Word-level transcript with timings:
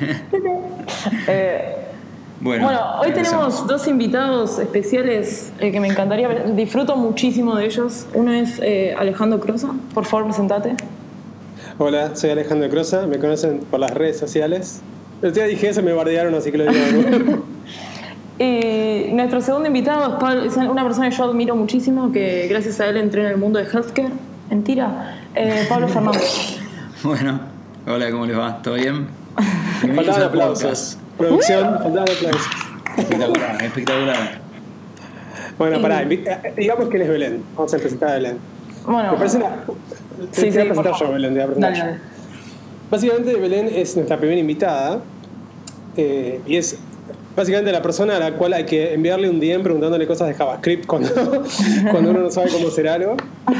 Eh, 1.28 1.76
bueno, 2.40 3.00
hoy 3.00 3.12
tenemos 3.12 3.66
dos 3.66 3.86
invitados 3.88 4.58
especiales 4.58 5.52
eh, 5.58 5.72
que 5.72 5.80
me 5.80 5.88
encantaría 5.88 6.28
ver. 6.28 6.54
Disfruto 6.54 6.96
muchísimo 6.96 7.56
de 7.56 7.66
ellos. 7.66 8.06
Uno 8.14 8.32
es 8.32 8.58
eh, 8.62 8.94
Alejandro 8.98 9.40
Crosa. 9.40 9.70
Por 9.94 10.04
favor, 10.04 10.26
presentate. 10.26 10.74
Hola, 11.78 12.14
soy 12.14 12.30
Alejandro 12.30 12.68
Crosa. 12.68 13.06
Me 13.06 13.18
conocen 13.18 13.60
por 13.70 13.80
las 13.80 13.92
redes 13.92 14.18
sociales. 14.18 14.80
El 15.22 15.32
día 15.32 15.44
dije 15.44 15.70
eso, 15.70 15.82
me 15.82 15.92
bardearon, 15.92 16.34
así 16.34 16.52
que 16.52 16.58
lo 16.58 16.70
digo. 16.70 17.44
y 18.38 19.12
nuestro 19.12 19.40
segundo 19.40 19.66
invitado 19.68 20.18
es, 20.44 20.56
una 20.56 20.84
persona 20.84 21.08
que 21.08 21.16
yo 21.16 21.24
admiro 21.24 21.56
muchísimo, 21.56 22.12
que 22.12 22.48
gracias 22.48 22.80
a 22.80 22.88
él 22.88 22.98
entré 22.98 23.22
en 23.22 23.28
el 23.28 23.36
mundo 23.38 23.58
de 23.58 23.64
healthcare. 23.64 24.10
Mentira. 24.50 25.18
Pablo 25.68 25.88
Fernández. 25.88 26.58
bueno, 27.02 27.40
hola, 27.86 28.10
¿cómo 28.10 28.26
les 28.26 28.38
va? 28.38 28.62
¿Todo 28.62 28.74
bien? 28.74 29.06
Faltaban 29.94 30.22
aplausos. 30.22 30.98
Producción, 31.18 31.78
faltaban 31.82 32.08
aplausos. 32.10 32.46
Espectacular, 32.96 33.62
espectacular. 33.62 34.40
Bueno, 35.58 35.80
pará, 35.80 36.02
eh, 36.02 36.54
digamos 36.56 36.88
que 36.88 36.96
él 36.96 37.02
es 37.02 37.08
Belén. 37.08 37.42
Vamos 37.54 37.72
a 37.72 37.78
presentar 37.78 38.10
a 38.10 38.14
Belén. 38.14 38.38
Bueno, 38.84 39.12
me 39.12 39.18
parece 39.18 39.36
una. 39.38 39.64
Sí, 40.32 40.50
sí, 40.52 40.58
voy 40.58 40.60
a 40.60 40.64
presentar 40.64 40.92
yo, 40.98 41.12
Belén, 41.12 41.34
te 41.34 41.40
voy 41.40 41.42
a 41.42 41.46
presentar 41.46 41.74
yo. 41.74 41.98
Básicamente, 42.90 43.34
Belén 43.36 43.68
es 43.72 43.96
nuestra 43.96 44.16
primera 44.18 44.38
invitada 44.38 45.00
eh, 45.96 46.40
y 46.46 46.56
es 46.56 46.78
básicamente 47.34 47.72
la 47.72 47.82
persona 47.82 48.16
a 48.16 48.18
la 48.18 48.32
cual 48.34 48.52
hay 48.52 48.64
que 48.64 48.94
enviarle 48.94 49.28
un 49.28 49.40
DM 49.40 49.62
preguntándole 49.62 50.06
cosas 50.06 50.28
de 50.28 50.34
JavaScript 50.34 50.86
cuando, 50.86 51.08
cuando 51.90 52.10
uno 52.10 52.20
no 52.20 52.30
sabe 52.30 52.50
cómo 52.50 52.68
hacer 52.68 52.88
algo. 52.88 53.16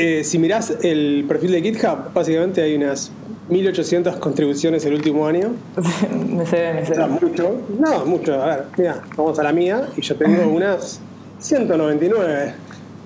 Eh, 0.00 0.22
si 0.22 0.38
mirás 0.38 0.76
el 0.84 1.24
perfil 1.26 1.50
de 1.50 1.60
GitHub, 1.60 2.12
básicamente 2.14 2.62
hay 2.62 2.76
unas 2.76 3.10
1800 3.48 4.16
contribuciones 4.16 4.84
el 4.84 4.94
último 4.94 5.26
año. 5.26 5.52
me 6.36 6.44
sé, 6.46 6.74
me 6.74 6.84
sé. 6.84 6.96
No, 6.96 7.08
mucho. 7.08 7.60
No, 7.78 8.06
mucho. 8.06 8.42
A 8.42 8.46
ver, 8.46 8.64
mira, 8.76 9.02
vamos 9.16 9.38
a 9.38 9.42
la 9.42 9.52
mía 9.52 9.88
y 9.96 10.02
yo 10.02 10.16
tengo 10.16 10.48
unas 10.52 11.00
199, 11.38 12.54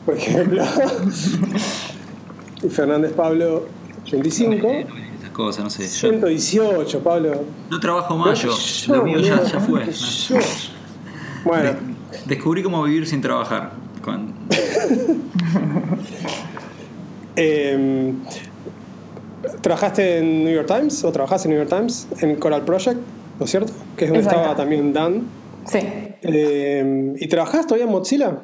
por 0.04 0.16
ejemplo. 0.16 0.64
y 2.62 2.68
Fernández 2.68 3.12
Pablo, 3.12 3.66
25. 4.10 4.66
Esas 4.66 5.30
cosas, 5.32 5.64
no 5.64 5.70
sé. 5.70 5.86
118, 5.86 7.00
Pablo. 7.00 7.44
No 7.70 7.80
trabajo 7.80 8.16
más 8.16 8.42
yo. 8.42 8.52
Lo 8.88 9.04
mío 9.04 9.18
ya, 9.20 9.42
ya 9.44 9.60
fue. 9.60 9.86
Bueno. 11.44 11.92
Descubrí 12.26 12.62
cómo 12.62 12.82
vivir 12.84 13.06
sin 13.06 13.20
trabajar. 13.20 13.72
Con... 14.02 14.34
eh, 17.36 18.12
¿Trabajaste 19.60 20.18
en 20.18 20.44
New 20.44 20.54
York 20.54 20.68
Times 20.68 21.04
o 21.04 21.12
trabajaste 21.12 21.48
en 21.48 21.54
New 21.54 21.64
York 21.64 21.76
Times 21.76 22.08
en 22.20 22.36
Coral 22.36 22.62
Project, 22.62 22.98
¿no 23.38 23.44
es 23.44 23.50
cierto? 23.50 23.72
Que 23.96 24.04
es 24.04 24.10
donde 24.10 24.24
estaba 24.24 24.54
también 24.54 24.92
Dan. 24.92 25.22
Sí. 25.64 25.80
Eh, 26.22 27.14
¿Y 27.16 27.28
trabajas 27.28 27.66
todavía 27.66 27.86
en 27.86 27.92
Mozilla? 27.92 28.38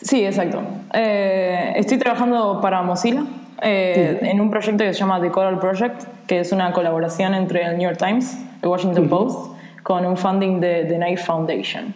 Sí, 0.00 0.24
exacto. 0.24 0.60
Eh, 0.92 1.72
estoy 1.76 1.98
trabajando 1.98 2.60
para 2.60 2.82
Mozilla 2.82 3.24
eh, 3.62 4.18
en 4.22 4.40
un 4.40 4.50
proyecto 4.50 4.84
que 4.84 4.92
se 4.92 5.00
llama 5.00 5.20
The 5.20 5.30
Coral 5.30 5.58
Project, 5.58 6.04
que 6.26 6.40
es 6.40 6.52
una 6.52 6.72
colaboración 6.72 7.34
entre 7.34 7.62
el 7.62 7.78
New 7.78 7.88
York 7.88 7.98
Times, 7.98 8.36
el 8.62 8.68
Washington 8.68 9.08
Post, 9.08 9.52
con 9.82 10.04
un 10.04 10.16
funding 10.16 10.60
de 10.60 10.84
The 10.84 10.96
Knight 10.96 11.18
Foundation. 11.18 11.94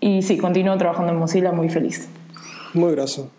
y 0.00 0.22
sí, 0.22 0.38
continúo 0.38 0.76
trabajando 0.76 1.12
en 1.12 1.18
Mozilla 1.18 1.52
muy 1.52 1.68
feliz. 1.68 2.08
Muy 2.74 2.92
groso. 2.92 3.30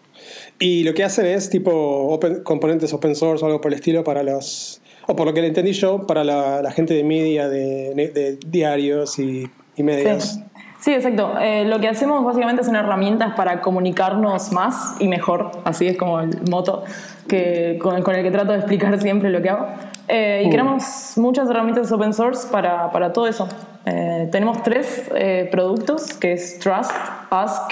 Y 0.59 0.83
lo 0.83 0.93
que 0.93 1.05
hacen 1.05 1.25
es 1.25 1.49
tipo 1.49 2.19
componentes 2.43 2.93
open 2.93 3.15
source 3.15 3.43
o 3.43 3.47
algo 3.47 3.61
por 3.61 3.71
el 3.71 3.79
estilo 3.79 4.03
para 4.03 4.23
los, 4.23 4.81
o 5.07 5.15
por 5.15 5.25
lo 5.25 5.33
que 5.33 5.41
le 5.41 5.47
entendí 5.47 5.71
yo, 5.71 6.05
para 6.05 6.25
la, 6.25 6.69
gente 6.71 6.93
de 6.93 7.03
media, 7.05 7.47
de, 7.47 8.37
diarios 8.45 9.17
y, 9.19 9.49
medios. 9.77 10.39
Sí. 10.81 10.93
exacto. 10.93 11.39
Eh, 11.39 11.63
lo 11.63 11.79
que 11.79 11.87
hacemos 11.87 12.25
básicamente 12.25 12.65
son 12.65 12.75
herramientas 12.75 13.33
para 13.35 13.61
comunicarnos 13.61 14.51
más 14.51 14.97
y 14.99 15.07
mejor, 15.07 15.51
así 15.63 15.87
es 15.87 15.97
como 15.97 16.19
el 16.19 16.41
moto 16.49 16.83
que, 17.29 17.79
con, 17.81 17.95
el 17.95 18.03
que 18.03 18.31
trato 18.31 18.51
de 18.51 18.57
explicar 18.57 18.99
siempre 18.99 19.29
lo 19.29 19.41
que 19.41 19.49
hago. 19.49 19.67
Eh, 20.09 20.41
y 20.43 20.47
mm. 20.47 20.51
creamos 20.51 21.13
muchas 21.15 21.49
herramientas 21.49 21.89
open 21.93 22.13
source 22.13 22.49
para, 22.51 22.91
para 22.91 23.13
todo 23.13 23.27
eso. 23.27 23.47
Eh, 23.85 24.27
tenemos 24.29 24.61
tres 24.63 25.09
productos, 25.51 26.13
que 26.15 26.33
es 26.33 26.59
Trust, 26.59 26.91
Ask 27.29 27.71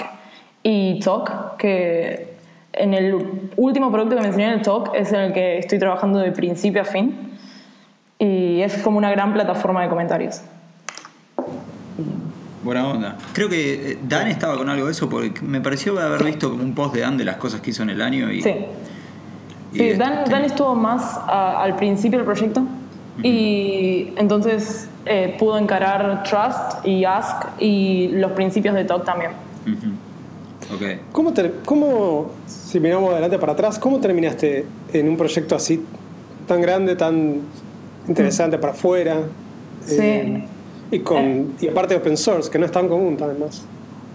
y 0.62 0.98
Talk, 1.00 1.58
que 1.58 2.27
en 2.78 2.94
el 2.94 3.14
último 3.56 3.90
producto 3.90 4.16
que 4.16 4.22
mencioné 4.22 4.52
en 4.52 4.58
el 4.58 4.62
talk 4.62 4.92
es 4.94 5.12
en 5.12 5.20
el 5.20 5.32
que 5.32 5.58
estoy 5.58 5.78
trabajando 5.78 6.18
de 6.18 6.32
principio 6.32 6.82
a 6.82 6.84
fin 6.84 7.14
y 8.18 8.60
es 8.60 8.78
como 8.78 8.98
una 8.98 9.10
gran 9.10 9.32
plataforma 9.32 9.82
de 9.82 9.88
comentarios. 9.88 10.42
Buena 12.62 12.86
onda. 12.86 13.16
Creo 13.32 13.48
que 13.48 13.92
eh, 13.92 13.98
Dan 14.02 14.28
estaba 14.28 14.56
con 14.56 14.68
algo 14.68 14.86
de 14.86 14.92
eso 14.92 15.08
porque 15.08 15.40
me 15.42 15.60
pareció 15.60 15.98
haber 16.00 16.24
visto 16.24 16.52
un 16.52 16.74
post 16.74 16.94
de 16.94 17.00
Dan 17.00 17.16
de 17.16 17.24
las 17.24 17.36
cosas 17.36 17.60
que 17.60 17.70
hizo 17.70 17.82
en 17.82 17.90
el 17.90 18.02
año. 18.02 18.30
Y, 18.30 18.42
sí. 18.42 18.54
sí 19.72 19.92
Dan, 19.94 20.24
Dan, 20.28 20.44
estuvo 20.44 20.74
más 20.74 21.18
al 21.26 21.76
principio 21.76 22.18
del 22.18 22.26
proyecto 22.26 22.62
y 23.22 24.12
entonces 24.16 24.88
eh, 25.06 25.36
pudo 25.38 25.58
encarar 25.58 26.22
Trust 26.24 26.86
y 26.86 27.04
Ask 27.04 27.46
y 27.58 28.08
los 28.08 28.32
principios 28.32 28.74
de 28.74 28.84
Talk 28.84 29.04
también. 29.04 29.32
okay. 30.74 31.00
¿Cómo, 31.12 31.32
¿Cómo 31.64 32.30
si 32.68 32.80
miramos 32.80 33.12
adelante 33.12 33.38
para 33.38 33.52
atrás, 33.52 33.78
¿cómo 33.78 33.98
terminaste 33.98 34.66
en 34.92 35.08
un 35.08 35.16
proyecto 35.16 35.56
así 35.56 35.82
tan 36.46 36.60
grande, 36.60 36.96
tan 36.96 37.40
interesante 38.06 38.58
para 38.58 38.74
afuera? 38.74 39.22
Sí. 39.86 39.96
Eh, 39.98 40.44
y, 40.90 40.98
con, 40.98 41.54
y 41.58 41.68
aparte 41.68 41.96
open 41.96 42.18
source, 42.18 42.50
que 42.50 42.58
no 42.58 42.66
es 42.66 42.72
tan 42.72 42.86
común 42.86 43.16
además. 43.18 43.64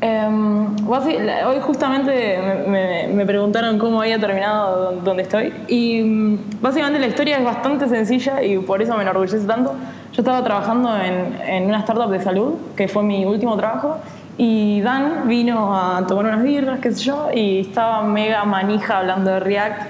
Em, 0.02 0.68
hoy 0.88 1.60
justamente 1.62 2.38
me, 2.68 3.08
me, 3.08 3.26
preguntaron 3.26 3.80
cómo 3.80 4.02
había 4.02 4.20
terminado 4.20 4.92
donde 5.04 5.24
estoy 5.24 5.52
y 5.68 6.04
mm, 6.04 6.62
básicamente 6.62 7.00
la 7.00 7.08
historia 7.08 7.38
es 7.38 7.44
bastante 7.44 7.88
sencilla 7.88 8.44
y 8.44 8.60
por 8.60 8.84
eso 8.84 8.96
me 8.96 9.02
enorgullece 9.02 9.40
tanto. 9.48 9.74
Yo 10.12 10.22
estaba 10.22 10.44
trabajando 10.44 10.96
en, 10.96 11.40
en 11.42 11.64
una 11.66 11.80
startup 11.80 12.12
de 12.12 12.22
salud, 12.22 12.54
que 12.76 12.88
fue 12.88 13.02
mi 13.02 13.26
último 13.26 13.58
trabajo, 13.58 13.98
y 14.38 14.82
Dan 14.82 15.28
vino 15.28 15.76
a 15.76 16.06
tomar 16.08 16.26
unas 16.26 16.44
birras, 16.44 16.80
qué 16.80 16.92
sé 16.92 17.04
yo, 17.04 17.30
y 17.34 17.60
estaba 17.60 18.04
mega 18.04 18.44
manija 18.46 19.00
hablando 19.00 19.32
de 19.32 19.40
React. 19.40 19.82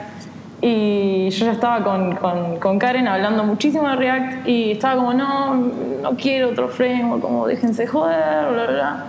Y 0.62 1.30
yo 1.30 1.46
ya 1.46 1.52
estaba 1.52 1.84
con, 1.84 2.16
con, 2.60 2.80
Karen 2.80 3.08
hablando 3.08 3.44
muchísimo 3.44 3.88
de 3.90 3.96
React 3.98 4.48
y 4.48 4.72
estaba 4.72 4.96
como, 4.96 5.14
no, 5.14 5.56
no 5.56 6.16
quiero 6.16 6.52
otro 6.52 6.70
framework, 6.70 7.22
como 7.22 7.48
déjense 7.48 7.86
joder, 7.86 8.52
bla, 8.54 8.64
bla, 8.64 8.72
bla. 8.72 9.06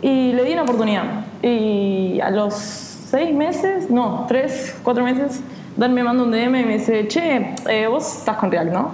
Y 0.00 0.32
le 0.32 0.44
di 0.44 0.52
una 0.54 0.62
oportunidad. 0.62 1.04
Y 1.42 2.18
a 2.20 2.30
los 2.30 2.54
seis 2.54 3.34
meses, 3.34 3.90
no, 3.90 4.24
tres, 4.26 4.78
cuatro 4.82 5.04
meses, 5.04 5.42
Dan 5.76 5.92
me 5.92 6.02
manda 6.02 6.22
un 6.22 6.30
DM 6.30 6.56
y 6.60 6.64
me 6.64 6.78
dice, 6.78 7.06
che, 7.06 7.54
eh, 7.68 7.86
vos 7.86 8.18
estás 8.18 8.38
con 8.38 8.50
React, 8.50 8.72
¿no? 8.72 8.92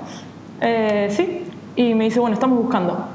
Eh, 0.61 1.07
sí. 1.11 1.45
Y 1.77 1.95
me 1.95 2.05
dice, 2.05 2.19
bueno, 2.19 2.35
estamos 2.35 2.59
buscando. 2.59 3.07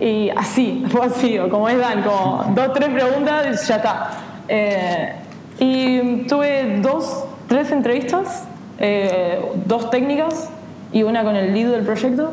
Y 0.00 0.30
así, 0.30 0.84
fue 0.90 1.06
así, 1.06 1.38
como 1.50 1.68
es 1.68 1.78
Dan, 1.78 2.02
como 2.02 2.44
dos, 2.54 2.72
tres 2.72 2.90
preguntas 2.90 3.66
ya 3.66 3.76
está. 3.76 4.10
Eh, 4.48 5.12
y 5.58 6.26
tuve 6.26 6.78
dos, 6.80 7.24
tres 7.48 7.70
entrevistas, 7.72 8.44
eh, 8.78 9.40
dos 9.66 9.90
técnicas 9.90 10.50
y 10.92 11.02
una 11.02 11.24
con 11.24 11.36
el 11.36 11.54
lead 11.54 11.70
del 11.70 11.84
proyecto. 11.84 12.32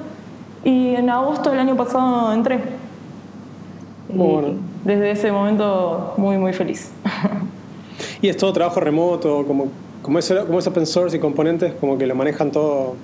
Y 0.63 0.95
en 0.95 1.09
agosto 1.09 1.49
del 1.49 1.59
año 1.59 1.75
pasado 1.75 2.33
entré. 2.33 2.59
Desde 4.83 5.11
ese 5.11 5.31
momento 5.31 6.13
muy, 6.17 6.37
muy 6.37 6.53
feliz. 6.53 6.91
¿Y 8.21 8.29
es 8.29 8.37
todo 8.37 8.53
trabajo 8.53 8.79
remoto? 8.79 9.45
Como, 9.45 9.67
como, 10.01 10.19
es, 10.19 10.33
como 10.45 10.59
es 10.59 10.67
open 10.67 10.85
source 10.85 11.17
y 11.17 11.19
componentes, 11.19 11.73
como 11.79 11.97
que 11.97 12.05
lo 12.05 12.15
manejan 12.15 12.51
todo 12.51 12.95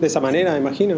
de 0.00 0.06
esa 0.06 0.20
manera, 0.20 0.56
imagino? 0.56 0.96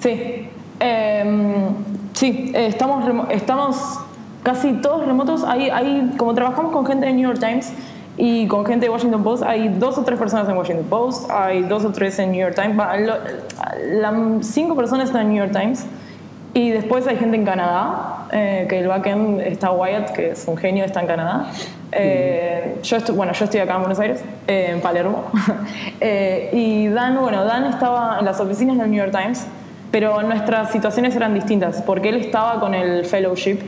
Sí. 0.00 0.48
Em, 0.84 1.76
sí, 2.12 2.50
eh, 2.54 2.66
estamos, 2.66 3.04
estamos 3.30 4.00
casi 4.42 4.72
todos 4.74 5.06
remotos. 5.06 5.44
Hay, 5.44 5.70
hay, 5.70 6.10
como 6.16 6.34
trabajamos 6.34 6.72
con 6.72 6.84
gente 6.84 7.06
de 7.06 7.12
New 7.12 7.28
York 7.28 7.38
Times 7.38 7.72
y 8.16 8.48
con 8.48 8.66
gente 8.66 8.86
de 8.86 8.90
Washington 8.90 9.22
Post, 9.22 9.44
hay 9.44 9.68
dos 9.68 9.96
o 9.96 10.02
tres 10.02 10.18
personas 10.18 10.48
en 10.48 10.56
Washington 10.56 10.86
Post, 10.90 11.30
hay 11.30 11.62
dos 11.62 11.84
o 11.84 11.92
tres 11.92 12.18
en 12.18 12.32
New 12.32 12.40
York 12.40 12.56
Times. 12.56 14.44
cinco 14.44 14.74
personas 14.74 15.06
están 15.06 15.22
en 15.22 15.28
New 15.28 15.38
York 15.38 15.52
Times. 15.52 15.86
Y 16.54 16.68
después 16.68 17.06
hay 17.06 17.16
gente 17.16 17.36
en 17.36 17.46
Canadá, 17.46 18.26
eh, 18.30 18.66
que 18.68 18.80
el 18.80 18.88
backend 18.88 19.40
está 19.40 19.70
Wyatt, 19.70 20.10
que 20.10 20.32
es 20.32 20.46
un 20.46 20.56
genio, 20.58 20.84
está 20.84 21.00
en 21.00 21.06
Canadá. 21.06 21.46
Eh, 21.92 22.78
yo 22.82 22.98
bueno, 23.14 23.32
yo 23.32 23.44
estoy 23.44 23.60
acá 23.60 23.76
en 23.76 23.80
Buenos 23.80 23.98
Aires, 24.00 24.22
en 24.48 24.80
Palermo. 24.80 25.30
y 26.52 26.88
Dan, 26.88 27.18
bueno, 27.20 27.44
Dan 27.44 27.66
estaba 27.66 28.18
en 28.18 28.26
las 28.26 28.38
oficinas 28.40 28.76
del 28.76 28.90
New 28.90 28.98
York 28.98 29.12
Times 29.12 29.46
pero 29.92 30.22
nuestras 30.22 30.72
situaciones 30.72 31.14
eran 31.14 31.34
distintas, 31.34 31.82
porque 31.82 32.08
él 32.08 32.16
estaba 32.16 32.58
con 32.58 32.74
el 32.74 33.04
fellowship 33.04 33.58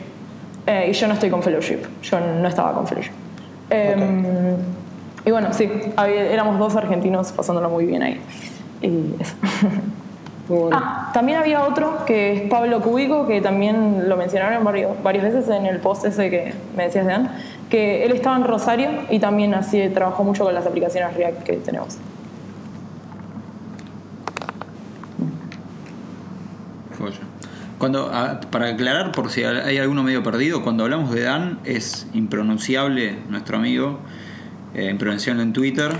eh, 0.66 0.88
y 0.90 0.92
yo 0.92 1.06
no 1.06 1.14
estoy 1.14 1.30
con 1.30 1.42
fellowship, 1.42 1.80
yo 2.02 2.18
no 2.18 2.48
estaba 2.48 2.72
con 2.72 2.86
fellowship. 2.86 3.12
Em, 3.70 4.24
y 5.24 5.30
bueno, 5.30 5.52
sí, 5.52 5.70
éramos 5.96 6.58
dos 6.58 6.74
argentinos 6.76 7.30
pasándolo 7.30 7.68
muy 7.70 7.84
bien 7.86 8.02
ahí. 8.02 8.20
Y 8.82 9.14
eso. 9.20 9.36
Ah, 10.72 11.10
también 11.14 11.38
había 11.38 11.64
otro 11.64 12.04
que 12.04 12.32
es 12.32 12.42
Pablo 12.50 12.80
Cúbico, 12.80 13.26
que 13.26 13.40
también 13.40 14.08
lo 14.08 14.16
mencionaron 14.16 14.62
varios, 14.62 15.02
varias 15.02 15.24
veces 15.24 15.48
en 15.48 15.66
el 15.66 15.78
post 15.78 16.04
ese 16.04 16.28
que 16.28 16.52
me 16.76 16.84
decías, 16.84 17.06
Dan, 17.06 17.30
que 17.70 18.04
él 18.04 18.12
estaba 18.12 18.36
en 18.36 18.44
Rosario 18.44 18.90
y 19.10 19.18
también 19.18 19.54
así 19.54 19.88
trabajó 19.88 20.22
mucho 20.22 20.44
con 20.44 20.54
las 20.54 20.66
aplicaciones 20.66 21.16
React 21.16 21.42
que 21.44 21.52
tenemos. 21.54 21.98
Cuando, 27.78 28.10
ah, 28.12 28.40
para 28.50 28.68
aclarar, 28.68 29.12
por 29.12 29.30
si 29.30 29.44
hay 29.44 29.78
alguno 29.78 30.02
medio 30.02 30.22
perdido, 30.22 30.62
cuando 30.62 30.84
hablamos 30.84 31.12
de 31.12 31.22
Dan 31.22 31.58
es 31.64 32.06
impronunciable 32.14 33.18
nuestro 33.28 33.56
amigo, 33.56 33.98
eh, 34.74 34.88
impronunciable 34.90 35.42
en 35.42 35.52
Twitter, 35.52 35.90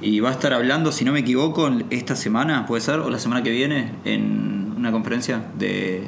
y 0.00 0.20
va 0.20 0.30
a 0.30 0.32
estar 0.32 0.52
hablando, 0.52 0.90
si 0.90 1.04
no 1.04 1.12
me 1.12 1.20
equivoco, 1.20 1.70
esta 1.90 2.16
semana, 2.16 2.66
puede 2.66 2.80
ser, 2.80 2.98
o 3.00 3.10
la 3.10 3.18
semana 3.18 3.42
que 3.42 3.50
viene, 3.50 3.92
en 4.04 4.74
una 4.76 4.90
conferencia 4.90 5.42
de... 5.58 6.02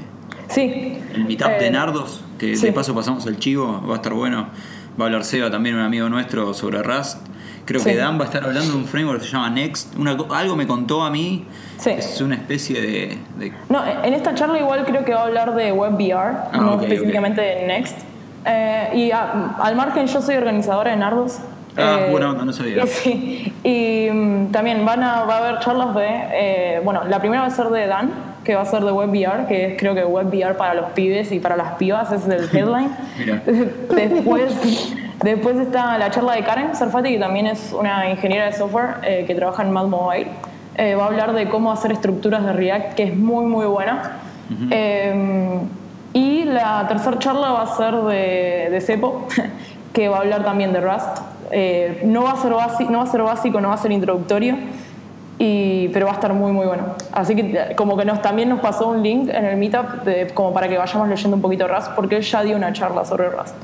Sí. 0.49 0.99
El 1.15 1.25
Meetup 1.27 1.47
de 1.47 1.67
eh, 1.67 1.71
Nardos, 1.71 2.23
que 2.39 2.57
de 2.57 2.73
paso 2.73 2.95
pasamos 2.95 3.25
el 3.27 3.39
chivo, 3.39 3.83
va 3.89 3.95
a 3.95 3.97
estar 3.97 4.13
bueno. 4.13 4.49
Va 4.99 5.05
a 5.05 5.07
hablar 5.07 5.25
Seba, 5.25 5.51
también 5.51 5.77
un 5.77 5.83
amigo 5.83 6.09
nuestro, 6.09 6.55
sobre 6.55 6.83
Rust. 6.83 7.19
Creo 7.65 7.83
que 7.83 7.97
Dan 7.97 8.19
va 8.19 8.25
a 8.25 8.27
estar 8.27 8.45
hablando 8.45 8.73
de 8.73 8.79
un 8.79 8.85
framework 8.85 9.21
que 9.21 9.27
se 9.27 9.33
llama 9.33 9.51
Next. 9.51 9.95
algo 10.31 10.57
me 10.57 10.67
contó 10.67 11.03
a 11.03 11.11
mí. 11.11 11.45
Es 11.85 12.21
una 12.21 12.37
especie 12.37 12.81
de, 12.81 13.53
No, 13.69 13.83
en 13.87 14.15
esta 14.15 14.35
charla 14.35 14.59
igual 14.59 14.85
creo 14.85 15.05
que 15.05 15.13
va 15.13 15.21
a 15.21 15.25
hablar 15.25 15.55
de 15.55 15.73
WebVR, 15.73 16.15
ah, 16.15 16.51
no 16.53 16.81
específicamente 16.81 17.41
de 17.41 17.67
Next. 17.67 17.99
Eh, 18.47 18.91
y 18.95 19.11
al 19.11 19.77
margen, 19.77 20.07
yo 20.07 20.21
soy 20.21 20.37
organizadora 20.37 20.91
de 20.91 20.97
Nardos. 20.97 21.39
Ah, 21.77 21.99
eh, 22.01 22.09
bueno, 22.11 22.33
no 22.35 22.53
sabía. 22.53 22.87
Sí. 22.87 23.53
Y 23.65 24.09
mm, 24.11 24.53
también 24.53 24.85
van 24.85 25.03
a, 25.03 25.25
va 25.25 25.37
a 25.37 25.49
haber 25.49 25.61
charlas 25.61 25.95
de. 25.95 26.07
Eh, 26.07 26.81
bueno, 26.85 27.05
la 27.05 27.19
primera 27.19 27.43
va 27.43 27.49
a 27.49 27.51
ser 27.51 27.67
de 27.69 27.87
Dan, 27.87 28.11
que 28.45 28.55
va 28.55 28.63
a 28.63 28.67
ser 28.67 28.85
de 28.85 28.93
WebVR, 28.93 29.47
que 29.49 29.67
es 29.67 29.79
creo 29.79 29.95
que 29.95 30.05
WebVR 30.05 30.57
para 30.57 30.75
los 30.75 30.91
pibes 30.91 31.33
y 31.33 31.41
para 31.41 31.57
las 31.57 31.73
pibas, 31.75 32.13
ese 32.13 32.35
es 32.37 32.51
el 32.53 32.57
headline. 32.59 32.91
después, 33.91 34.95
después 35.23 35.57
está 35.57 35.99
la 35.99 36.11
charla 36.11 36.35
de 36.35 36.45
Karen 36.45 36.75
Sarfati, 36.75 37.13
que 37.13 37.19
también 37.19 37.47
es 37.47 37.75
una 37.79 38.11
ingeniera 38.11 38.47
de 38.47 38.53
software 38.53 38.97
eh, 39.03 39.25
que 39.27 39.35
trabaja 39.35 39.63
en 39.63 39.73
Mad 39.73 39.87
Mobile. 39.87 40.31
va 40.79 41.05
a 41.05 41.07
hablar 41.07 41.33
de 41.33 41.49
cómo 41.49 41.71
hacer 41.71 41.93
estructuras 41.93 42.45
de 42.45 42.53
React, 42.53 42.95
que 42.95 43.05
es 43.05 43.17
muy, 43.17 43.47
muy 43.47 43.67
buena. 43.67 44.19
y 46.13 46.45
la 46.45 46.87
tercera 46.89 47.19
charla 47.19 47.53
va 47.53 47.63
a 47.63 47.77
ser 47.77 47.95
de, 47.95 48.69
de 48.71 48.81
Cepo, 48.81 49.27
que 49.93 50.09
va 50.09 50.19
a 50.19 50.21
hablar 50.21 50.45
también 50.45 50.73
de 50.73 50.81
Rust 50.81 51.35
eh, 51.51 52.03
no, 52.05 52.25
va 52.25 52.33
a 52.33 52.37
ser 52.37 52.53
básico, 52.53 52.91
no 52.91 52.99
va 52.99 53.05
a 53.05 53.07
ser 53.07 53.23
básico, 53.23 53.61
no 53.61 53.69
va 53.69 53.75
a 53.75 53.79
ser 53.79 53.93
introductorio, 53.93 54.57
y, 55.39 55.89
pero 55.89 56.07
va 56.07 56.13
a 56.13 56.15
estar 56.15 56.33
muy, 56.33 56.51
muy 56.51 56.67
bueno. 56.67 56.85
Así 57.13 57.37
que 57.37 57.75
como 57.77 57.97
que 57.97 58.05
nos, 58.05 58.23
también 58.23 58.49
nos 58.49 58.61
pasó 58.61 58.89
un 58.89 59.03
link 59.03 59.29
en 59.29 59.45
el 59.45 59.57
Meetup 59.57 60.35
como 60.35 60.53
para 60.53 60.69
que 60.69 60.79
vayamos 60.79 61.09
leyendo 61.09 61.37
un 61.37 61.43
poquito 61.43 61.69
Rust, 61.69 61.93
porque 61.95 62.17
él 62.17 62.23
ya 62.23 62.43
dio 62.43 62.57
una 62.57 62.73
charla 62.73 63.05
sobre 63.05 63.29
Rust 63.29 63.55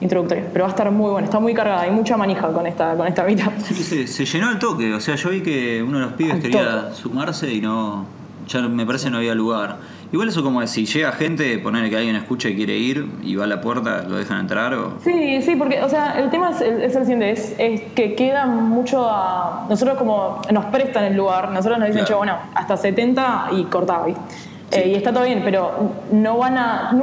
introductoria, 0.00 0.44
pero 0.52 0.64
va 0.64 0.68
a 0.68 0.72
estar 0.72 0.90
muy 0.90 1.10
bueno, 1.10 1.26
está 1.26 1.38
muy 1.38 1.54
cargada, 1.54 1.82
hay 1.82 1.90
mucha 1.90 2.16
manija 2.16 2.48
con 2.52 2.66
esta, 2.66 2.94
con 2.94 3.06
esta 3.06 3.24
Meetup. 3.24 3.52
se 3.60 4.24
llenó 4.24 4.50
el 4.50 4.58
toque, 4.58 4.94
o 4.94 5.00
sea, 5.00 5.16
yo 5.16 5.30
vi 5.30 5.42
que 5.42 5.82
uno 5.82 5.98
de 5.98 6.04
los 6.06 6.14
pibes 6.14 6.40
quería 6.40 6.92
sumarse 6.94 7.52
y 7.52 7.60
no, 7.60 8.06
ya 8.48 8.60
me 8.62 8.86
parece 8.86 9.10
no 9.10 9.18
había 9.18 9.34
lugar. 9.34 9.76
Igual 10.12 10.28
eso 10.28 10.42
como 10.42 10.60
es, 10.60 10.70
si 10.70 10.86
llega 10.86 11.12
gente, 11.12 11.56
poner 11.60 11.88
que 11.88 11.96
alguien 11.96 12.16
escucha 12.16 12.48
y 12.48 12.56
quiere 12.56 12.76
ir 12.76 13.06
y 13.22 13.36
va 13.36 13.44
a 13.44 13.46
la 13.46 13.60
puerta, 13.60 14.02
¿lo 14.08 14.16
dejan 14.16 14.40
entrar? 14.40 14.74
O... 14.74 14.94
Sí, 15.04 15.40
sí, 15.40 15.54
porque, 15.54 15.80
o 15.82 15.88
sea, 15.88 16.18
el 16.20 16.30
tema 16.30 16.50
es, 16.50 16.60
es 16.60 16.96
el 16.96 17.04
siguiente, 17.04 17.30
es, 17.30 17.82
que 17.94 18.16
queda 18.16 18.46
mucho 18.46 19.08
a... 19.08 19.66
Nosotros 19.68 19.96
como 19.98 20.42
nos 20.50 20.64
prestan 20.66 21.04
el 21.04 21.16
lugar, 21.16 21.52
nosotros 21.52 21.78
nos 21.78 21.94
dicen, 21.94 22.04
bueno, 22.16 22.38
hasta 22.54 22.76
70 22.76 23.50
y 23.52 23.64
eh, 24.72 24.88
y 24.88 24.94
está 24.94 25.12
todo 25.12 25.24
bien, 25.24 25.42
pero 25.44 25.92
no 26.12 26.38
van 26.38 26.56
a. 26.56 26.96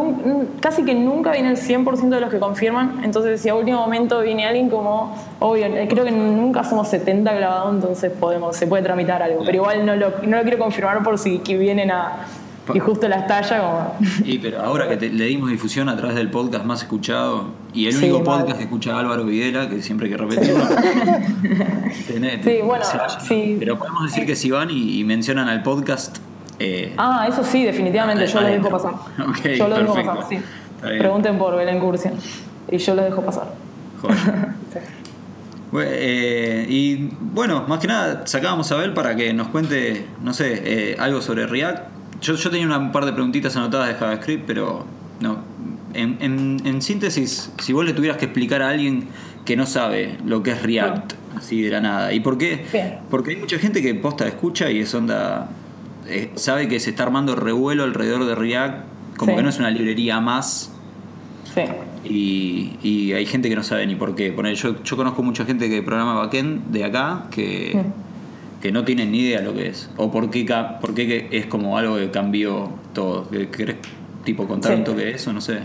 casi 0.59 0.83
que 0.83 0.95
nunca 0.95 1.31
viene 1.31 1.49
el 1.49 1.57
100% 1.57 2.09
de 2.09 2.21
los 2.21 2.31
que 2.31 2.39
confirman. 2.39 3.01
Entonces, 3.03 3.41
si 3.41 3.49
a 3.49 3.55
último 3.55 3.79
momento 3.79 4.21
viene 4.21 4.45
alguien 4.45 4.69
como. 4.69 5.15
Obvio, 5.39 5.65
eh, 5.65 5.87
creo 5.89 6.05
que 6.05 6.11
nunca 6.11 6.63
somos 6.63 6.87
70 6.87 7.35
clavados, 7.35 7.75
entonces 7.75 8.11
podemos 8.11 8.55
se 8.55 8.67
puede 8.67 8.83
tramitar 8.83 9.21
algo. 9.21 9.43
Pero 9.45 9.57
igual 9.57 9.85
no 9.85 9.95
lo, 9.95 10.13
no 10.23 10.37
lo 10.37 10.43
quiero 10.43 10.57
confirmar 10.57 11.03
por 11.03 11.19
si 11.19 11.39
vienen 11.39 11.91
a 11.91 12.25
y 12.73 12.79
justo 12.79 13.07
la 13.07 13.17
estalla 13.17 13.59
como... 13.59 14.09
Y 14.25 14.39
pero 14.39 14.61
ahora 14.61 14.87
que 14.89 15.09
le 15.09 15.25
dimos 15.25 15.49
difusión 15.49 15.89
a 15.89 15.95
través 15.95 16.15
del 16.15 16.29
podcast 16.29 16.65
más 16.65 16.81
escuchado 16.81 17.51
y 17.73 17.87
el 17.87 17.97
único 17.97 18.23
podcast 18.23 18.57
que 18.57 18.63
escucha 18.63 18.97
Álvaro 18.97 19.25
Videla, 19.25 19.69
que 19.69 19.81
siempre 19.81 20.07
hay 20.07 20.11
que 20.11 20.17
repetirlo. 20.17 20.63
sí, 22.43 22.59
bueno, 22.63 22.85
sí. 23.19 23.55
Pero 23.59 23.77
podemos 23.77 24.03
decir 24.03 24.25
que 24.25 24.35
si 24.35 24.51
van 24.51 24.69
y, 24.71 25.03
mencionan 25.03 25.47
al 25.49 25.63
podcast... 25.63 26.17
Eh, 26.59 26.93
ah, 26.97 27.25
eso 27.29 27.43
sí, 27.43 27.63
definitivamente, 27.63 28.25
yo 28.27 28.41
lo 28.41 28.47
dejo 28.47 28.69
pasar. 28.69 28.93
yo 29.57 29.67
lo 29.67 29.77
dejo 29.77 29.93
pasar, 29.93 30.25
sí. 30.27 30.39
Pregunten 30.81 31.37
por 31.37 31.55
Belén 31.55 31.79
Cursia 31.79 32.13
y 32.69 32.77
yo 32.77 32.95
lo 32.95 33.03
dejo 33.03 33.21
pasar. 33.21 33.47
Eh, 35.79 36.65
y 36.69 37.09
bueno, 37.19 37.65
más 37.67 37.79
que 37.79 37.87
nada 37.87 38.25
sacábamos 38.25 38.71
a 38.71 38.77
Bel 38.77 38.93
para 38.93 39.17
que 39.17 39.33
nos 39.33 39.49
cuente, 39.49 40.07
no 40.23 40.33
sé, 40.33 40.61
eh, 40.63 40.95
algo 40.97 41.21
sobre 41.21 41.45
React 41.45 41.89
yo, 42.21 42.35
yo 42.35 42.49
tenía 42.49 42.77
un 42.77 42.91
par 42.91 43.05
de 43.05 43.13
preguntitas 43.13 43.55
anotadas 43.55 43.89
de 43.89 43.95
JavaScript, 43.95 44.43
pero 44.45 44.85
no. 45.19 45.39
En, 45.93 46.81
síntesis, 46.81 47.51
si 47.59 47.73
vos 47.73 47.83
le 47.83 47.93
tuvieras 47.93 48.17
que 48.17 48.25
explicar 48.25 48.61
a 48.61 48.69
alguien 48.69 49.07
que 49.45 49.55
no 49.55 49.65
sabe 49.65 50.17
lo 50.25 50.43
que 50.43 50.51
es 50.51 50.61
React, 50.61 51.13
así 51.35 51.61
de 51.61 51.71
la 51.71 51.81
nada, 51.81 52.13
¿y 52.13 52.19
por 52.19 52.37
qué? 52.37 52.65
Porque 53.09 53.31
hay 53.31 53.37
mucha 53.37 53.57
gente 53.57 53.81
que 53.81 53.95
posta 53.95 54.27
escucha 54.27 54.69
y 54.69 54.79
es 54.79 54.93
onda. 54.93 55.49
Eh, 56.09 56.31
sabe 56.35 56.67
que 56.67 56.79
se 56.79 56.91
está 56.91 57.03
armando 57.03 57.35
revuelo 57.35 57.83
alrededor 57.83 58.25
de 58.25 58.35
React, 58.35 58.85
como 59.17 59.35
que 59.35 59.43
no 59.43 59.49
es 59.49 59.59
una 59.59 59.71
librería 59.71 60.19
más. 60.19 60.71
Sí. 61.53 61.61
Y, 62.03 62.77
y, 62.83 63.13
hay 63.13 63.25
gente 63.25 63.49
que 63.49 63.55
no 63.55 63.63
sabe 63.63 63.87
ni 63.87 63.95
por 63.95 64.15
qué. 64.15 64.33
yo, 64.55 64.83
yo 64.83 64.97
conozco 64.97 65.23
mucha 65.23 65.45
gente 65.45 65.69
que 65.69 65.81
programa 65.81 66.13
backend 66.13 66.71
de 66.71 66.83
acá 66.83 67.25
que 67.31 67.75
que 68.61 68.71
no 68.71 68.83
tienen 68.83 69.11
ni 69.11 69.19
idea 69.19 69.41
lo 69.41 69.53
que 69.53 69.67
es. 69.67 69.89
O 69.97 70.11
por 70.11 70.29
qué, 70.29 70.45
por 70.81 70.93
qué 70.93 71.27
es 71.31 71.45
como 71.45 71.77
algo 71.77 71.97
que 71.97 72.09
cambió 72.09 72.69
todo. 72.93 73.29
¿Querés 73.29 73.77
tipo 74.23 74.47
contar 74.47 74.75
un 74.75 74.83
toque 74.83 75.05
de 75.05 75.11
eso? 75.11 75.31
No 75.33 75.41
sé. 75.41 75.59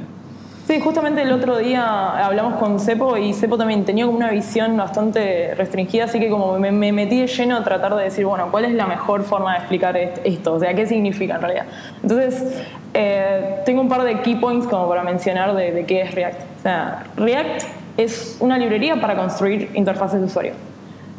Sí, 0.73 0.81
justamente 0.81 1.21
el 1.21 1.31
otro 1.33 1.59
día 1.59 2.25
hablamos 2.25 2.55
con 2.55 2.81
Cepo 2.81 3.19
y 3.19 3.35
Cepo 3.35 3.59
también 3.59 3.85
tenía 3.85 4.07
como 4.07 4.17
una 4.17 4.31
visión 4.31 4.75
bastante 4.75 5.55
restringida, 5.55 6.05
así 6.05 6.19
que 6.19 6.31
como 6.31 6.59
me, 6.59 6.73
metí 6.73 7.21
de 7.21 7.27
lleno 7.27 7.59
a 7.59 7.63
tratar 7.63 7.95
de 7.95 8.05
decir, 8.05 8.25
bueno, 8.25 8.49
¿cuál 8.51 8.65
es 8.65 8.73
la 8.73 8.87
mejor 8.87 9.23
forma 9.23 9.53
de 9.53 9.59
explicar 9.59 9.99
esto? 9.99 10.55
O 10.55 10.59
sea, 10.59 10.73
¿qué 10.73 10.87
significa 10.87 11.35
en 11.35 11.43
realidad? 11.43 11.67
Entonces, 12.03 12.65
eh, 12.95 13.57
tengo 13.67 13.83
un 13.83 13.91
par 13.91 14.03
de 14.05 14.23
key 14.23 14.37
points 14.37 14.67
como 14.67 14.89
para 14.89 15.03
mencionar 15.03 15.55
de, 15.55 15.73
de 15.73 15.85
qué 15.85 16.01
es 16.01 16.15
React. 16.15 16.41
O 16.41 16.63
sea, 16.63 17.05
React 17.19 17.65
es 17.99 18.39
una 18.41 18.57
librería 18.57 18.99
para 18.99 19.15
construir 19.15 19.69
interfaces 19.75 20.21
de 20.21 20.25
usuario. 20.25 20.55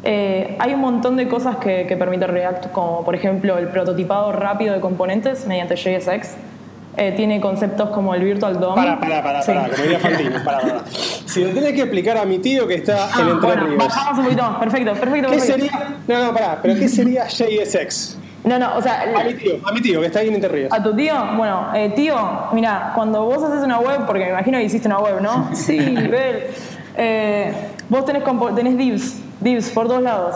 Eh, 0.02 0.56
hay 0.58 0.74
un 0.74 0.80
montón 0.80 1.16
de 1.16 1.28
cosas 1.28 1.58
que, 1.58 1.86
que, 1.86 1.96
permite 1.96 2.26
React, 2.26 2.72
como 2.72 3.04
por 3.04 3.14
ejemplo 3.14 3.56
el 3.56 3.68
prototipado 3.68 4.32
rápido 4.32 4.74
de 4.74 4.80
componentes 4.80 5.46
mediante 5.46 5.76
JSX. 5.76 6.38
Eh, 6.96 7.12
tiene 7.16 7.40
conceptos 7.40 7.90
como 7.90 8.14
el 8.14 8.22
Virtual 8.22 8.60
DOM. 8.60 8.74
Para, 8.74 9.00
para, 9.00 9.22
para, 9.22 9.40
para, 9.40 9.68
como 9.68 9.82
diría 9.82 9.98
Fantino, 9.98 10.30
para, 10.44 10.60
para. 10.60 10.84
Si 10.86 11.42
lo 11.42 11.50
tienes 11.50 11.72
que 11.72 11.80
explicar 11.80 12.18
a 12.18 12.24
mi 12.24 12.38
tío 12.38 12.68
que 12.68 12.74
está 12.74 13.08
en 13.20 13.28
Entre 13.28 13.48
bueno, 13.48 13.66
Ríos. 13.66 13.78
Bajamos 13.78 14.18
un 14.18 14.24
poquito 14.24 14.42
más, 14.42 14.58
perfecto, 14.58 14.92
perfecto. 14.94 15.30
¿Qué 15.30 15.40
sería? 15.40 15.96
No, 16.06 16.24
no, 16.24 16.32
pará, 16.32 16.58
pero 16.62 16.74
¿qué 16.78 16.88
sería 16.88 17.26
JSX? 17.26 18.18
No, 18.44 18.58
no, 18.58 18.76
o 18.76 18.82
sea. 18.82 19.02
A 19.02 19.24
mi 19.24 19.34
tío, 19.34 19.54
a 19.64 19.72
mi 19.72 19.80
tío, 19.80 20.00
que 20.00 20.06
está 20.06 20.20
ahí 20.20 20.28
en 20.28 20.34
Entre 20.34 20.48
Ríos. 20.48 20.72
¿A 20.72 20.82
tu 20.82 20.94
tío? 20.94 21.14
Bueno, 21.36 21.68
eh, 21.74 21.92
tío, 21.96 22.16
mira, 22.52 22.92
cuando 22.94 23.24
vos 23.24 23.42
haces 23.42 23.64
una 23.64 23.80
web, 23.80 24.06
porque 24.06 24.24
me 24.24 24.30
imagino 24.30 24.58
que 24.58 24.64
hiciste 24.64 24.86
una 24.86 24.98
web, 24.98 25.20
¿no? 25.20 25.50
Sí, 25.54 25.78
Bel. 25.78 26.44
Eh, 26.96 27.52
vos 27.88 28.04
tenés, 28.04 28.22
tenés 28.54 28.78
divs 28.78 29.20
divs 29.44 29.70
por 29.70 29.86
dos 29.86 30.02
lados. 30.02 30.34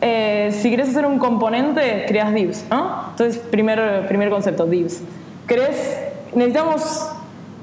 Eh, 0.00 0.50
si 0.52 0.70
querés 0.70 0.88
hacer 0.88 1.04
un 1.04 1.18
componente, 1.18 2.06
creas 2.08 2.32
divs, 2.32 2.64
¿no? 2.70 3.10
Entonces, 3.10 3.38
primer, 3.38 4.06
primer 4.08 4.30
concepto, 4.30 4.66
divs. 4.66 5.02
¿Querés, 5.50 5.98
necesitamos, 6.32 7.10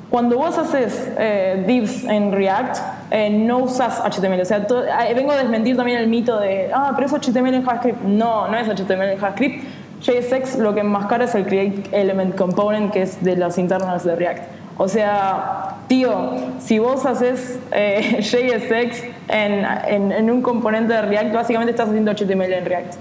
cuando 0.10 0.36
vos 0.36 0.58
haces 0.58 1.10
eh, 1.18 1.64
divs 1.66 2.04
en 2.04 2.34
React, 2.34 2.78
eh, 3.12 3.30
no 3.30 3.60
usas 3.60 4.02
HTML. 4.02 4.42
O 4.42 4.44
sea, 4.44 4.68
vengo 5.16 5.32
a 5.32 5.38
desmentir 5.38 5.78
también 5.78 6.00
el 6.00 6.10
mito 6.10 6.38
de, 6.38 6.70
ah, 6.74 6.92
pero 6.94 7.08
es 7.08 7.14
HTML 7.14 7.54
en 7.54 7.64
JavaScript. 7.64 8.04
No, 8.04 8.50
no 8.50 8.58
es 8.58 8.68
HTML 8.68 9.12
en 9.12 9.18
JavaScript. 9.18 9.64
JSX 10.02 10.58
lo 10.58 10.74
que 10.74 10.82
enmascara 10.82 11.24
es 11.24 11.36
el 11.36 11.46
Create 11.46 11.84
Element 11.94 12.36
Component, 12.36 12.92
que 12.92 13.04
es 13.04 13.24
de 13.24 13.38
los 13.38 13.58
internals 13.58 14.04
de 14.04 14.18
React. 14.18 14.44
O 14.78 14.90
sea, 14.90 15.78
tío, 15.88 16.32
si 16.60 16.80
vos 16.80 17.06
haces 17.06 17.58
eh, 17.72 18.18
JSX 18.20 19.02
en, 19.30 20.12
en, 20.12 20.30
un 20.30 20.42
componente 20.42 20.92
de 20.92 21.04
React, 21.04 21.34
básicamente 21.34 21.72
estás 21.72 21.88
haciendo 21.88 22.12
HTML 22.12 22.52
en 22.52 22.66
React. 22.66 22.96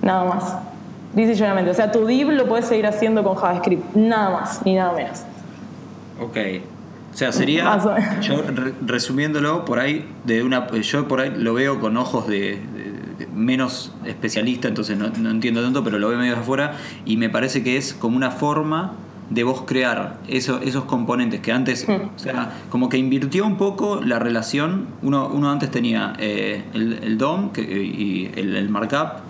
Nada 0.00 0.24
más. 0.26 0.71
Dice 1.14 1.32
O 1.32 1.74
sea, 1.74 1.92
tu 1.92 2.06
div 2.06 2.30
lo 2.30 2.46
puedes 2.46 2.66
seguir 2.66 2.86
haciendo 2.86 3.22
con 3.22 3.36
JavaScript. 3.36 3.94
Nada 3.94 4.30
más, 4.30 4.64
ni 4.64 4.74
nada 4.74 4.92
menos. 4.92 5.22
Ok. 6.20 6.36
O 7.12 7.16
sea, 7.16 7.30
sería, 7.30 7.78
yo 8.22 8.42
resumiéndolo 8.86 9.66
por 9.66 9.78
ahí, 9.78 10.08
de 10.24 10.42
una, 10.42 10.70
yo 10.70 11.08
por 11.08 11.20
ahí 11.20 11.30
lo 11.36 11.52
veo 11.52 11.78
con 11.78 11.98
ojos 11.98 12.26
de, 12.26 12.58
menos 13.34 13.92
especialista, 14.06 14.68
entonces 14.68 14.96
no, 14.96 15.08
no 15.08 15.30
entiendo 15.30 15.62
tanto, 15.62 15.84
pero 15.84 15.98
lo 15.98 16.08
veo 16.08 16.18
medio 16.18 16.32
de 16.32 16.40
afuera 16.40 16.72
y 17.04 17.18
me 17.18 17.28
parece 17.28 17.62
que 17.62 17.76
es 17.76 17.92
como 17.92 18.16
una 18.16 18.30
forma 18.30 18.92
de 19.28 19.44
vos 19.44 19.62
crear 19.66 20.18
eso, 20.28 20.60
esos 20.62 20.84
componentes 20.84 21.40
que 21.40 21.52
antes, 21.52 21.86
hmm. 21.88 21.92
o 22.16 22.18
sea, 22.18 22.52
como 22.70 22.88
que 22.88 22.98
invirtió 22.98 23.46
un 23.46 23.56
poco 23.56 24.00
la 24.02 24.18
relación. 24.18 24.86
Uno, 25.02 25.28
uno 25.32 25.50
antes 25.50 25.70
tenía 25.70 26.12
eh, 26.18 26.62
el, 26.74 27.18
DOM 27.18 27.50
que, 27.50 27.62
y 27.62 28.30
el, 28.36 28.68
markup 28.68 29.20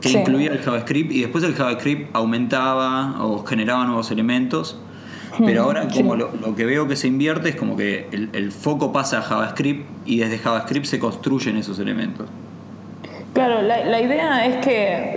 que 0.00 0.10
incluía 0.10 0.52
el 0.52 0.58
JavaScript 0.58 1.12
y 1.12 1.22
después 1.22 1.44
el 1.44 1.54
JavaScript 1.54 2.14
aumentaba 2.14 3.24
o 3.24 3.44
generaba 3.44 3.84
nuevos 3.84 4.10
elementos. 4.10 4.78
Pero 5.44 5.62
ahora 5.62 5.86
como 5.88 6.16
lo, 6.16 6.56
que 6.56 6.64
veo 6.64 6.88
que 6.88 6.96
se 6.96 7.06
invierte 7.06 7.50
es 7.50 7.56
como 7.56 7.76
que 7.76 8.08
el, 8.10 8.50
foco 8.50 8.92
pasa 8.92 9.18
a 9.18 9.22
JavaScript 9.22 9.86
y 10.04 10.18
desde 10.18 10.38
JavaScript 10.38 10.86
se 10.86 10.98
construyen 10.98 11.56
esos 11.56 11.78
elementos. 11.78 12.26
Claro, 13.34 13.62
la, 13.62 13.84
la 13.84 14.00
idea 14.00 14.46
es 14.46 14.64
que 14.64 15.14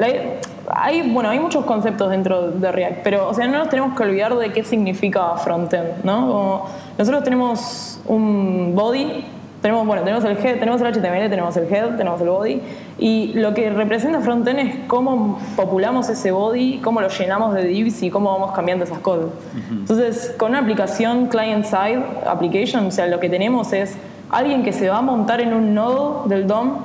hay, 0.70 1.10
bueno, 1.10 1.30
hay 1.30 1.40
muchos 1.40 1.66
conceptos 1.66 2.10
dentro 2.10 2.52
de 2.52 2.72
React, 2.72 3.00
pero 3.04 3.28
o 3.28 3.34
sea, 3.34 3.48
no 3.48 3.58
nos 3.58 3.70
tenemos 3.70 3.98
que 3.98 4.04
olvidar 4.04 4.36
de 4.38 4.52
qué 4.52 4.64
significa 4.64 5.36
frontend, 5.38 6.04
¿no? 6.04 6.66
nosotros 6.98 7.24
tenemos 7.24 8.00
un 8.06 8.74
body, 8.76 9.26
tenemos, 9.62 9.86
bueno, 9.86 10.02
tenemos 10.02 10.24
el 10.26 10.38
head, 10.38 10.58
tenemos 10.60 10.82
el 10.82 10.88
HTML, 10.88 11.30
tenemos 11.30 11.56
el 11.56 11.72
head, 11.72 11.96
tenemos 11.96 12.20
el 12.22 12.30
body, 12.30 12.62
y 12.98 13.34
lo 13.34 13.54
que 13.54 13.70
representa 13.70 14.20
frontend 14.20 14.60
es 14.60 14.76
cómo 14.88 15.40
populamos 15.56 16.10
ese 16.10 16.32
body, 16.32 16.80
cómo 16.84 17.00
lo 17.00 17.10
llenamos 17.10 17.54
de 17.54 17.66
divs 17.66 18.02
y 18.02 18.10
cómo 18.10 18.32
vamos 18.32 18.54
cambiando 18.54 18.86
esas 18.86 19.00
cosas. 19.00 19.30
Entonces, 19.70 20.34
con 20.38 20.52
una 20.52 20.60
aplicación 20.60 21.28
client-side 21.28 22.02
application, 22.26 22.88
o 22.88 22.92
sea, 22.92 23.06
lo 23.06 23.20
que 23.20 23.30
tenemos 23.30 23.72
es 23.72 23.96
alguien 24.32 24.64
que 24.64 24.74
se 24.74 24.90
va 24.90 24.98
a 24.98 25.02
montar 25.02 25.42
en 25.42 25.54
un 25.54 25.76
nodo 25.76 26.24
del 26.28 26.48
DOM 26.48 26.78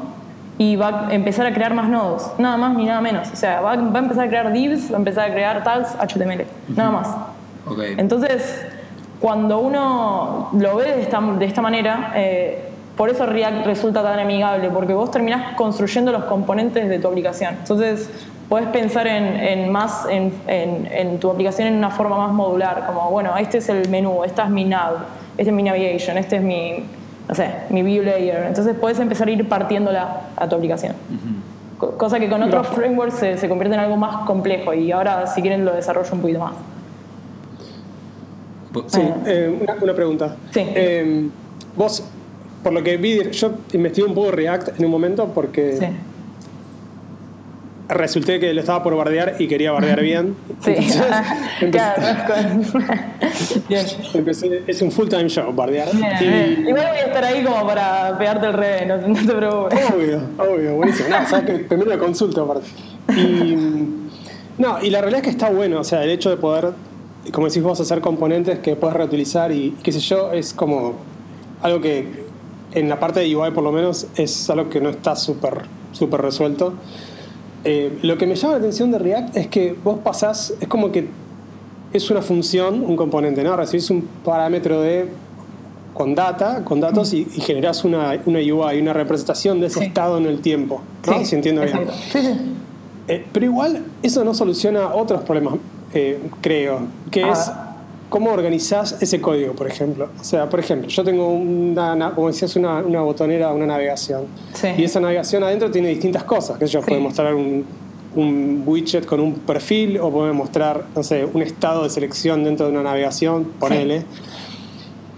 y 0.59 0.76
va 0.76 1.09
a 1.09 1.14
empezar 1.14 1.47
a 1.47 1.54
crear 1.54 1.73
más 1.73 1.88
nodos, 1.88 2.30
nada 2.38 2.56
más 2.59 2.76
ni 2.76 2.85
nada 2.85 3.00
menos. 3.00 3.30
O 3.33 3.37
sea, 3.37 3.61
va, 3.61 3.73
a 3.73 3.75
empezar 3.75 4.26
a 4.26 4.28
crear 4.28 4.52
divs, 4.52 4.90
va 4.90 4.97
a 4.97 4.99
empezar 4.99 5.30
a 5.30 5.33
crear 5.33 5.64
tags 5.64 5.95
HTML, 5.99 6.45
nada 6.68 6.90
más. 6.90 7.09
Entonces, 7.97 8.66
cuando 9.21 9.59
uno 9.59 10.50
lo 10.52 10.76
ve 10.76 10.92
de 10.92 11.02
esta, 11.02 11.21
de 11.21 11.45
esta 11.45 11.62
manera, 11.62 12.12
eh, 12.14 12.65
por 12.97 13.11
eso 13.11 13.26
React 13.26 13.67
resulta 13.67 14.03
tan 14.03 14.19
amigable, 14.19 14.71
porque 14.71 14.95
vos 14.95 15.11
terminás 15.11 15.55
construyendo 15.57 16.12
los 16.12 16.25
componentes 16.25 16.88
de 16.88 16.99
tu 16.99 17.09
aplicación. 17.09 17.57
Entonces, 17.61 18.09
puedes 18.49 18.69
pensar 18.69 19.07
en, 19.07 19.71
más 19.71 20.07
en, 20.09 20.33
en, 20.47 21.19
tu 21.19 21.31
aplicación 21.31 21.69
en 21.69 21.75
una 21.75 21.91
forma 21.91 22.17
más 22.17 22.33
modular, 22.33 22.85
como, 22.87 23.11
bueno, 23.11 23.37
este 23.37 23.59
es 23.59 23.69
el 23.69 23.88
menú, 23.88 24.25
esta 24.25 24.45
es 24.45 24.50
mi 24.50 24.65
nav, 24.65 24.95
este 25.37 25.50
es 25.50 25.57
mi 25.57 25.62
navigation, 25.62 26.17
este 26.17 26.37
es 26.37 26.43
mi 26.43 26.85
no 27.29 27.35
sé, 27.35 27.50
mi 27.71 27.83
view 27.83 28.05
layer. 28.05 28.45
Entonces 28.47 28.76
puedes 28.81 28.99
empezar 29.00 29.29
a 29.29 29.31
ir 29.31 29.49
partiéndola 29.49 30.21
a 30.37 30.49
tu 30.49 30.57
aplicación. 30.57 30.95
Cosa 31.79 32.19
que 32.19 32.29
con 32.29 32.43
otros 32.43 32.69
frameworks 32.69 33.15
se, 33.15 33.49
convierte 33.49 33.75
en 33.75 33.81
algo 33.81 33.97
más 33.97 34.25
complejo 34.26 34.73
y 34.73 34.93
ahora 34.93 35.26
si 35.26 35.43
quieren 35.43 35.65
lo 35.65 35.75
desarrollo 35.75 36.09
un 36.12 36.21
poquito 36.21 36.41
más. 36.41 36.53
Sí, 38.87 39.00
eh, 39.26 39.67
una, 39.83 39.95
pregunta. 39.95 40.37
Sí. 40.50 40.61
Eh, 40.75 41.29
vos, 41.76 42.05
por 42.66 42.73
lo 42.73 42.82
que 42.82 42.96
vi, 42.96 43.30
yo 43.30 43.52
investigué 43.75 44.08
un 44.08 44.14
poco 44.16 44.32
React 44.32 44.80
en 44.80 44.87
un 44.87 44.90
momento 44.90 45.30
porque 45.32 45.76
sí 45.76 45.87
resulté 47.88 48.40
que 48.40 48.52
lo 48.52 48.58
estaba 48.58 48.82
por 48.82 48.96
bardear 48.96 49.37
y 49.38 49.46
quería 49.46 49.70
bardear 49.70 50.00
bien. 50.02 50.35
Sí, 50.64 50.75
empecé, 54.14 54.64
es 54.66 54.82
un 54.82 54.90
full 54.90 55.06
time 55.06 55.28
show 55.28 55.52
bardear. 55.52 55.87
Igual 55.94 56.64
voy 56.66 56.99
a 56.99 57.04
estar 57.04 57.23
ahí 57.23 57.44
como 57.44 57.64
para 57.68 58.18
pegarte 58.18 58.46
el 58.46 58.52
revés, 58.52 58.88
no, 58.88 58.99
te 58.99 59.32
preocupes. 59.32 59.78
Obvio, 59.94 60.20
obvio, 60.38 60.75
buenísimo. 60.75 61.08
No, 61.08 61.25
sabes 61.28 61.46
que 61.46 61.58
primero 61.61 61.88
la 61.88 61.99
consulta 61.99 62.40
aparte. 62.40 62.66
Y, 63.16 63.56
no, 64.58 64.82
y 64.82 64.90
la 64.90 65.02
realidad 65.02 65.20
es 65.20 65.25
que 65.25 65.30
está 65.30 65.50
bueno, 65.50 65.78
o 65.78 65.85
sea, 65.85 66.02
el 66.02 66.11
hecho 66.11 66.30
de 66.30 66.37
poder, 66.37 66.73
como 67.30 67.46
decís 67.46 67.62
vos, 67.62 67.78
hacer 67.78 68.00
componentes 68.00 68.58
que 68.58 68.75
puedes 68.75 68.96
reutilizar 68.96 69.52
y 69.52 69.76
qué 69.85 69.92
sé 69.92 70.00
yo, 70.00 70.32
es 70.32 70.52
como 70.52 70.94
algo 71.62 71.80
que 71.80 72.25
en 72.73 72.88
la 72.88 73.00
parte 73.00 73.20
de 73.20 73.35
UI 73.35 73.50
por 73.52 73.64
lo 73.64 73.73
menos 73.73 74.06
es 74.16 74.50
algo 74.50 74.68
que 74.68 74.80
no 74.80 74.90
está 74.90 75.16
súper 75.16 75.64
súper 75.96 76.20
resuelto. 76.20 76.75
Eh, 77.64 77.99
lo 78.02 78.16
que 78.16 78.26
me 78.26 78.37
llama 78.37 78.54
la 78.54 78.58
atención 78.58 78.92
de 78.92 78.99
React 78.99 79.37
es 79.37 79.49
que 79.49 79.75
vos 79.82 79.99
pasás, 80.04 80.54
es 80.61 80.68
como 80.68 80.92
que 80.92 81.08
es 81.92 82.11
una 82.11 82.23
función, 82.23 82.85
un 82.85 82.96
componente, 82.96 83.42
¿no? 83.42 83.56
Recibís 83.56 83.90
un 83.90 84.02
parámetro 84.25 84.80
de 84.82 85.08
con 85.94 86.14
data, 86.14 86.62
con 86.62 86.78
datos 86.78 87.14
y, 87.14 87.25
generás 87.25 87.82
una, 87.82 88.20
una 88.26 88.38
UI, 88.38 88.80
una 88.80 88.92
representación 88.92 89.61
de 89.61 89.68
ese 89.68 89.82
estado 89.85 90.18
en 90.18 90.26
el 90.26 90.40
tiempo. 90.40 90.82
¿no? 91.06 91.25
si 91.25 91.35
entiendo 91.35 91.62
bien. 91.62 91.87
Eh, 93.08 93.25
pero 93.32 93.46
igual 93.46 93.85
eso 94.02 94.25
no 94.25 94.35
soluciona 94.35 94.92
otros 94.92 95.23
problemas, 95.23 95.54
eh, 95.94 96.18
creo, 96.40 96.80
que 97.12 97.23
ah. 97.23 97.30
es 97.30 97.52
cómo 98.09 98.31
organizás 98.31 98.97
ese 99.01 99.21
código, 99.21 99.53
por 99.55 99.67
ejemplo. 99.67 100.09
O 100.21 100.25
sea, 100.25 100.49
por 100.49 100.61
ejemplo, 100.61 100.89
yo 100.89 101.05
tengo 101.05 101.29
una, 101.29 102.13
como 102.15 102.29
decías, 102.29 102.55
una, 102.57 102.79
una 102.79 103.03
botonera, 103.03 103.53
una 103.53 103.67
navegación. 103.67 104.25
Y 104.77 104.85
esa 104.85 105.01
navegación 105.01 105.43
adentro 105.43 105.71
tiene 105.71 105.89
distintas 105.89 106.25
cosas, 106.25 106.59
que 106.59 106.67
yo 106.67 106.81
puedo 106.83 107.01
mostrar 107.01 107.35
un, 107.35 107.65
un, 108.15 108.63
widget 108.67 109.07
con 109.07 109.21
un 109.21 109.35
perfil 109.35 109.99
o 109.99 110.11
puedo 110.11 110.33
mostrar, 110.35 110.85
no 110.95 111.03
sé, 111.03 111.25
un 111.25 111.43
estado 111.43 111.85
de 111.85 111.91
selección 111.91 112.45
dentro 112.45 112.67
de 112.67 112.73
una 112.73 112.83
navegación, 112.83 113.45
ponele. 113.59 114.05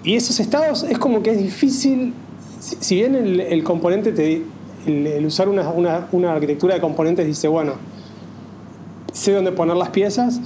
Y 0.05 0.15
esos 0.15 0.41
estados 0.41 0.85
es 0.85 0.99
como 0.99 1.23
que 1.23 1.33
es 1.33 1.39
difícil, 1.39 2.15
si, 2.61 2.97
bien 2.97 3.15
el, 3.15 3.41
el 3.41 3.63
componente, 3.65 4.13
te, 4.13 4.43
el, 4.87 5.27
usar 5.27 5.49
una, 5.49 5.69
una, 5.71 6.09
una 6.13 6.33
arquitectura 6.33 6.75
de 6.75 6.81
componentes 6.81 7.27
dice, 7.27 7.49
bueno, 7.49 7.75
sé 9.13 9.33
dónde 9.33 9.53
poner 9.53 9.77
las 9.77 9.91
piezas, 9.91 10.41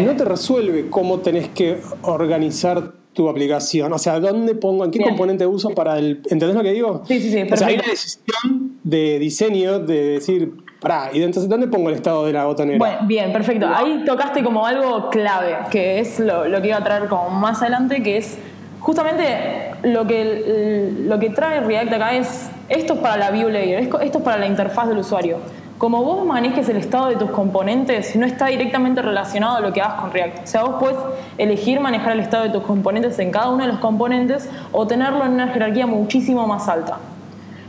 no 0.00 0.16
te 0.16 0.24
resuelve 0.24 0.88
cómo 0.90 1.20
tenés 1.20 1.48
que 1.48 1.78
organizar 2.02 2.92
tu 3.12 3.28
aplicación. 3.28 3.92
O 3.92 3.98
sea, 3.98 4.20
¿dónde 4.20 4.54
pongo, 4.54 4.84
en 4.84 4.90
qué 4.90 5.02
componente 5.02 5.44
uso 5.44 5.70
para 5.70 5.98
el. 5.98 6.22
¿Entendés 6.30 6.54
lo 6.54 6.62
que 6.62 6.72
digo? 6.72 7.02
Sí, 7.06 7.20
sí, 7.20 7.32
sí. 7.32 7.42
O 7.50 7.56
sea, 7.56 7.66
hay 7.66 7.74
una 7.74 7.88
decisión 7.88 8.78
de 8.84 9.18
diseño 9.18 9.80
de 9.80 10.02
decir, 10.04 10.52
pará, 10.80 11.10
¿y 11.12 11.22
entonces 11.22 11.48
dónde 11.48 11.66
pongo 11.66 11.88
el 11.88 11.96
estado 11.96 12.26
de 12.26 12.32
la 12.32 12.44
botonera? 12.44 12.78
Bueno, 12.78 12.98
bien, 13.06 13.32
perfecto. 13.32 13.66
Ahí 13.66 14.04
tocaste 14.06 14.44
como 14.44 14.64
algo 14.64 15.10
clave, 15.10 15.56
que 15.70 15.98
es 15.98 16.20
lo, 16.20 16.44
que 16.62 16.68
iba 16.68 16.76
a 16.76 16.84
traer 16.84 17.08
como 17.08 17.30
más 17.30 17.60
adelante, 17.60 18.02
que 18.04 18.18
es 18.18 18.38
justamente 18.78 19.72
lo 19.82 20.06
que, 20.06 20.92
lo 21.00 21.18
que 21.18 21.30
trae 21.30 21.60
React 21.60 21.92
acá 21.92 22.16
es. 22.16 22.50
Esto 22.68 22.94
es 22.94 22.98
para 23.00 23.16
la 23.16 23.30
view 23.30 23.48
layer, 23.48 23.80
esto 23.80 23.98
es 24.00 24.16
para 24.18 24.38
la 24.38 24.46
interfaz 24.46 24.88
del 24.88 24.98
usuario 24.98 25.38
como 25.78 26.02
vos 26.02 26.26
manejes 26.26 26.68
el 26.68 26.76
estado 26.76 27.08
de 27.08 27.16
tus 27.16 27.30
componentes, 27.30 28.16
no 28.16 28.26
está 28.26 28.46
directamente 28.46 29.00
relacionado 29.00 29.58
a 29.58 29.60
lo 29.60 29.72
que 29.72 29.80
hagas 29.80 30.00
con 30.00 30.12
React. 30.12 30.44
O 30.44 30.46
sea, 30.46 30.64
vos 30.64 30.76
puedes 30.80 30.98
elegir 31.38 31.78
manejar 31.78 32.12
el 32.12 32.20
estado 32.20 32.44
de 32.44 32.50
tus 32.50 32.64
componentes 32.64 33.16
en 33.20 33.30
cada 33.30 33.48
uno 33.48 33.64
de 33.64 33.68
los 33.68 33.78
componentes 33.78 34.48
o 34.72 34.86
tenerlo 34.88 35.24
en 35.24 35.32
una 35.32 35.48
jerarquía 35.48 35.86
muchísimo 35.86 36.46
más 36.48 36.68
alta. 36.68 36.98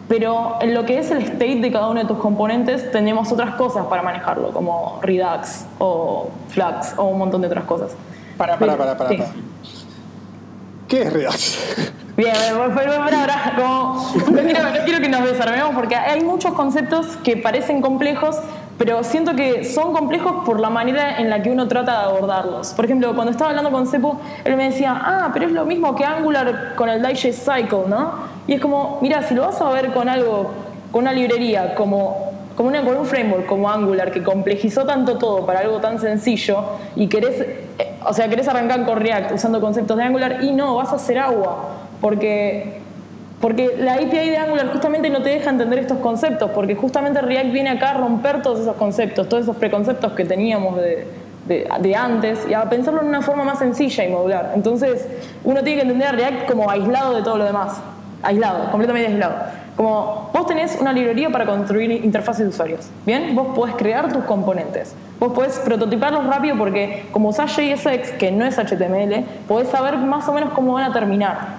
Pero 0.07 0.57
en 0.59 0.73
lo 0.73 0.85
que 0.85 0.97
es 0.97 1.11
el 1.11 1.19
state 1.19 1.59
de 1.61 1.71
cada 1.71 1.87
uno 1.87 1.99
de 1.99 2.07
tus 2.07 2.17
componentes, 2.17 2.91
tenemos 2.91 3.31
otras 3.31 3.53
cosas 3.55 3.85
para 3.85 4.01
manejarlo, 4.01 4.51
como 4.51 4.99
Redux 5.03 5.67
o 5.77 6.31
Flux 6.47 6.95
o 6.97 7.05
un 7.05 7.19
montón 7.19 7.41
de 7.41 7.47
otras 7.47 7.65
cosas. 7.65 7.91
Para, 8.35 8.57
para, 8.57 8.75
para, 8.75 8.97
para. 8.97 9.09
¿Qué 10.87 11.03
es 11.03 11.13
Redux? 11.13 11.93
Bien, 12.19 12.33
pero 12.75 12.91
ahora, 13.01 13.53
como, 13.55 14.11
no, 14.29 14.83
quiero, 14.83 14.99
que 14.99 15.07
nos 15.07 15.23
desarmemos 15.23 15.73
porque 15.73 15.95
hay 15.95 16.21
muchos 16.21 16.51
conceptos 16.51 17.15
que 17.23 17.37
parecen 17.37 17.81
complejos, 17.81 18.37
pero 18.77 19.05
siento 19.05 19.37
que 19.37 19.63
son 19.63 19.93
complejos 19.93 20.43
por 20.45 20.59
la 20.59 20.69
manera 20.69 21.17
en 21.17 21.29
la 21.29 21.41
que 21.41 21.49
uno 21.49 21.69
trata 21.69 21.93
de 21.93 22.05
abordarlos. 22.07 22.73
Por 22.73 22.83
ejemplo, 22.83 23.15
cuando 23.15 23.31
estaba 23.31 23.51
hablando 23.51 23.71
con 23.71 23.87
Cepo, 23.87 24.19
él 24.43 24.57
me 24.57 24.65
decía, 24.65 24.99
ah, 25.01 25.29
pero 25.31 25.45
es 25.45 25.53
lo 25.53 25.63
mismo 25.63 25.95
que 25.95 26.03
Angular 26.03 26.73
con 26.75 26.89
el 26.89 27.01
Digest 27.01 27.49
Cycle, 27.49 27.87
¿no? 27.87 28.11
Y 28.47 28.55
es 28.55 28.59
como, 28.59 28.99
mira, 29.01 29.23
si 29.23 29.33
lo 29.33 29.43
vas 29.43 29.61
a 29.61 29.69
ver 29.69 29.93
con 29.93 30.09
algo, 30.09 30.51
con 30.91 31.03
una 31.03 31.13
librería 31.13 31.73
como 31.73 32.27
como 32.57 32.67
una, 32.67 32.83
con 32.83 32.97
un 32.97 33.05
framework 33.05 33.45
como 33.45 33.71
Angular 33.71 34.11
que 34.11 34.21
complejizó 34.21 34.85
tanto 34.85 35.17
todo 35.17 35.45
para 35.45 35.61
algo 35.61 35.79
tan 35.79 35.97
sencillo 35.97 36.61
y 36.97 37.07
querés, 37.07 37.39
eh, 37.39 37.95
o 38.05 38.13
sea, 38.13 38.27
querés 38.27 38.49
arrancar 38.49 38.83
con 38.83 38.99
React 38.99 39.31
usando 39.31 39.61
conceptos 39.61 39.95
de 39.95 40.03
Angular 40.03 40.43
y 40.43 40.51
no, 40.51 40.75
vas 40.75 40.91
a 40.91 40.95
hacer 40.95 41.19
agua 41.19 41.87
porque, 42.01 42.79
porque 43.41 43.75
la 43.77 43.93
API 43.93 44.29
de 44.29 44.37
Angular 44.37 44.71
justamente 44.71 45.09
no 45.09 45.21
te 45.21 45.29
deja 45.29 45.49
entender 45.49 45.79
estos 45.79 45.99
conceptos, 45.99 46.51
porque 46.51 46.75
justamente 46.75 47.21
React 47.21 47.51
viene 47.51 47.69
acá 47.69 47.91
a 47.91 47.93
romper 47.95 48.41
todos 48.41 48.59
esos 48.61 48.75
conceptos, 48.75 49.27
todos 49.27 49.43
esos 49.43 49.55
preconceptos 49.55 50.13
que 50.13 50.25
teníamos 50.25 50.77
de, 50.77 51.07
de, 51.47 51.95
antes 51.95 52.47
y 52.47 52.53
a 52.53 52.63
pensarlo 52.69 53.01
en 53.01 53.07
una 53.07 53.21
forma 53.21 53.43
más 53.43 53.59
sencilla 53.59 54.05
y 54.05 54.09
modular. 54.09 54.51
Entonces, 54.55 55.07
uno 55.43 55.63
tiene 55.63 55.81
que 55.81 55.87
entender 55.87 56.07
a 56.07 56.11
React 56.11 56.51
como 56.51 56.69
aislado 56.69 57.15
de 57.15 57.23
todo 57.23 57.37
lo 57.37 57.45
demás, 57.45 57.81
aislado, 58.21 58.69
completamente 58.71 59.11
aislado. 59.11 59.35
Como 59.75 60.29
vos 60.33 60.45
tenés 60.45 60.77
una 60.79 60.91
librería 60.91 61.29
para 61.29 61.45
construir 61.45 61.91
interfaces 61.91 62.43
de 62.43 62.49
usuarios, 62.49 62.89
¿bien? 63.05 63.33
Vos 63.33 63.55
podés 63.55 63.75
crear 63.75 64.11
tus 64.11 64.25
componentes. 64.25 64.93
Vos 65.19 65.31
podés 65.31 65.57
prototiparlos 65.59 66.25
rápido 66.25 66.57
porque 66.57 67.05
como 67.11 67.29
usás 67.29 67.55
JSX, 67.55 68.11
que 68.19 68.31
no 68.31 68.45
es 68.45 68.57
HTML, 68.57 69.23
podés 69.47 69.69
saber 69.69 69.97
más 69.97 70.27
o 70.27 70.33
menos 70.33 70.51
cómo 70.51 70.73
van 70.73 70.91
a 70.91 70.93
terminar. 70.93 71.58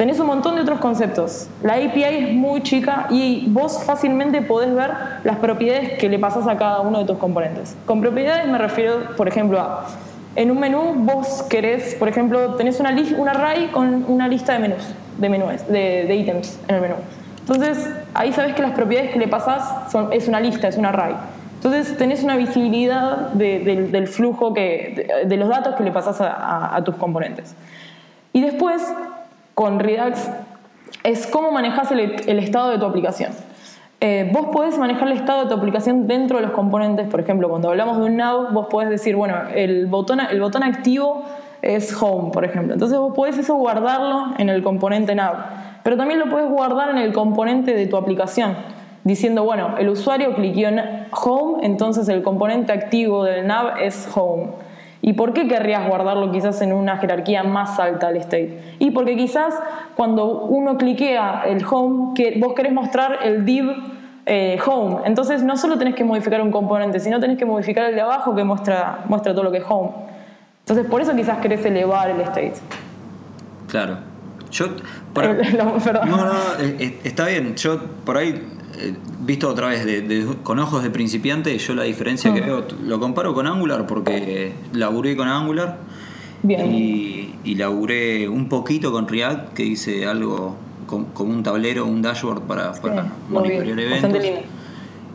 Tenés 0.00 0.18
un 0.18 0.28
montón 0.28 0.54
de 0.54 0.62
otros 0.62 0.80
conceptos. 0.80 1.46
La 1.62 1.74
API 1.74 2.04
es 2.04 2.32
muy 2.32 2.62
chica 2.62 3.06
y 3.10 3.44
vos 3.48 3.82
fácilmente 3.84 4.40
podés 4.40 4.74
ver 4.74 4.92
las 5.24 5.36
propiedades 5.36 5.98
que 5.98 6.08
le 6.08 6.18
pasas 6.18 6.46
a 6.48 6.56
cada 6.56 6.80
uno 6.80 7.00
de 7.00 7.04
tus 7.04 7.18
componentes. 7.18 7.76
Con 7.84 8.00
propiedades 8.00 8.48
me 8.48 8.56
refiero, 8.56 9.14
por 9.18 9.28
ejemplo, 9.28 9.60
a 9.60 9.88
en 10.36 10.50
un 10.50 10.58
menú 10.58 10.94
vos 10.96 11.42
querés, 11.50 11.96
por 11.96 12.08
ejemplo, 12.08 12.54
tenés 12.54 12.80
una, 12.80 12.96
un 13.18 13.28
array 13.28 13.66
con 13.66 14.06
una 14.08 14.26
lista 14.26 14.54
de 14.54 14.60
menús, 14.60 14.88
de 15.18 15.28
menús, 15.28 15.66
de, 15.68 16.06
de 16.06 16.14
en 16.14 16.74
el 16.74 16.80
menú. 16.80 16.94
Entonces, 17.40 17.90
ahí 18.14 18.32
sabes 18.32 18.54
que 18.54 18.62
las 18.62 18.72
propiedades 18.72 19.10
que 19.10 19.18
le 19.18 19.28
pasas 19.28 19.92
son, 19.92 20.14
es 20.14 20.28
una 20.28 20.40
lista, 20.40 20.66
es 20.66 20.78
un 20.78 20.86
array. 20.86 21.14
Entonces, 21.56 21.98
tenés 21.98 22.24
una 22.24 22.36
visibilidad 22.36 23.32
del 23.34 24.08
flujo, 24.08 24.54
que, 24.54 25.24
de, 25.26 25.36
los 25.36 25.50
datos 25.50 25.74
que 25.74 25.82
le 25.82 25.92
pasas 25.92 26.16
a 26.22 26.80
tus 26.86 26.94
componentes. 26.94 27.54
Y 28.32 28.40
después, 28.40 28.80
con 29.60 29.78
Redux 29.78 30.26
es 31.04 31.26
cómo 31.26 31.52
manejas 31.52 31.92
el, 31.92 32.38
estado 32.38 32.70
de 32.70 32.78
tu 32.78 32.86
aplicación. 32.86 33.30
Eh, 34.00 34.30
vos 34.32 34.46
podés 34.46 34.78
manejar 34.78 35.08
el 35.08 35.12
estado 35.18 35.42
de 35.42 35.50
tu 35.50 35.54
aplicación 35.54 36.06
dentro 36.06 36.38
de 36.38 36.44
los 36.44 36.52
componentes. 36.52 37.06
Por 37.08 37.20
ejemplo, 37.20 37.46
cuando 37.50 37.68
hablamos 37.68 37.98
de 37.98 38.04
un 38.04 38.16
nav, 38.16 38.54
vos 38.54 38.68
podés 38.70 38.88
decir, 38.88 39.16
bueno, 39.16 39.34
el 39.54 39.86
botón, 39.86 40.18
el 40.20 40.40
botón 40.40 40.62
activo 40.62 41.24
es 41.60 41.94
home, 42.02 42.30
por 42.30 42.46
ejemplo. 42.46 42.72
Entonces 42.72 42.98
vos 42.98 43.12
podés 43.14 43.36
eso 43.36 43.54
guardarlo 43.56 44.32
en 44.38 44.48
el 44.48 44.62
componente 44.62 45.14
nav. 45.14 45.34
Pero 45.82 45.98
también 45.98 46.20
lo 46.20 46.30
podés 46.30 46.48
guardar 46.48 46.88
en 46.88 46.96
el 46.96 47.12
componente 47.12 47.74
de 47.74 47.86
tu 47.86 47.98
aplicación, 47.98 48.56
diciendo, 49.04 49.44
bueno, 49.44 49.76
el 49.76 49.90
usuario 49.90 50.34
cliqueó 50.36 50.70
en 50.70 50.80
home, 51.10 51.66
entonces 51.66 52.08
el 52.08 52.22
componente 52.22 52.72
activo 52.72 53.24
del 53.24 53.46
nav 53.46 53.76
es 53.78 54.08
home. 54.14 54.69
¿Y 55.02 55.14
por 55.14 55.32
qué 55.32 55.48
querrías 55.48 55.88
guardarlo 55.88 56.30
quizás 56.30 56.60
en 56.60 56.72
una 56.72 56.98
jerarquía 56.98 57.42
más 57.42 57.78
alta 57.78 58.08
del 58.08 58.18
state? 58.18 58.76
Y 58.78 58.90
porque 58.90 59.16
quizás 59.16 59.54
cuando 59.96 60.42
uno 60.42 60.76
cliquea 60.76 61.44
el 61.46 61.64
home, 61.64 62.12
que 62.14 62.38
vos 62.38 62.52
querés 62.54 62.72
mostrar 62.72 63.18
el 63.22 63.44
div 63.46 63.70
eh, 64.26 64.58
home, 64.64 64.98
entonces 65.06 65.42
no 65.42 65.56
solo 65.56 65.78
tenés 65.78 65.94
que 65.94 66.04
modificar 66.04 66.42
un 66.42 66.50
componente, 66.50 67.00
sino 67.00 67.18
tenés 67.18 67.38
que 67.38 67.46
modificar 67.46 67.86
el 67.86 67.94
de 67.94 68.02
abajo 68.02 68.34
que 68.34 68.44
muestra, 68.44 69.00
muestra 69.08 69.32
todo 69.32 69.44
lo 69.44 69.52
que 69.52 69.58
es 69.58 69.64
home. 69.66 69.90
Entonces 70.60 70.86
por 70.86 71.00
eso 71.00 71.16
quizás 71.16 71.38
querés 71.38 71.64
elevar 71.64 72.10
el 72.10 72.20
state. 72.20 72.54
Claro. 73.68 73.96
Yo, 74.50 74.66
no, 75.14 76.16
no, 76.16 76.32
eh, 76.58 76.76
eh, 76.78 77.00
está 77.04 77.26
bien. 77.26 77.54
Yo 77.56 77.78
por 78.04 78.16
ahí 78.18 78.42
eh, 78.80 78.94
visto 79.20 79.48
otra 79.48 79.68
vez 79.68 80.26
con 80.42 80.58
ojos 80.58 80.82
de 80.82 80.90
principiante, 80.90 81.56
yo 81.58 81.74
la 81.74 81.84
diferencia 81.84 82.32
que 82.32 82.40
mm. 82.40 82.46
veo, 82.46 82.66
lo 82.84 83.00
comparo 83.00 83.34
con 83.34 83.46
Angular 83.46 83.86
porque 83.86 84.52
laburé 84.72 85.16
con 85.16 85.28
Angular 85.28 85.78
Y, 86.42 87.34
y 87.44 87.54
laburé 87.56 88.28
un 88.28 88.48
poquito 88.48 88.92
con 88.92 89.06
React, 89.06 89.52
que 89.52 89.64
hice 89.64 90.06
algo 90.06 90.56
como 90.86 91.30
un 91.30 91.42
tablero, 91.42 91.86
un 91.86 92.02
dashboard 92.02 92.42
para, 92.42 92.72
monitorear 93.28 93.78
eventos. 93.78 94.24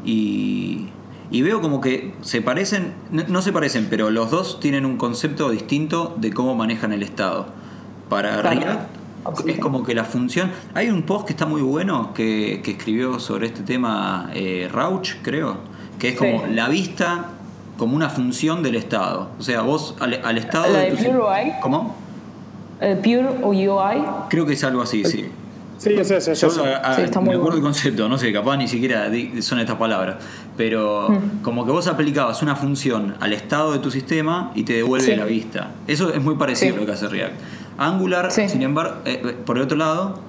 Y, 0.05 0.87
y, 1.31 1.41
veo 1.41 1.61
como 1.61 1.81
que 1.81 2.13
se 2.21 2.41
parecen, 2.41 2.93
no, 3.11 3.41
se 3.41 3.51
parecen, 3.51 3.87
pero 3.89 4.11
los 4.11 4.29
dos 4.29 4.59
tienen 4.59 4.85
un 4.85 4.97
concepto 4.97 5.49
distinto 5.49 6.15
de 6.17 6.31
cómo 6.31 6.55
manejan 6.55 6.93
el 6.93 7.01
estado. 7.01 7.47
Para 8.07 8.41
React 8.41 9.04
es 9.47 9.59
como 9.59 9.83
que 9.83 9.95
la 9.95 10.03
función. 10.03 10.51
Hay 10.73 10.89
un 10.89 11.03
post 11.03 11.27
que 11.27 11.33
está 11.33 11.45
muy 11.45 11.61
bueno 11.61 12.13
que, 12.13 12.61
escribió 12.65 13.19
sobre 13.19 13.47
este 13.47 13.61
tema 13.61 14.29
eh, 14.33 14.69
Rauch, 14.71 15.15
creo, 15.21 15.57
que 15.99 16.09
es 16.09 16.17
como 16.17 16.45
la 16.47 16.69
vista 16.69 17.31
como 17.77 17.95
una 17.95 18.09
función 18.09 18.63
del 18.63 18.75
Estado. 18.75 19.29
O 19.39 19.43
sea, 19.43 19.61
vos 19.61 19.95
al, 19.99 20.37
Estado. 20.37 20.71
¿La 20.71 20.79
de, 20.79 20.91
Pure 20.91 21.17
UI? 21.17 21.53
¿Cómo? 21.61 21.95
¿El 22.79 22.97
Pure 22.97 23.27
UI? 23.43 24.03
Creo 24.29 24.45
que 24.45 24.53
es 24.53 24.63
algo 24.63 24.81
así, 24.81 25.03
sí. 25.05 25.29
Sí, 25.77 25.93
yo 25.93 26.05
sé, 26.05 26.21
sé, 26.21 26.35
Yo, 26.35 26.49
me 27.21 27.33
acuerdo 27.33 27.51
del 27.51 27.61
concepto, 27.61 28.07
no 28.07 28.17
sé, 28.17 28.31
capaz 28.31 28.55
ni 28.55 28.67
siquiera 28.67 29.11
son 29.41 29.59
estas 29.59 29.75
palabras. 29.75 30.15
Pero 30.55 31.09
mm. 31.09 31.41
como 31.41 31.65
que 31.65 31.71
vos 31.71 31.87
aplicabas 31.87 32.41
una 32.41 32.55
función 32.55 33.15
al 33.19 33.33
estado 33.33 33.73
de 33.73 33.79
tu 33.79 33.91
sistema 33.91 34.51
y 34.55 34.63
te 34.63 34.73
devuelve 34.73 35.17
la 35.17 35.25
vista. 35.25 35.71
Eso 35.85 36.13
es 36.13 36.21
muy 36.21 36.35
parecido 36.35 36.75
a 36.75 36.79
lo 36.79 36.85
que 36.85 36.93
hace 36.93 37.07
React. 37.09 37.33
Angular, 37.77 38.31
sin 38.31 38.61
embargo, 38.61 38.95
eh, 39.05 39.21
eh, 39.23 39.35
por 39.45 39.57
el 39.57 39.63
otro 39.63 39.77
lado, 39.77 40.19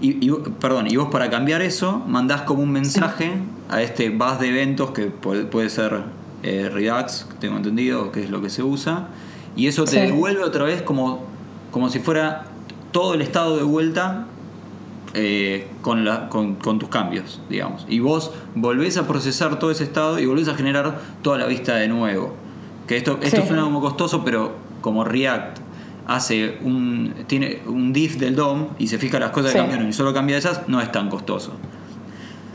y, 0.00 0.30
perdón, 0.60 0.88
y 0.90 0.96
vos 0.96 1.08
para 1.10 1.30
cambiar 1.30 1.62
eso 1.62 2.02
mandás 2.06 2.42
como 2.42 2.62
un 2.62 2.70
mensaje 2.70 3.32
a 3.70 3.80
este 3.80 4.10
bus 4.10 4.38
de 4.38 4.48
eventos 4.48 4.90
que 4.90 5.06
puede, 5.06 5.70
ser 5.70 6.02
eh, 6.42 6.68
Redux, 6.70 7.26
tengo 7.40 7.56
entendido, 7.56 8.12
que 8.12 8.24
es 8.24 8.30
lo 8.30 8.42
que 8.42 8.50
se 8.50 8.62
usa, 8.62 9.08
y 9.54 9.68
eso 9.68 9.84
te 9.84 10.00
devuelve 10.00 10.42
otra 10.42 10.64
vez 10.64 10.82
como, 10.82 11.24
como 11.70 11.88
si 11.88 11.98
fuera 11.98 12.44
todo 12.92 13.14
el 13.14 13.22
estado 13.22 13.56
de 13.56 13.62
vuelta 13.62 14.26
con, 15.80 16.04
la, 16.04 16.28
con, 16.28 16.58
tus 16.58 16.90
cambios, 16.90 17.40
digamos. 17.48 17.86
Y 17.88 18.00
vos 18.00 18.32
volvés 18.54 18.98
a 18.98 19.06
procesar 19.06 19.58
todo 19.58 19.70
ese 19.70 19.84
estado 19.84 20.18
y 20.18 20.26
volvés 20.26 20.48
a 20.48 20.54
generar 20.54 21.00
toda 21.22 21.38
la 21.38 21.46
vista 21.46 21.76
de 21.76 21.88
nuevo. 21.88 22.34
Que 22.86 22.98
esto, 22.98 23.18
esto 23.22 23.46
suena 23.46 23.62
como 23.62 23.80
costoso, 23.80 24.22
pero 24.24 24.52
como 24.82 25.04
React 25.04 25.65
hace 26.06 26.58
un, 26.62 27.14
tiene 27.26 27.62
un 27.66 27.92
diff 27.92 28.16
del 28.16 28.36
DOM 28.36 28.68
y 28.78 28.86
se 28.86 28.98
fija 28.98 29.18
las 29.18 29.30
cosas 29.30 29.52
que 29.52 29.58
cambiaron 29.58 29.88
y 29.88 29.92
solo 29.92 30.14
cambia 30.14 30.36
esas, 30.36 30.68
no 30.68 30.80
es 30.80 30.90
tan 30.92 31.08
costoso. 31.08 31.52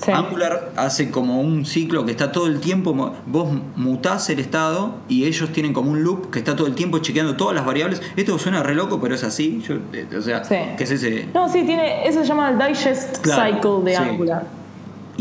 Angular 0.07 0.71
hace 0.77 1.11
como 1.11 1.41
un 1.41 1.65
ciclo 1.65 2.05
que 2.05 2.11
está 2.11 2.31
todo 2.31 2.47
el 2.47 2.59
tiempo, 2.59 3.13
vos 3.27 3.49
mutás 3.75 4.29
el 4.29 4.39
estado 4.39 4.95
y 5.07 5.25
ellos 5.25 5.51
tienen 5.51 5.73
como 5.73 5.91
un 5.91 6.03
loop 6.03 6.31
que 6.31 6.39
está 6.39 6.55
todo 6.55 6.67
el 6.67 6.75
tiempo 6.75 6.99
chequeando 6.99 7.35
todas 7.35 7.55
las 7.55 7.65
variables. 7.65 8.01
Esto 8.15 8.39
suena 8.39 8.63
re 8.63 8.73
loco, 8.73 8.99
pero 8.99 9.13
es 9.15 9.23
así. 9.23 9.63
Eh, 9.93 10.07
o 10.17 10.21
sea, 10.21 10.41
¿qué 10.41 10.83
es 10.83 10.91
ese? 10.91 11.27
No, 11.33 11.47
sí, 11.47 11.63
tiene, 11.65 12.07
eso 12.07 12.21
se 12.21 12.27
llama 12.27 12.49
el 12.49 12.57
digest 12.57 13.17
cycle 13.23 13.83
de 13.83 13.95
Angular. 13.95 14.60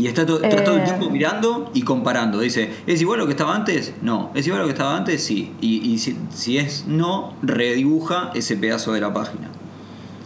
Y 0.01 0.07
está, 0.07 0.25
todo 0.25 0.43
el 0.43 0.51
eh. 0.51 0.83
tiempo 0.83 1.11
mirando 1.11 1.69
y 1.75 1.83
comparando. 1.83 2.39
Dice, 2.39 2.71
¿es 2.87 2.99
igual 3.01 3.19
a 3.19 3.21
lo 3.21 3.27
que 3.27 3.33
estaba 3.33 3.53
antes? 3.53 3.93
No. 4.01 4.31
¿Es 4.33 4.47
igual 4.47 4.61
a 4.61 4.63
lo 4.63 4.67
que 4.67 4.73
estaba 4.73 4.97
antes? 4.97 5.23
Sí. 5.23 5.53
Y, 5.61 5.95
si, 5.99 6.57
es 6.57 6.87
no, 6.87 7.33
redibuja 7.43 8.31
ese 8.33 8.57
pedazo 8.57 8.93
de 8.93 9.01
la 9.01 9.13
página. 9.13 9.49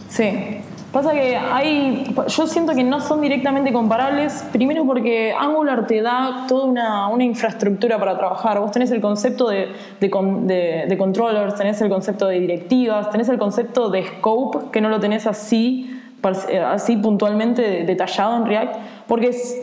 Sí. 0.08 0.62
Pasa 0.92 1.12
que 1.12 1.36
hay. 1.36 2.14
Yo 2.26 2.46
siento 2.46 2.74
que 2.74 2.84
no 2.84 3.02
son 3.02 3.20
directamente 3.20 3.70
comparables. 3.70 4.46
Primero 4.50 4.86
porque 4.86 5.34
Angular 5.38 5.86
te 5.86 6.00
da 6.00 6.46
toda 6.48 6.64
una, 6.64 7.22
infraestructura 7.22 7.98
para 7.98 8.16
trabajar. 8.16 8.58
Vos 8.58 8.70
tenés 8.70 8.90
el 8.92 9.02
concepto 9.02 9.50
de, 9.50 9.72
de, 10.00 10.96
controllers, 10.96 11.54
tenés 11.54 11.78
el 11.82 11.90
concepto 11.90 12.28
de 12.28 12.40
directivas, 12.40 13.10
tenés 13.10 13.28
el 13.28 13.36
concepto 13.36 13.90
de 13.90 14.06
scope, 14.06 14.70
que 14.72 14.80
no 14.80 14.88
lo 14.88 15.00
tenés 15.00 15.26
así 15.26 15.92
eh, 15.92 15.95
así 16.26 16.96
puntualmente 16.96 17.84
detallado 17.84 18.36
en 18.36 18.46
React, 18.46 18.76
porque 19.06 19.28
es, 19.28 19.62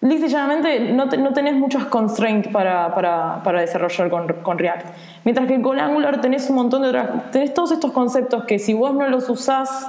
lisa 0.00 0.26
y 0.26 0.28
llanamente 0.28 0.92
no, 0.92 1.06
no, 1.06 1.32
tenés 1.32 1.54
muchos 1.54 1.84
constraints 1.86 2.48
para, 2.48 2.94
para, 2.94 3.42
para 3.42 3.60
desarrollar 3.60 4.10
con, 4.10 4.26
con, 4.42 4.58
React. 4.58 4.86
Mientras 5.24 5.48
que 5.48 5.60
con 5.60 5.78
Angular 5.78 6.20
tenés 6.20 6.48
un 6.50 6.56
montón 6.56 6.82
de 6.82 6.88
otras, 6.88 7.30
tenés 7.32 7.54
todos 7.54 7.72
estos 7.72 7.92
conceptos 7.92 8.44
que 8.44 8.58
si 8.58 8.74
vos 8.74 8.94
no 8.94 9.08
los 9.08 9.28
usás, 9.28 9.88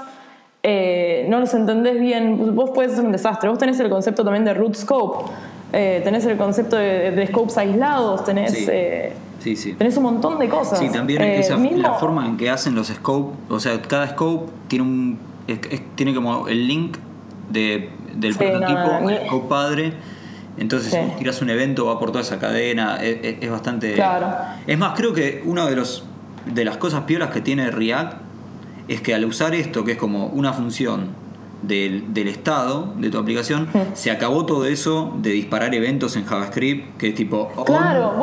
eh, 0.63 1.25
no 1.30 1.39
los 1.39 1.53
entendés 1.53 1.99
bien, 1.99 2.56
vos 2.56 2.71
puedes 2.73 2.93
ser 2.93 3.06
un 3.06 3.12
desastre. 3.12 3.49
Vos 3.49 3.60
tenés 3.60 3.80
el 3.80 3.89
concepto 3.89 4.23
también 4.23 4.45
de 4.45 4.53
root 4.53 4.75
scope, 4.75 5.32
eh, 5.73 6.01
tenés 6.03 6.25
el 6.25 6.38
concepto 6.38 6.77
de, 6.77 7.27
scopes 7.27 7.58
aislados, 7.58 8.23
tenés... 8.23 8.53
Sí. 8.53 8.65
Sí, 9.39 9.75
Tenés 9.75 9.95
un 9.95 10.03
montón 10.03 10.39
de 10.39 10.49
cosas. 10.49 10.77
Sí, 10.77 10.89
también 10.89 11.21
esa, 11.21 11.58
la 11.58 11.93
forma 11.93 12.25
en 12.25 12.36
que 12.36 12.49
hacen 12.49 12.75
los 12.75 12.88
scopes, 12.88 13.38
o 13.49 13.60
sea, 13.62 13.82
cada 13.82 14.10
scope 14.10 14.51
tiene 14.67 14.84
un 14.84 15.19
tiene 15.95 16.13
como 16.13 16.47
el 16.47 16.67
link 16.67 16.97
de, 17.49 17.89
del 18.15 18.36
prototipo 18.36 19.10
no, 19.31 19.47
padre. 19.47 19.93
Entonces, 20.57 20.91
si 20.91 21.17
tiras 21.19 21.41
un 21.41 21.49
evento, 21.49 21.86
va 21.86 21.99
por 21.99 22.12
toda 22.12 22.21
esa 22.21 22.39
cadena. 22.39 22.97
Es, 23.01 23.49
bastante. 23.49 23.93
Claro. 23.93 24.33
Es 24.65 24.77
más, 24.77 24.97
creo 24.97 25.13
que 25.13 25.43
una 25.45 25.65
de, 25.67 25.75
los, 25.75 26.03
de 26.45 26.65
las 26.65 26.77
cosas 26.77 27.03
piolas 27.03 27.29
que 27.29 27.41
tiene 27.41 27.69
React 27.69 28.13
es 28.88 29.01
que 29.01 29.13
al 29.13 29.25
usar 29.25 29.53
esto, 29.53 29.83
que 29.83 29.93
es 29.93 29.97
como 29.97 30.27
una 30.27 30.53
función 30.53 31.26
del, 31.61 32.13
del 32.13 32.27
estado 32.27 32.93
de 32.97 33.09
tu 33.09 33.17
aplicación, 33.17 33.67
se 33.93 34.11
acabó 34.11 34.45
todo 34.45 34.65
eso 34.65 35.13
de 35.17 35.31
disparar 35.31 35.73
eventos 35.73 36.15
en 36.15 36.25
JavaScript, 36.25 36.97
que 36.97 37.09
es 37.09 37.15
tipo 37.15 37.49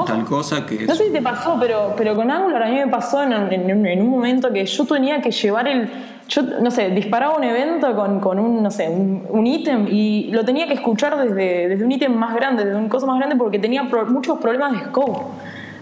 tal 0.07 0.25
cosa 0.25 0.67
que. 0.67 0.87
No 0.87 0.95
sé 0.95 1.07
si 1.07 1.13
te 1.13 1.23
pasó, 1.23 1.57
pero, 1.61 1.95
pero 1.97 2.15
con 2.15 2.31
Angular 2.31 2.63
a 2.63 2.69
mí 2.69 2.77
me 2.77 2.89
pasó 2.89 3.23
en, 3.23 3.33
en 3.33 4.03
un 4.03 4.09
momento 4.09 4.53
que 4.53 4.65
yo 4.65 4.85
tenía 4.85 5.21
que 5.21 5.31
llevar 5.31 5.69
el 5.69 5.91
yo, 6.29 6.43
no 6.43 6.71
sé, 6.71 6.91
disparaba 6.91 7.37
un 7.37 7.45
evento 7.45 7.95
con, 7.95 8.21
con 8.21 8.39
un, 8.39 8.63
no 8.63 8.71
sé, 8.71 8.89
un 8.89 9.47
ítem 9.47 9.87
y 9.91 10.31
lo 10.31 10.45
tenía 10.45 10.67
que 10.67 10.75
escuchar 10.75 11.17
desde, 11.19 11.69
desde 11.69 11.85
un 11.85 11.93
ítem 11.93 12.15
más 12.15 12.35
grande, 12.35 12.65
desde 12.65 12.79
un 12.79 12.89
cosa 12.89 13.07
más 13.07 13.19
grande 13.19 13.37
porque 13.37 13.59
tenía 13.59 13.83
muchos 13.83 14.39
problemas 14.39 14.73
de 14.73 14.79
scope. 14.87 15.21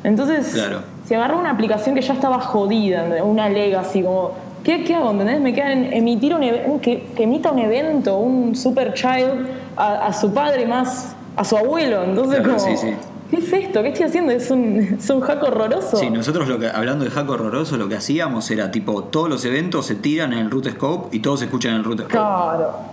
Entonces, 0.04 0.60
si 1.04 1.14
agarro 1.14 1.38
una 1.38 1.50
aplicación 1.50 1.94
que 1.94 2.00
ya 2.00 2.14
estaba 2.14 2.40
jodida, 2.40 3.22
una 3.22 3.48
legacy, 3.48 4.02
como, 4.02 4.32
¿qué, 4.64 4.84
qué 4.84 4.94
hago? 4.94 5.10
¿Entendés? 5.10 5.40
Me 5.40 5.52
queda 5.52 5.72
en 5.72 5.92
emitir 5.92 6.34
un, 6.34 6.80
que, 6.80 7.04
que, 7.16 7.24
emita 7.24 7.50
un 7.50 7.58
evento, 7.58 8.18
un 8.18 8.54
super 8.54 8.94
child 8.94 9.46
a, 9.76 10.06
a, 10.06 10.12
su 10.12 10.32
padre 10.32 10.66
más 10.66 11.14
a 11.36 11.44
su 11.44 11.56
abuelo. 11.56 12.04
Entonces, 12.04 12.40
como, 12.40 12.96
¿qué 13.30 13.36
es 13.38 13.52
esto? 13.52 13.82
¿Qué 13.82 13.88
estoy 13.88 14.06
haciendo? 14.06 14.32
Es 14.32 14.50
un, 14.50 14.96
es 14.98 15.10
un 15.10 15.20
hack 15.20 15.42
horroroso. 15.42 15.96
Sí, 15.96 16.10
nosotros 16.10 16.48
lo 16.48 16.58
que, 16.58 16.68
hablando 16.68 17.04
de 17.04 17.10
hack 17.10 17.28
horroroso, 17.28 17.76
lo 17.76 17.88
que 17.88 17.96
hacíamos 17.96 18.50
era 18.50 18.70
tipo, 18.70 19.04
todos 19.04 19.28
los 19.28 19.44
eventos 19.44 19.86
se 19.86 19.94
tiran 19.94 20.32
en 20.32 20.40
el 20.40 20.50
root 20.50 20.68
scope 20.70 21.16
y 21.16 21.20
todos 21.20 21.40
se 21.40 21.46
escuchan 21.46 21.72
en 21.72 21.78
el 21.78 21.84
root 21.84 22.00
scope. 22.00 22.12
Claro. 22.12 22.91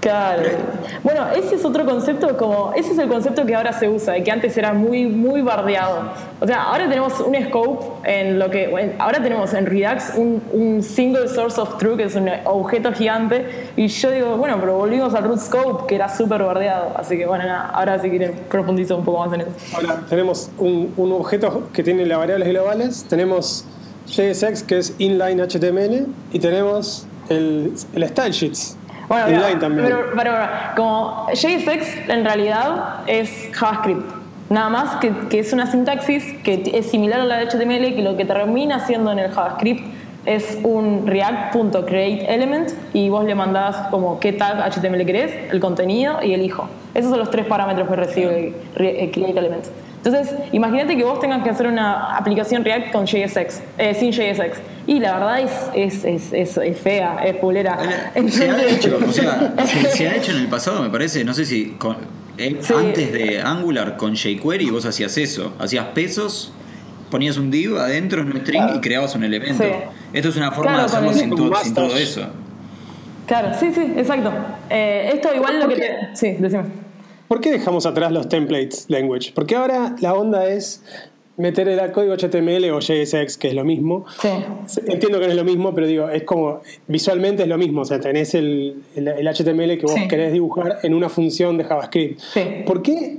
Claro. 0.00 0.42
Bueno, 1.02 1.26
ese 1.34 1.56
es 1.56 1.64
otro 1.64 1.84
concepto, 1.84 2.36
como 2.36 2.72
ese 2.74 2.92
es 2.92 2.98
el 2.98 3.08
concepto 3.08 3.44
que 3.44 3.54
ahora 3.54 3.72
se 3.72 3.88
usa 3.88 4.16
y 4.16 4.22
que 4.22 4.30
antes 4.30 4.56
era 4.56 4.72
muy, 4.72 5.06
muy 5.06 5.42
bardeado. 5.42 6.10
O 6.40 6.46
sea, 6.46 6.64
ahora 6.64 6.88
tenemos 6.88 7.20
un 7.20 7.36
scope 7.44 8.10
en 8.10 8.38
lo 8.38 8.50
que, 8.50 8.94
ahora 8.98 9.22
tenemos 9.22 9.52
en 9.52 9.66
Redux 9.66 10.12
un, 10.16 10.42
un, 10.52 10.82
single 10.82 11.28
source 11.28 11.60
of 11.60 11.76
truth, 11.76 11.98
que 11.98 12.04
es 12.04 12.14
un 12.14 12.30
objeto 12.44 12.92
gigante, 12.92 13.70
y 13.76 13.88
yo 13.88 14.10
digo, 14.10 14.36
bueno, 14.38 14.56
pero 14.58 14.76
volvimos 14.78 15.14
al 15.14 15.24
root 15.24 15.38
scope, 15.38 15.86
que 15.86 15.96
era 15.96 16.08
súper 16.08 16.42
bardeado. 16.42 16.92
Así 16.96 17.18
que 17.18 17.26
bueno, 17.26 17.44
nada, 17.44 17.66
ahora 17.66 18.00
si 18.00 18.08
quieren 18.08 18.32
profundizar 18.48 18.96
un 18.96 19.04
poco 19.04 19.26
más 19.26 19.34
en 19.34 19.42
eso. 19.42 19.50
Ahora 19.74 20.02
tenemos 20.08 20.50
un, 20.58 20.94
un 20.96 21.12
objeto 21.12 21.68
que 21.74 21.82
tiene 21.82 22.06
las 22.06 22.18
variables 22.18 22.48
globales, 22.48 23.04
tenemos 23.04 23.66
JSX, 24.06 24.62
que 24.62 24.78
es 24.78 24.94
inline 24.98 25.40
HTML, 25.40 26.06
y 26.32 26.38
tenemos 26.38 27.06
el, 27.28 27.74
el 27.94 28.08
style 28.08 28.32
sheets 28.32 28.76
bueno, 29.10 29.58
pero, 29.76 30.12
pero, 30.16 30.32
como 30.76 31.26
JSX 31.32 32.08
en 32.08 32.24
realidad 32.24 33.00
es 33.08 33.50
JavaScript. 33.52 34.08
Nada 34.50 34.68
más 34.68 34.96
que, 34.96 35.12
que, 35.28 35.40
es 35.40 35.52
una 35.52 35.66
sintaxis 35.66 36.24
que 36.44 36.62
es 36.72 36.90
similar 36.90 37.20
a 37.20 37.24
la 37.24 37.38
de 37.38 37.46
HTML, 37.46 37.94
que 37.94 38.02
lo 38.02 38.16
que 38.16 38.24
termina 38.24 38.76
haciendo 38.76 39.10
en 39.10 39.18
el 39.18 39.30
JavaScript 39.32 39.84
es 40.26 40.58
un 40.62 41.06
react.createElement 41.06 42.70
y 42.92 43.08
vos 43.08 43.24
le 43.24 43.34
mandás 43.34 43.88
como 43.88 44.20
qué 44.20 44.32
tag 44.32 44.58
HTML 44.70 45.04
querés, 45.04 45.32
el 45.50 45.60
contenido 45.60 46.22
y 46.22 46.34
el 46.34 46.42
hijo. 46.42 46.68
Esos 46.94 47.10
son 47.10 47.18
los 47.18 47.30
tres 47.30 47.46
parámetros 47.46 47.88
que 47.88 47.96
recibe 47.96 48.54
createElement. 48.74 49.64
Entonces, 50.02 50.34
imagínate 50.52 50.96
que 50.96 51.04
vos 51.04 51.20
tengas 51.20 51.42
que 51.42 51.50
hacer 51.50 51.66
una 51.66 52.16
aplicación 52.16 52.64
React 52.64 52.90
con 52.90 53.06
JSX, 53.06 53.60
eh, 53.76 53.94
sin 53.94 54.12
JSX. 54.12 54.58
Y 54.86 54.98
la 54.98 55.18
verdad 55.18 55.40
es, 55.74 56.04
es, 56.04 56.32
es, 56.32 56.56
es 56.56 56.80
fea, 56.80 57.18
es 57.22 57.36
pulera. 57.36 57.78
se 58.28 58.50
ha 58.50 58.62
hecho, 58.64 58.98
o 59.06 59.12
sea, 59.12 59.54
se, 59.66 60.08
ha 60.08 60.16
hecho 60.16 60.32
en 60.32 60.38
el 60.38 60.48
pasado, 60.48 60.82
me 60.82 60.88
parece, 60.88 61.22
no 61.22 61.34
sé 61.34 61.44
si 61.44 61.76
eh, 62.38 62.58
antes 62.74 63.12
de 63.12 63.42
Angular 63.42 63.98
con 63.98 64.14
jQuery 64.16 64.70
vos 64.70 64.86
hacías 64.86 65.18
eso, 65.18 65.52
hacías 65.58 65.84
pesos, 65.88 66.54
ponías 67.10 67.36
un 67.36 67.50
div 67.50 67.76
adentro 67.76 68.22
en 68.22 68.28
un 68.28 68.40
string 68.40 68.76
y 68.76 68.80
creabas 68.80 69.14
un 69.14 69.24
elemento. 69.24 69.64
Esto 70.14 70.28
es 70.30 70.36
una 70.36 70.50
forma 70.50 70.78
de 70.78 70.84
hacerlo 70.84 71.12
sin, 71.12 71.36
sin, 71.62 71.74
todo 71.74 71.94
eso. 71.98 72.26
Claro, 73.26 73.50
sí, 73.60 73.70
sí, 73.74 73.92
exacto. 73.96 74.32
Eh, 74.70 75.10
esto 75.12 75.34
igual 75.34 75.60
lo 75.60 75.68
que 75.68 75.76
te... 75.76 76.16
Sí, 76.16 76.36
decime. 76.38 76.79
¿Por 77.30 77.40
qué 77.40 77.52
dejamos 77.52 77.86
atrás 77.86 78.10
los 78.10 78.28
templates 78.28 78.86
language? 78.88 79.30
Porque 79.32 79.54
ahora 79.54 79.94
la 80.00 80.14
onda 80.14 80.48
es 80.48 80.82
meter 81.36 81.68
el 81.68 81.92
código 81.92 82.16
HTML 82.16 82.68
o 82.72 82.80
JSX, 82.80 83.36
que 83.38 83.46
es 83.46 83.54
lo 83.54 83.64
mismo. 83.64 84.04
Sí. 84.20 84.30
Entiendo 84.88 85.20
que 85.20 85.26
no 85.26 85.30
es 85.30 85.36
lo 85.36 85.44
mismo, 85.44 85.72
pero 85.72 85.86
digo, 85.86 86.08
es 86.08 86.24
como, 86.24 86.60
visualmente 86.88 87.44
es 87.44 87.48
lo 87.48 87.56
mismo. 87.56 87.82
O 87.82 87.84
sea, 87.84 88.00
tenés 88.00 88.34
el, 88.34 88.82
el, 88.96 89.28
HTML 89.28 89.78
que 89.78 89.86
vos 89.86 89.94
querés 90.08 90.32
dibujar 90.32 90.78
en 90.82 90.92
una 90.92 91.08
función 91.08 91.56
de 91.56 91.62
JavaScript. 91.62 92.18
Sí. 92.18 92.40
¿Por 92.66 92.82
qué, 92.82 93.18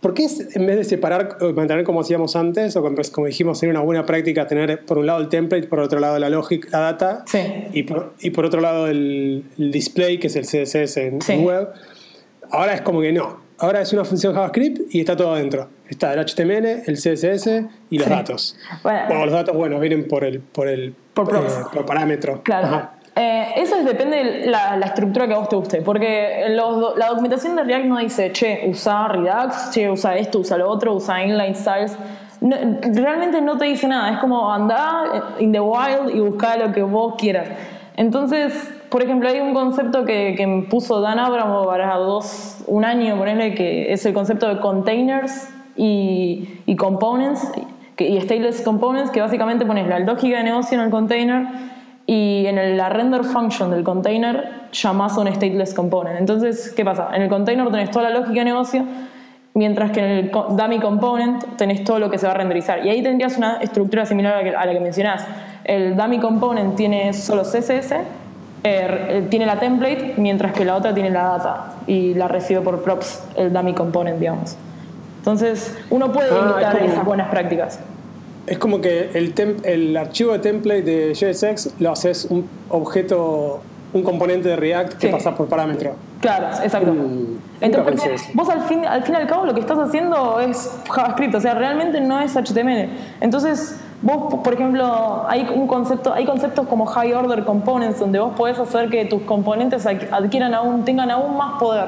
¿Por 0.00 0.14
qué 0.14 0.28
en 0.54 0.66
vez 0.66 0.76
de 0.76 0.84
separar, 0.84 1.36
mantener 1.56 1.82
como 1.82 2.02
hacíamos 2.02 2.36
antes, 2.36 2.76
o 2.76 2.84
como 3.10 3.26
dijimos, 3.26 3.58
sería 3.58 3.72
una 3.72 3.82
buena 3.82 4.06
práctica 4.06 4.46
tener 4.46 4.84
por 4.84 4.98
un 4.98 5.06
lado 5.06 5.20
el 5.20 5.28
template, 5.28 5.66
por 5.66 5.80
otro 5.80 5.98
lado 5.98 6.20
la 6.20 6.30
lógica, 6.30 6.68
la 6.70 6.78
data, 6.78 7.24
y, 7.72 7.82
por, 7.82 8.14
y 8.20 8.30
por 8.30 8.44
otro 8.44 8.60
lado 8.60 8.86
el, 8.86 9.42
display, 9.58 10.20
que 10.20 10.28
es 10.28 10.36
el 10.36 10.44
CSS 10.44 10.98
en 10.98 11.44
web? 11.44 11.70
Ahora 12.54 12.74
es 12.74 12.82
como 12.82 13.00
que 13.00 13.12
no. 13.12 13.42
Ahora 13.58 13.80
es 13.80 13.92
una 13.92 14.04
función 14.04 14.32
JavaScript 14.32 14.94
y 14.94 15.00
está 15.00 15.16
todo 15.16 15.34
adentro. 15.34 15.68
Está 15.88 16.12
el 16.12 16.20
HTML, 16.20 16.82
el 16.86 16.96
CSS 16.96 17.66
y 17.90 17.98
los 17.98 18.08
datos. 18.08 18.56
Bueno, 18.82 19.24
los 19.26 19.32
datos, 19.32 19.56
bueno, 19.56 19.80
vienen 19.80 20.06
por 20.06 20.24
el, 20.24 20.40
por 20.40 20.68
el 20.68 20.94
por, 21.14 21.34
eh, 21.34 21.82
parámetro. 21.84 22.42
Claro. 22.42 22.90
Eh, 23.16 23.54
eso 23.56 23.82
depende 23.84 24.16
de 24.16 24.46
la, 24.46 24.78
estructura 24.84 25.26
que 25.26 25.34
a 25.34 25.38
vos 25.38 25.48
te 25.48 25.56
guste, 25.56 25.82
porque 25.82 26.46
la 26.48 27.08
documentación 27.08 27.56
de 27.56 27.64
React 27.64 27.86
no 27.86 27.98
dice, 27.98 28.32
che, 28.32 28.64
usa 28.66 29.08
Redux, 29.08 29.70
che, 29.70 29.88
usa 29.88 30.16
esto, 30.16 30.40
usa 30.40 30.56
lo 30.56 30.68
otro, 30.68 30.94
usa 30.94 31.24
inline 31.24 31.54
styles. 31.54 31.96
realmente 32.40 33.40
no 33.40 33.56
te 33.56 33.66
dice 33.66 33.86
nada, 33.88 34.14
es 34.14 34.18
como 34.18 34.52
andar 34.52 35.36
in 35.38 35.52
the 35.52 35.60
wild 35.60 36.14
y 36.14 36.20
buscar 36.20 36.58
lo 36.58 36.72
que 36.72 36.82
vos 36.82 37.14
quieras. 37.16 37.48
Entonces, 37.96 38.52
por 38.94 39.02
ejemplo, 39.02 39.28
hay 39.28 39.40
un 39.40 39.54
concepto 39.54 40.04
que, 40.04 40.36
que 40.36 40.66
puso 40.70 41.00
Dan 41.00 41.18
Abramo 41.18 41.66
para 41.66 41.96
dos, 41.96 42.62
un 42.68 42.84
año, 42.84 43.18
ponerle, 43.18 43.52
que 43.52 43.92
es 43.92 44.06
el 44.06 44.14
concepto 44.14 44.46
de 44.46 44.60
containers 44.60 45.48
y, 45.76 46.60
y 46.64 46.76
components 46.76 47.50
y 47.98 48.20
stateless 48.20 48.62
components, 48.62 49.10
que 49.10 49.20
básicamente 49.20 49.66
pones 49.66 49.88
la 49.88 49.98
lógica 49.98 50.38
de 50.38 50.44
negocio 50.44 50.78
en 50.78 50.84
el 50.84 50.90
container 50.92 51.44
y 52.06 52.46
en 52.46 52.76
la 52.76 52.88
render 52.88 53.24
function 53.24 53.72
del 53.72 53.82
container 53.82 54.68
llamas 54.70 55.18
a 55.18 55.22
un 55.22 55.26
stateless 55.26 55.74
component. 55.74 56.16
Entonces, 56.20 56.72
¿qué 56.76 56.84
pasa? 56.84 57.08
En 57.14 57.22
el 57.22 57.28
container 57.28 57.68
tenés 57.72 57.90
toda 57.90 58.08
la 58.08 58.20
lógica 58.20 58.38
de 58.38 58.44
negocio, 58.44 58.84
mientras 59.54 59.90
que 59.90 59.98
en 59.98 60.06
el 60.06 60.30
dummy 60.30 60.78
component 60.78 61.42
tenés 61.56 61.82
todo 61.82 61.98
lo 61.98 62.10
que 62.10 62.18
se 62.18 62.26
va 62.26 62.32
a 62.34 62.36
renderizar. 62.36 62.86
Y 62.86 62.90
ahí 62.90 63.02
tendrías 63.02 63.36
una 63.38 63.56
estructura 63.56 64.06
similar 64.06 64.34
a 64.34 64.36
la 64.36 64.44
que, 64.44 64.56
a 64.56 64.66
la 64.66 64.72
que 64.72 64.78
mencionás. 64.78 65.26
El 65.64 65.96
dummy 65.96 66.20
component 66.20 66.76
tiene 66.76 67.12
solo 67.12 67.42
CSS 67.42 68.22
eh, 68.66 69.26
tiene 69.28 69.44
la 69.44 69.60
template, 69.60 70.14
mientras 70.16 70.52
que 70.52 70.64
la 70.64 70.74
otra 70.74 70.94
tiene 70.94 71.10
la 71.10 71.24
data 71.24 71.74
y 71.86 72.14
la 72.14 72.28
recibe 72.28 72.62
por 72.62 72.82
props, 72.82 73.22
el 73.36 73.52
dummy 73.52 73.74
component, 73.74 74.18
digamos. 74.18 74.56
Entonces, 75.18 75.76
uno 75.90 76.10
puede 76.12 76.30
ah, 76.32 76.42
imitar 76.42 76.82
esas 76.82 77.04
buenas 77.04 77.28
prácticas. 77.28 77.80
Es 78.46 78.56
como 78.56 78.80
que 78.80 79.10
el, 79.12 79.34
el 79.64 79.96
archivo 79.96 80.32
de 80.32 80.38
template 80.38 80.82
de 80.82 81.14
JSX 81.14 81.78
lo 81.78 81.92
haces 81.92 82.26
un 82.30 82.48
objeto, 82.70 83.60
un 83.92 84.02
componente 84.02 84.48
de 84.48 84.56
React 84.56 84.94
que 84.94 85.08
pasa 85.08 85.34
por 85.34 85.46
parámetro. 85.46 85.96
Claro, 86.20 86.46
exacto. 86.62 86.92
Mm, 86.94 87.36
Entonces, 87.60 88.22
vos 88.32 88.48
al 88.48 88.62
fin, 88.62 88.86
al 88.86 89.02
fin 89.02 89.14
y 89.14 89.18
al 89.18 89.26
cabo 89.26 89.44
lo 89.44 89.52
que 89.52 89.60
estás 89.60 89.78
haciendo 89.78 90.40
es 90.40 90.74
JavaScript, 90.90 91.34
o 91.34 91.40
sea, 91.40 91.54
realmente 91.54 92.00
no 92.00 92.18
es 92.18 92.34
HTML. 92.34 92.88
Entonces, 93.20 93.78
Vos, 94.04 94.34
por 94.44 94.52
ejemplo, 94.52 95.24
hay 95.28 95.48
un 95.54 95.66
concepto, 95.66 96.12
hay 96.12 96.26
conceptos 96.26 96.66
como 96.68 96.84
high 96.84 97.14
order 97.14 97.42
components 97.44 97.98
donde 97.98 98.18
vos 98.18 98.34
podés 98.36 98.58
hacer 98.58 98.90
que 98.90 99.06
tus 99.06 99.22
componentes 99.22 99.86
adquieran 99.86 100.52
aún, 100.52 100.84
tengan 100.84 101.10
aún 101.10 101.38
más 101.38 101.58
poder. 101.58 101.86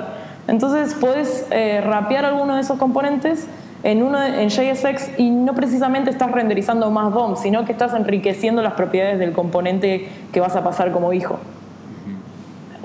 Entonces 0.49 0.95
podés 0.95 1.47
eh, 1.51 1.83
rapear 1.85 2.25
alguno 2.25 2.55
de 2.55 2.63
esos 2.63 2.79
componentes 2.79 3.47
en 3.83 4.03
uno 4.03 4.23
en 4.23 4.49
JSX 4.49 5.19
y 5.19 5.29
no 5.29 5.55
precisamente 5.55 6.09
estás 6.09 6.33
renderizando 6.33 6.91
más 6.91 7.13
DOM, 7.13 7.37
sino 7.37 7.67
que 7.67 7.73
estás 7.73 7.93
enriqueciendo 7.93 8.63
las 8.63 8.73
propiedades 8.73 9.19
del 9.19 9.33
componente 9.33 10.09
que 10.33 10.41
vas 10.41 10.57
a 10.57 10.65
pasar 10.65 10.93
como 10.93 11.13
hijo. 11.13 11.39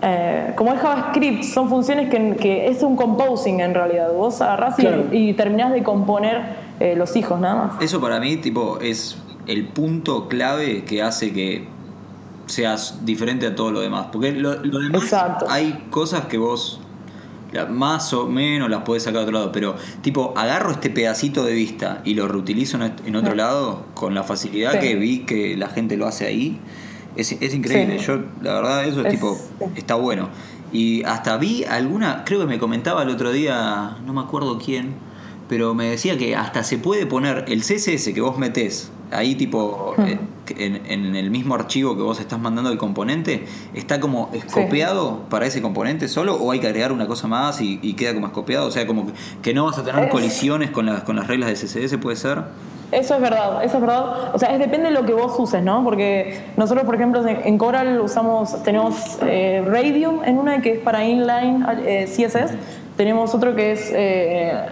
Eh, 0.04 0.54
como 0.56 0.74
es 0.74 0.82
JavaScript, 0.82 1.44
son 1.44 1.70
funciones 1.70 2.10
que, 2.10 2.68
es 2.68 2.84
un 2.84 2.98
composing 2.98 3.62
en 3.62 3.74
realidad. 3.74 4.12
Vos 4.12 4.42
agarrás 4.42 4.76
y, 5.12 5.34
terminás 5.34 5.72
de 5.72 5.84
componer 5.84 6.71
eh, 6.82 6.96
los 6.96 7.16
hijos 7.16 7.40
nada 7.40 7.68
más. 7.68 7.82
Eso 7.82 8.02
para 8.02 8.20
mí 8.20 8.38
tipo 8.38 8.80
es 8.82 9.16
el 9.46 9.68
punto 9.68 10.28
clave 10.28 10.84
que 10.84 11.04
hace 11.04 11.32
que 11.32 11.68
seas 12.48 13.06
diferente 13.06 13.46
a 13.46 13.56
todo 13.56 13.72
lo 13.72 13.82
demás. 13.82 14.08
Porque 14.12 14.32
lo, 14.32 14.56
demás 14.56 15.14
hay 15.48 15.86
cosas 15.92 16.26
que 16.26 16.40
vos 16.40 16.80
más 17.70 18.14
o 18.14 18.28
menos 18.28 18.68
las 18.70 18.82
puedes 18.82 19.04
sacar 19.04 19.20
a 19.20 19.24
otro 19.24 19.34
lado, 19.34 19.52
pero 19.52 19.76
tipo, 20.02 20.34
agarro 20.36 20.72
este 20.72 20.90
pedacito 20.90 21.44
de 21.44 21.54
vista 21.54 22.02
y 22.04 22.16
lo 22.16 22.28
reutilizo 22.28 22.80
en 22.82 23.16
otro 23.16 23.36
lado 23.36 23.86
con 23.94 24.16
la 24.16 24.24
facilidad 24.24 24.80
que 24.80 24.96
vi 24.96 25.20
que 25.20 25.56
la 25.58 25.68
gente 25.68 25.98
lo 25.98 26.08
hace 26.08 26.26
ahí. 26.26 26.60
Es, 27.16 27.32
increíble. 27.54 28.00
Yo, 28.00 28.22
la 28.42 28.54
verdad, 28.54 28.86
eso 28.86 29.02
es, 29.02 29.10
tipo, 29.10 29.38
está 29.76 29.94
bueno. 29.96 30.30
Y 30.74 31.04
hasta 31.04 31.38
vi 31.38 31.64
alguna, 31.66 32.24
creo 32.26 32.40
que 32.40 32.48
me 32.48 32.58
comentaba 32.58 33.04
el 33.04 33.10
otro 33.10 33.32
día, 33.32 33.98
no 34.04 34.14
me 34.14 34.22
acuerdo 34.22 34.58
quién, 34.58 35.11
pero 35.52 35.74
me 35.74 35.90
decía 35.90 36.18
que 36.18 36.34
hasta 36.34 36.64
se 36.64 36.78
puede 36.78 37.06
poner 37.06 37.44
el 37.50 37.60
CSS 37.60 38.14
que 38.14 38.22
vos 38.22 38.38
metés 38.38 38.90
ahí 39.12 39.36
tipo 39.36 39.96
hmm. 39.98 40.04
en, 40.58 41.16
el 41.18 41.30
mismo 41.30 41.56
archivo 41.56 41.98
que 41.98 42.04
vos 42.04 42.22
estás 42.22 42.40
mandando 42.40 42.72
el 42.72 42.78
componente, 42.78 43.44
¿está 43.74 44.00
como 44.00 44.30
escopiado 44.32 45.24
para 45.30 45.46
ese 45.46 45.62
componente 45.62 46.08
solo 46.08 46.36
o 46.36 46.54
hay 46.54 46.62
que 46.62 46.68
agregar 46.68 46.94
una 46.94 47.06
cosa 47.06 47.28
más 47.28 47.60
y, 47.60 47.94
queda 47.96 48.14
como 48.14 48.28
escopiado? 48.28 48.66
O 48.66 48.72
sea, 48.72 48.88
como 48.88 49.08
que, 49.42 49.54
no 49.54 49.66
vas 49.66 49.78
a 49.78 49.84
tener 49.84 50.08
colisiones 50.08 50.72
con 50.72 50.86
las, 50.86 51.04
con 51.04 51.18
las 51.18 51.28
reglas 51.28 51.50
de 51.50 51.56
CSS, 51.56 51.98
¿puede 51.98 52.16
ser? 52.16 52.44
Eso 52.94 53.16
es 53.16 53.22
verdad, 53.22 53.62
eso 53.62 53.76
es 53.76 53.82
verdad. 53.82 54.34
O 54.34 54.40
sea, 54.40 54.54
es, 54.54 54.60
depende 54.60 54.88
de 54.88 54.94
lo 54.94 55.06
que 55.06 55.12
vos 55.12 55.38
uses, 55.38 55.62
¿no? 55.62 55.84
Porque 55.84 56.46
nosotros, 56.56 56.86
por 56.86 56.96
ejemplo, 56.96 57.28
en 57.28 57.58
Coral 57.58 58.00
usamos, 58.00 58.64
tenemos 58.64 59.18
eh, 59.26 59.62
Radium 59.68 60.24
en 60.24 60.38
una 60.38 60.62
que 60.62 60.76
es 60.76 60.80
para 60.80 61.04
inline 61.04 61.66
eh, 61.86 62.06
CSS, 62.06 62.54
tenemos 62.96 63.36
otro 63.36 63.54
que 63.54 63.74
es 63.74 63.92
eh, 63.94 64.66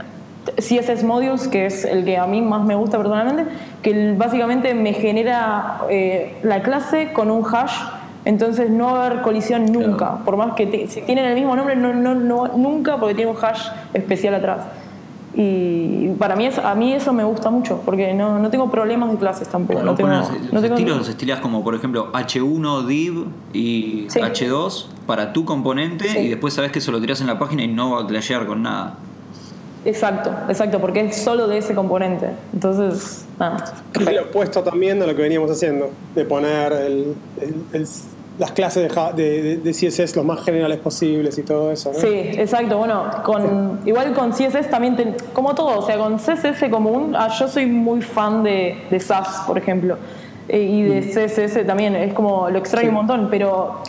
CSS 0.58 1.04
Modules, 1.04 1.48
que 1.48 1.66
es 1.66 1.86
el 1.86 2.06
que 2.06 2.18
a 2.18 2.26
mí 2.26 2.42
más 2.42 2.66
me 2.66 2.76
gusta 2.76 2.98
personalmente, 2.98 3.46
que 3.82 4.14
básicamente 4.18 4.74
me 4.74 4.94
genera 4.94 5.82
eh, 5.90 6.38
la 6.44 6.62
clase 6.62 7.14
con 7.14 7.30
un 7.30 7.46
hash, 7.46 7.74
entonces 8.26 8.70
no 8.70 8.94
va 8.94 9.04
a 9.04 9.06
haber 9.08 9.22
colisión 9.22 9.72
nunca, 9.72 10.18
por 10.26 10.38
más 10.38 10.54
que 10.54 10.88
si 10.88 11.02
tienen 11.02 11.26
el 11.26 11.36
mismo 11.36 11.56
nombre, 11.56 11.76
no, 11.76 11.94
no, 11.94 12.16
no, 12.16 12.48
nunca 12.58 12.98
porque 12.98 13.16
tiene 13.16 13.32
un 13.32 13.38
hash 13.38 13.68
especial 13.94 14.36
atrás. 14.36 14.66
Y 15.36 16.10
para 16.18 16.36
mí, 16.36 16.48
eso, 16.48 16.66
a 16.66 16.74
mí 16.74 16.92
eso 16.92 17.14
me 17.14 17.24
gusta 17.24 17.52
mucho, 17.52 17.82
porque 17.86 18.14
no, 18.14 18.40
no 18.40 18.50
tengo 18.50 18.70
problemas 18.72 19.12
de 19.12 19.18
clases 19.18 19.48
tampoco. 19.48 19.84
no 19.84 19.94
tengo, 19.94 20.10
los, 20.10 20.32
no 20.52 20.62
tengo, 20.62 20.76
estilos 20.76 20.98
los 20.98 21.08
estilás 21.08 21.40
como, 21.40 21.64
por 21.64 21.76
ejemplo, 21.76 22.12
H1 22.12 22.86
div 22.88 23.26
y 23.54 24.08
H2 24.08 24.88
para 25.06 25.32
tu 25.32 25.46
componente 25.46 26.22
y 26.22 26.30
después 26.30 26.56
sabes 26.56 26.72
que 26.72 26.80
eso 26.80 26.92
lo 26.92 27.00
tiras 27.00 27.22
en 27.22 27.28
la 27.28 27.38
página 27.38 27.64
y 27.64 27.68
no 27.68 27.92
va 27.92 28.02
a 28.02 28.08
clashear 28.08 28.48
con 28.48 28.64
nada. 28.64 28.98
Exacto, 29.90 30.32
exacto, 30.48 30.80
porque 30.80 31.02
es 31.02 31.18
solo 31.18 31.48
de 31.48 31.58
ese 31.58 31.74
componente. 31.74 32.28
Entonces, 32.54 33.26
nada. 33.40 33.66
Es 34.00 34.14
lo 34.14 34.24
opuesto 34.24 34.62
también 34.62 35.02
a 35.02 35.08
lo 35.08 35.16
que 35.16 35.24
veníamos 35.24 35.50
haciendo, 35.50 35.90
de 36.14 36.26
poner 36.26 36.72
el, 36.74 37.16
las 38.38 38.52
clases 38.52 38.90
de, 39.16 39.58
de, 39.58 39.72
CSS 39.72 40.16
lo 40.16 40.24
más 40.24 40.44
generales 40.44 40.80
posibles 40.80 41.38
y 41.38 41.44
todo 41.44 41.72
eso. 41.72 41.92
Sí, 41.94 42.08
exacto. 42.08 42.78
Bueno, 42.78 43.06
con, 43.24 43.80
igual 43.86 44.14
con 44.14 44.32
CSS 44.32 44.70
también, 44.70 45.16
como 45.34 45.56
todo, 45.56 45.80
o 45.80 45.86
sea, 45.86 45.98
con 45.98 46.18
CSS 46.18 46.70
común, 46.70 47.16
ah, 47.18 47.30
yo 47.38 47.48
soy 47.48 47.66
muy 47.66 48.02
fan 48.02 48.44
de, 48.44 48.78
de 48.90 49.00
SAS, 49.00 49.44
por 49.48 49.58
ejemplo, 49.58 49.98
eh, 50.48 50.62
y 50.62 50.84
de 50.84 51.02
mm. 51.02 51.10
CSS 51.10 51.66
también, 51.66 51.96
es 51.96 52.14
como 52.14 52.50
lo 52.50 52.60
extraño 52.60 52.90
un 52.90 52.96
montón, 52.96 53.28
pero 53.30 53.82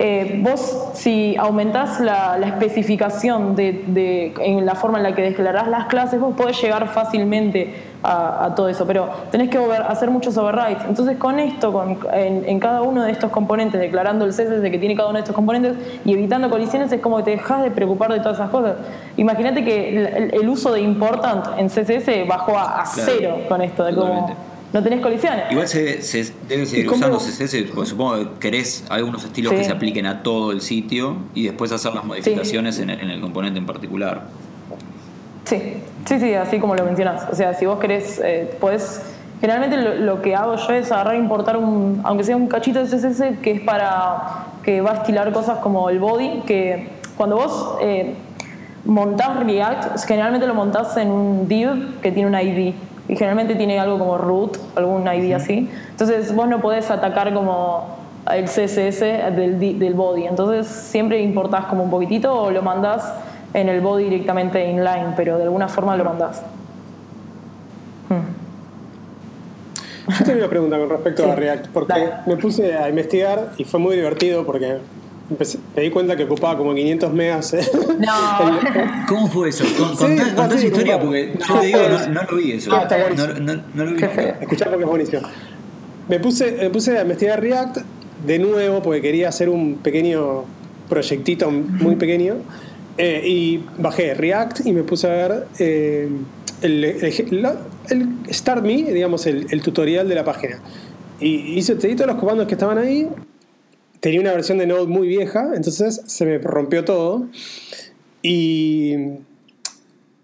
eh, 0.00 0.38
vos 0.44 0.90
si 0.94 1.36
aumentás 1.36 1.98
la, 1.98 2.38
especificación 2.46 3.56
de, 3.56 4.32
en 4.40 4.64
la 4.64 4.76
forma 4.76 4.98
en 4.98 5.02
la 5.02 5.14
que 5.14 5.22
declarás 5.22 5.66
las 5.66 5.86
clases, 5.86 6.20
vos 6.20 6.34
podés 6.36 6.60
llegar 6.62 6.86
fácilmente 6.88 7.74
a, 8.04 8.52
todo 8.54 8.68
eso, 8.68 8.86
pero 8.86 9.08
tenés 9.32 9.50
que 9.50 9.58
hacer 9.58 10.08
muchos 10.10 10.36
overrides. 10.36 10.84
Entonces 10.88 11.16
con 11.16 11.40
esto, 11.40 11.72
con, 11.72 11.98
en, 12.12 12.60
cada 12.60 12.82
uno 12.82 13.02
de 13.02 13.10
estos 13.10 13.32
componentes, 13.32 13.80
declarando 13.80 14.24
el 14.24 14.30
CSS 14.30 14.62
que 14.70 14.78
tiene 14.78 14.94
cada 14.94 15.08
uno 15.08 15.16
de 15.16 15.22
estos 15.22 15.34
componentes 15.34 15.74
y 16.04 16.12
evitando 16.12 16.48
colisiones, 16.48 16.92
es 16.92 17.00
como 17.00 17.16
que 17.16 17.24
te 17.24 17.30
dejas 17.32 17.64
de 17.64 17.72
preocupar 17.72 18.12
de 18.12 18.20
todas 18.20 18.38
esas 18.38 18.50
cosas. 18.50 18.76
Imagínate 19.16 19.64
que 19.64 20.30
el, 20.32 20.48
uso 20.48 20.72
de 20.72 20.80
important 20.80 21.44
en 21.58 21.68
CSS 21.68 22.26
bajó 22.28 22.56
a, 22.56 22.84
cero 22.86 23.38
con 23.48 23.62
esto, 23.62 23.84
de 23.84 23.94
cómo 23.94 24.36
no 24.72 24.82
tenés 24.82 25.00
colisiones. 25.00 25.50
Igual 25.50 25.66
se, 25.66 26.02
se 26.02 26.32
debe 26.46 26.66
seguir 26.66 26.90
usando 26.90 27.18
CSS, 27.18 27.70
porque 27.74 27.88
supongo 27.88 28.16
que 28.16 28.38
querés 28.38 28.84
algunos 28.90 29.24
estilos 29.24 29.52
que 29.52 29.64
se 29.64 29.72
apliquen 29.72 30.06
a 30.06 30.22
todo 30.22 30.52
el 30.52 30.60
sitio 30.60 31.16
y 31.34 31.46
después 31.46 31.72
hacer 31.72 31.94
las 31.94 32.04
modificaciones 32.04 32.78
en, 32.78 32.90
el, 32.90 33.20
componente 33.20 33.58
en 33.58 33.66
particular. 33.66 34.24
Sí, 35.44 35.74
sí, 36.06 36.20
sí, 36.20 36.34
así 36.34 36.58
como 36.58 36.74
lo 36.74 36.84
mencionás. 36.84 37.26
O 37.32 37.34
sea, 37.34 37.54
si 37.54 37.64
vos 37.64 37.78
querés, 37.78 38.20
eh, 38.22 38.56
podés. 38.60 39.02
Generalmente 39.40 39.76
lo, 40.00 40.20
que 40.20 40.34
hago 40.34 40.56
yo 40.56 40.72
es 40.74 40.90
agarrar 40.90 41.14
e 41.14 41.18
importar 41.18 41.56
un, 41.56 42.00
aunque 42.02 42.24
sea 42.24 42.36
un 42.36 42.48
cachito 42.48 42.84
de 42.84 42.86
CSS 42.86 43.38
que 43.40 43.52
es 43.52 43.60
para 43.60 44.46
que 44.64 44.80
va 44.80 44.90
a 44.90 44.94
estilar 44.94 45.32
cosas 45.32 45.60
como 45.60 45.88
el 45.90 46.00
body, 46.00 46.42
que 46.44 46.88
cuando 47.16 47.36
vos 47.36 47.76
eh, 47.80 48.14
montás 48.84 49.38
React, 49.38 50.04
generalmente 50.06 50.46
lo 50.46 50.54
montás 50.54 50.96
en 50.96 51.12
un 51.12 51.46
div 51.46 52.00
que 52.02 52.10
tiene 52.10 52.28
un 52.28 52.34
ID 52.34 52.74
y 53.08 53.16
generalmente 53.16 53.54
tiene 53.54 53.78
algo 53.80 53.98
como 53.98 54.18
root, 54.18 54.58
algún 54.76 55.06
ID 55.06 55.32
así. 55.32 55.70
Entonces 55.90 56.34
vos 56.34 56.46
no 56.46 56.60
podés 56.60 56.90
atacar 56.90 57.32
como 57.32 57.96
el 58.30 58.44
CSS 58.44 59.00
del, 59.34 59.78
del 59.78 59.94
body. 59.94 60.26
Entonces 60.26 60.66
siempre 60.66 61.20
importás 61.20 61.64
como 61.66 61.84
un 61.84 61.90
poquitito 61.90 62.34
o 62.34 62.50
lo 62.50 62.62
mandás 62.62 63.12
en 63.54 63.68
el 63.68 63.80
body 63.80 64.04
directamente 64.04 64.70
inline, 64.70 65.14
pero 65.16 65.38
de 65.38 65.44
alguna 65.44 65.68
forma 65.68 65.96
lo 65.96 66.04
mandás. 66.04 66.42
Hmm. 68.08 68.38
Yo 70.18 70.24
tengo 70.24 70.38
una 70.38 70.48
pregunta 70.48 70.78
con 70.78 70.88
respecto 70.88 71.30
a 71.30 71.34
React, 71.34 71.68
porque 71.68 72.10
me 72.26 72.36
puse 72.36 72.74
a 72.76 72.88
investigar 72.88 73.52
y 73.58 73.64
fue 73.64 73.80
muy 73.80 73.96
divertido 73.96 74.44
porque 74.44 74.78
me 75.76 75.82
di 75.82 75.90
cuenta 75.90 76.16
que 76.16 76.24
ocupaba 76.24 76.56
como 76.56 76.74
500 76.74 77.12
megas. 77.12 77.52
¿eh? 77.54 77.70
No. 77.98 78.60
¿Cómo 79.08 79.28
fue 79.28 79.50
eso? 79.50 79.64
contá, 79.98 80.46
esa 80.54 80.66
historia 80.66 80.98
porque 80.98 81.34
yo 81.46 81.60
te 81.60 81.66
digo, 81.66 81.78
no, 82.10 82.22
lo 82.22 82.36
vi 82.36 82.52
eso. 82.52 82.74
Ah, 82.74 82.88
no, 83.14 83.54
no, 83.74 83.84
lo 83.84 83.94
vi. 83.94 84.02
Escuchá 84.40 84.66
porque 84.66 84.84
es 84.84 84.88
buenísimo. 84.88 85.22
Me 86.08 86.18
puse, 86.18 86.52
me 86.52 86.70
puse 86.70 86.96
a 86.96 87.02
investigar 87.02 87.40
React 87.40 87.78
de 88.26 88.38
nuevo 88.38 88.82
porque 88.82 89.02
quería 89.02 89.28
hacer 89.28 89.50
un 89.50 89.76
pequeño 89.76 90.44
proyectito 90.88 91.50
muy 91.50 91.96
pequeño. 91.96 92.36
Eh, 92.96 93.22
y 93.24 93.64
bajé 93.76 94.14
React 94.14 94.66
y 94.66 94.72
me 94.72 94.82
puse 94.82 95.06
a 95.06 95.10
ver 95.10 95.46
eh, 95.58 96.08
el, 96.62 96.84
el, 96.84 98.08
Start 98.32 98.64
Me, 98.64 98.82
digamos, 98.82 99.26
el, 99.26 99.46
el, 99.50 99.60
tutorial 99.60 100.08
de 100.08 100.14
la 100.14 100.24
página. 100.24 100.58
Y 101.20 101.58
hice, 101.58 101.74
te 101.74 101.86
di 101.86 101.94
todos 101.94 102.08
los 102.08 102.16
comandos 102.16 102.46
que 102.46 102.54
estaban 102.54 102.78
ahí 102.78 103.08
tenía 104.00 104.20
una 104.20 104.32
versión 104.32 104.58
de 104.58 104.66
Node 104.66 104.86
muy 104.86 105.08
vieja, 105.08 105.52
entonces 105.54 106.02
se 106.06 106.26
me 106.26 106.38
rompió 106.38 106.84
todo. 106.84 107.28
Y, 108.22 108.94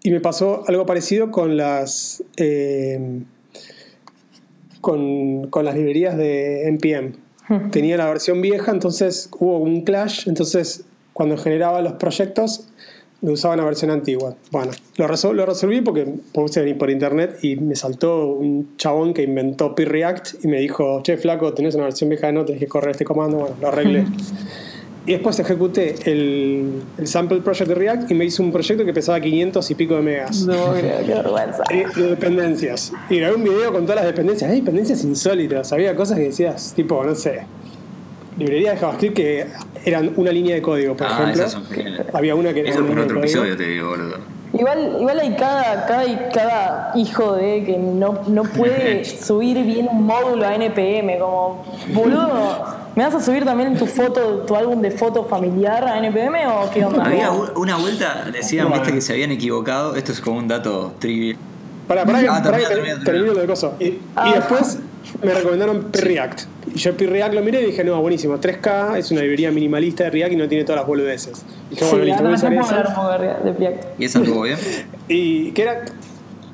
y 0.03 0.11
me 0.11 0.19
pasó 0.19 0.63
algo 0.67 0.85
parecido 0.85 1.31
con 1.31 1.57
las, 1.57 2.23
eh, 2.37 3.21
con, 4.81 5.49
con, 5.49 5.65
las 5.65 5.75
librerías 5.75 6.17
de 6.17 6.67
NPM. 6.67 7.13
Tenía 7.71 7.97
la 7.97 8.07
versión 8.07 8.41
vieja, 8.41 8.71
entonces 8.71 9.29
hubo 9.39 9.59
un 9.59 9.81
clash, 9.81 10.27
entonces 10.27 10.85
cuando 11.13 11.37
generaba 11.37 11.81
los 11.81 11.93
proyectos 11.93 12.67
me 13.25 13.31
usaba 13.31 13.55
una 13.55 13.65
versión 13.65 13.89
antigua. 13.89 14.35
Bueno, 14.51 14.71
lo, 14.97 15.33
lo 15.33 15.45
resolví 15.47 15.81
porque 15.81 16.05
puse 16.31 16.59
venir 16.59 16.77
por 16.77 16.91
internet 16.91 17.39
y 17.41 17.55
me 17.55 17.75
saltó 17.75 18.27
un 18.27 18.77
chabón 18.77 19.15
que 19.15 19.23
inventó 19.23 19.73
P-React 19.73 20.45
y 20.45 20.47
me 20.47 20.59
dijo, 20.59 21.01
che, 21.01 21.17
flaco, 21.17 21.51
tenés 21.51 21.73
una 21.73 21.85
versión 21.85 22.11
vieja 22.11 22.27
de 22.27 22.33
no, 22.33 22.45
tenés 22.45 22.59
que 22.59 22.67
correr 22.67 22.91
este 22.91 23.03
comando. 23.03 23.37
Bueno, 23.37 23.55
lo 23.59 23.67
arreglé. 23.67 24.05
Y 25.07 25.13
después 25.13 25.39
ejecuté 25.39 25.95
el, 26.05 26.83
el, 26.99 27.07
sample 27.07 27.41
project 27.41 27.67
de 27.67 27.75
React 27.75 28.11
y 28.11 28.13
me 28.13 28.25
hice 28.25 28.43
un 28.43 28.51
proyecto 28.51 28.85
que 28.85 28.93
pesaba 28.93 29.19
500 29.19 29.71
y 29.71 29.75
pico 29.75 29.95
de 29.95 30.01
megas. 30.01 30.41
No, 30.45 30.73
qué 30.73 31.13
vergüenza. 31.13 31.63
De 31.95 32.07
dependencias. 32.09 32.93
Y 33.09 33.17
grabé 33.17 33.35
un 33.35 33.43
video 33.43 33.73
con 33.73 33.83
todas 33.83 33.97
las 33.97 34.05
dependencias. 34.05 34.51
Hay 34.51 34.59
dependencias 34.59 35.03
insólitas. 35.03 35.73
Había 35.73 35.95
cosas 35.95 36.19
que 36.19 36.25
decías, 36.25 36.73
tipo, 36.75 37.03
no 37.03 37.15
sé, 37.15 37.41
librería 38.37 38.71
de 38.71 38.77
JavaScript 38.77 39.15
que 39.15 39.45
eran 39.85 40.13
una 40.15 40.31
línea 40.31 40.55
de 40.55 40.61
código, 40.61 40.95
por 40.95 41.07
ah, 41.07 41.31
ejemplo. 41.31 41.61
Había 42.13 42.35
una 42.35 42.53
que 42.53 42.61
era. 42.61 42.69
Eso 42.69 42.85
por 42.85 42.99
otro 42.99 43.19
episodio, 43.19 43.55
te 43.55 43.63
digo, 43.67 43.89
boludo. 43.89 44.17
Igual, 44.53 44.97
igual 45.01 45.19
hay 45.19 45.35
cada, 45.35 45.85
cada, 45.85 46.29
cada 46.29 46.91
hijo 46.95 47.33
de 47.33 47.65
que 47.65 47.77
no, 47.77 48.21
no 48.27 48.43
puede 48.43 49.03
subir 49.23 49.61
bien 49.65 49.89
un 49.91 50.05
módulo 50.05 50.45
a 50.45 50.55
NPM, 50.55 51.19
como, 51.19 51.65
boludo, 51.93 52.63
¿me 52.95 53.03
vas 53.03 53.15
a 53.15 53.21
subir 53.21 53.43
también 53.43 53.77
tu 53.77 53.85
foto, 53.85 54.45
tu 54.47 54.55
álbum 54.55 54.81
de 54.81 54.91
foto 54.91 55.25
familiar 55.25 55.83
a 55.85 55.97
NPM 55.97 56.47
o 56.47 56.71
qué 56.71 56.85
onda? 56.85 57.03
Había 57.03 57.31
una 57.31 57.75
vuelta, 57.75 58.25
decían, 58.31 58.71
viste, 58.71 58.93
que 58.93 59.01
se 59.01 59.11
habían 59.13 59.31
equivocado, 59.31 59.95
esto 59.95 60.13
es 60.13 60.21
como 60.21 60.39
un 60.39 60.47
dato 60.47 60.93
trivial. 60.99 61.37
Para, 61.87 62.05
para, 62.05 62.19
ah, 62.19 62.41
para, 62.41 62.57
termino 63.03 63.33
lo 63.33 63.41
de 63.41 63.47
coso. 63.47 63.75
Y, 63.79 63.85
y 63.85 64.01
ah. 64.15 64.31
después 64.35 64.79
me 65.23 65.33
recomendaron 65.33 65.91
React. 65.91 66.41
Y 66.73 66.79
yo 66.79 66.91
React 66.97 67.33
lo 67.35 67.41
miré 67.41 67.61
y 67.61 67.65
dije, 67.67 67.83
no, 67.83 68.01
buenísimo, 68.01 68.39
3K 68.39 68.97
es 68.97 69.11
una 69.11 69.21
librería 69.21 69.51
minimalista 69.51 70.05
de 70.05 70.09
React 70.09 70.33
y 70.33 70.35
no 70.35 70.47
tiene 70.47 70.63
todas 70.63 70.81
las 70.81 70.87
boludeces. 70.87 71.45
Y 71.69 71.75
dije, 71.75 71.85
bueno, 71.85 72.05
listo, 72.05 72.23
voy 72.23 72.31
a 72.31 72.35
usar 72.35 72.53
esa. 72.83 73.79
¿Y 73.97 74.05
esa 74.05 74.19
estuvo 74.19 74.41
bien? 74.41 74.57
y 75.07 75.51
que 75.51 75.61
era... 75.61 75.85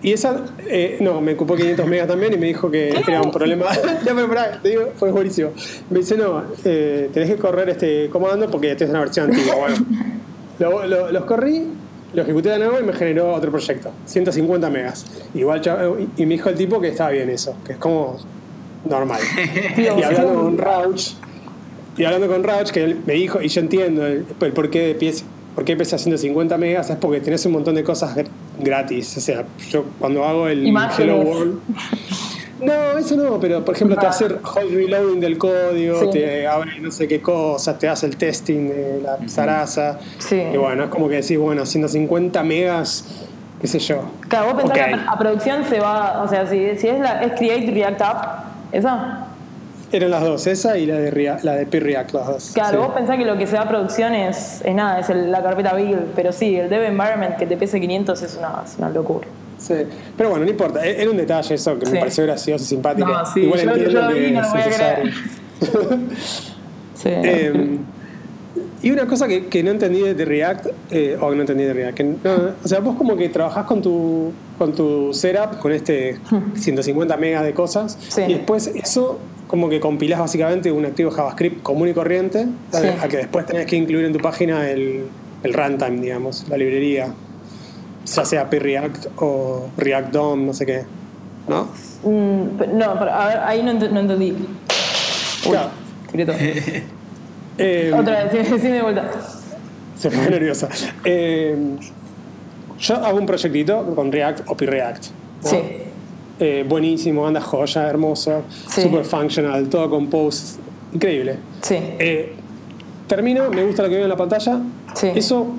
Y 0.03 0.13
esa, 0.13 0.45
eh, 0.67 0.97
no, 0.99 1.21
me 1.21 1.33
ocupó 1.33 1.55
500 1.55 1.85
megas 1.85 2.07
también 2.07 2.33
y 2.33 2.37
me 2.37 2.47
dijo 2.47 2.71
que 2.71 2.89
era 2.89 3.21
un 3.21 3.29
problema. 3.29 3.67
ya 4.05 4.15
me 4.15 4.27
pará, 4.27 4.59
te 4.59 4.69
digo, 4.69 4.89
fue 4.95 5.11
buenísimo. 5.11 5.51
Me 5.91 5.99
dice, 5.99 6.17
no, 6.17 6.43
eh, 6.65 7.11
tenés 7.13 7.29
que 7.29 7.35
correr 7.35 7.69
este 7.69 8.09
comando 8.09 8.49
porque 8.49 8.71
esta 8.71 8.85
es 8.85 8.89
una 8.89 9.01
versión 9.01 9.29
antigua. 9.29 9.67
Bueno, 10.57 11.11
los 11.11 11.25
corrí, 11.25 11.67
lo 12.15 12.23
ejecuté 12.23 12.49
de 12.49 12.57
nuevo 12.57 12.79
y 12.79 12.83
me 12.83 12.93
generó 12.93 13.31
otro 13.31 13.51
proyecto, 13.51 13.91
150 14.05 14.71
megas. 14.71 15.05
Igual, 15.35 15.61
y 16.17 16.25
me 16.25 16.33
dijo 16.33 16.49
el 16.49 16.55
tipo 16.55 16.81
que 16.81 16.87
estaba 16.87 17.11
bien 17.11 17.29
eso, 17.29 17.55
que 17.63 17.73
es 17.73 17.77
como 17.77 18.17
normal. 18.85 19.21
y 19.77 19.87
hablando 19.87 20.43
con 20.43 20.57
Rauch, 20.57 21.13
y 21.97 22.03
hablando 22.03 22.27
con 22.27 22.43
Rauch, 22.43 22.69
que 22.71 22.83
él 22.83 23.01
me 23.05 23.13
dijo, 23.13 23.41
y 23.41 23.47
yo 23.47 23.61
entiendo 23.61 24.05
el, 24.05 24.23
por 24.23 24.69
qué 24.69 24.91
empieza 24.91 25.25
¿Por 25.55 25.65
qué 25.65 25.73
empecé 25.73 25.95
haciendo 25.95 26.17
50 26.17 26.57
megas? 26.57 26.89
Es 26.89 26.95
porque 26.95 27.19
tenés 27.19 27.45
un 27.45 27.51
montón 27.51 27.75
de 27.75 27.83
cosas 27.83 28.15
gratis. 28.59 29.17
O 29.17 29.19
sea, 29.19 29.43
yo 29.69 29.83
cuando 29.99 30.23
hago 30.23 30.47
el 30.47 30.73
Hello 30.97 31.17
World. 31.17 31.59
No, 32.61 32.95
eso 32.95 33.15
no, 33.15 33.39
pero 33.39 33.65
por 33.65 33.73
ejemplo 33.73 33.97
te 33.97 34.05
hace 34.05 34.25
hold 34.25 34.71
reloading 34.71 35.19
del 35.19 35.39
código, 35.39 36.11
te 36.11 36.45
abre 36.45 36.79
no 36.79 36.91
sé 36.91 37.07
qué 37.07 37.19
cosas, 37.19 37.79
te 37.79 37.87
hace 37.89 38.05
el 38.05 38.17
testing 38.17 38.67
de 38.67 39.01
la 39.01 39.17
zaraza. 39.27 39.97
Y 40.29 40.57
bueno, 40.57 40.83
es 40.83 40.89
como 40.91 41.09
que 41.09 41.15
decís, 41.15 41.39
bueno, 41.39 41.65
150 41.65 42.43
megas, 42.43 43.05
qué 43.59 43.65
sé 43.65 43.79
yo. 43.79 44.03
Claro, 44.27 44.53
vos 44.53 44.61
pensás 44.61 44.77
que 44.77 44.93
a, 44.93 45.17
producción 45.17 45.65
se 45.67 45.79
va, 45.79 46.21
o 46.21 46.27
sea, 46.27 46.45
si, 46.45 46.77
si 46.77 46.87
es, 46.87 46.99
la, 46.99 47.23
es 47.23 47.31
Create 47.31 47.71
React 47.71 48.01
App, 48.03 48.50
¿Esa? 48.71 49.27
Eran 49.91 50.11
las 50.11 50.21
dos, 50.21 50.47
esa 50.47 50.77
y 50.77 50.85
la 50.85 50.97
de, 50.97 51.39
la 51.43 51.55
de 51.55 51.65
P-React, 51.65 52.13
las 52.13 52.27
dos. 52.27 52.51
Claro, 52.53 52.81
vos 52.81 52.93
pensás 52.93 53.17
que 53.17 53.25
lo 53.25 53.37
que 53.37 53.45
se 53.45 53.55
da 53.57 53.63
a 53.63 53.67
producción 53.67 54.13
es, 54.13 54.63
nada, 54.73 54.99
es 54.99 55.09
la 55.09 55.43
carpeta 55.43 55.73
build, 55.73 56.13
pero 56.15 56.31
sí, 56.31 56.55
el 56.55 56.69
dev 56.69 56.83
environment 56.83 57.35
que 57.35 57.45
te 57.45 57.57
pese 57.57 57.79
500 57.81 58.21
es 58.21 58.37
una, 58.37 58.61
es 58.63 58.77
una 58.77 58.89
locura. 58.89 59.27
Sí, 59.57 59.75
pero 60.15 60.29
bueno, 60.29 60.45
no 60.45 60.51
importa, 60.51 60.85
e-, 60.85 61.01
era 61.01 61.11
un 61.11 61.17
detalle 61.17 61.55
eso 61.55 61.77
que 61.77 61.89
me 61.89 61.99
pareció 61.99 62.23
gracioso 62.23 62.63
y 62.63 62.67
simpático. 62.67 63.07
No, 63.07 63.25
sí, 63.25 63.41
Igual 63.41 63.59
entiendo 63.59 64.07
que 64.07 64.27
es 64.27 64.33
necesario. 64.33 65.11
sí. 66.95 67.09
Em, 67.13 67.79
Y 68.83 68.89
una 68.89 69.05
cosa 69.05 69.27
que, 69.27 69.63
no 69.63 69.71
entendí 69.71 69.99
de 69.99 70.25
React, 70.25 70.67
eh, 70.89 71.17
o 71.19 71.33
no 71.35 71.41
entendí 71.41 71.63
de 71.63 71.73
React, 71.73 71.97
que 71.97 72.15
o 72.63 72.67
sea, 72.67 72.79
vos 72.79 72.95
como 72.95 73.15
que 73.15 73.29
trabajás 73.29 73.65
con 73.65 73.81
tu, 73.81 74.31
con 74.57 74.73
tu 74.73 75.13
setup, 75.13 75.59
con 75.59 75.71
este 75.71 76.17
150 76.55 77.15
megas 77.17 77.43
de 77.43 77.53
cosas, 77.53 77.97
y 78.27 78.33
después 78.33 78.71
eso 78.73 79.19
como 79.47 79.69
que 79.69 79.79
compilás 79.79 80.19
básicamente 80.19 80.71
un 80.71 80.85
activo 80.85 81.11
JavaScript 81.11 81.61
común 81.61 81.89
y 81.89 81.93
corriente, 81.93 82.47
a 82.73 83.07
que 83.07 83.17
después 83.17 83.45
tenés 83.45 83.67
que 83.67 83.75
incluir 83.75 84.05
en 84.05 84.13
tu 84.13 84.19
página 84.19 84.67
el, 84.69 85.03
el 85.43 85.53
runtime, 85.53 86.01
digamos, 86.01 86.47
la 86.49 86.57
librería, 86.57 87.13
ya 88.05 88.25
sea 88.25 88.49
P-React 88.49 89.07
o 89.17 89.69
React 89.77 90.11
DOM, 90.11 90.45
no 90.47 90.53
sé 90.53 90.65
qué, 90.65 90.83
¿no? 91.47 91.65
Mm, 92.03 92.77
no, 92.77 92.93
pero 92.97 93.11
a 93.13 93.27
ver, 93.27 93.37
ahí 93.39 93.61
no, 93.61 93.73
no 93.73 93.99
entendí. 93.99 94.35
Uy, 95.47 95.57
eh, 97.57 97.91
Otra 97.97 98.25
vez, 98.25 98.47
sí, 98.61 98.67
de 98.67 98.81
vuelta. 98.81 99.09
Se 99.97 100.09
fue 100.09 100.29
nerviosa. 100.29 100.67
Eh, 101.03 101.55
yo 102.79 102.95
hago 102.95 103.19
un 103.19 103.25
proyectito 103.25 103.93
con 103.95 104.11
React 104.11 104.47
o 104.47 104.57
P-React. 104.57 105.03
Sí. 105.41 105.57
Eh, 106.39 106.65
buenísimo, 106.67 107.27
anda 107.27 107.39
joya, 107.39 107.87
hermoso, 107.87 108.43
super 108.67 109.05
functional, 109.05 109.69
todo 109.69 109.91
con 109.91 110.07
posts, 110.09 110.57
increíble. 110.91 111.35
Sí. 111.61 111.75
Eh, 111.77 112.33
termino, 113.07 113.47
me 113.51 113.63
gusta 113.63 113.83
lo 113.83 113.89
que 113.89 113.95
veo 113.95 114.05
en 114.05 114.09
la 114.09 114.17
pantalla. 114.17 114.59
Sí. 114.95 115.11
Eso 115.13 115.53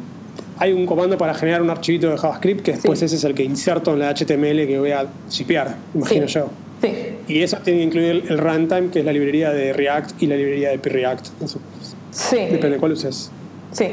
hay 0.58 0.72
un 0.72 0.84
comando 0.84 1.16
para 1.16 1.34
generar 1.34 1.62
un 1.62 1.70
archivito 1.70 2.10
de 2.10 2.18
JavaScript 2.18 2.62
que 2.62 2.72
después 2.72 3.00
ese 3.00 3.14
es 3.14 3.22
el 3.22 3.34
que 3.34 3.44
inserto 3.44 3.92
en 3.92 4.00
la 4.00 4.12
HTML 4.12 4.66
que 4.66 4.76
voy 4.80 4.90
a 4.90 5.06
shipear, 5.30 5.76
imagino 5.94 6.26
yo. 6.26 6.48
Sí. 6.82 6.92
Y 7.28 7.42
eso 7.42 7.58
tiene 7.58 7.78
que 7.78 7.84
incluir 7.84 8.24
el 8.28 8.38
runtime, 8.38 8.88
que 8.90 8.98
es 8.98 9.04
la 9.04 9.12
librería 9.12 9.50
de 9.50 9.72
React 9.72 10.20
y 10.20 10.26
la 10.26 10.34
librería 10.34 10.70
de 10.70 10.80
P-React. 10.80 11.28
Sí. 12.12 12.36
Depende 12.36 12.70
de 12.70 12.76
cuál 12.78 12.92
uses. 12.92 13.32
Sí. 13.72 13.88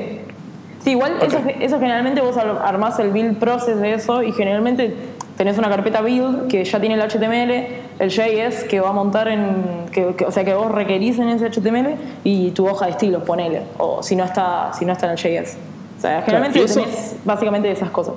Sí, 0.84 0.92
igual 0.92 1.16
eso, 1.22 1.40
eso, 1.60 1.80
generalmente 1.80 2.22
vos 2.22 2.38
armás 2.38 3.00
el 3.00 3.12
build 3.12 3.38
process 3.38 3.80
de 3.82 3.94
eso 3.96 4.24
y 4.24 4.32
generalmente 4.32 4.94
tenés 5.36 5.58
una 5.58 5.70
carpeta 5.70 6.02
build 6.02 6.48
que 6.48 6.64
ya 6.64 6.80
tiene 6.80 6.96
el 6.96 7.02
HTML, 7.02 7.68
el 8.00 8.10
JS 8.10 8.64
que 8.64 8.80
va 8.80 8.90
a 8.90 8.94
montar 8.94 9.28
en. 9.28 9.90
Que, 9.92 10.26
o 10.26 10.32
sea, 10.32 10.46
que 10.46 10.54
vos 10.54 10.72
requerís 10.72 11.20
en 11.20 11.30
ese 11.30 11.50
HTML 11.50 11.96
y 12.24 12.52
tu 12.52 12.68
hoja 12.68 12.86
de 12.86 12.92
estilos, 12.92 13.24
ponele. 13.24 13.64
O 13.78 14.04
si 14.04 14.16
no 14.16 14.24
está, 14.24 14.72
si 14.78 14.86
no 14.86 14.94
está 14.94 15.08
en 15.08 15.12
el 15.14 15.18
JS. 15.18 15.58
O 15.98 16.02
sea, 16.02 16.22
generalmente 16.22 16.66
tenés 16.66 17.16
básicamente 17.26 17.72
esas 17.72 17.90
cosas. 17.90 18.16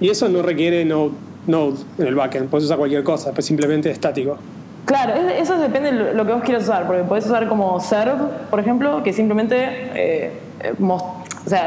Y 0.00 0.08
eso 0.08 0.28
no 0.28 0.42
requiere 0.42 0.84
Node, 0.84 1.12
Node 1.46 1.78
en 1.98 2.06
el 2.06 2.14
backend, 2.14 2.48
puedes 2.48 2.64
usar 2.64 2.78
cualquier 2.78 3.02
cosa, 3.02 3.32
pues 3.32 3.46
simplemente 3.46 3.90
estático. 3.90 4.36
Claro, 4.92 5.14
eso 5.14 5.56
depende 5.56 5.90
de 5.90 6.12
lo 6.12 6.26
que 6.26 6.32
vos 6.34 6.42
quieras 6.42 6.64
usar, 6.64 6.86
porque 6.86 7.02
podés 7.02 7.24
usar 7.24 7.48
como 7.48 7.80
serve, 7.80 8.26
por 8.50 8.60
ejemplo, 8.60 9.02
que 9.02 9.14
simplemente 9.14 9.56
eh, 9.94 10.32
eh 10.60 10.74
o 10.78 11.48
sea, 11.48 11.66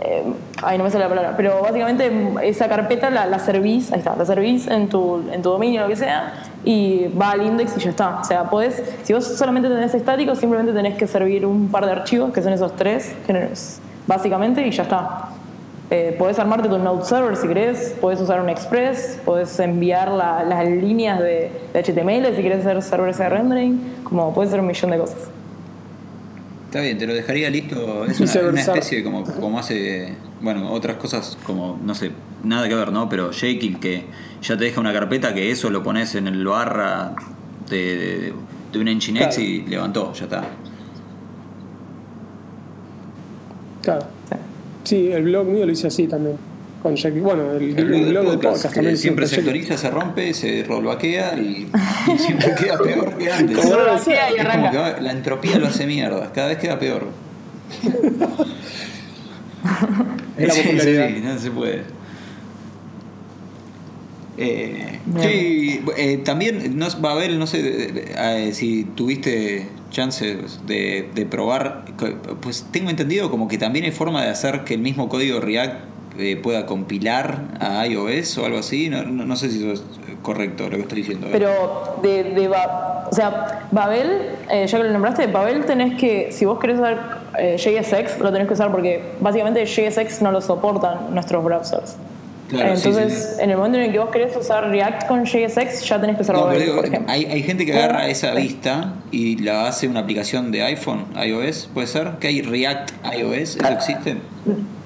eh, 0.00 0.22
ay, 0.62 0.78
no 0.78 0.84
me 0.84 0.90
sale 0.92 1.02
la 1.02 1.08
palabra, 1.08 1.34
pero 1.36 1.60
básicamente 1.60 2.08
esa 2.44 2.68
carpeta 2.68 3.10
la, 3.10 3.26
la 3.26 3.40
servís, 3.40 3.92
ahí 3.92 3.98
está, 3.98 4.14
la 4.14 4.24
servís 4.24 4.68
en 4.68 4.88
tu, 4.88 5.28
en 5.32 5.42
tu 5.42 5.50
dominio, 5.50 5.82
lo 5.82 5.88
que 5.88 5.96
sea, 5.96 6.34
y 6.64 7.08
va 7.20 7.32
al 7.32 7.42
index 7.44 7.76
y 7.78 7.80
ya 7.80 7.90
está. 7.90 8.20
O 8.20 8.24
sea, 8.24 8.44
podés, 8.44 8.80
si 9.02 9.12
vos 9.12 9.24
solamente 9.26 9.68
tenés 9.68 9.92
estático, 9.92 10.36
simplemente 10.36 10.72
tenés 10.72 10.96
que 10.96 11.08
servir 11.08 11.44
un 11.44 11.68
par 11.68 11.84
de 11.84 11.90
archivos, 11.90 12.32
que 12.32 12.42
son 12.44 12.52
esos 12.52 12.76
tres, 12.76 13.12
básicamente, 14.06 14.64
y 14.64 14.70
ya 14.70 14.84
está. 14.84 15.30
Eh, 15.88 16.16
podés 16.18 16.36
armarte 16.40 16.68
tu 16.68 16.78
Node 16.78 17.04
Server 17.04 17.36
si 17.36 17.46
querés, 17.46 17.94
podés 18.00 18.20
usar 18.20 18.40
un 18.40 18.48
Express, 18.48 19.20
podés 19.24 19.56
enviar 19.60 20.10
las 20.10 20.68
líneas 20.68 21.20
de, 21.20 21.50
HTML 21.74 22.34
si 22.34 22.42
querés 22.42 22.66
hacer 22.66 22.82
servers 22.82 23.18
de 23.18 23.28
rendering, 23.28 23.80
como 24.02 24.34
puedes 24.34 24.50
hacer 24.50 24.60
un 24.60 24.66
millón 24.66 24.90
de 24.90 24.98
cosas. 24.98 25.18
Está 26.66 26.80
bien, 26.80 26.98
te 26.98 27.06
lo 27.06 27.14
dejaría 27.14 27.48
listo. 27.50 28.04
Es 28.04 28.18
una, 28.34 28.60
especie 28.60 29.04
como, 29.04 29.22
como 29.22 29.60
hace, 29.60 30.12
bueno, 30.40 30.72
otras 30.72 30.96
cosas 30.96 31.38
como, 31.46 31.78
no 31.84 31.94
sé, 31.94 32.10
nada 32.42 32.68
que 32.68 32.74
ver, 32.74 32.90
¿no? 32.90 33.08
Pero 33.08 33.32
Jekyll 33.32 33.78
que 33.78 34.06
ya 34.42 34.56
te 34.56 34.64
deja 34.64 34.80
una 34.80 34.92
carpeta 34.92 35.32
que 35.34 35.52
eso 35.52 35.70
lo 35.70 35.84
pones 35.84 36.16
en 36.16 36.26
el 36.26 36.44
barra 36.44 37.14
de, 37.70 38.32
de, 38.72 38.78
un 38.78 38.86
Nginx 38.86 39.38
y 39.38 39.62
levantó, 39.62 40.12
ya 40.14 40.24
está. 40.24 40.42
Claro. 43.82 44.15
Sí, 44.86 45.10
el 45.10 45.24
blog 45.24 45.46
mío 45.46 45.66
lo 45.66 45.72
hice 45.72 45.88
así 45.88 46.06
también. 46.06 46.36
Bueno, 47.20 47.52
el, 47.52 47.74
blog 47.74 48.30
del 48.30 48.38
podcast 48.38 48.74
también. 48.74 48.96
Siempre 48.96 49.26
se 49.26 49.36
actualiza, 49.36 49.76
se 49.76 49.90
rompe, 49.90 50.32
se 50.32 50.62
rollbackea 50.62 51.36
y, 51.36 51.68
y 52.14 52.18
siempre 52.18 52.54
queda 52.54 52.78
peor 52.78 53.18
que 53.18 53.32
antes. 53.32 53.56
Como 53.56 53.74
que 53.74 55.02
la 55.02 55.10
entropía 55.10 55.58
lo 55.58 55.66
hace 55.66 55.84
mierda, 55.86 56.30
cada 56.32 56.46
vez 56.48 56.58
queda 56.58 56.78
peor. 56.78 57.08
es 60.38 60.48
la 60.48 60.54
popularidad. 60.62 61.08
Sí, 61.08 61.20
no 61.24 61.38
se 61.38 61.50
puede. 61.50 61.96
Eh, 64.38 65.00
sí, 65.22 65.80
eh, 65.96 66.18
también 66.18 66.78
no, 66.78 66.86
va 67.02 67.10
a 67.10 67.12
haber, 67.14 67.32
no 67.32 67.46
sé 67.46 68.04
eh, 68.14 68.50
si 68.52 68.84
tuviste 68.84 69.66
chance 69.96 70.38
de, 70.66 71.08
de, 71.14 71.26
probar, 71.26 71.84
pues 72.42 72.66
tengo 72.70 72.90
entendido 72.90 73.30
como 73.30 73.48
que 73.48 73.56
también 73.56 73.86
hay 73.86 73.92
forma 73.92 74.22
de 74.22 74.28
hacer 74.28 74.64
que 74.64 74.74
el 74.74 74.80
mismo 74.80 75.08
código 75.08 75.40
React 75.40 75.76
eh, 76.18 76.36
pueda 76.36 76.66
compilar 76.66 77.44
a 77.60 77.86
iOS 77.86 78.36
o 78.36 78.44
algo 78.44 78.58
así. 78.58 78.90
No, 78.90 79.04
no, 79.04 79.36
sé 79.36 79.48
si 79.48 79.58
eso 79.58 79.72
es 79.72 79.82
correcto 80.20 80.64
lo 80.64 80.76
que 80.76 80.82
estoy 80.82 80.98
diciendo. 80.98 81.28
Pero 81.32 81.98
de, 82.02 82.24
de 82.24 82.48
o 82.48 83.12
sea, 83.12 83.68
Babel, 83.70 84.32
eh, 84.50 84.66
ya 84.66 84.76
que 84.76 84.84
lo 84.84 84.90
nombraste, 84.90 85.28
Babel 85.28 85.64
tenés 85.64 85.98
que, 85.98 86.30
si 86.30 86.44
vos 86.44 86.58
querés 86.58 86.78
usar 86.78 87.22
eh, 87.38 87.56
JSX, 87.56 88.18
lo 88.18 88.30
tenés 88.32 88.48
que 88.48 88.52
usar 88.54 88.70
porque 88.70 89.02
básicamente 89.20 89.64
JSX 89.64 90.20
no 90.20 90.30
lo 90.30 90.42
soportan 90.42 91.14
nuestros 91.14 91.42
browsers. 91.42 91.96
Entonces, 92.52 93.38
en 93.40 93.50
el 93.50 93.56
momento 93.56 93.78
en 93.78 93.84
el 93.84 93.92
que 93.92 93.98
vos 93.98 94.10
querés 94.10 94.36
usar 94.36 94.68
React 94.70 95.06
con 95.06 95.24
JSX, 95.24 95.82
ya 95.82 96.00
tenés 96.00 96.16
que 96.16 96.22
usar 96.22 96.36
por 96.36 96.54
ejemplo. 96.54 97.12
Hay, 97.12 97.24
hay, 97.24 97.42
gente 97.42 97.66
que 97.66 97.72
agarra 97.72 98.08
esa 98.08 98.32
vista 98.34 98.94
y 99.10 99.38
la 99.42 99.66
hace 99.66 99.88
una 99.88 100.00
aplicación 100.00 100.52
de 100.52 100.62
iPhone, 100.62 101.06
iOS, 101.16 101.68
¿puede 101.74 101.86
ser? 101.86 102.12
¿Que 102.20 102.28
hay 102.28 102.42
React 102.42 102.90
iOS? 103.16 103.56
¿Eso 103.56 103.68
existe? 103.68 104.16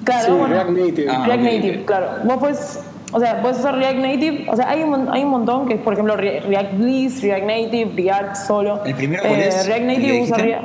Claro, 0.05 0.47
React 0.47 0.71
Native. 0.71 1.07
Ah, 1.11 1.25
React 1.27 1.43
Native, 1.43 1.85
claro. 1.85 2.07
Vos 2.25 2.37
puedes, 2.39 2.81
o 3.13 3.21
sea, 3.21 3.43
puedes 3.43 3.59
usar 3.59 3.77
React 3.77 3.99
Native. 3.99 4.47
O 4.49 4.57
sea, 4.57 4.71
hay 4.71 4.83
un, 4.83 5.09
hay 5.11 5.23
un 5.23 5.31
montón 5.31 5.69
que 5.69 5.75
es, 5.75 5.81
por 5.81 5.93
ejemplo, 5.93 6.17
React 6.17 6.79
Bliss, 6.79 7.23
React 7.23 7.47
Native, 7.47 7.93
React 7.95 8.37
solo. 8.37 8.85
¿El 8.85 8.95
primero 8.95 9.23
cuál 9.23 9.41
eh, 9.41 9.51
React 9.67 9.85
Native 9.85 10.23
usa 10.23 10.37
React, 10.39 10.65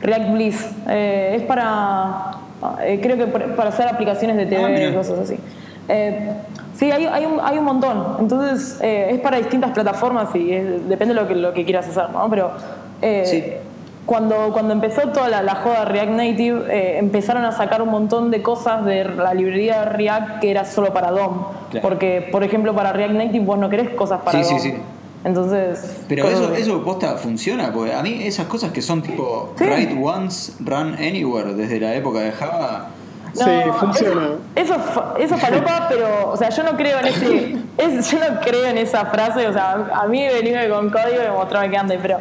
React 0.00 0.32
Bliss. 0.32 0.66
Eh, 0.88 1.34
es 1.36 1.42
para, 1.42 2.32
eh, 2.82 3.00
creo 3.02 3.16
que 3.16 3.26
para 3.26 3.68
hacer 3.68 3.88
aplicaciones 3.88 4.36
de 4.36 4.46
TV 4.46 4.64
ah, 4.64 4.90
y 4.90 4.94
cosas 4.94 5.18
así. 5.18 5.36
Sí, 6.74 6.90
hay, 6.90 7.06
hay, 7.06 7.26
un, 7.26 7.40
hay 7.42 7.58
un 7.58 7.64
montón. 7.64 8.16
Entonces, 8.20 8.78
es 8.80 9.20
para 9.20 9.38
distintas 9.38 9.72
plataformas 9.72 10.34
y 10.34 10.46
depende 10.48 11.14
de 11.14 11.20
lo 11.20 11.28
que, 11.28 11.34
lo 11.34 11.52
que 11.54 11.64
quieras 11.64 11.88
hacer, 11.88 12.10
¿no? 12.10 12.28
Pero. 12.30 12.52
Sí 13.24 13.42
cuando, 14.08 14.52
cuando 14.54 14.72
empezó 14.72 15.02
toda 15.10 15.42
la, 15.42 15.54
joda 15.56 15.84
React 15.84 16.12
Native, 16.12 16.64
eh, 16.70 16.98
empezaron 16.98 17.44
a 17.44 17.52
sacar 17.52 17.82
un 17.82 17.90
montón 17.90 18.30
de 18.30 18.40
cosas 18.40 18.82
de 18.86 19.04
la 19.04 19.34
librería 19.34 19.80
de 19.80 19.90
React 19.90 20.40
que 20.40 20.50
era 20.50 20.64
solo 20.64 20.94
para 20.94 21.10
DOM. 21.10 21.44
Porque, 21.82 22.26
por 22.32 22.42
ejemplo, 22.42 22.74
para 22.74 22.94
React 22.94 23.12
Native 23.12 23.44
vos 23.44 23.58
no 23.58 23.68
querés 23.68 23.90
cosas 23.90 24.22
para 24.22 24.42
sí, 24.42 24.50
DOM. 24.50 24.60
Sí, 24.62 24.70
sí. 24.70 24.76
Entonces. 25.24 26.04
Pero 26.08 26.26
eso, 26.26 26.54
eso 26.54 26.82
posta 26.82 27.18
funciona, 27.18 27.70
porque 27.70 27.92
a 27.92 28.02
mí 28.02 28.20
esas 28.22 28.46
cosas 28.46 28.72
que 28.72 28.80
son 28.80 29.02
tipo 29.02 29.52
write 29.58 29.94
once, 30.02 30.52
run 30.60 30.94
anywhere 30.94 31.52
desde 31.52 31.78
la 31.78 31.94
época 31.94 32.20
de 32.20 32.32
Java. 32.32 32.88
Sí, 33.32 33.50
funciona. 33.78 34.28
Eso, 34.54 34.74
eso, 35.18 35.36
falopa, 35.36 35.86
pero, 35.88 36.30
o 36.30 36.36
sea, 36.36 36.50
yo 36.50 36.62
no 36.62 36.76
creo 36.76 36.98
en 37.00 37.06
ese, 37.06 37.52
yo 37.56 38.18
no 38.18 38.40
creo 38.40 38.66
en 38.66 38.78
esa 38.78 39.06
frase, 39.06 39.46
o 39.46 39.52
sea, 39.52 39.88
a 39.94 40.06
mí 40.06 40.26
venirme 40.26 40.68
con 40.68 40.90
código 40.90 41.22
y 41.26 41.30
mostrarme 41.30 41.70
que 41.70 41.76
ande, 41.76 41.98
pero 42.00 42.18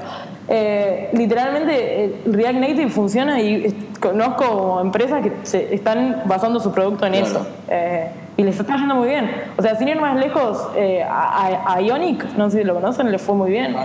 eh, 0.49 1.09
literalmente 1.13 2.05
eh, 2.05 2.21
React 2.25 2.59
Native 2.59 2.89
funciona 2.89 3.41
y 3.41 3.75
conozco 3.99 4.79
empresas 4.81 5.21
que 5.21 5.31
se 5.43 5.75
están 5.75 6.23
basando 6.25 6.59
su 6.59 6.71
producto 6.71 7.05
en 7.05 7.15
eso. 7.15 7.45
Eh, 7.67 8.09
y 8.37 8.43
les 8.43 8.59
está 8.59 8.77
yendo 8.77 8.95
muy 8.95 9.09
bien. 9.09 9.29
O 9.57 9.61
sea, 9.63 9.75
sin 9.75 9.87
ir 9.87 9.99
más 9.99 10.15
lejos, 10.15 10.69
a, 11.09 11.81
Ionic, 11.81 12.35
no 12.37 12.51
sé 12.51 12.59
si 12.59 12.63
lo 12.63 12.75
conocen, 12.75 13.11
le 13.11 13.17
fue 13.17 13.33
muy 13.33 13.49
bien. 13.49 13.75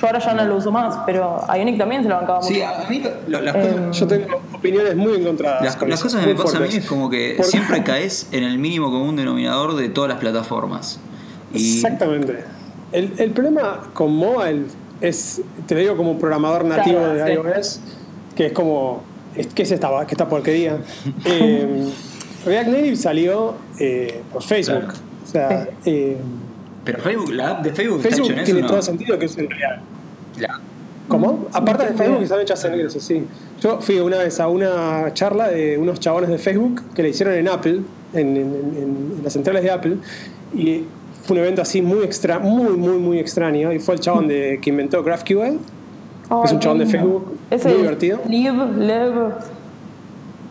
Yo 0.00 0.06
ahora 0.06 0.18
ya 0.20 0.34
no 0.34 0.44
lo 0.44 0.56
uso 0.56 0.70
más, 0.70 0.96
pero 1.06 1.44
a 1.48 1.58
Ionic 1.58 1.76
también 1.76 2.02
se 2.02 2.08
lo 2.08 2.16
bancaba 2.16 2.40
mucho. 2.40 2.54
Sí, 2.54 2.62
a 2.62 2.86
mí 2.88 3.02
las 3.26 3.52
cosas, 3.52 3.98
yo 3.98 4.06
tengo 4.06 4.40
opiniones 4.52 4.96
muy 4.96 5.14
encontradas. 5.14 5.62
Las, 5.62 6.00
cosas 6.00 6.24
que 6.24 6.34
me 6.34 6.40
pasan 6.40 6.62
a 6.62 6.66
mí 6.66 6.74
es 6.76 6.86
como 6.86 7.10
que 7.10 7.36
siempre 7.42 7.82
caes 7.84 8.28
en 8.30 8.44
el 8.44 8.58
mínimo 8.58 8.90
común 8.92 9.16
denominador 9.16 9.74
de 9.74 9.88
todas 9.88 10.08
las 10.08 10.18
plataformas. 10.18 11.00
Exactamente. 11.52 12.44
El, 12.92 13.12
el 13.18 13.32
problema 13.32 13.80
con 13.92 14.14
mobile 14.14 14.66
es, 15.00 15.42
te 15.66 15.74
digo 15.74 15.96
como 15.96 16.18
programador 16.18 16.64
nativo 16.64 17.00
de 17.00 17.34
iOS, 17.34 17.80
que 18.36 18.46
es 18.46 18.52
como, 18.52 19.02
¿qué 19.54 19.62
es 19.62 19.70
esta, 19.72 19.90
qué 20.06 20.14
esta 20.14 20.28
porquería? 20.28 20.78
eh, 21.24 21.88
React 22.46 22.68
Native 22.68 22.96
salió 22.96 23.54
eh, 23.78 24.22
por 24.32 24.42
Facebook. 24.42 24.94
O 25.24 25.30
sea, 25.30 25.68
eh, 25.84 26.16
pero 26.88 27.02
Facebook, 27.02 27.32
la 27.32 27.50
app 27.50 27.62
de 27.62 27.70
Facebook, 27.70 28.00
Facebook 28.00 28.44
tiene 28.46 28.62
todo 28.62 28.80
sentido 28.80 29.18
que 29.18 29.26
es 29.26 29.36
en 29.36 29.50
React. 29.50 29.82
¿Cómo? 31.06 31.46
Aparte 31.52 31.84
de 31.84 31.92
Facebook, 31.92 32.22
están 32.22 32.40
hechas 32.40 32.64
en 32.64 32.80
eso, 32.80 32.98
sí. 32.98 33.26
Yo 33.60 33.78
fui 33.78 33.98
una 33.98 34.16
vez 34.16 34.40
a 34.40 34.48
una 34.48 35.12
charla 35.12 35.48
de 35.48 35.76
unos 35.76 36.00
chabones 36.00 36.30
de 36.30 36.38
Facebook 36.38 36.80
que 36.94 37.02
le 37.02 37.10
hicieron 37.10 37.34
en 37.34 37.46
Apple, 37.46 37.82
en, 38.14 39.20
las 39.22 39.34
centrales 39.34 39.64
de 39.64 39.70
Apple, 39.70 39.98
y 40.54 40.84
fue 41.24 41.36
un 41.36 41.42
evento 41.42 41.60
así 41.60 41.82
muy 41.82 42.04
extra, 42.04 42.38
muy, 42.38 42.74
muy, 42.78 42.96
muy 42.96 43.18
extraño. 43.18 43.70
Y 43.70 43.80
fue 43.80 43.96
el 43.96 44.00
chabón 44.00 44.26
de, 44.26 44.58
que 44.62 44.70
inventó 44.70 45.02
GraphQL, 45.02 45.58
es 46.42 46.52
un 46.52 46.58
chabón 46.58 46.78
de 46.78 46.86
Facebook, 46.86 47.36
muy 47.50 47.72
divertido. 47.74 48.20
Liv, 48.26 48.54
Lev. 48.78 49.34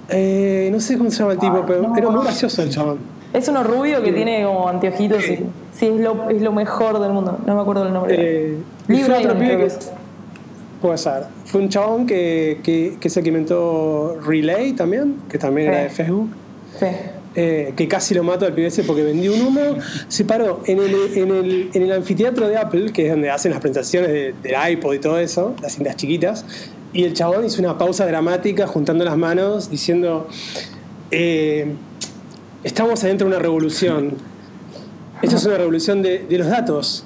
Eh, 0.09 0.69
no 0.71 0.79
sé 0.79 0.99
cómo 0.99 1.09
se 1.09 1.17
llama 1.17 1.31
el 1.31 1.39
tipo, 1.39 1.63
pero 1.65 1.91
era 1.97 2.09
muy 2.11 2.21
gracioso 2.21 2.61
el 2.61 2.69
chabón. 2.69 3.16
Es 3.33 3.47
uno 3.47 3.63
rubio 3.63 4.01
que 4.01 4.11
tiene 4.11 4.43
como 4.45 4.67
anteojitos. 4.67 5.23
Sí, 5.23 5.39
sí 5.73 5.87
es, 5.87 5.99
lo, 5.99 6.29
es, 6.29 6.41
lo, 6.41 6.51
mejor 6.51 6.99
del 6.99 7.11
mundo. 7.11 7.37
No 7.45 7.55
me 7.55 7.61
acuerdo 7.61 7.85
el 7.85 7.93
nombre. 7.93 8.15
Eh, 8.17 8.57
Liv 8.87 9.07
Puede 10.81 10.97
ser. 10.97 11.23
Fue 11.45 11.61
un 11.61 11.69
chabón 11.69 12.05
que, 12.05 12.59
que, 12.63 12.97
que, 12.99 13.09
se 13.09 13.19
inventó 13.21 14.19
Relay 14.23 14.73
también, 14.73 15.17
que 15.27 15.39
también 15.39 15.69
era 15.69 15.79
de 15.79 15.89
Facebook. 15.89 16.29
Sí. 16.79 16.85
Eh, 17.39 17.73
que 17.75 17.87
casi 17.87 18.15
lo 18.15 18.23
mato 18.23 18.45
al 18.45 18.53
PBS 18.53 18.81
porque 18.85 19.03
vendió 19.03 19.33
un 19.33 19.41
humo. 19.41 19.77
Se 20.07 20.25
paró 20.25 20.61
en 20.65 20.79
el, 20.79 20.95
en, 21.15 21.31
el, 21.31 21.69
en 21.73 21.81
el, 21.83 21.91
anfiteatro 21.91 22.47
de 22.47 22.57
Apple, 22.57 22.91
que 22.91 23.05
es 23.05 23.11
donde 23.11 23.29
hacen 23.29 23.51
las 23.51 23.59
presentaciones 23.59 24.09
de, 24.09 24.33
del 24.41 24.71
iPod 24.71 24.93
y 24.93 24.99
todo 24.99 25.19
eso, 25.19 25.55
las 25.61 25.73
cintas 25.73 25.95
chiquitas. 25.95 26.45
Y 26.93 27.03
el 27.03 27.13
chabón 27.13 27.45
hizo 27.45 27.61
una 27.61 27.77
pausa 27.77 28.07
dramática 28.07 28.65
juntando 28.65 29.03
las 29.05 29.17
manos 29.17 29.69
diciendo, 29.69 30.27
eh, 31.11 31.75
estamos 32.63 33.03
adentro 33.03 33.27
de 33.27 33.35
una 33.35 33.41
revolución. 33.41 34.15
Esto 35.21 35.35
es 35.35 35.45
una 35.45 35.57
revolución 35.57 36.01
de, 36.01 36.19
de 36.19 36.37
los 36.37 36.47
datos. 36.47 37.05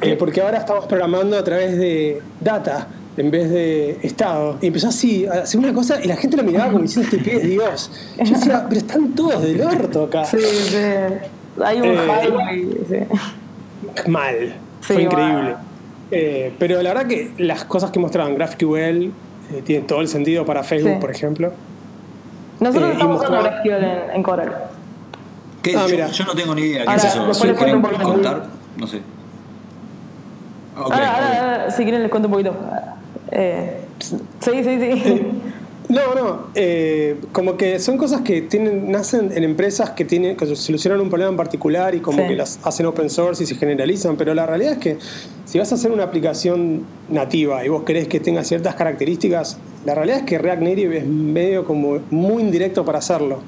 Eh, 0.00 0.16
porque 0.16 0.40
ahora 0.40 0.58
estamos 0.58 0.86
programando 0.86 1.36
a 1.36 1.42
través 1.42 1.76
de 1.76 2.22
data 2.40 2.86
en 3.16 3.30
vez 3.30 3.50
de 3.50 3.98
Estado. 4.02 4.58
Y 4.60 4.68
empezó 4.68 4.88
así, 4.88 5.26
a 5.26 5.42
hacer 5.42 5.60
una 5.60 5.72
cosa 5.72 6.02
y 6.02 6.08
la 6.08 6.16
gente 6.16 6.36
lo 6.36 6.44
miraba 6.44 6.70
como 6.70 6.82
diciendo, 6.82 7.10
este 7.10 7.22
pie 7.22 7.36
es 7.36 7.42
Dios. 7.42 7.90
Yo 8.18 8.34
decía, 8.34 8.66
pero 8.68 8.80
están 8.80 9.14
todos 9.14 9.42
del 9.42 9.60
orto 9.60 10.04
acá. 10.04 10.24
Sí, 10.24 10.38
sí. 10.40 10.76
Hay 11.62 11.80
un 11.80 11.86
eh, 11.86 13.08
Mal. 14.06 14.54
Fue 14.80 15.02
increíble. 15.02 15.56
Eh, 16.10 16.52
pero 16.58 16.82
la 16.82 16.92
verdad 16.92 17.06
que 17.06 17.32
las 17.38 17.64
cosas 17.64 17.90
que 17.90 17.98
mostraban 17.98 18.34
GraphQL 18.34 18.76
eh, 18.76 19.10
tienen 19.64 19.86
todo 19.86 20.00
el 20.00 20.08
sentido 20.08 20.44
para 20.44 20.62
Facebook, 20.62 21.00
por 21.00 21.10
ejemplo. 21.10 21.52
Nosotros 22.60 22.90
eh, 22.90 22.92
estamos 22.92 23.20
usando 23.20 23.42
GraphQL 23.42 23.70
en, 23.70 24.10
en, 24.14 24.22
Coral. 24.22 24.54
¿Qué? 25.62 25.76
Ah, 25.76 25.86
mira. 25.90 26.08
Yo, 26.08 26.24
no 26.24 26.34
tengo 26.34 26.54
ni 26.54 26.62
idea 26.62 26.84
qué 26.84 26.94
es 26.94 27.04
eso. 27.04 27.54
¿Quieren 27.56 27.80
contar? 27.80 28.46
No 28.76 28.86
sé. 28.86 29.00
Okay, 30.74 30.92
ahora, 30.92 31.40
ahora, 31.40 31.70
si 31.70 31.82
quieren 31.82 32.02
les 32.02 32.10
cuento 32.10 32.28
un 32.28 32.32
poquito. 32.32 32.54
Eh, 33.30 33.80
sí, 33.98 34.18
sí, 34.64 34.78
sí. 34.80 35.22
No, 35.92 36.14
no, 36.14 36.46
eh, 36.54 37.16
como 37.32 37.58
que 37.58 37.78
son 37.78 37.98
cosas 37.98 38.22
que 38.22 38.40
tienen, 38.40 38.90
nacen 38.90 39.30
en 39.34 39.44
empresas 39.44 39.90
que, 39.90 40.06
tienen, 40.06 40.38
que 40.38 40.46
solucionan 40.56 41.02
un 41.02 41.10
problema 41.10 41.30
en 41.30 41.36
particular 41.36 41.94
y 41.94 42.00
como 42.00 42.26
que 42.26 42.34
las 42.34 42.58
hacen 42.62 42.86
open 42.86 43.10
source 43.10 43.44
y 43.44 43.46
se 43.46 43.56
generalizan, 43.56 44.16
pero 44.16 44.32
la 44.32 44.46
realidad 44.46 44.72
es 44.72 44.78
que 44.78 44.96
si 45.44 45.58
vas 45.58 45.70
a 45.70 45.74
hacer 45.74 45.90
una 45.90 46.04
aplicación 46.04 46.86
nativa 47.10 47.62
y 47.62 47.68
vos 47.68 47.82
querés 47.82 48.08
que 48.08 48.20
tenga 48.20 48.42
ciertas 48.42 48.74
características, 48.74 49.58
la 49.84 49.94
realidad 49.94 50.20
es 50.20 50.24
que 50.24 50.38
React 50.38 50.62
Native 50.62 50.98
es 50.98 51.06
medio 51.06 51.66
como 51.66 51.98
muy 52.10 52.42
indirecto 52.42 52.86
para 52.86 53.00
hacerlo. 53.00 53.40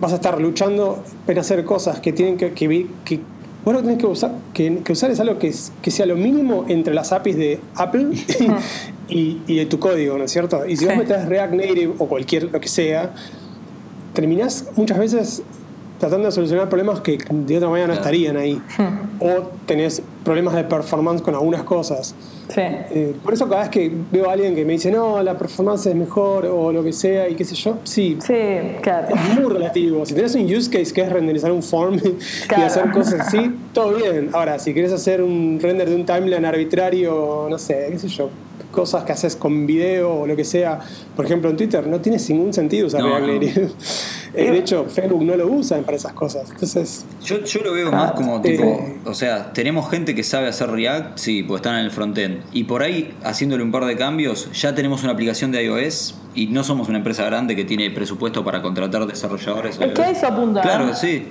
Vas 0.00 0.12
a 0.12 0.16
estar 0.16 0.40
luchando 0.40 1.02
en 1.26 1.38
hacer 1.38 1.64
cosas 1.64 2.00
que 2.00 2.12
tienen 2.12 2.36
que, 2.36 2.52
que, 2.52 2.86
que 3.04 3.20
vos 3.64 3.74
lo 3.74 3.80
que 3.80 3.86
tenés 3.86 3.98
que 3.98 4.06
usar, 4.06 4.32
que, 4.54 4.92
usar 4.92 5.10
es 5.10 5.20
algo 5.20 5.38
que, 5.38 5.52
que, 5.82 5.90
sea 5.90 6.06
lo 6.06 6.16
mínimo 6.16 6.66
entre 6.68 6.94
las 6.94 7.12
APIs 7.12 7.36
de 7.36 7.60
Apple 7.74 8.10
y, 9.08 9.40
y, 9.46 9.56
de 9.56 9.66
tu 9.66 9.80
código, 9.80 10.16
¿no 10.18 10.24
es 10.24 10.30
cierto? 10.30 10.66
Y 10.66 10.76
si 10.76 10.86
vos 10.86 10.96
metes 10.96 11.26
React 11.26 11.54
Native 11.54 11.94
o 11.98 12.06
cualquier 12.06 12.44
lo 12.44 12.60
que 12.60 12.68
sea, 12.68 13.12
terminás 14.12 14.66
muchas 14.76 14.98
veces 14.98 15.42
tratando 15.98 16.26
de 16.26 16.32
solucionar 16.32 16.68
problemas 16.68 17.00
que 17.00 17.18
de 17.28 17.56
otra 17.56 17.68
manera 17.68 17.88
no 17.88 17.94
estarían 17.94 18.36
ahí. 18.36 18.60
O 19.18 19.50
tenés 19.64 20.02
problemas 20.24 20.54
de 20.54 20.64
performance 20.64 21.22
con 21.22 21.34
algunas 21.34 21.62
cosas. 21.62 22.14
Sí. 22.48 22.60
Eh, 22.60 23.16
por 23.24 23.32
eso 23.32 23.48
cada 23.48 23.62
vez 23.62 23.70
que 23.70 23.90
veo 24.12 24.28
a 24.28 24.34
alguien 24.34 24.54
que 24.54 24.62
me 24.62 24.74
dice, 24.74 24.90
no, 24.90 25.22
la 25.22 25.38
performance 25.38 25.86
es 25.86 25.94
mejor 25.94 26.44
o 26.44 26.70
lo 26.70 26.84
que 26.84 26.92
sea 26.92 27.26
y 27.26 27.34
qué 27.34 27.44
sé 27.44 27.54
yo, 27.54 27.78
sí. 27.84 28.18
Sí, 28.20 28.34
claro. 28.82 29.14
Es 29.16 29.40
muy 29.40 29.50
relativo. 29.50 30.04
Si 30.04 30.12
tenés 30.12 30.34
un 30.34 30.44
use 30.44 30.70
case 30.70 30.92
que 30.92 31.00
es 31.00 31.10
renderizar 31.10 31.50
un 31.50 31.62
form 31.62 31.98
y 32.58 32.60
hacer 32.60 32.90
cosas 32.90 33.20
así, 33.20 33.56
todo 33.72 33.94
bien. 33.94 34.28
Ahora, 34.34 34.58
si 34.58 34.74
querés 34.74 34.92
hacer 34.92 35.22
un 35.22 35.58
render 35.62 35.88
de 35.88 35.96
un 35.96 36.04
timeline 36.04 36.44
arbitrario, 36.44 37.46
no 37.48 37.56
sé, 37.58 37.88
qué 37.90 37.98
sé 37.98 38.08
yo, 38.08 38.28
cosas 38.76 39.04
que 39.04 39.12
haces 39.12 39.34
con 39.34 39.66
video 39.66 40.20
o 40.20 40.26
lo 40.26 40.36
que 40.36 40.44
sea, 40.44 40.78
por 41.16 41.24
ejemplo 41.24 41.48
en 41.48 41.56
Twitter, 41.56 41.86
no 41.86 42.00
tiene 42.00 42.18
ningún 42.28 42.52
sentido 42.52 42.86
usar 42.86 43.02
React 43.02 43.26
Native. 43.26 43.68
Eh, 44.34 44.50
de 44.50 44.58
hecho, 44.58 44.84
Facebook 44.84 45.24
no 45.24 45.34
lo 45.34 45.46
usa 45.46 45.78
para 45.78 45.96
esas 45.96 46.12
cosas. 46.12 46.50
Entonces, 46.50 47.06
yo, 47.24 47.42
yo 47.42 47.60
lo 47.62 47.72
veo 47.72 47.90
más 47.90 48.12
como 48.12 48.42
tipo, 48.42 48.64
eh, 48.64 48.98
o 49.06 49.14
sea, 49.14 49.50
tenemos 49.54 49.88
gente 49.88 50.14
que 50.14 50.22
sabe 50.22 50.46
hacer 50.46 50.70
React, 50.70 51.16
sí, 51.16 51.42
pues 51.42 51.60
están 51.60 51.76
en 51.78 51.86
el 51.86 51.90
frontend. 51.90 52.42
Y 52.52 52.64
por 52.64 52.82
ahí, 52.82 53.14
haciéndole 53.24 53.62
un 53.62 53.72
par 53.72 53.86
de 53.86 53.96
cambios, 53.96 54.52
ya 54.52 54.74
tenemos 54.74 55.02
una 55.04 55.12
aplicación 55.12 55.52
de 55.52 55.64
iOS 55.64 56.16
y 56.34 56.48
no 56.48 56.64
somos 56.64 56.90
una 56.90 56.98
empresa 56.98 57.24
grande 57.24 57.56
que 57.56 57.64
tiene 57.64 57.90
presupuesto 57.90 58.44
para 58.44 58.60
contratar 58.60 59.06
desarrolladores. 59.06 59.80
Es 59.80 59.92
que 59.92 60.02
a 60.02 60.10
eso 60.10 60.26
apunta. 60.26 60.60
Claro, 60.60 60.94
sí. 60.94 61.28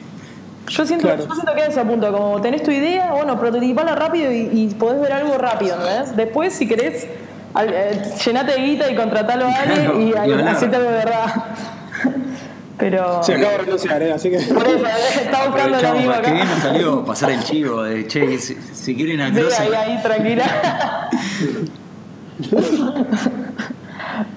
Yo 0.68 0.84
siento, 0.84 1.08
yo 1.08 1.36
siento 1.36 1.54
que 1.54 1.62
a 1.62 1.68
eso 1.68 1.82
apunta, 1.82 2.12
como 2.12 2.42
tenés 2.42 2.64
tu 2.64 2.72
idea, 2.72 3.12
bueno, 3.12 3.40
prototipala 3.40 3.94
rápido 3.94 4.32
y, 4.32 4.50
y 4.52 4.74
podés 4.80 5.00
ver 5.00 5.14
algo 5.14 5.38
rápido, 5.38 5.78
¿ves? 5.78 6.16
Después, 6.16 6.54
si 6.54 6.68
querés 6.68 7.08
eh, 7.64 8.02
llenate 8.26 8.52
de 8.54 8.62
guita 8.62 8.92
y 8.92 8.96
contratalo 8.96 9.46
a 9.46 9.50
alguien 9.62 10.08
y, 10.08 10.14
hacete 10.14 10.80
de 10.80 10.92
verdad. 10.92 11.34
Pero. 12.78 13.24
Se 13.24 13.36
acabo 13.36 13.52
de 13.52 13.58
renunciar, 13.60 14.04
¿eh? 14.04 14.12
así 14.12 14.30
que. 14.30 14.38
Por 14.54 14.68
eso, 14.68 14.86
está 15.22 15.48
buscando 15.48 15.80
el 15.80 15.86
amigo 15.86 16.12
acá. 16.12 16.22
Que 16.24 16.34
bien 16.34 16.48
nos 16.48 16.60
salió 16.60 17.06
pasar 17.06 17.32
el 17.32 17.44
chivo 17.44 17.84
de 17.84 18.06
che, 18.08 18.38
si, 18.38 18.56
si 18.56 18.96
quieren 18.96 19.22
a 19.22 19.34
Sí, 19.34 19.42
ahí, 19.60 19.74
ahí, 19.74 20.02
tranquila. 20.02 20.46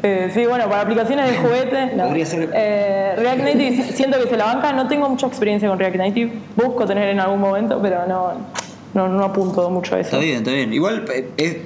eh, 0.03 0.31
sí, 0.33 0.47
bueno, 0.47 0.69
para 0.69 0.83
aplicaciones 0.83 1.31
de 1.31 1.37
juguete. 1.39 1.97
No. 1.97 2.15
Eh, 2.15 3.15
React 3.19 3.41
Native 3.41 3.93
siento 3.93 4.23
que 4.23 4.29
se 4.29 4.37
la 4.37 4.45
banca. 4.45 4.73
No 4.73 4.87
tengo 4.87 5.09
mucha 5.09 5.27
experiencia 5.27 5.69
con 5.69 5.79
React 5.79 5.97
Native. 5.97 6.33
Busco 6.55 6.87
tener 6.87 7.09
en 7.09 7.19
algún 7.19 7.41
momento, 7.41 7.81
pero 7.83 8.07
no 8.07 8.35
no, 8.95 9.09
no 9.09 9.25
apunto 9.25 9.69
mucho 9.71 9.95
a 9.95 10.01
eso. 10.01 10.17
Está 10.17 10.19
bien, 10.19 10.39
está 10.39 10.51
bien. 10.51 10.73
Igual 10.73 11.05
eh, 11.15 11.31
es 11.37 11.57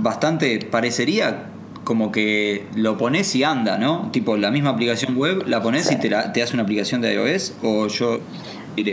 bastante, 0.00 0.58
parecería 0.70 1.46
como 1.84 2.12
que 2.12 2.66
lo 2.76 2.96
pones 2.96 3.34
y 3.34 3.44
anda, 3.44 3.78
¿no? 3.78 4.10
Tipo, 4.12 4.36
la 4.36 4.50
misma 4.50 4.70
aplicación 4.70 5.16
web, 5.16 5.44
la 5.46 5.62
pones 5.62 5.90
y 5.90 5.96
te, 5.96 6.08
te 6.08 6.42
hace 6.42 6.54
una 6.54 6.62
aplicación 6.62 7.00
de 7.00 7.14
iOS 7.14 7.54
o 7.62 7.86
yo... 7.88 8.20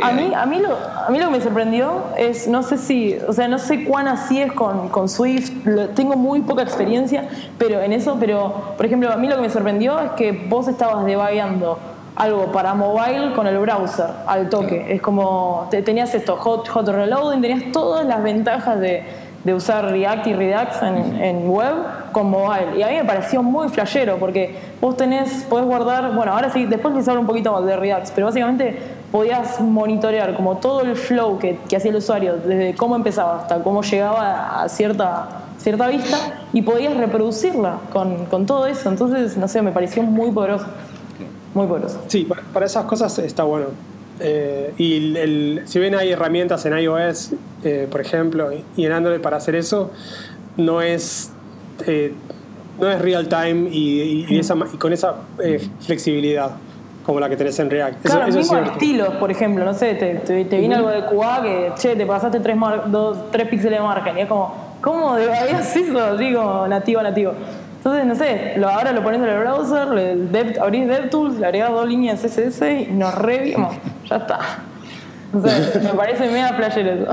A 0.03 0.11
mí, 0.11 0.29
a, 0.35 0.45
mí 0.45 0.59
lo, 0.59 0.75
a 0.75 1.09
mí 1.09 1.19
lo 1.19 1.27
que 1.27 1.37
me 1.37 1.41
sorprendió 1.41 2.03
es, 2.17 2.49
no 2.49 2.63
sé 2.63 2.77
si, 2.77 3.15
o 3.25 3.31
sea, 3.31 3.47
no 3.47 3.57
sé 3.57 3.85
cuán 3.85 4.09
así 4.09 4.41
es 4.41 4.51
con, 4.51 4.89
con 4.89 5.07
Swift, 5.07 5.51
tengo 5.95 6.17
muy 6.17 6.41
poca 6.41 6.63
experiencia 6.63 7.29
pero 7.57 7.81
en 7.81 7.93
eso, 7.93 8.17
pero 8.19 8.73
por 8.75 8.85
ejemplo, 8.85 9.09
a 9.09 9.15
mí 9.15 9.29
lo 9.29 9.37
que 9.37 9.43
me 9.43 9.49
sorprendió 9.49 9.97
es 10.01 10.11
que 10.17 10.33
vos 10.33 10.67
estabas 10.67 11.05
debuggando 11.05 11.79
algo 12.20 12.51
para 12.51 12.74
mobile 12.74 13.34
con 13.34 13.47
el 13.47 13.57
browser 13.57 14.07
al 14.28 14.49
toque. 14.49 14.93
Es 14.93 15.01
como, 15.01 15.67
te, 15.72 15.82
tenías 15.82 16.13
esto, 16.13 16.36
hot, 16.36 16.67
hot 16.67 16.88
reloading, 16.88 17.41
tenías 17.41 17.72
todas 17.72 18.05
las 18.05 18.22
ventajas 18.22 18.78
de, 18.80 19.03
de 19.45 19.53
usar 19.53 19.89
React 19.89 20.28
y 20.28 20.34
Redux 20.34 20.84
en, 20.84 21.24
en, 21.24 21.49
web 21.49 21.76
con 22.11 22.30
mobile. 22.30 22.78
Y 22.78 22.84
a 22.84 22.88
mí 22.89 22.95
me 22.95 23.05
pareció 23.05 23.41
muy 23.41 23.70
flashero 23.70 24.17
porque 24.17 24.53
vos 24.82 24.97
tenés, 24.97 25.45
podés 25.49 25.65
guardar, 25.65 26.13
bueno, 26.13 26.34
ahora 26.34 26.49
sí, 26.49 26.65
después 26.65 26.93
les 26.93 27.07
hablo 27.07 27.22
un 27.22 27.28
poquito 27.28 27.53
más 27.53 27.65
de 27.65 27.78
Redux, 27.78 28.11
pero 28.11 28.28
básicamente 28.28 28.78
podías 29.13 29.61
monitorear 29.61 30.36
como 30.36 30.57
todo 30.57 30.82
el 30.82 30.97
flow 30.97 31.39
que, 31.39 31.57
que 31.70 31.78
hacía 31.78 31.91
el 31.91 31.97
usuario, 31.97 32.36
desde 32.36 32.76
cómo 32.76 32.97
empezaba 32.97 33.38
hasta 33.38 33.63
cómo 33.63 33.82
llegaba 33.82 34.61
a 34.61 34.67
cierta 34.67 35.45
cierta 35.59 35.88
vista 35.88 36.17
y 36.53 36.61
podías 36.61 36.95
reproducirla 36.95 37.80
con, 37.91 38.26
con 38.26 38.45
todo 38.45 38.65
eso. 38.65 38.89
Entonces, 38.89 39.38
no 39.38 39.47
sé, 39.47 39.61
me 39.61 39.72
pareció 39.72 40.03
muy 40.03 40.32
poderoso. 40.32 40.65
Muy 41.54 41.68
poderoso. 41.68 42.02
Sí, 42.08 42.28
para, 42.54 42.66
esas 42.66 42.86
cosas 42.86 43.18
está 43.20 43.43
bueno. 43.43 43.68
Eh, 44.20 44.74
y 44.78 45.16
el, 45.18 45.62
si 45.66 45.80
bien 45.80 45.95
hay 45.95 46.12
herramientas 46.12 46.66
en 46.66 46.78
iOS, 46.78 47.32
eh, 47.64 47.88
por 47.89 48.02
ejemplo, 48.02 48.50
y 48.76 48.86
en 48.86 48.91
Android 48.91 49.22
para 49.22 49.38
hacer 49.38 49.56
eso, 49.56 49.91
no 50.58 50.82
es, 50.82 51.32
eh, 51.88 52.14
no 52.80 52.89
es 52.89 53.02
real 53.02 53.28
time 53.28 53.70
y, 53.72 54.26
y, 54.30 54.78
con 54.78 54.93
esa 54.93 55.16
flexibilidad 55.80 56.52
como 57.10 57.20
la 57.20 57.28
que 57.28 57.38
tenés 57.38 57.58
en 57.58 57.72
React. 57.72 58.04
Claro, 58.04 58.28
eso, 58.28 58.38
mismo 58.38 58.58
estilos, 58.60 59.16
por 59.16 59.32
ejemplo, 59.32 59.66
no 59.66 59.74
sé, 59.74 59.95
te, 59.95 60.16
te, 60.43 60.58
viene 60.60 60.76
algo 60.76 60.89
de 60.89 61.06
QA 61.06 61.41
que, 61.41 61.72
che, 61.74 61.95
te 61.95 62.06
pasaste 62.06 62.39
tres, 62.39 62.56
tres 63.32 63.47
píxeles 63.47 63.80
de 63.80 63.84
margen 63.84 64.16
y 64.16 64.22
es 64.22 64.28
como, 64.28 64.54
¿cómo 64.80 65.10
habías 65.14 65.76
eso? 65.76 66.18
Digo, 66.18 66.68
nativo, 66.68 67.02
nativo. 67.02 67.34
Entonces, 67.80 68.05
no 68.05 68.15
sé, 68.15 68.55
lo, 68.57 68.67
ahora 68.67 68.91
lo 68.91 69.01
pones 69.01 69.21
en 69.21 69.30
el 69.30 69.39
browser, 69.39 69.88
le 69.88 70.59
abrís 70.59 70.88
DevTools, 70.88 71.39
le 71.39 71.45
agregas 71.45 71.71
dos 71.71 71.88
líneas 71.88 72.21
CSS 72.21 72.61
y 72.61 72.91
nos 72.91 73.15
revimos. 73.15 73.73
Ya 74.09 74.17
está. 74.17 74.39
O 75.34 75.41
sea, 75.41 75.82
me 75.84 75.93
parece 75.93 76.30
mega 76.30 76.57
player 76.57 76.88
eso. 76.88 77.11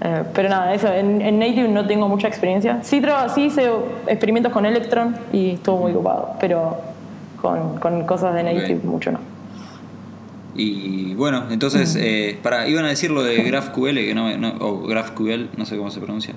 Eh, 0.00 0.22
pero 0.34 0.48
nada, 0.48 0.72
eso, 0.72 0.88
en, 0.92 1.38
Native 1.38 1.68
no 1.68 1.86
tengo 1.86 2.08
mucha 2.08 2.26
experiencia. 2.26 2.78
Sí, 2.82 3.02
sí 3.34 3.42
hice 3.42 3.70
experimentos 4.06 4.50
con 4.50 4.64
Electron 4.64 5.14
y 5.30 5.50
estuvo 5.52 5.78
muy 5.78 5.92
ocupado, 5.92 6.36
pero 6.40 6.78
con, 7.42 7.78
con 7.78 8.06
cosas 8.06 8.34
de 8.34 8.44
Native 8.44 8.80
mucho 8.82 9.12
no. 9.12 9.18
Y 10.56 11.14
bueno, 11.14 11.44
entonces, 11.50 11.96
eh, 12.00 12.38
para, 12.42 12.68
iban 12.68 12.84
a 12.84 12.88
decir 12.88 13.10
lo 13.10 13.22
de 13.22 13.42
GraphQL, 13.42 13.94
que 13.96 14.14
no, 14.14 14.36
no, 14.38 14.54
o 14.60 14.82
GraphQL, 14.86 15.50
no 15.56 15.66
sé 15.66 15.76
cómo 15.76 15.90
se 15.90 16.00
pronuncia. 16.00 16.34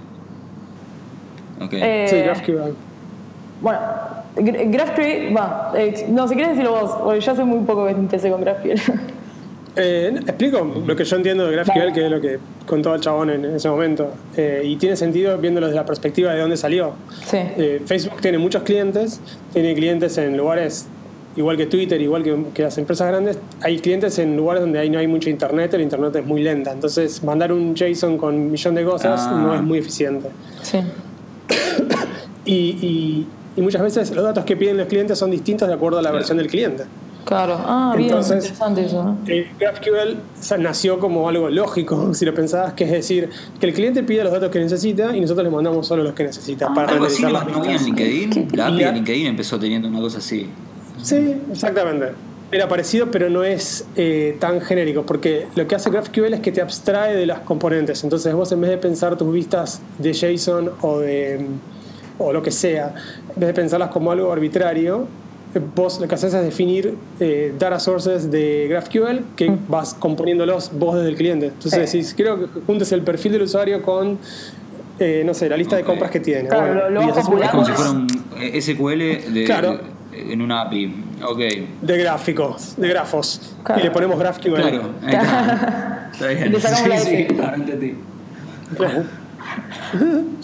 Okay. 1.62 1.80
Eh, 1.82 2.06
sí, 2.10 2.18
GraphQL. 2.18 2.76
Bueno, 3.62 3.80
GraphQL, 4.36 5.36
va, 5.36 5.74
eh, 5.76 6.06
no, 6.10 6.28
si 6.28 6.36
quieres 6.36 6.52
decirlo 6.56 6.80
vos, 6.80 6.92
porque 7.04 7.20
yo 7.20 7.32
hace 7.32 7.44
muy 7.44 7.66
poco 7.66 7.86
que 7.86 7.92
empecé 7.92 8.30
con 8.30 8.42
GraphQL. 8.42 8.80
Eh, 9.80 10.12
explico 10.12 10.84
lo 10.88 10.96
que 10.96 11.06
yo 11.06 11.16
entiendo 11.18 11.46
de 11.46 11.52
GraphQL, 11.52 11.94
que 11.94 12.06
es 12.06 12.12
lo 12.12 12.20
que 12.20 12.40
contó 12.66 12.96
el 12.96 13.02
chabón 13.02 13.30
en 13.30 13.46
ese 13.46 13.70
momento. 13.70 14.12
Eh, 14.36 14.64
y 14.66 14.76
tiene 14.78 14.96
sentido 14.96 15.38
viéndolo 15.38 15.68
desde 15.68 15.80
la 15.80 15.86
perspectiva 15.86 16.34
de 16.34 16.42
dónde 16.42 16.58
salió. 16.58 16.94
Sí. 17.26 17.38
Eh, 17.38 17.82
Facebook 17.86 18.20
tiene 18.20 18.40
muchos 18.40 18.64
clientes, 18.64 19.22
tiene 19.54 19.76
clientes 19.76 20.18
en 20.18 20.36
lugares 20.36 20.88
igual 21.36 21.56
que 21.56 21.68
Twitter, 21.68 22.02
igual 22.02 22.24
que, 22.24 22.64
las 22.64 22.76
empresas 22.80 23.08
grandes. 23.08 23.38
Hay 23.62 23.78
clientes 23.78 24.18
en 24.18 24.36
lugares 24.36 24.62
donde 24.62 24.80
ahí 24.80 24.90
no 24.90 24.98
hay 24.98 25.08
mucho 25.08 25.30
internet, 25.30 25.72
el 25.76 25.82
internet 25.82 26.16
es 26.16 26.26
muy 26.26 26.42
lenta. 26.42 26.72
Entonces, 26.72 27.24
mandar 27.24 27.52
un 27.52 27.76
JSON 27.76 28.18
con 28.18 28.34
un 28.34 28.52
millón 28.52 28.74
de 28.74 28.84
cosas 28.84 29.28
ah. 29.28 29.40
no 29.40 29.54
es 29.54 29.62
muy 29.62 29.78
eficiente. 29.78 30.30
Sí. 30.64 30.80
y, 32.46 32.56
y 32.56 33.28
muchas 33.62 33.82
veces 33.82 34.12
los 34.12 34.24
datos 34.24 34.46
que 34.46 34.56
piden 34.56 34.78
los 34.78 34.88
clientes 34.88 35.18
son 35.18 35.32
distintos 35.32 35.68
de 35.68 35.74
acuerdo 35.74 36.00
a 36.00 36.02
la 36.02 36.12
versión 36.12 36.38
del 36.38 36.48
cliente. 36.48 36.86
Claro, 37.28 37.58
ah, 37.60 37.94
bien, 37.98 38.16
interesante 38.16 38.86
eso. 38.86 39.18
Eh, 39.28 39.50
GraphQL 39.60 40.60
nació 40.60 40.98
como 40.98 41.28
algo 41.28 41.50
lógico, 41.50 42.14
si 42.14 42.24
lo 42.24 42.34
pensabas, 42.34 42.72
que 42.72 42.86
es 42.86 42.92
decir, 42.92 43.30
que 43.60 43.66
el 43.66 43.74
cliente 43.74 44.02
pide 44.04 44.24
los 44.24 44.32
datos 44.32 44.50
que 44.50 44.60
necesita 44.60 45.16
y 45.16 45.20
nosotros 45.20 45.44
le 45.44 45.52
mandamos 45.52 45.86
solo 45.86 46.04
los 46.04 46.14
que 46.14 46.24
necesita 46.24 46.68
ah, 46.70 46.74
para 46.74 46.94
algo 46.94 47.06
así 47.06 47.24
las 47.24 47.46
no 47.46 47.66
en 47.66 47.84
LinkedIn. 47.84 48.48
La 48.54 48.68
API 48.68 48.84
de 48.84 48.92
LinkedIn 48.94 49.28
empezó 49.28 49.60
teniendo 49.60 49.90
una 49.90 50.00
cosa 50.00 50.20
así. 50.20 50.48
Sí, 51.04 51.36
exactamente. 51.52 52.14
Era 52.50 52.70
parecido, 52.70 53.12
pero 53.12 53.30
no 53.30 53.44
es 53.44 53.86
eh, 53.98 54.38
tan 54.40 54.62
genérico, 54.62 55.06
porque 55.06 55.48
lo 55.56 55.68
que 55.68 55.76
hace 55.76 55.90
GraphQL 55.90 56.36
es 56.36 56.40
que 56.40 56.54
te 56.54 56.62
abstrae 56.62 57.14
de 57.14 57.26
las 57.26 57.40
componentes. 57.42 58.06
Entonces 58.06 58.34
vos 58.34 58.54
en 58.54 58.62
vez 58.62 58.70
de 58.70 58.78
pensar 58.78 59.18
tus 59.18 59.34
vistas 59.34 59.82
de 59.98 60.14
JSON 60.14 60.72
o 60.82 61.00
de 61.00 61.46
o 62.18 62.34
lo 62.34 62.42
que 62.42 62.52
sea, 62.52 62.94
en 63.34 63.40
vez 63.40 63.48
de 63.48 63.54
pensarlas 63.54 63.90
como 63.90 64.12
algo 64.12 64.32
arbitrario, 64.32 65.08
vos 65.76 66.00
lo 66.00 66.08
que 66.08 66.16
haces 66.16 66.34
es 66.34 66.44
definir 66.44 66.96
eh, 67.20 67.54
data 67.58 67.80
sources 67.80 68.30
de 68.30 68.68
GraphQL 68.70 69.36
que 69.36 69.50
mm. 69.50 69.66
vas 69.68 69.94
componiéndolos 69.94 70.72
vos 70.74 70.96
desde 70.96 71.10
el 71.10 71.16
cliente. 71.16 71.48
Entonces 71.48 71.92
decís, 71.92 72.14
creo 72.16 72.40
que 72.40 72.62
juntes 72.62 72.92
el 72.92 73.02
perfil 73.02 73.34
del 73.34 73.44
usuario 73.44 73.82
con, 73.82 74.18
eh, 75.00 75.24
no 75.26 75.34
sé, 75.34 75.50
la 75.50 75.58
lista 75.58 75.76
de 75.76 75.84
compras 75.84 76.12
que 76.12 76.20
tiene. 76.20 76.50
Claro, 76.50 76.90
lo, 76.90 77.02
es 77.02 77.50
como 77.50 77.66
si 77.66 77.72
fuera 77.72 77.92
un 77.92 78.08
SQL 78.62 79.34
de, 79.34 79.80
en 80.14 80.42
una 80.42 80.62
API. 80.62 81.04
Okay. 81.24 81.68
De 81.82 81.98
gráficos, 81.98 82.76
de 82.78 82.88
grafos. 82.90 83.56
Y 83.76 83.82
le 83.82 83.92
ponemos 83.92 84.20
GraphQL. 84.20 84.54
Claro, 84.54 84.92
está. 86.12 86.28
bien. 86.28 86.52
Le 86.52 86.60
sacamos 86.60 87.02
sí, 87.02 87.28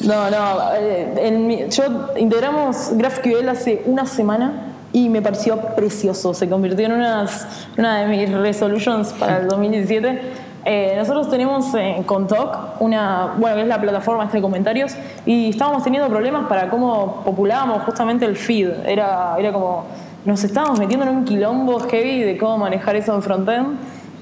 No, 0.05 0.29
no. 0.29 0.73
Eh, 0.75 1.13
en 1.17 1.69
yo 1.69 1.83
integramos 2.17 2.91
GraphQL 2.93 3.49
hace 3.49 3.83
una 3.85 4.05
semana 4.05 4.73
y 4.93 5.09
me 5.09 5.21
pareció 5.21 5.57
precioso. 5.75 6.33
Se 6.33 6.47
convirtió 6.47 6.85
en 6.85 6.93
unas, 6.93 7.67
una 7.77 8.01
de 8.01 8.07
mis 8.07 8.31
resolutions 8.31 9.11
para 9.13 9.39
el 9.39 9.47
2017. 9.47 10.21
Eh, 10.65 10.93
nosotros 10.97 11.29
tenemos 11.29 11.73
en 11.73 12.03
Contoc 12.03 12.79
una, 12.79 13.33
bueno, 13.37 13.55
que 13.55 13.61
es 13.63 13.67
la 13.67 13.81
plataforma 13.81 14.27
de 14.27 14.41
comentarios, 14.41 14.95
y 15.25 15.49
estábamos 15.49 15.83
teniendo 15.83 16.07
problemas 16.07 16.47
para 16.47 16.69
cómo 16.69 17.21
populábamos 17.25 17.83
justamente 17.83 18.25
el 18.25 18.37
feed. 18.37 18.69
Era, 18.85 19.35
era 19.37 19.51
como, 19.51 19.85
nos 20.23 20.41
estábamos 20.43 20.79
metiendo 20.79 21.05
en 21.05 21.17
un 21.17 21.25
quilombo 21.25 21.79
heavy 21.81 22.21
de 22.21 22.37
cómo 22.37 22.57
manejar 22.59 22.95
eso 22.95 23.13
en 23.13 23.21
frontend. 23.21 23.77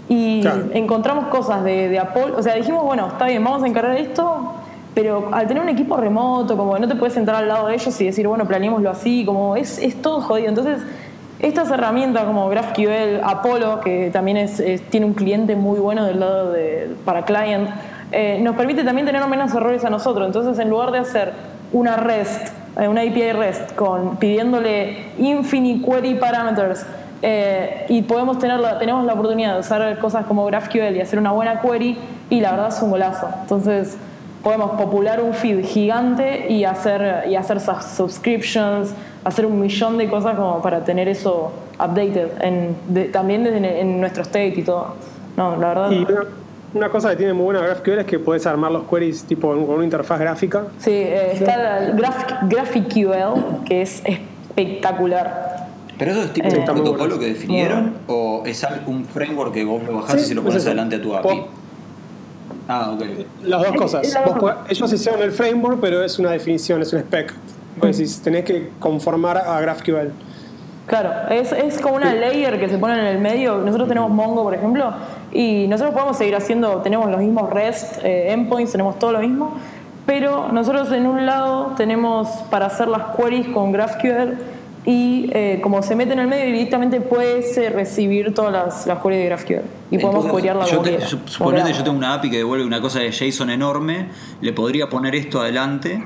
Y 0.09 0.43
encontramos 0.73 1.27
cosas 1.27 1.63
de, 1.63 1.87
de 1.87 1.97
Apple, 1.97 2.33
o 2.35 2.43
sea, 2.43 2.55
dijimos, 2.55 2.83
bueno, 2.83 3.07
está 3.07 3.27
bien, 3.27 3.41
vamos 3.41 3.63
a 3.63 3.67
encargar 3.67 3.95
esto, 3.95 4.55
pero 4.93 5.29
al 5.33 5.47
tener 5.47 5.63
un 5.63 5.69
equipo 5.69 5.95
remoto, 5.97 6.57
como 6.57 6.77
no 6.77 6.87
te 6.87 6.95
puedes 6.95 7.13
sentar 7.13 7.35
al 7.35 7.47
lado 7.47 7.67
de 7.67 7.75
ellos 7.75 7.99
y 8.01 8.05
decir, 8.05 8.27
bueno, 8.27 8.45
planeémoslo 8.45 8.89
así, 8.89 9.23
como 9.25 9.55
es, 9.55 9.77
es 9.77 10.01
todo 10.01 10.21
jodido. 10.21 10.49
Entonces, 10.49 10.81
estas 11.39 11.71
herramientas 11.71 12.25
como 12.25 12.49
GraphQL, 12.49 13.23
Apollo, 13.23 13.79
que 13.79 14.11
también 14.11 14.37
es, 14.37 14.61
tiene 14.89 15.05
un 15.05 15.13
cliente 15.13 15.55
muy 15.55 15.79
bueno 15.79 16.05
del 16.05 16.19
lado 16.19 16.51
de, 16.51 16.95
para 17.03 17.23
client, 17.23 17.69
eh, 18.11 18.39
nos 18.41 18.55
permite 18.55 18.83
también 18.83 19.07
tener 19.07 19.25
menos 19.27 19.53
errores 19.55 19.83
a 19.85 19.89
nosotros. 19.89 20.27
Entonces, 20.27 20.59
en 20.59 20.69
lugar 20.69 20.91
de 20.91 20.99
hacer 20.99 21.33
una 21.71 21.95
REST, 21.95 22.49
eh, 22.79 22.87
una 22.87 23.01
API 23.01 23.31
REST, 23.31 23.75
con, 23.75 24.17
pidiéndole 24.17 25.13
infinite 25.17 25.83
query 25.83 26.15
parameters, 26.15 26.85
eh, 27.23 27.85
y 27.87 28.01
podemos 28.01 28.39
tener 28.39 28.59
tenemos 28.79 29.05
la 29.05 29.13
oportunidad 29.13 29.53
de 29.53 29.59
usar 29.59 29.97
cosas 29.99 30.25
como 30.25 30.45
GraphQL 30.45 30.95
y 30.95 31.01
hacer 31.01 31.17
una 31.17 31.31
buena 31.31 31.61
query, 31.61 31.97
y 32.29 32.41
la 32.41 32.51
verdad 32.51 32.67
es 32.67 32.81
un 32.81 32.91
golazo. 32.91 33.29
Entonces, 33.41 33.97
podemos 34.43 34.71
popular 34.71 35.21
un 35.21 35.33
feed 35.33 35.63
gigante 35.65 36.47
y 36.49 36.63
hacer, 36.63 37.25
y 37.29 37.35
hacer 37.35 37.59
subscriptions, 37.59 38.93
hacer 39.23 39.45
un 39.45 39.59
millón 39.59 39.97
de 39.97 40.09
cosas 40.09 40.35
como 40.35 40.61
para 40.61 40.83
tener 40.83 41.07
eso 41.07 41.51
updated, 41.75 42.41
en, 42.41 43.11
también 43.11 43.43
desde 43.43 43.81
en 43.81 43.99
nuestro 43.99 44.23
state 44.23 44.53
y 44.57 44.63
todo. 44.63 44.95
No, 45.37 45.57
la 45.57 45.67
verdad. 45.69 45.91
Y 45.91 46.07
una, 46.73 46.89
cosa 46.89 47.11
que 47.11 47.17
tiene 47.17 47.33
muy 47.33 47.45
buena 47.45 47.61
GraphQL 47.61 47.99
es 47.99 48.05
que 48.05 48.19
puedes 48.19 48.45
armar 48.45 48.71
los 48.71 48.83
queries 48.83 49.23
tipo 49.23 49.49
con 49.49 49.69
una 49.69 49.83
interfaz 49.83 50.19
gráfica. 50.19 50.63
Sí, 50.79 50.91
eh, 50.91 51.33
está 51.33 51.85
el 51.85 51.93
GraphQL, 51.93 53.63
que 53.65 53.81
es 53.81 54.01
espectacular. 54.05 55.67
¿Pero 55.97 56.11
eso 56.11 56.23
es 56.23 56.33
tipo 56.33 56.47
un 56.47 56.65
protocolo 56.65 57.19
que 57.19 57.27
definieron? 57.27 57.93
¿O 58.07 58.43
es 58.45 58.65
un 58.87 59.05
framework 59.05 59.53
que 59.53 59.63
vos 59.63 59.83
lo 59.83 59.97
bajás 59.97 60.21
y 60.21 60.25
se 60.25 60.33
lo 60.33 60.41
pones 60.41 60.65
adelante 60.65 60.95
a 60.95 61.01
tu 61.01 61.15
API? 61.15 61.43
Ah, 62.71 62.91
ok. 62.93 63.03
Las 63.43 63.63
dos 63.63 63.75
cosas. 63.75 64.17
ellos 64.69 64.93
hicieron 64.93 65.21
el 65.21 65.31
framework, 65.31 65.79
pero 65.81 66.03
es 66.03 66.17
una 66.19 66.31
definición, 66.31 66.81
es 66.81 66.93
un 66.93 66.99
spec. 66.99 67.33
Pues 67.79 68.21
tenés 68.21 68.45
que 68.45 68.69
conformar 68.79 69.37
a 69.37 69.59
GraphQL. 69.59 70.11
Claro, 70.87 71.11
es, 71.29 71.51
es 71.51 71.79
como 71.79 71.95
una 71.95 72.13
layer 72.13 72.59
que 72.59 72.69
se 72.69 72.77
pone 72.77 72.97
en 72.97 73.05
el 73.05 73.19
medio. 73.19 73.57
Nosotros 73.57 73.89
tenemos 73.89 74.09
Mongo, 74.09 74.43
por 74.43 74.53
ejemplo, 74.53 74.93
y 75.31 75.67
nosotros 75.67 75.93
podemos 75.93 76.17
seguir 76.17 76.35
haciendo, 76.35 76.77
tenemos 76.77 77.09
los 77.09 77.19
mismos 77.19 77.49
REST 77.49 78.03
eh, 78.03 78.31
endpoints, 78.31 78.71
tenemos 78.71 78.97
todo 78.99 79.11
lo 79.11 79.19
mismo, 79.19 79.53
pero 80.05 80.49
nosotros 80.51 80.91
en 80.91 81.07
un 81.07 81.25
lado 81.25 81.73
tenemos 81.77 82.27
para 82.49 82.67
hacer 82.67 82.87
las 82.87 83.15
queries 83.15 83.47
con 83.47 83.71
GraphQL 83.71 84.37
y 84.85 85.29
eh, 85.33 85.59
como 85.61 85.83
se 85.83 85.95
mete 85.95 86.13
en 86.13 86.19
el 86.19 86.27
medio 86.27 86.45
directamente 86.45 87.01
puedes 87.01 87.55
recibir 87.71 88.33
todas 88.33 88.51
las, 88.51 88.87
las 88.87 88.99
queries 88.99 89.19
de 89.21 89.25
GraphQL 89.27 89.65
y 89.91 89.97
podemos 89.99 90.33
querear 90.33 90.55
la 90.55 90.65
yo 90.65 90.83
Suponete 91.25 91.73
yo 91.73 91.83
tengo 91.83 91.97
una 91.97 92.15
API 92.15 92.31
que 92.31 92.37
devuelve 92.37 92.65
una 92.65 92.81
cosa 92.81 92.99
de 92.99 93.11
JSON 93.11 93.51
enorme, 93.51 94.07
le 94.41 94.53
podría 94.53 94.89
poner 94.89 95.13
esto 95.13 95.39
adelante 95.41 96.01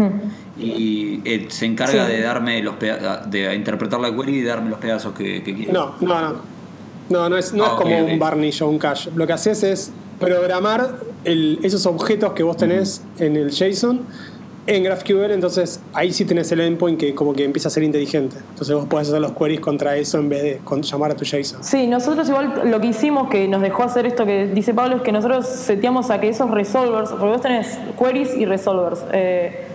y 0.59 1.21
eh, 1.23 1.45
se 1.49 1.65
encarga 1.65 2.05
de 2.05 2.21
darme 2.21 2.61
los 2.61 2.75
de 2.79 3.55
interpretar 3.55 3.99
la 3.99 4.13
query 4.13 4.39
y 4.39 4.43
darme 4.43 4.69
los 4.69 4.79
pedazos 4.79 5.13
que, 5.13 5.41
que 5.41 5.55
quiero. 5.55 5.71
No, 5.71 5.95
no, 6.01 6.21
no. 6.21 6.55
No, 7.07 7.29
no 7.29 7.37
es, 7.37 7.53
no 7.53 7.65
es 7.65 7.69
ah, 7.71 7.77
como 7.77 7.97
un 7.97 8.17
varnish 8.17 8.63
o 8.63 8.67
un 8.67 8.79
cache. 8.79 9.11
Lo 9.15 9.27
que 9.27 9.33
haces 9.33 9.63
es 9.63 9.91
programar 10.19 10.95
el, 11.23 11.59
esos 11.61 11.85
objetos 11.85 12.33
que 12.33 12.43
vos 12.43 12.57
tenés 12.57 13.03
en 13.19 13.35
el 13.35 13.51
JSON 13.51 14.01
en 14.67 14.83
GraphQL, 14.83 15.31
entonces 15.31 15.79
ahí 15.93 16.11
sí 16.11 16.25
tenés 16.25 16.51
el 16.51 16.59
endpoint 16.59 16.99
que 16.99 17.13
como 17.13 17.33
que 17.33 17.43
empieza 17.43 17.67
a 17.67 17.71
ser 17.71 17.83
inteligente. 17.83 18.37
Entonces 18.49 18.75
vos 18.75 18.85
podés 18.85 19.09
hacer 19.09 19.21
los 19.21 19.33
queries 19.33 19.59
contra 19.59 19.95
eso 19.95 20.17
en 20.17 20.29
vez 20.29 20.43
de 20.43 20.61
llamar 20.81 21.11
a 21.11 21.15
tu 21.15 21.23
JSON. 21.23 21.63
Sí, 21.63 21.87
nosotros 21.87 22.27
igual 22.29 22.61
lo 22.65 22.81
que 22.81 22.87
hicimos 22.87 23.29
que 23.29 23.47
nos 23.47 23.61
dejó 23.61 23.83
hacer 23.83 24.05
esto 24.05 24.25
que 24.25 24.47
dice 24.47 24.73
Pablo 24.73 24.97
es 24.97 25.01
que 25.03 25.11
nosotros 25.11 25.45
seteamos 25.45 26.09
a 26.09 26.19
que 26.19 26.29
esos 26.29 26.49
resolvers, 26.49 27.11
porque 27.11 27.25
vos 27.25 27.41
tenés 27.41 27.77
queries 27.99 28.35
y 28.35 28.45
resolvers, 28.45 29.05
eh, 29.11 29.65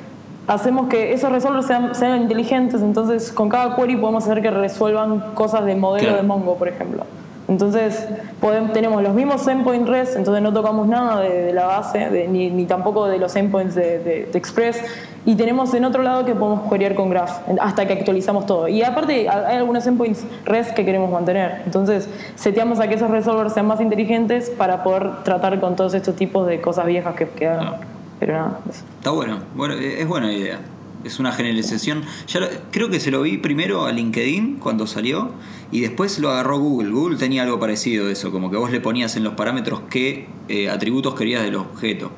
hacemos 0.49 0.88
que 0.88 1.12
esos 1.12 1.30
resolvers 1.30 1.66
sean, 1.66 2.20
inteligentes, 2.22 2.82
entonces 2.82 3.30
con 3.30 3.49
cada 3.49 3.76
query 3.76 3.97
podemos 3.97 4.24
hacer 4.24 4.43
que 4.43 4.51
resuelvan 4.51 5.34
cosas 5.34 5.64
de 5.64 5.76
modelo 5.76 6.16
de 6.16 6.22
Mongo, 6.22 6.57
por 6.57 6.68
ejemplo. 6.68 7.05
Entonces 7.51 8.07
podemos, 8.40 8.72
tenemos 8.72 9.03
los 9.03 9.12
mismos 9.12 9.44
endpoint 9.48 9.88
REST, 9.88 10.16
entonces 10.16 10.40
no 10.40 10.53
tocamos 10.53 10.86
nada 10.86 11.20
de, 11.20 11.53
la 11.53 11.66
base, 11.66 12.28
ni, 12.28 12.64
tampoco 12.64 13.09
de 13.09 13.18
los 13.18 13.34
endpoints 13.34 13.74
de, 13.74 14.30
Express. 14.32 14.80
Y 15.26 15.34
tenemos 15.34 15.74
en 15.74 15.84
otro 15.84 16.05
lado 16.05 16.24
que 16.24 16.32
podemos 16.32 16.70
queryar 16.70 16.94
con 16.94 17.11
Graph 17.11 17.40
hasta 17.61 17.86
que 17.88 17.94
actualizamos 17.94 18.46
todo. 18.46 18.68
Y 18.68 18.84
aparte 18.84 19.28
hay 19.28 19.57
algunos 19.57 19.84
endpoints 19.84 20.24
REST 20.44 20.74
que 20.74 20.84
queremos 20.84 21.11
mantener. 21.11 21.62
Entonces 21.66 22.09
seteamos 22.36 22.78
a 22.78 22.86
que 22.86 22.94
esos 22.94 23.11
resolvers 23.11 23.53
sean 23.53 23.66
más 23.66 23.80
inteligentes 23.80 24.48
para 24.48 24.84
poder 24.84 25.24
tratar 25.24 25.59
con 25.59 25.74
todos 25.74 25.92
estos 25.94 26.14
tipos 26.14 26.46
de 26.46 26.61
cosas 26.61 26.86
viejas 26.86 27.16
que 27.16 27.28
quedan. 27.28 27.61
Ah. 27.61 27.76
Pero 28.20 28.34
nada. 28.34 28.61
Está 28.68 29.11
bueno. 29.11 29.40
bueno, 29.57 29.74
es 29.74 30.07
buena 30.07 30.32
idea 30.32 30.61
es 31.05 31.18
una 31.18 31.32
generalización. 31.32 32.03
Ya 32.28 32.40
creo 32.70 32.90
que 32.90 33.01
se 33.01 33.11
lo 33.11 33.22
vi 33.22 33.38
primero 33.38 33.86
a 33.86 33.92
LinkedIn 33.92 34.57
cuando 34.57 34.86
salió 34.86 35.30
y 35.72 35.80
después 35.80 36.18
lo 36.18 36.30
agarró 36.30 36.59
Google. 36.59 36.90
Google 36.90 37.16
tenía 37.16 37.42
algo 37.42 37.59
parecido 37.59 38.07
de 38.07 38.12
eso, 38.12 38.30
como 38.30 38.51
que 38.51 38.57
vos 38.57 38.70
le 38.70 38.80
ponías 38.80 39.16
en 39.16 39.24
los 39.24 39.34
parámetros 39.34 39.82
qué 39.90 40.26
eh, 40.48 40.68
atributos 40.68 41.14
querías 41.14 41.42
del 41.42 41.57
objeto. 41.57 42.11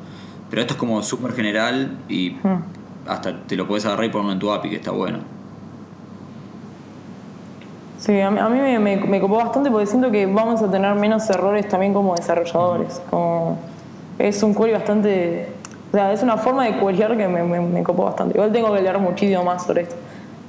Pero 0.50 0.62
esto 0.62 0.74
es 0.74 0.78
como 0.78 1.02
súper 1.02 1.32
general 1.32 1.98
y 2.08 2.30
Hmm. 2.30 2.62
hasta 3.06 3.42
te 3.46 3.56
lo 3.56 3.66
puedes 3.66 3.86
agarrar 3.86 4.04
y 4.06 4.08
ponerlo 4.10 4.32
en 4.32 4.38
tu 4.38 4.52
API, 4.52 4.70
que 4.70 4.76
está 4.76 4.90
bueno. 4.90 5.18
Sí, 7.98 8.20
a 8.20 8.30
mí, 8.30 8.38
a 8.40 8.48
mí 8.48 8.58
me, 8.58 8.78
me, 8.80 8.96
me 8.96 9.20
copó 9.20 9.36
bastante 9.36 9.70
porque 9.70 9.86
siento 9.86 10.10
que 10.10 10.26
vamos 10.26 10.60
a 10.60 10.70
tener 10.70 10.92
menos 10.96 11.28
errores 11.30 11.68
también 11.68 11.94
como 11.94 12.16
desarrolladores. 12.16 13.00
Como 13.08 13.58
es 14.18 14.42
un 14.42 14.54
query 14.54 14.72
bastante. 14.72 15.52
O 15.92 15.94
sea, 15.94 16.12
es 16.12 16.22
una 16.22 16.38
forma 16.38 16.64
de 16.64 16.78
queryar 16.78 17.16
que 17.16 17.28
me, 17.28 17.42
me, 17.42 17.60
me 17.60 17.82
copó 17.82 18.04
bastante. 18.04 18.34
Igual 18.38 18.50
tengo 18.50 18.72
que 18.74 18.80
leer 18.80 18.98
muchísimo 18.98 19.44
más 19.44 19.66
sobre 19.66 19.82
esto. 19.82 19.94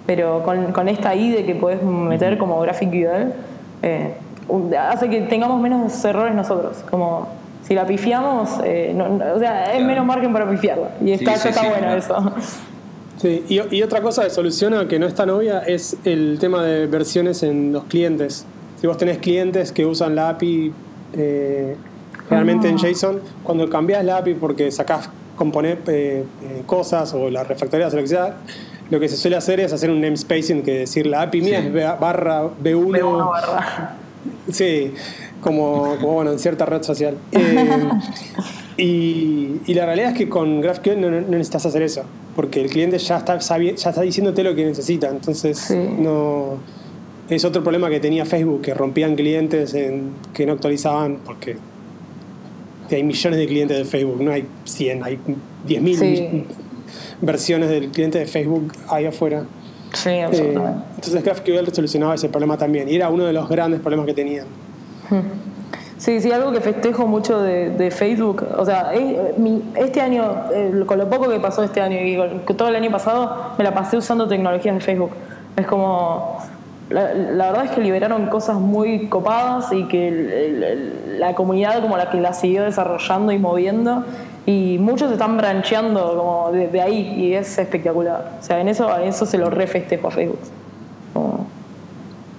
Pero 0.06 0.42
con, 0.44 0.72
con 0.72 0.88
esta 0.88 1.14
IDE 1.14 1.46
que 1.46 1.56
podés 1.56 1.82
meter 1.84 2.38
como 2.38 2.60
GraphQL, 2.62 3.34
eh, 3.82 4.14
un- 4.48 4.74
hace 4.76 5.10
que 5.10 5.22
tengamos 5.22 5.62
menos 5.62 6.04
errores 6.06 6.34
nosotros. 6.34 6.78
Como 6.90 7.28
si 7.64 7.74
la 7.74 7.86
pifiamos, 7.86 8.50
eh, 8.64 8.94
no- 8.96 9.10
no- 9.10 9.34
o 9.36 9.40
sea, 9.40 9.66
es 9.66 9.72
Claro. 9.72 9.86
menos 9.86 10.06
margen 10.06 10.32
para 10.34 10.50
pifiarla. 10.50 10.90
Y 11.04 11.12
está, 11.12 11.36
sí, 11.36 11.44
ya 11.44 11.50
está 11.50 11.62
sí, 11.62 11.68
bueno 11.68 11.82
claro. 11.88 11.98
eso. 11.98 12.34
Sí, 13.18 13.46
y, 13.48 13.76
y 13.78 13.84
otra 13.84 14.02
cosa 14.02 14.24
que 14.24 14.30
soluciona 14.30 14.88
que 14.88 15.00
no 15.00 15.06
es 15.08 15.14
tan 15.14 15.30
obvia 15.30 15.60
es 15.60 15.96
el 16.04 16.38
tema 16.40 16.62
de 16.64 16.88
versiones 16.88 17.44
en 17.44 17.72
los 17.72 17.84
clientes. 17.86 18.46
Si 18.82 18.88
vos 18.88 18.98
tenés 18.98 19.18
clientes 19.20 19.72
que 19.72 19.86
usan 19.86 20.16
la 20.16 20.30
API 20.30 20.74
eh, 21.16 21.76
generalmente 22.28 22.68
en 22.70 22.76
Ah. 22.76 22.80
JSON, 22.82 23.20
cuando 23.44 23.70
cambias 23.70 24.04
la 24.04 24.18
API 24.18 24.34
porque 24.34 24.72
sacás 24.72 25.10
componer 25.36 25.80
eh, 25.88 26.24
eh, 26.44 26.64
cosas 26.66 27.14
o 27.14 27.30
la 27.30 27.44
refactorías 27.44 27.94
o 27.94 27.98
lo 27.98 28.02
que 28.04 28.08
sea, 28.10 28.36
lo 28.90 29.00
que 29.00 29.10
se 29.10 29.18
suele 29.18 29.36
hacer 29.38 29.60
es 29.60 29.74
hacer 29.74 29.90
un 29.90 30.02
namespacing 30.02 30.62
que 30.64 30.80
decir 30.80 31.08
la 31.08 31.22
API 31.24 31.42
mía 31.42 31.62
Sí. 31.62 31.68
es 31.68 31.74
ba- 31.74 31.96
barra 31.96 32.44
B1, 32.64 32.90
B1 33.00 33.30
barra. 33.32 33.96
Sí, 34.52 34.94
como, 35.42 35.96
como, 36.00 36.14
bueno, 36.14 36.32
en 36.32 36.40
cierta 36.40 36.66
red 36.66 36.84
social. 36.84 37.16
Eh, 37.32 37.90
y, 38.78 39.62
y 39.66 39.74
la 39.74 39.86
realidad 39.86 40.12
es 40.12 40.18
que 40.18 40.30
con 40.30 40.62
GraphQL 40.62 41.00
no, 41.00 41.10
no 41.10 41.22
necesitas 41.22 41.66
hacer 41.66 41.82
eso, 41.82 42.04
porque 42.36 42.62
el 42.62 42.70
cliente 42.70 42.98
ya 42.98 43.18
está, 43.18 43.40
sabi- 43.42 43.76
ya 43.76 43.90
está 43.90 44.02
diciéndote 44.02 44.44
lo 44.44 44.56
que 44.56 44.66
necesita. 44.66 45.10
Entonces, 45.10 45.58
Sí. 45.60 45.76
no 46.00 46.58
es 47.30 47.44
otro 47.46 47.64
problema 47.64 47.90
que 47.90 48.00
tenía 48.00 48.26
Facebook, 48.26 48.62
que 48.62 48.74
rompían 48.74 49.16
clientes 49.16 49.74
en, 49.74 50.12
que 50.34 50.46
no 50.46 50.54
actualizaban, 50.54 51.20
porque 51.26 51.58
hay 52.96 53.04
millones 53.04 53.40
de 53.40 53.48
clientes 53.48 53.78
de 53.78 53.86
Facebook, 53.86 54.22
no 54.22 54.32
hay 54.32 54.46
100, 54.66 55.04
hay 55.04 55.20
10.000 55.68 55.96
Sí. 55.98 56.46
versiones 57.22 57.70
del 57.70 57.90
cliente 57.90 58.20
de 58.20 58.26
Facebook 58.26 58.74
ahí 58.90 59.06
afuera. 59.06 59.44
Sí, 59.94 60.10
Eh, 60.10 60.24
absolutamente. 60.24 60.80
entonces 60.96 61.24
GraphQL 61.24 61.72
solucionaba 61.74 62.16
ese 62.16 62.30
problema 62.30 62.58
también, 62.58 62.90
y 62.90 62.96
era 62.96 63.10
uno 63.10 63.26
de 63.26 63.34
los 63.34 63.48
grandes 63.48 63.80
problemas 63.80 64.06
que 64.08 64.14
tenían. 64.14 64.46
Sí, 65.98 66.20
sí, 66.20 66.32
algo 66.32 66.52
que 66.52 66.60
festejo 66.60 67.08
mucho 67.08 67.42
de, 67.42 67.70
de 67.70 67.90
Facebook. 67.92 68.46
O 68.58 68.66
sea, 68.66 68.92
este 69.76 70.02
año, 70.02 70.36
eh, 70.54 70.84
con 70.86 70.98
lo 70.98 71.10
poco 71.10 71.30
que 71.30 71.40
pasó 71.40 71.64
este 71.64 71.80
año 71.80 71.98
y 72.02 72.18
todo 72.56 72.68
el 72.68 72.76
año 72.76 72.92
pasado, 72.92 73.54
me 73.58 73.64
la 73.64 73.74
pasé 73.74 73.96
usando 73.98 74.28
tecnologías 74.28 74.76
de 74.76 74.82
Facebook. 74.82 75.12
Es 75.56 75.66
como. 75.66 76.40
La, 76.94 77.14
la 77.14 77.48
verdad 77.48 77.66
es 77.66 77.72
que 77.72 77.82
liberaron 77.82 78.28
cosas 78.28 78.58
muy 78.58 79.08
copadas 79.08 79.72
y 79.74 79.86
que 79.88 80.08
el- 80.08 80.30
el- 80.32 80.64
el- 80.64 81.20
la 81.20 81.34
comunidad 81.34 81.82
como 81.82 81.98
la 81.98 82.10
que 82.10 82.20
la 82.22 82.34
siguió 82.34 82.64
desarrollando 82.64 83.32
y 83.32 83.40
moviendo 83.40 84.04
y 84.46 84.78
muchos 84.80 85.12
están 85.12 85.38
brancheando 85.38 86.16
como 86.16 86.52
de, 86.52 86.68
de 86.68 86.82
ahí 86.82 87.14
y 87.18 87.34
es 87.34 87.58
espectacular. 87.58 88.34
O 88.40 88.44
sea, 88.44 88.60
en 88.60 88.68
eso, 88.68 88.96
en 89.00 89.08
eso 89.08 89.26
se 89.26 89.38
lo 89.38 89.50
refestejo 89.50 90.08
a 90.08 90.12
Facebook. 90.12 90.40
Como- 91.14 91.48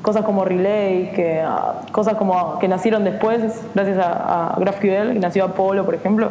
cosas 0.03 0.23
como 0.25 0.45
Relay, 0.45 1.13
que, 1.15 1.41
ah, 1.41 1.81
cosas 1.91 2.15
como 2.15 2.59
que 2.59 2.69
nacieron 2.69 3.05
después 3.05 3.41
gracias 3.75 3.99
a, 3.99 4.53
a 4.55 4.61
GraphQL, 4.61 5.15
que 5.15 5.19
nació 5.19 5.45
Apollo, 5.47 5.85
por 5.85 5.95
ejemplo, 5.95 6.29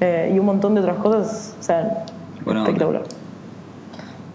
eh, 0.00 0.32
y 0.34 0.38
un 0.38 0.46
montón 0.46 0.74
de 0.74 0.80
otras 0.80 0.96
cosas. 0.96 1.54
O 1.60 1.62
sea, 1.62 2.04
espectacular. 2.64 3.02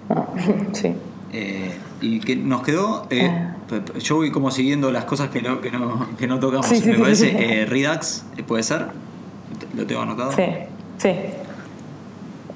Ah, 0.09 0.25
sí. 0.73 0.95
Eh, 1.33 1.71
y 2.05 2.19
que 2.19 2.35
nos 2.35 2.61
quedó. 2.63 3.07
eh, 3.09 3.29
p- 3.69 3.99
yo 3.99 4.15
voy 4.17 4.31
como 4.31 4.51
siguiendo 4.51 4.91
las 4.91 5.05
cosas 5.05 5.29
que 5.29 5.41
no, 5.41 5.59
que 5.61 5.71
no, 5.71 6.07
que 6.17 6.27
no 6.27 6.39
tocamos. 6.39 6.67
Sí, 6.67 6.77
sí, 6.77 6.89
Me 6.89 6.95
sí, 6.95 7.01
parece 7.01 7.61
eh, 7.61 7.65
Redux, 7.65 8.25
eh, 8.37 8.43
¿puede 8.43 8.63
ser? 8.63 8.85
¿Lo 9.75 9.85
tengo 9.85 10.01
anotado? 10.01 10.31
Sí, 10.33 10.43
sí. 10.97 11.11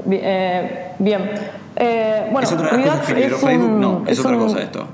Bien. 0.06 1.30
bueno, 2.32 2.41
¿Es 2.41 2.52
otra 2.52 2.72
de 2.72 2.78
las 2.78 2.89
cosas 2.89 3.06
que 3.08 3.14
liberó 3.16 3.36
es 3.36 3.41
Facebook? 3.41 3.70
un- 3.72 3.80
no, 3.82 4.04
es, 4.08 4.20
otra 4.20 4.32
un- 4.38 4.39
cosa 4.43 4.62
esto. 4.62 4.88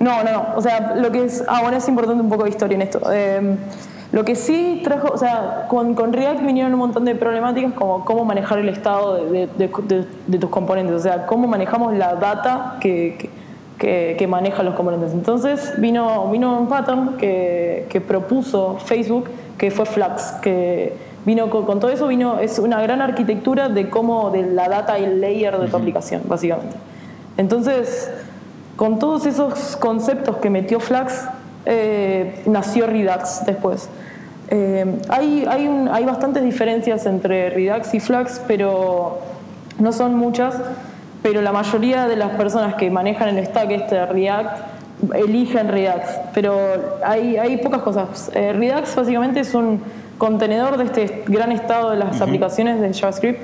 No, 0.00 0.22
no, 0.22 0.32
no. 0.32 0.46
O 0.56 0.60
sea, 0.60 0.94
lo 0.96 1.10
que 1.10 1.24
es. 1.24 1.42
Ah, 1.48 1.60
bueno, 1.62 1.76
es 1.78 1.88
importante 1.88 2.22
un 2.22 2.28
poco 2.28 2.44
de 2.44 2.50
historia 2.50 2.74
en 2.76 2.82
esto. 2.82 3.00
Lo 4.14 4.24
que 4.24 4.36
sí 4.36 4.80
trajo. 4.84 5.08
O 5.12 5.18
sea, 5.18 5.66
con, 5.68 5.94
con 5.94 6.12
React 6.12 6.42
vinieron 6.46 6.72
un 6.72 6.78
montón 6.78 7.04
de 7.04 7.14
problemáticas 7.16 7.72
como 7.72 8.04
cómo 8.04 8.24
manejar 8.24 8.58
el 8.60 8.68
estado 8.68 9.14
de, 9.16 9.30
de- 9.30 9.46
de- 9.58 9.70
de- 9.88 10.06
de 10.26 10.38
tus 10.38 10.50
componentes. 10.50 10.94
O 10.94 11.00
sea, 11.00 11.26
cómo 11.26 11.48
manejamos 11.48 11.94
la 11.94 12.14
data 12.14 12.76
que, 12.80 13.16
que, 13.18 13.30
que- 13.78 14.16
que 14.16 14.26
manejan 14.28 14.66
los 14.66 14.74
componentes. 14.76 15.12
Entonces 15.12 15.74
vino, 15.78 16.28
vino 16.30 16.56
un 16.58 16.68
pattern 16.68 17.16
que, 17.16 17.86
que 17.90 18.00
propuso 18.00 18.76
Facebook 18.84 19.28
que 19.58 19.70
fue 19.72 19.84
Flux. 19.84 20.22
Que 20.42 20.92
vino 21.24 21.50
con, 21.50 21.64
con 21.66 21.80
todo 21.80 21.90
eso, 21.90 22.06
vino. 22.06 22.38
Es 22.38 22.58
una 22.60 22.80
gran 22.82 23.00
arquitectura 23.02 23.68
de 23.68 23.90
cómo. 23.90 24.30
de 24.30 24.42
la 24.44 24.68
data 24.68 24.96
y 24.98 25.04
el 25.04 25.20
layer 25.20 25.58
de 25.58 25.66
tu 25.66 25.76
aplicación, 25.76 26.22
básicamente. 26.28 26.76
Entonces 27.36 28.10
con 28.76 28.98
todos 28.98 29.26
esos 29.26 29.76
conceptos 29.76 30.36
que 30.38 30.50
metió 30.50 30.80
Flux, 30.80 31.14
eh, 31.66 32.42
nació 32.46 32.86
Redux 32.86 33.44
después. 33.46 33.88
Eh, 34.50 34.84
hay, 35.08 35.46
hay, 35.48 35.66
un- 35.68 35.88
hay 35.88 36.04
bastantes 36.04 36.42
diferencias 36.44 37.06
entre 37.06 37.50
Redux 37.50 37.94
y 37.94 38.00
Flux, 38.00 38.40
pero 38.46 39.18
no 39.78 39.92
son 39.92 40.14
muchas. 40.16 40.56
Pero 41.22 41.40
la 41.40 41.52
mayoría 41.52 42.06
de 42.06 42.16
las 42.16 42.30
personas 42.32 42.74
que 42.74 42.90
manejan 42.90 43.36
el 43.36 43.46
stack 43.46 43.70
este 43.70 43.94
de 43.94 44.06
React 44.06 44.58
eligen 45.14 45.68
Redux. 45.68 46.02
Pero 46.34 46.56
hay, 47.04 47.36
hay 47.38 47.56
pocas 47.58 47.82
cosas. 47.82 48.30
Eh, 48.34 48.52
Redux 48.52 48.94
básicamente 48.94 49.40
es 49.40 49.54
un 49.54 49.80
contenedor 50.18 50.76
de 50.76 50.84
este 50.84 51.24
gran 51.26 51.50
estado 51.50 51.90
de 51.90 51.96
las 51.96 52.20
aplicaciones 52.20 52.80
de 52.80 52.92
JavaScript. 52.92 53.40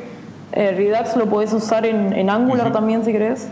Eh, 0.53 0.73
Redux 0.77 1.17
lo 1.17 1.27
podés 1.27 1.53
usar 1.53 1.87
en, 1.87 2.13
en 2.13 2.29
Angular 2.29 2.71
también 2.73 3.05
si 3.05 3.13
querés. 3.13 3.49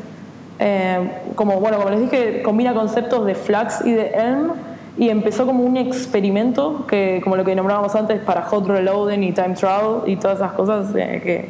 Eh, 0.60 0.98
como, 1.34 1.60
bueno, 1.60 1.78
como 1.78 1.90
les 1.90 2.00
dije, 2.00 2.42
combina 2.42 2.74
conceptos 2.74 3.24
de 3.24 3.34
Flux 3.34 3.80
y 3.84 3.92
de 3.92 4.08
Elm 4.08 4.50
y 4.98 5.08
empezó 5.10 5.46
como 5.46 5.62
un 5.64 5.76
experimento, 5.76 6.84
que, 6.86 7.20
como 7.22 7.36
lo 7.36 7.44
que 7.44 7.54
nombrábamos 7.54 7.94
antes, 7.94 8.20
para 8.20 8.42
hot 8.42 8.66
reloading 8.66 9.22
y 9.22 9.32
time 9.32 9.54
travel 9.54 10.02
y 10.06 10.16
todas 10.16 10.38
esas 10.38 10.52
cosas 10.52 10.94
eh, 10.96 11.20
que, 11.22 11.48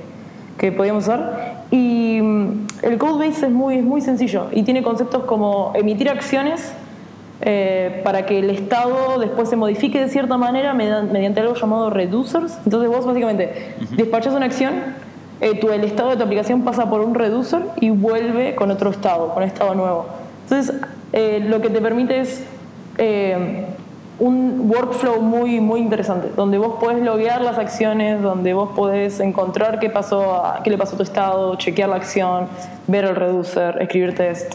que 0.59 0.71
podíamos 0.73 1.05
usar. 1.05 1.65
Y 1.71 2.21
mm, 2.23 2.67
el 2.83 2.99
codebase 2.99 3.47
es 3.47 3.53
muy, 3.53 3.77
es 3.79 3.85
muy 3.85 4.01
sencillo 4.03 4.49
y 4.53 4.63
tiene 4.63 4.83
conceptos 4.83 5.25
como 5.25 5.73
emitir 5.75 6.09
acciones 6.11 6.73
eh, 7.41 8.01
para 8.05 8.27
que 8.27 8.39
el 8.41 8.51
estado 8.51 9.19
después 9.19 9.49
se 9.49 9.57
modifique 9.57 9.99
de 10.01 10.09
cierta 10.09 10.37
manera 10.37 10.75
median- 10.75 11.11
mediante 11.11 11.41
algo 11.41 11.55
llamado 11.55 11.89
reducers. 11.91 12.59
Entonces 12.65 12.91
vos 12.91 13.07
básicamente 13.07 13.75
despachas 13.97 14.35
una 14.35 14.47
acción, 14.47 14.75
eh, 15.41 15.55
tu, 15.59 15.71
el 15.71 15.85
estado 15.85 16.11
de 16.11 16.17
tu 16.17 16.23
aplicación 16.25 16.63
pasa 16.63 16.91
por 16.91 17.01
un 17.01 17.15
reducer 17.15 17.63
y 17.81 17.91
vuelve 17.91 18.55
con 18.57 18.71
otro 18.71 18.91
estado, 18.91 19.33
con 19.33 19.43
estado 19.43 19.75
nuevo. 19.75 20.07
Entonces 20.45 20.75
eh, 21.13 21.45
lo 21.49 21.61
que 21.63 21.71
te 21.71 21.81
permite 21.81 22.21
es 22.21 22.45
eh, 22.99 23.65
un 24.21 24.69
workflow 24.69 25.21
muy, 25.23 25.61
muy 25.61 25.79
interesante, 25.81 26.29
donde 26.37 26.59
vos 26.59 26.75
podés 26.81 27.01
loguear 27.03 27.41
las 27.41 27.57
acciones, 27.57 28.21
donde 28.21 28.53
vos 28.53 28.71
podés 28.75 29.21
encontrar 29.21 29.79
qué, 29.79 29.91
pasó 29.91 30.45
a- 30.45 30.61
qué 30.65 30.71
le 30.71 30.79
pasó 30.79 30.95
a 30.95 30.97
tu 30.97 31.05
estado, 31.05 31.55
chequear 31.57 31.89
la 31.89 31.97
acción, 31.97 32.49
ver 32.89 33.05
el 33.05 33.15
reducer, 33.15 33.81
escribir 33.81 34.15
test. 34.15 34.55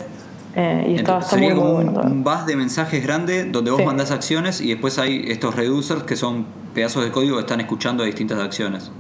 eh, 0.56 0.86
y 0.90 0.96
está, 0.98 1.14
Entonces, 1.14 1.26
está 1.26 1.36
muy, 1.38 1.48
sería 1.48 1.56
muy 1.56 1.64
como 1.64 1.74
bueno. 1.94 2.02
un, 2.14 2.24
bus 2.24 2.46
de 2.46 2.56
mensajes 2.56 3.04
grande 3.04 3.46
donde 3.46 3.72
vos 3.72 3.80
Sí. 3.80 3.86
mandás 3.88 4.12
acciones 4.12 4.62
y 4.62 4.70
después 4.70 5.00
hay 5.00 5.26
estos 5.30 5.56
reducers 5.56 6.04
que 6.04 6.16
son 6.16 6.46
pedazos 6.76 7.04
de 7.04 7.10
código 7.12 7.38
que 7.38 7.42
están 7.42 7.60
escuchando 7.62 8.04
distintas 8.04 8.38
acciones. 8.40 8.92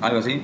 ¿Algo 0.00 0.20
así? 0.20 0.40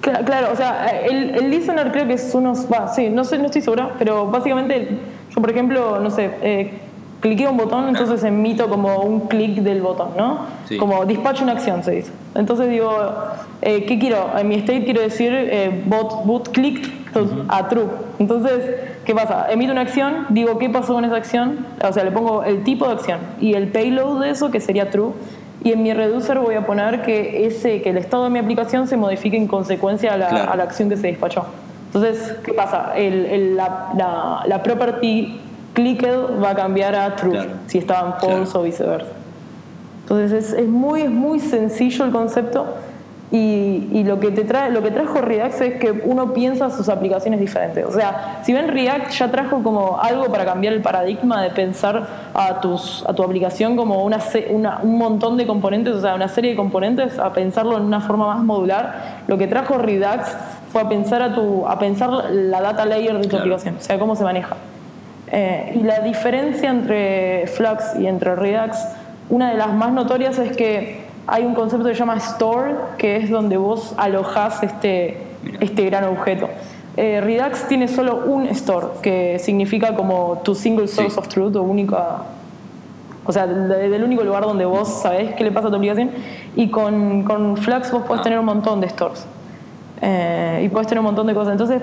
Cla- 0.00 0.24
Claro, 0.24 0.48
o 0.52 0.56
sea, 0.56 0.88
el, 1.00 1.34
el 1.34 1.50
listener 1.50 1.90
creo 1.92 2.06
que 2.06 2.14
es 2.14 2.34
unos. 2.34 2.66
Va, 2.72 2.88
sí, 2.88 3.10
no 3.10 3.22
sé, 3.24 3.36
no 3.38 3.46
estoy 3.46 3.60
segura, 3.60 3.90
pero 3.98 4.26
básicamente 4.30 4.88
yo, 5.30 5.40
por 5.42 5.50
ejemplo, 5.50 6.00
no 6.00 6.10
sé, 6.10 6.30
eh, 6.40 6.72
cliqueo 7.20 7.50
un 7.50 7.56
botón, 7.56 7.88
entonces 7.88 8.22
emito 8.24 8.68
como 8.68 8.98
un 8.98 9.20
clic 9.28 9.60
del 9.60 9.80
botón, 9.80 10.08
¿no? 10.16 10.40
Sí. 10.68 10.76
Como 10.76 11.04
despacho 11.06 11.42
una 11.44 11.52
acción, 11.52 11.82
se 11.82 11.92
dice. 11.92 12.12
Entonces 12.34 12.68
digo, 12.68 12.90
eh, 13.62 13.84
¿qué 13.86 13.98
quiero? 13.98 14.30
En 14.38 14.48
mi 14.48 14.56
state 14.56 14.84
quiero 14.84 15.00
decir 15.00 15.32
eh, 15.32 15.82
bot, 15.86 16.24
bot 16.26 16.48
clicked 16.50 16.90
to- 17.12 17.44
a 17.48 17.66
true. 17.68 17.86
Entonces, 18.18 18.70
¿qué 19.06 19.14
pasa? 19.14 19.46
Emito 19.50 19.72
una 19.72 19.80
acción, 19.82 20.26
digo 20.30 20.58
qué 20.58 20.68
pasó 20.68 20.94
con 20.94 21.04
esa 21.04 21.16
acción, 21.16 21.66
o 21.82 21.92
sea, 21.92 22.04
le 22.04 22.10
pongo 22.10 22.44
el 22.44 22.62
tipo 22.62 22.86
de 22.86 22.92
acción 22.92 23.18
y 23.40 23.54
el 23.54 23.68
payload 23.68 24.20
de 24.20 24.30
eso, 24.30 24.50
que 24.50 24.60
sería 24.60 24.90
true. 24.90 25.12
Y 25.62 25.72
en 25.72 25.82
mi 25.82 25.94
reducer 25.94 26.38
voy 26.40 26.56
a 26.56 26.66
poner 26.66 27.00
que 27.02 27.46
ese 27.46 27.80
que 27.80 27.88
el 27.90 27.96
estado 27.96 28.24
de 28.24 28.30
mi 28.30 28.38
aplicación 28.38 28.86
se 28.86 28.98
modifique 28.98 29.36
en 29.38 29.46
consecuencia 29.46 30.12
a 30.12 30.18
la, 30.18 30.28
Claro. 30.28 30.52
a 30.52 30.56
la 30.56 30.64
acción 30.64 30.90
que 30.90 30.96
se 30.98 31.06
despachó. 31.06 31.46
Entonces, 31.86 32.34
¿qué 32.44 32.52
pasa? 32.52 32.92
El, 32.96 33.24
el- 33.26 33.56
la, 33.56 33.88
la, 33.96 34.42
la 34.46 34.62
property 34.62 35.40
clicked 35.74 36.40
va 36.42 36.50
a 36.50 36.54
cambiar 36.54 36.94
a 36.94 37.14
true 37.16 37.32
Claro. 37.32 37.50
si 37.66 37.78
estaba 37.78 38.06
en 38.08 38.12
false 38.14 38.44
Claro. 38.52 38.60
o 38.60 38.62
viceversa. 38.62 39.12
Entonces 40.02 40.32
es, 40.32 40.52
es 40.58 40.68
muy, 40.68 41.02
es 41.02 41.10
muy 41.10 41.40
sencillo 41.40 42.04
el 42.06 42.10
concepto 42.12 42.66
Y, 43.30 44.04
lo 44.04 44.20
que 44.20 44.30
te 44.30 44.44
trae, 44.44 44.70
lo 44.70 44.80
que 44.80 44.92
trajo 44.92 45.20
React 45.20 45.60
es 45.62 45.80
que 45.80 45.90
uno 45.90 46.32
piensa 46.32 46.70
sus 46.70 46.88
aplicaciones 46.88 47.40
diferentes. 47.40 47.84
O 47.84 47.90
sea, 47.90 48.38
si 48.44 48.52
ven 48.52 48.68
React 48.68 49.10
ya 49.10 49.28
trajo 49.32 49.60
como 49.60 49.98
algo 50.00 50.26
para 50.26 50.44
cambiar 50.44 50.72
el 50.72 50.82
paradigma 50.82 51.42
de 51.42 51.50
pensar 51.50 52.06
a, 52.32 52.60
tus, 52.60 53.04
a 53.08 53.12
tu 53.12 53.24
aplicación 53.24 53.74
como 53.76 54.04
una, 54.04 54.20
un 54.82 54.98
montón 54.98 55.36
de 55.36 55.48
componentes, 55.48 55.94
o 55.94 56.00
sea, 56.00 56.14
una 56.14 56.28
serie 56.28 56.50
de 56.50 56.56
componentes, 56.56 57.18
a 57.18 57.32
pensarlo 57.32 57.76
en 57.76 57.82
una 57.82 58.00
forma 58.00 58.26
más 58.28 58.44
modular. 58.44 59.22
Lo 59.26 59.36
que 59.36 59.48
trajo 59.48 59.78
Redux 59.78 60.22
fue 60.70 60.82
a 60.82 60.88
pensar, 60.88 61.20
a 61.20 61.34
tu, 61.34 61.66
a 61.66 61.76
pensar 61.76 62.10
la 62.30 62.60
data 62.60 62.84
layer 62.84 63.18
de 63.18 63.26
tu 63.26 63.36
aplicación, 63.36 63.78
o 63.78 63.82
sea, 63.82 63.98
cómo 63.98 64.14
se 64.14 64.22
maneja. 64.22 64.54
Eh, 65.36 65.72
y 65.74 65.82
la 65.82 65.98
diferencia 65.98 66.70
entre 66.70 67.48
Flux 67.48 67.96
y 67.98 68.06
entre 68.06 68.36
Redux, 68.36 68.78
una 69.28 69.50
de 69.50 69.56
las 69.56 69.74
más 69.74 69.90
notorias 69.92 70.38
es 70.38 70.56
que 70.56 71.02
hay 71.26 71.44
un 71.44 71.54
concepto 71.54 71.88
que 71.88 71.94
se 71.94 71.98
llama 71.98 72.16
store, 72.18 72.76
que 72.98 73.16
es 73.16 73.30
donde 73.30 73.56
vos 73.56 73.94
alojás 73.96 74.62
este, 74.62 75.18
este 75.58 75.86
gran 75.86 76.04
objeto. 76.04 76.48
Eh, 76.96 77.20
Redux 77.20 77.66
tiene 77.66 77.88
solo 77.88 78.22
un 78.26 78.46
store, 78.46 78.86
que 79.02 79.40
significa 79.40 79.96
como 79.96 80.40
tu 80.44 80.54
single 80.54 80.86
source 80.86 81.18
of 81.18 81.26
truth 81.26 81.56
o 81.56 81.62
única. 81.64 82.18
O 83.26 83.32
sea, 83.32 83.48
del 83.48 84.04
único 84.04 84.22
lugar 84.22 84.44
donde 84.44 84.64
vos 84.66 85.00
sabés 85.02 85.34
qué 85.34 85.42
le 85.42 85.50
pasa 85.50 85.66
a 85.66 85.70
tu 85.70 85.76
aplicación. 85.76 86.10
Y 86.54 86.68
con, 86.68 87.24
con 87.24 87.56
Flux 87.56 87.90
vos 87.90 88.04
podés 88.04 88.20
ah. 88.20 88.22
tener 88.22 88.38
un 88.38 88.44
montón 88.44 88.80
de 88.80 88.88
stores. 88.88 89.26
Eh, 90.00 90.62
y 90.64 90.68
podés 90.68 90.86
tener 90.86 91.00
un 91.00 91.06
montón 91.06 91.26
de 91.26 91.34
cosas. 91.34 91.52
Entonces 91.52 91.82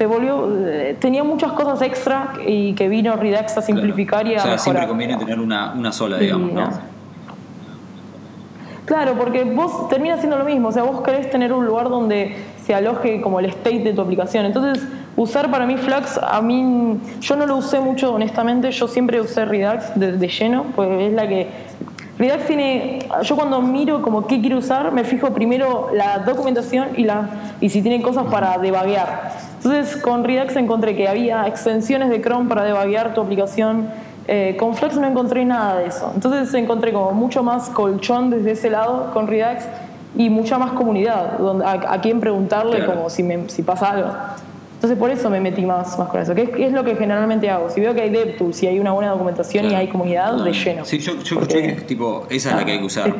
se 0.00 0.06
volvió. 0.06 0.48
Eh, 0.66 0.96
tenía 0.98 1.22
muchas 1.22 1.52
cosas 1.52 1.82
extra 1.82 2.32
y 2.46 2.72
que 2.72 2.88
vino 2.88 3.16
Redux 3.16 3.54
a 3.58 3.60
simplificar 3.60 4.26
y 4.26 4.34
a. 4.34 4.38
O 4.38 4.42
sea, 4.44 4.56
siempre 4.56 4.88
conviene 4.88 5.18
tener 5.18 5.38
una, 5.38 5.74
una 5.74 5.92
sola, 5.92 6.16
digamos, 6.16 6.54
¿no? 6.54 6.70
Claro, 8.86 9.12
porque 9.18 9.44
vos 9.44 9.90
terminas 9.90 10.20
siendo 10.20 10.38
lo 10.38 10.46
mismo, 10.46 10.68
o 10.68 10.72
sea, 10.72 10.84
vos 10.84 11.02
querés 11.02 11.28
tener 11.28 11.52
un 11.52 11.66
lugar 11.66 11.90
donde 11.90 12.34
se 12.64 12.74
aloje 12.74 13.20
como 13.20 13.40
el 13.40 13.46
state 13.46 13.80
de 13.80 13.92
tu 13.92 14.00
aplicación. 14.00 14.46
Entonces, 14.46 14.82
usar 15.16 15.50
para 15.50 15.66
mí 15.66 15.76
Flux, 15.76 16.16
a 16.16 16.40
mí, 16.40 16.98
yo 17.20 17.36
no 17.36 17.44
lo 17.44 17.58
usé 17.58 17.78
mucho 17.78 18.14
honestamente, 18.14 18.70
yo 18.70 18.88
siempre 18.88 19.20
usé 19.20 19.44
Redux 19.44 19.92
de, 19.96 20.28
lleno, 20.28 20.64
pues 20.74 20.88
es 20.98 21.12
la 21.12 21.28
que... 21.28 21.46
Redux 22.18 22.46
tiene, 22.46 23.00
yo 23.22 23.36
cuando 23.36 23.60
miro 23.60 24.00
como 24.00 24.26
qué 24.26 24.40
quiero 24.40 24.56
usar, 24.56 24.92
me 24.92 25.04
fijo 25.04 25.28
primero 25.34 25.90
la 25.92 26.20
documentación 26.20 26.88
y, 26.96 27.04
la, 27.04 27.28
y 27.60 27.68
si 27.68 27.82
tiene 27.82 28.00
cosas 28.00 28.24
para 28.30 28.56
debaguear. 28.56 29.49
Entonces, 29.62 29.96
con 29.96 30.24
Redux 30.24 30.56
encontré 30.56 30.96
que 30.96 31.06
había 31.06 31.46
extensiones 31.46 32.08
de 32.08 32.22
Chrome 32.22 32.48
para 32.48 32.64
debaguear 32.64 33.12
tu 33.12 33.20
aplicación, 33.20 33.90
eh, 34.26 34.56
con 34.58 34.74
Flex 34.74 34.96
no 34.96 35.06
encontré 35.06 35.44
nada 35.44 35.76
de 35.76 35.86
eso. 35.86 36.10
Entonces 36.14 36.54
encontré 36.54 36.92
como 36.94 37.12
mucho 37.12 37.42
más 37.42 37.68
colchón 37.68 38.30
desde 38.30 38.52
ese 38.52 38.70
lado 38.70 39.10
con 39.12 39.26
Redux 39.26 39.64
y 40.16 40.30
mucha 40.30 40.58
más 40.58 40.72
comunidad 40.72 41.38
donde, 41.38 41.66
a, 41.66 42.00
quien 42.00 42.20
preguntarle 42.20 42.86
como 42.86 43.10
si, 43.10 43.22
me, 43.22 43.50
si 43.50 43.62
pasa 43.62 43.90
algo. 43.90 44.08
Entonces 44.80 44.98
por 44.98 45.10
eso 45.10 45.28
me 45.28 45.40
metí 45.40 45.66
más, 45.66 45.98
más 45.98 46.08
con 46.08 46.22
eso, 46.22 46.34
que 46.34 46.50
es, 46.56 46.72
lo 46.72 46.82
que 46.82 46.96
generalmente 46.96 47.50
hago. 47.50 47.68
Si 47.68 47.82
veo 47.82 47.94
que 47.94 48.00
hay 48.00 48.08
DevTools, 48.08 48.56
si 48.56 48.66
hay 48.66 48.78
una 48.78 48.92
buena 48.92 49.10
documentación 49.10 49.70
y 49.70 49.74
hay 49.74 49.88
comunidad, 49.88 50.42
de 50.42 50.54
lleno. 50.54 50.86
Sí, 50.86 50.98
yo, 51.00 51.12
escuché 51.12 51.60
que 51.60 51.72
tipo, 51.82 52.26
esa 52.30 52.52
es 52.52 52.56
la 52.56 52.64
que 52.64 52.72
hay 52.72 52.78
que 52.78 52.86
usar, 52.86 53.14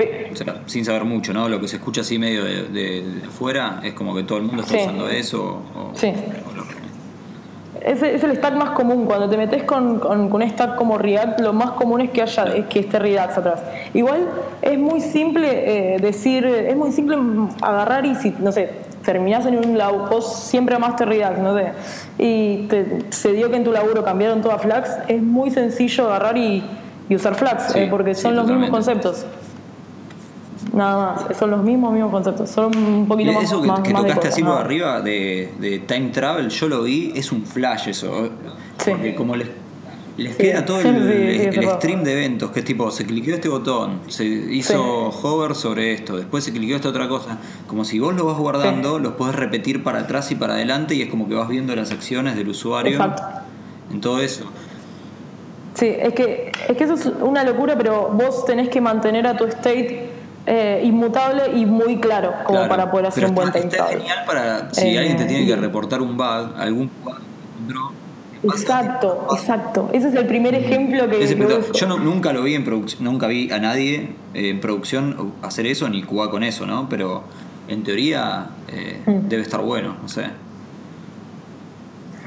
sin 0.64 0.86
saber 0.86 1.04
mucho, 1.04 1.34
¿no? 1.34 1.50
Lo 1.50 1.60
que 1.60 1.68
se 1.68 1.76
escucha 1.76 2.00
así 2.00 2.18
medio 2.18 2.44
de, 2.44 3.04
afuera 3.28 3.80
es 3.84 3.92
como 3.92 4.14
que 4.14 4.22
todo 4.22 4.38
el 4.38 4.44
mundo 4.44 4.62
está 4.62 4.78
usando 4.78 5.06
eso. 5.10 5.60
O, 5.76 5.90
sí. 5.92 6.14
Es, 7.84 8.02
es, 8.02 8.24
el 8.24 8.36
stack 8.38 8.54
más 8.54 8.70
común. 8.70 9.04
Cuando 9.04 9.28
te 9.28 9.36
metes 9.36 9.62
con, 9.64 9.98
con, 9.98 10.32
un 10.32 10.48
stack 10.48 10.76
como 10.76 10.96
React, 10.96 11.40
lo 11.40 11.52
más 11.52 11.72
común 11.72 12.00
es 12.00 12.08
que 12.08 12.22
haya 12.22 12.44
es 12.44 12.64
que 12.68 12.80
esté 12.80 12.98
Redux 12.98 13.36
atrás. 13.36 13.62
Igual 13.92 14.28
es 14.62 14.78
muy 14.78 15.02
simple 15.02 15.96
eh, 15.96 15.98
decir, 15.98 16.46
es 16.46 16.74
muy 16.74 16.90
simple 16.90 17.18
agarrar 17.60 18.06
y 18.06 18.14
si, 18.14 18.34
no 18.38 18.50
sé, 18.50 18.88
terminás 19.04 19.46
en 19.46 19.56
un 19.56 19.78
laburo, 19.78 20.06
vos 20.08 20.40
siempre 20.40 20.74
amaste 20.74 21.04
Redux, 21.04 21.38
no 21.38 21.56
sé, 21.56 21.72
y 22.18 22.68
se 23.10 23.32
dio 23.32 23.50
que 23.50 23.56
en 23.56 23.64
tu 23.64 23.72
laburo 23.72 24.04
cambiaron 24.04 24.40
todo 24.42 24.52
a 24.52 24.58
Flux, 24.58 24.90
es 25.08 25.22
muy 25.22 25.50
sencillo 25.50 26.06
agarrar 26.06 26.36
y, 26.36 26.62
usar 27.10 27.34
Flux, 27.34 27.74
eh, 27.74 27.88
porque 27.90 28.14
son 28.14 28.36
los 28.36 28.46
mismos 28.46 28.70
conceptos. 28.70 29.26
Nada 30.72 31.14
más, 31.26 31.36
son 31.36 31.50
los 31.50 31.62
mismos, 31.62 31.92
mismos 31.92 32.12
conceptos, 32.12 32.50
son 32.50 32.76
un 32.76 33.08
poquito 33.08 33.32
más. 33.32 33.44
Eso 33.44 33.60
que, 33.60 33.70
que 33.82 33.92
tocaste 33.92 34.28
así 34.28 34.42
por 34.42 34.58
arriba 34.58 35.00
de, 35.00 35.52
de, 35.58 35.80
time 35.80 36.10
travel, 36.10 36.48
yo 36.48 36.68
lo 36.68 36.82
vi, 36.82 37.12
es 37.16 37.32
un 37.32 37.44
flash 37.44 37.88
eso. 37.88 38.30
Porque 38.84 39.14
como 39.14 39.34
les, 39.34 39.48
les 40.20 40.36
queda 40.36 40.64
todo 40.64 40.80
el, 40.80 41.52
stream 41.76 42.04
de 42.04 42.12
eventos, 42.12 42.50
que 42.50 42.60
es 42.60 42.64
tipo, 42.64 42.90
se 42.90 43.06
cliqueó 43.06 43.34
este 43.34 43.48
botón, 43.48 44.00
se 44.08 44.24
hizo 44.24 45.08
hover 45.08 45.54
sobre 45.54 45.92
esto, 45.94 46.16
después 46.16 46.44
se 46.44 46.52
cliqueó 46.52 46.76
esta 46.76 46.88
otra 46.90 47.08
cosa. 47.08 47.38
Como 47.66 47.84
si 47.84 47.98
vos 47.98 48.14
lo 48.14 48.26
vas 48.26 48.38
guardando, 48.38 48.98
los 48.98 49.14
podés 49.14 49.34
repetir 49.34 49.82
para 49.82 50.00
atrás 50.00 50.30
y 50.30 50.34
para 50.34 50.54
adelante 50.54 50.94
y 50.94 51.02
es 51.02 51.08
como 51.08 51.28
que 51.28 51.34
vas 51.34 51.48
viendo 51.48 51.74
las 51.74 51.90
acciones 51.90 52.36
del 52.36 52.48
usuario 52.48 52.92
Exacto. 52.92 53.22
en 53.90 54.00
todo 54.00 54.20
eso. 54.20 54.44
Sí, 55.74 55.86
es 55.86 56.12
que, 56.12 56.52
es 56.68 56.76
que 56.76 56.84
eso 56.84 56.94
es 56.94 57.06
una 57.22 57.42
locura, 57.42 57.76
pero 57.76 58.10
vos 58.10 58.44
tenés 58.44 58.68
que 58.68 58.80
mantener 58.80 59.26
a 59.26 59.36
tu 59.36 59.46
state 59.46 60.10
eh, 60.46 60.82
inmutable 60.84 61.56
y 61.56 61.64
muy 61.64 61.98
claro 61.98 62.34
como 62.44 62.68
para 62.68 62.90
poder 62.90 63.06
hacer 63.06 63.26
un 63.26 63.34
buen 63.34 63.52
time 63.52 63.68
Es 63.72 63.88
genial 63.88 64.24
para 64.26 64.72
si 64.74 64.96
alguien 64.96 65.16
te 65.16 65.24
tiene 65.24 65.46
que 65.46 65.56
reportar 65.56 66.02
un 66.02 66.16
bug, 66.16 66.54
algún 66.56 66.90
bug 67.04 67.29
Exacto, 68.42 69.28
exacto. 69.32 69.90
Ese 69.92 70.08
es 70.08 70.14
el 70.14 70.26
primer 70.26 70.54
ejemplo 70.54 71.08
que, 71.08 71.26
Yo 71.74 71.86
nunca 71.86 72.32
lo 72.32 72.42
vi 72.42 72.54
en 72.54 72.64
producción, 72.64 73.04
nunca 73.04 73.26
vi 73.26 73.50
a 73.50 73.58
nadie 73.58 74.14
en 74.34 74.60
producción 74.60 75.32
hacer 75.42 75.66
eso 75.66 75.88
ni 75.88 76.02
jugar 76.02 76.30
con 76.30 76.42
eso, 76.42 76.66
¿no? 76.66 76.88
Pero 76.88 77.24
en 77.68 77.84
teoría 77.84 78.46
eh, 78.68 79.00
mm. 79.04 79.28
debe 79.28 79.42
estar 79.42 79.60
bueno, 79.60 79.96
no 80.00 80.08
sé. 80.08 80.24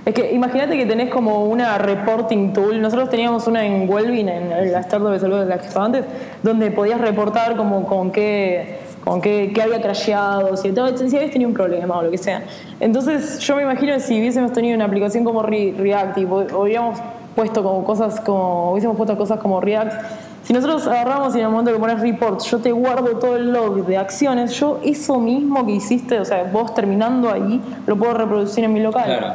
Es 0.05 0.13
que 0.13 0.33
imagínate 0.33 0.77
que 0.77 0.85
tenés 0.85 1.09
como 1.09 1.45
una 1.45 1.77
reporting 1.77 2.51
tool. 2.51 2.81
Nosotros 2.81 3.09
teníamos 3.09 3.47
una 3.47 3.65
en 3.65 3.89
Welvin, 3.89 4.27
en 4.27 4.71
la 4.71 4.81
startup 4.81 5.11
de 5.11 5.19
salud 5.19 5.39
de 5.39 5.45
la 5.45 5.57
que 5.59 5.67
estaba 5.67 5.85
antes, 5.85 6.03
donde 6.43 6.71
podías 6.71 6.99
reportar 6.99 7.55
como 7.55 7.87
con 7.87 8.11
qué, 8.11 8.79
con 9.03 9.21
qué, 9.21 9.53
había 9.61 9.81
crasheado, 9.81 10.55
si, 10.55 10.71
si 10.71 11.15
habías 11.15 11.31
tenido 11.31 11.49
un 11.49 11.53
problema 11.53 11.97
o 11.97 12.03
lo 12.03 12.11
que 12.11 12.17
sea. 12.17 12.43
Entonces 12.79 13.39
yo 13.39 13.55
me 13.55 13.63
imagino 13.63 13.93
que 13.93 13.99
si 13.99 14.19
hubiésemos 14.19 14.53
tenido 14.53 14.75
una 14.75 14.85
aplicación 14.85 15.23
como 15.23 15.43
React 15.43 16.17
y 16.17 16.25
hubiéramos 16.25 16.99
puesto 17.35 17.63
como 17.63 17.83
cosas 17.83 18.19
como, 18.21 18.71
hubiésemos 18.71 18.95
puesto 18.95 19.17
cosas 19.17 19.39
como 19.39 19.59
React, 19.59 19.93
si 20.43 20.53
nosotros 20.53 20.87
agarramos 20.87 21.35
y 21.35 21.39
en 21.39 21.45
el 21.45 21.51
momento 21.51 21.71
que 21.71 21.79
pones 21.79 22.01
report, 22.01 22.41
yo 22.43 22.59
te 22.59 22.71
guardo 22.71 23.17
todo 23.17 23.37
el 23.37 23.51
log 23.51 23.85
de 23.85 23.97
acciones, 23.97 24.51
yo 24.51 24.79
eso 24.83 25.19
mismo 25.19 25.65
que 25.65 25.73
hiciste, 25.73 26.19
o 26.19 26.25
sea, 26.25 26.43
vos 26.43 26.73
terminando 26.73 27.31
ahí, 27.31 27.61
lo 27.87 27.95
puedo 27.97 28.13
reproducir 28.13 28.63
en 28.63 28.73
mi 28.73 28.81
local. 28.81 29.05
Claro. 29.05 29.33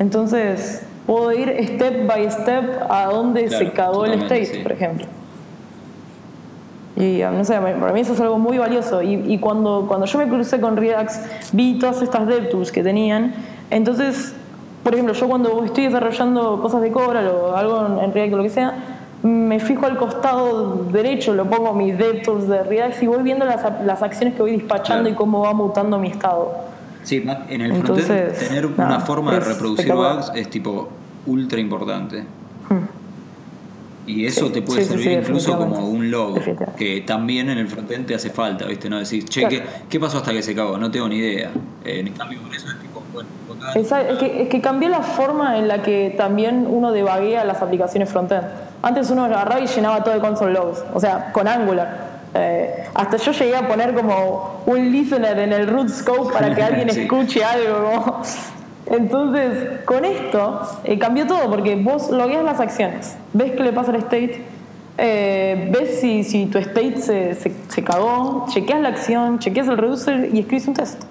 Entonces, 0.00 0.84
puedo 1.06 1.32
ir 1.32 1.48
step 1.74 2.06
by 2.06 2.28
step 2.30 2.86
a 2.88 3.06
donde 3.06 3.48
se 3.50 3.70
cagó 3.70 4.04
el 4.04 4.14
state, 4.22 4.60
por 4.62 4.72
ejemplo. 4.72 5.06
Y 6.96 7.22
no 7.22 7.44
sé, 7.44 7.58
para 7.58 7.92
mí 7.92 8.00
eso 8.00 8.12
es 8.12 8.20
algo 8.20 8.38
muy 8.38 8.58
valioso. 8.58 9.02
Y, 9.02 9.38
cuando, 9.38 9.86
cuando 9.88 10.06
yo 10.06 10.18
me 10.18 10.28
crucé 10.28 10.60
con 10.60 10.76
Redux, 10.76 11.20
vi 11.52 11.78
todas 11.78 12.02
estas 12.02 12.26
DevTools 12.26 12.70
que 12.70 12.82
tenían. 12.82 13.34
Entonces, 13.70 14.34
por 14.82 14.92
ejemplo, 14.92 15.14
yo 15.14 15.28
cuando 15.28 15.64
estoy 15.64 15.84
desarrollando 15.84 16.60
cosas 16.60 16.82
de 16.82 16.90
Cobra 16.90 17.22
o 17.30 17.56
algo 17.56 18.00
en 18.02 18.12
React 18.12 18.34
o 18.34 18.36
lo 18.36 18.42
que 18.42 18.50
sea, 18.50 18.74
me 19.22 19.60
fijo 19.60 19.86
al 19.86 19.96
costado 19.96 20.84
derecho, 20.92 21.32
lo 21.32 21.48
pongo 21.48 21.72
mis 21.72 21.96
DevTools 21.96 22.48
de 22.48 22.62
Redux 22.64 23.02
y 23.02 23.06
voy 23.06 23.22
viendo 23.22 23.44
las, 23.44 23.64
las 23.84 24.02
acciones 24.02 24.34
que 24.34 24.42
voy 24.42 24.56
despachando 24.56 25.08
y 25.08 25.14
cómo 25.14 25.40
va 25.42 25.54
mutando 25.54 25.98
mi 25.98 26.08
estado. 26.08 26.52
Sí, 27.04 27.24
en 27.48 27.60
el 27.60 27.74
frontend 27.82 28.32
tener 28.34 28.66
una 28.66 29.00
forma 29.00 29.32
de 29.32 29.40
reproducir 29.40 29.92
bugs 29.92 30.32
es 30.34 30.48
tipo 30.50 30.88
ultra 31.26 31.60
importante. 31.60 32.24
Hmm. 32.68 33.01
Y 34.06 34.26
eso 34.26 34.50
te 34.50 34.62
puede 34.62 34.84
servir 34.84 35.12
incluso 35.12 35.56
como 35.56 35.88
un 35.88 36.10
log, 36.10 36.40
que 36.76 37.02
también 37.02 37.50
en 37.50 37.58
el 37.58 37.68
frontend 37.68 38.06
te 38.06 38.14
hace 38.14 38.30
falta, 38.30 38.66
¿viste? 38.66 38.90
No 38.90 38.98
decís, 38.98 39.24
che, 39.26 39.46
¿qué, 39.88 40.00
pasó 40.00 40.18
hasta 40.18 40.32
que 40.32 40.42
se 40.42 40.54
cagó? 40.54 40.76
No 40.76 40.90
tengo 40.90 41.08
ni 41.08 41.16
idea. 41.16 41.50
Eh, 41.84 42.00
en 42.00 42.12
cambio, 42.12 42.40
por 42.40 42.54
eso 42.54 42.66
es 42.68 42.80
tipo, 42.80 43.02
bueno, 43.12 43.28
es, 43.76 44.18
que, 44.18 44.42
es 44.42 44.48
que 44.48 44.60
cambió 44.60 44.88
la 44.88 45.02
forma 45.02 45.56
en 45.58 45.68
la 45.68 45.82
que 45.82 46.14
también 46.16 46.66
uno 46.68 46.90
debaguea 46.90 47.44
las 47.44 47.62
aplicaciones 47.62 48.08
frontend. 48.08 48.44
Antes 48.82 49.10
uno 49.10 49.24
agarraba 49.24 49.60
y 49.60 49.66
llenaba 49.66 50.02
todo 50.02 50.14
de 50.14 50.20
console 50.20 50.52
logs, 50.52 50.82
o 50.92 50.98
sea, 50.98 51.30
con 51.32 51.46
Angular. 51.46 52.22
Eh, 52.34 52.84
hasta 52.94 53.18
yo 53.18 53.32
llegué 53.32 53.56
a 53.56 53.68
poner 53.68 53.94
como 53.94 54.62
un 54.66 54.90
listener 54.90 55.38
en 55.38 55.52
el 55.52 55.68
root 55.68 55.88
scope 55.88 56.32
para 56.32 56.54
que 56.54 56.62
alguien 56.62 56.88
escuche 56.88 57.44
algo. 57.44 58.22
Entonces, 58.86 59.80
con 59.84 60.04
esto 60.04 60.60
eh, 60.84 60.98
cambió 60.98 61.26
todo 61.26 61.48
porque 61.48 61.76
vos 61.76 62.10
logueas 62.10 62.44
las 62.44 62.60
acciones, 62.60 63.16
ves 63.32 63.52
qué 63.52 63.62
le 63.62 63.72
pasa 63.72 63.90
al 63.92 63.98
state, 63.98 64.42
eh, 64.98 65.70
ves 65.72 66.00
si, 66.00 66.24
si, 66.24 66.46
tu 66.46 66.58
state 66.58 66.98
se, 66.98 67.34
se, 67.34 67.84
cagó, 67.84 68.46
chequeas 68.50 68.80
la 68.80 68.88
acción, 68.88 69.38
chequeas 69.38 69.68
el 69.68 69.78
reducer 69.78 70.30
y 70.32 70.40
escribes 70.40 70.68
un 70.68 70.74
test. 70.74 71.02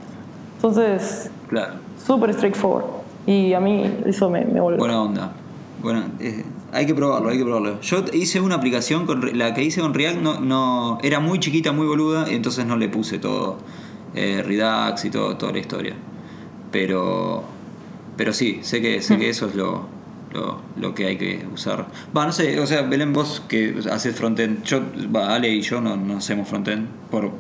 Entonces, 0.56 1.32
claro. 1.48 1.76
súper 2.06 2.34
straightforward. 2.34 2.86
Y 3.26 3.54
a 3.54 3.60
mí 3.60 3.84
eso 4.06 4.30
me, 4.30 4.46
me. 4.46 4.60
Buena 4.62 5.02
onda. 5.02 5.32
Bueno, 5.82 6.04
hay 6.72 6.86
que 6.86 6.94
probarlo, 6.94 7.30
hay 7.30 7.38
que 7.38 7.44
probarlo. 7.44 7.82
Yo 7.82 8.04
hice 8.14 8.40
una 8.40 8.56
aplicación 8.56 9.06
con 9.06 9.38
la 9.38 9.54
que 9.54 9.64
hice 9.64 9.82
con 9.82 9.94
React 9.94 10.20
no, 10.20 10.40
no 10.40 11.00
era 11.04 11.20
muy 11.20 11.40
chiquita, 11.40 11.72
muy 11.72 11.88
boluda, 11.88 12.32
y 12.32 12.36
entonces 12.36 12.66
no 12.66 12.78
le 12.78 12.88
puse 12.88 13.20
todo 13.20 13.58
eh, 14.16 14.44
Redux 14.46 15.06
y 15.06 15.10
todo, 15.10 15.38
toda 15.38 15.52
la 15.52 15.60
historia. 15.60 15.96
Pero, 16.72 17.44
pero 18.18 18.34
sí, 18.34 18.60
sé 18.62 18.82
que, 18.82 19.02
sé 19.02 19.18
que 19.18 19.30
eso 19.30 19.48
es 19.48 19.56
lo, 19.56 19.88
lo, 20.80 20.96
que 20.96 21.06
hay 21.06 21.18
que 21.18 21.46
usar. 21.54 21.88
Va, 22.16 22.26
no 22.26 22.32
sé, 22.32 22.60
o 22.60 22.68
sea, 22.68 22.82
Belén, 22.84 23.14
vos 23.14 23.44
que 23.48 23.76
haces 23.92 24.16
frontend, 24.16 24.64
yo, 24.64 24.82
va, 25.14 25.36
Ale 25.36 25.50
y 25.50 25.62
yo 25.62 25.82
no, 25.82 25.98
no 25.98 26.18
hacemos 26.18 26.48
frontend 26.48 26.88
por, 27.10 27.32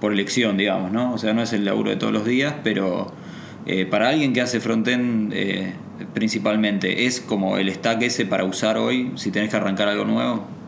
por 0.00 0.12
elección, 0.12 0.56
digamos, 0.56 0.92
¿no? 0.92 1.14
O 1.14 1.18
sea, 1.18 1.32
no 1.32 1.42
es 1.42 1.52
el 1.52 1.64
laburo 1.64 1.90
de 1.90 1.96
todos 1.96 2.12
los 2.12 2.24
días, 2.24 2.54
pero 2.62 3.12
eh, 3.66 3.86
para 3.86 4.08
alguien 4.08 4.32
que 4.32 4.40
hace 4.40 4.60
frontend 4.60 5.32
eh, 5.34 5.74
principalmente, 6.14 7.06
¿es 7.06 7.20
como 7.20 7.58
el 7.58 7.72
stack 7.72 8.02
ese 8.02 8.26
para 8.26 8.44
usar 8.44 8.78
hoy 8.78 9.12
si 9.16 9.30
tenés 9.30 9.50
que 9.50 9.56
arrancar 9.56 9.88
algo 9.88 10.04
nuevo? 10.04 10.59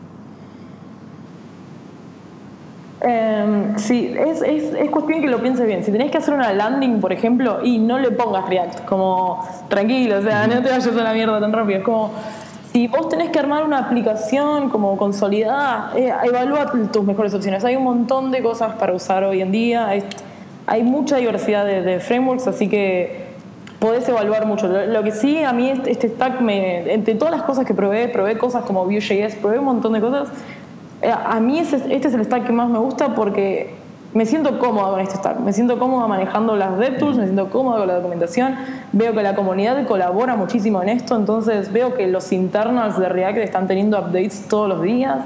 Eh, 3.05 3.73
sí, 3.75 4.15
es, 4.17 4.41
es, 4.41 4.73
es, 4.73 4.89
cuestión 4.89 5.19
que 5.19 5.27
lo 5.27 5.41
pienses 5.41 5.67
bien. 5.67 5.83
Si 5.83 5.91
tenés 5.91 6.09
que 6.09 6.17
hacer 6.17 6.33
una 6.33 6.53
landing, 6.53 7.01
por 7.01 7.11
ejemplo, 7.11 7.59
y 7.61 7.77
no 7.77 7.99
le 7.99 8.11
pongas 8.11 8.47
React, 8.47 8.85
como 8.85 9.45
tranquilo, 9.67 10.19
o 10.19 10.21
sea, 10.21 10.47
no 10.47 10.61
te 10.61 10.69
vayas 10.69 10.87
a 10.87 10.91
la 10.91 11.13
mierda 11.13 11.37
tan 11.41 11.51
rápido. 11.51 11.79
Es 11.79 11.83
como, 11.83 12.11
si 12.71 12.87
vos 12.87 13.09
tenés 13.09 13.29
que 13.29 13.39
armar 13.39 13.65
una 13.65 13.79
aplicación 13.79 14.69
como 14.69 14.95
consolidada, 14.95 15.91
eh, 15.97 16.13
evalúa 16.23 16.71
tus 16.93 17.03
mejores 17.03 17.33
opciones. 17.33 17.65
Hay 17.65 17.75
un 17.75 17.83
montón 17.83 18.31
de 18.31 18.41
cosas 18.41 18.75
para 18.75 18.93
usar 18.93 19.25
hoy 19.25 19.41
en 19.41 19.51
día, 19.51 19.85
hay, 19.85 20.03
hay 20.65 20.83
mucha 20.83 21.17
diversidad 21.17 21.65
de, 21.65 21.99
frameworks, 21.99 22.47
así 22.47 22.69
que 22.69 23.33
podés 23.79 24.07
evaluar 24.07 24.45
mucho. 24.45 24.69
Lo, 24.69 25.03
que 25.03 25.11
sí, 25.11 25.43
a 25.43 25.51
mí 25.51 25.69
este, 25.69 25.91
este 25.91 26.07
stack, 26.07 26.39
me, 26.39 26.93
entre 26.93 27.15
todas 27.15 27.33
las 27.33 27.43
cosas 27.43 27.65
que 27.65 27.73
probé, 27.73 28.07
probé 28.07 28.37
cosas 28.37 28.63
como 28.63 28.85
Vue.js, 28.85 29.35
probé 29.35 29.59
un 29.59 29.65
montón 29.65 29.91
de 29.91 29.99
cosas 29.99 30.29
a 31.11 31.39
mí 31.39 31.59
este 31.59 31.77
es 31.77 32.13
el 32.13 32.25
stack 32.25 32.45
que 32.45 32.53
más 32.53 32.69
me 32.69 32.79
gusta 32.79 33.15
porque 33.15 33.83
me 34.13 34.25
siento 34.25 34.59
cómoda 34.59 34.91
con 34.91 34.99
este 34.99 35.15
stack. 35.15 35.39
Me 35.39 35.53
siento 35.53 35.79
cómoda 35.79 36.07
manejando 36.07 36.55
las 36.55 36.77
DevTools, 36.77 37.17
me 37.17 37.23
siento 37.23 37.49
cómoda 37.49 37.79
con 37.79 37.87
la 37.87 37.95
documentación. 37.95 38.55
Veo 38.91 39.13
que 39.13 39.23
la 39.23 39.35
comunidad 39.35 39.85
colabora 39.87 40.35
muchísimo 40.35 40.81
en 40.83 40.89
esto, 40.89 41.15
entonces 41.15 41.71
veo 41.71 41.95
que 41.95 42.07
los 42.07 42.31
internals 42.31 42.99
de 42.99 43.09
React 43.09 43.37
están 43.39 43.67
teniendo 43.67 43.99
updates 43.99 44.47
todos 44.47 44.69
los 44.69 44.81
días. 44.81 45.19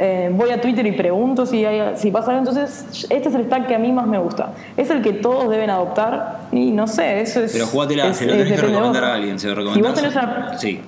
Eh, 0.00 0.30
voy 0.32 0.50
a 0.50 0.60
Twitter 0.60 0.86
y 0.86 0.92
pregunto 0.92 1.44
si, 1.44 1.64
si 1.96 2.12
pasa 2.12 2.30
algo. 2.30 2.48
Entonces, 2.48 3.06
este 3.10 3.28
es 3.28 3.34
el 3.34 3.46
stack 3.46 3.66
que 3.66 3.74
a 3.74 3.78
mí 3.80 3.90
más 3.90 4.06
me 4.06 4.18
gusta. 4.18 4.52
Es 4.76 4.90
el 4.90 5.02
que 5.02 5.14
todos 5.14 5.50
deben 5.50 5.70
adoptar 5.70 6.42
y 6.52 6.70
no 6.70 6.86
sé, 6.86 7.20
eso 7.20 7.40
es. 7.40 7.52
Pero 7.52 7.66
jugátela, 7.66 8.14
se 8.14 8.26
lo 8.26 8.32
tenés 8.32 8.60
que 8.60 8.66
recomendar 8.68 9.04
a 9.04 9.14
alguien. 9.14 9.38
¿Se 9.40 9.48
lo 9.52 9.74
si 9.74 9.82
vos 9.82 9.94
tenés 9.94 10.14
Sí. 10.58 10.80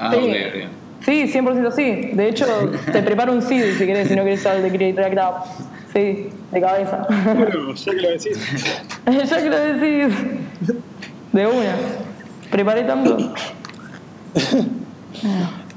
Ah, 0.00 0.10
sí. 0.12 0.32
Sí, 1.10 1.24
100% 1.24 1.72
sí. 1.72 2.12
De 2.14 2.28
hecho, 2.28 2.46
te 2.92 3.02
preparo 3.02 3.32
un 3.32 3.42
CD 3.42 3.74
si 3.76 3.84
querés, 3.84 4.06
si 4.06 4.14
no 4.14 4.22
querés 4.22 4.42
saber 4.42 4.62
de 4.62 4.70
Create 4.70 5.20
App. 5.20 5.44
Sí, 5.92 6.28
de 6.52 6.60
cabeza. 6.60 7.04
Bueno, 7.34 7.74
ya 7.74 7.92
que 7.92 8.00
lo 8.00 8.10
decís. 8.10 8.38
ya 9.28 9.42
que 9.42 9.50
lo 9.50 9.58
decís. 9.58 10.14
De 11.32 11.46
una. 11.48 11.74
Preparé 12.48 12.84
tanto. 12.84 13.16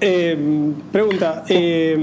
eh, 0.02 0.38
pregunta. 0.92 1.44
Eh, 1.50 1.98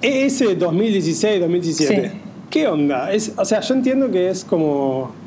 ES 0.00 0.42
2016-2017. 0.60 2.12
¿Qué 2.50 2.68
onda? 2.68 3.10
Es, 3.10 3.32
o 3.36 3.44
sea, 3.44 3.58
yo 3.58 3.74
entiendo 3.74 4.08
que 4.12 4.30
es 4.30 4.44
como 4.44 5.21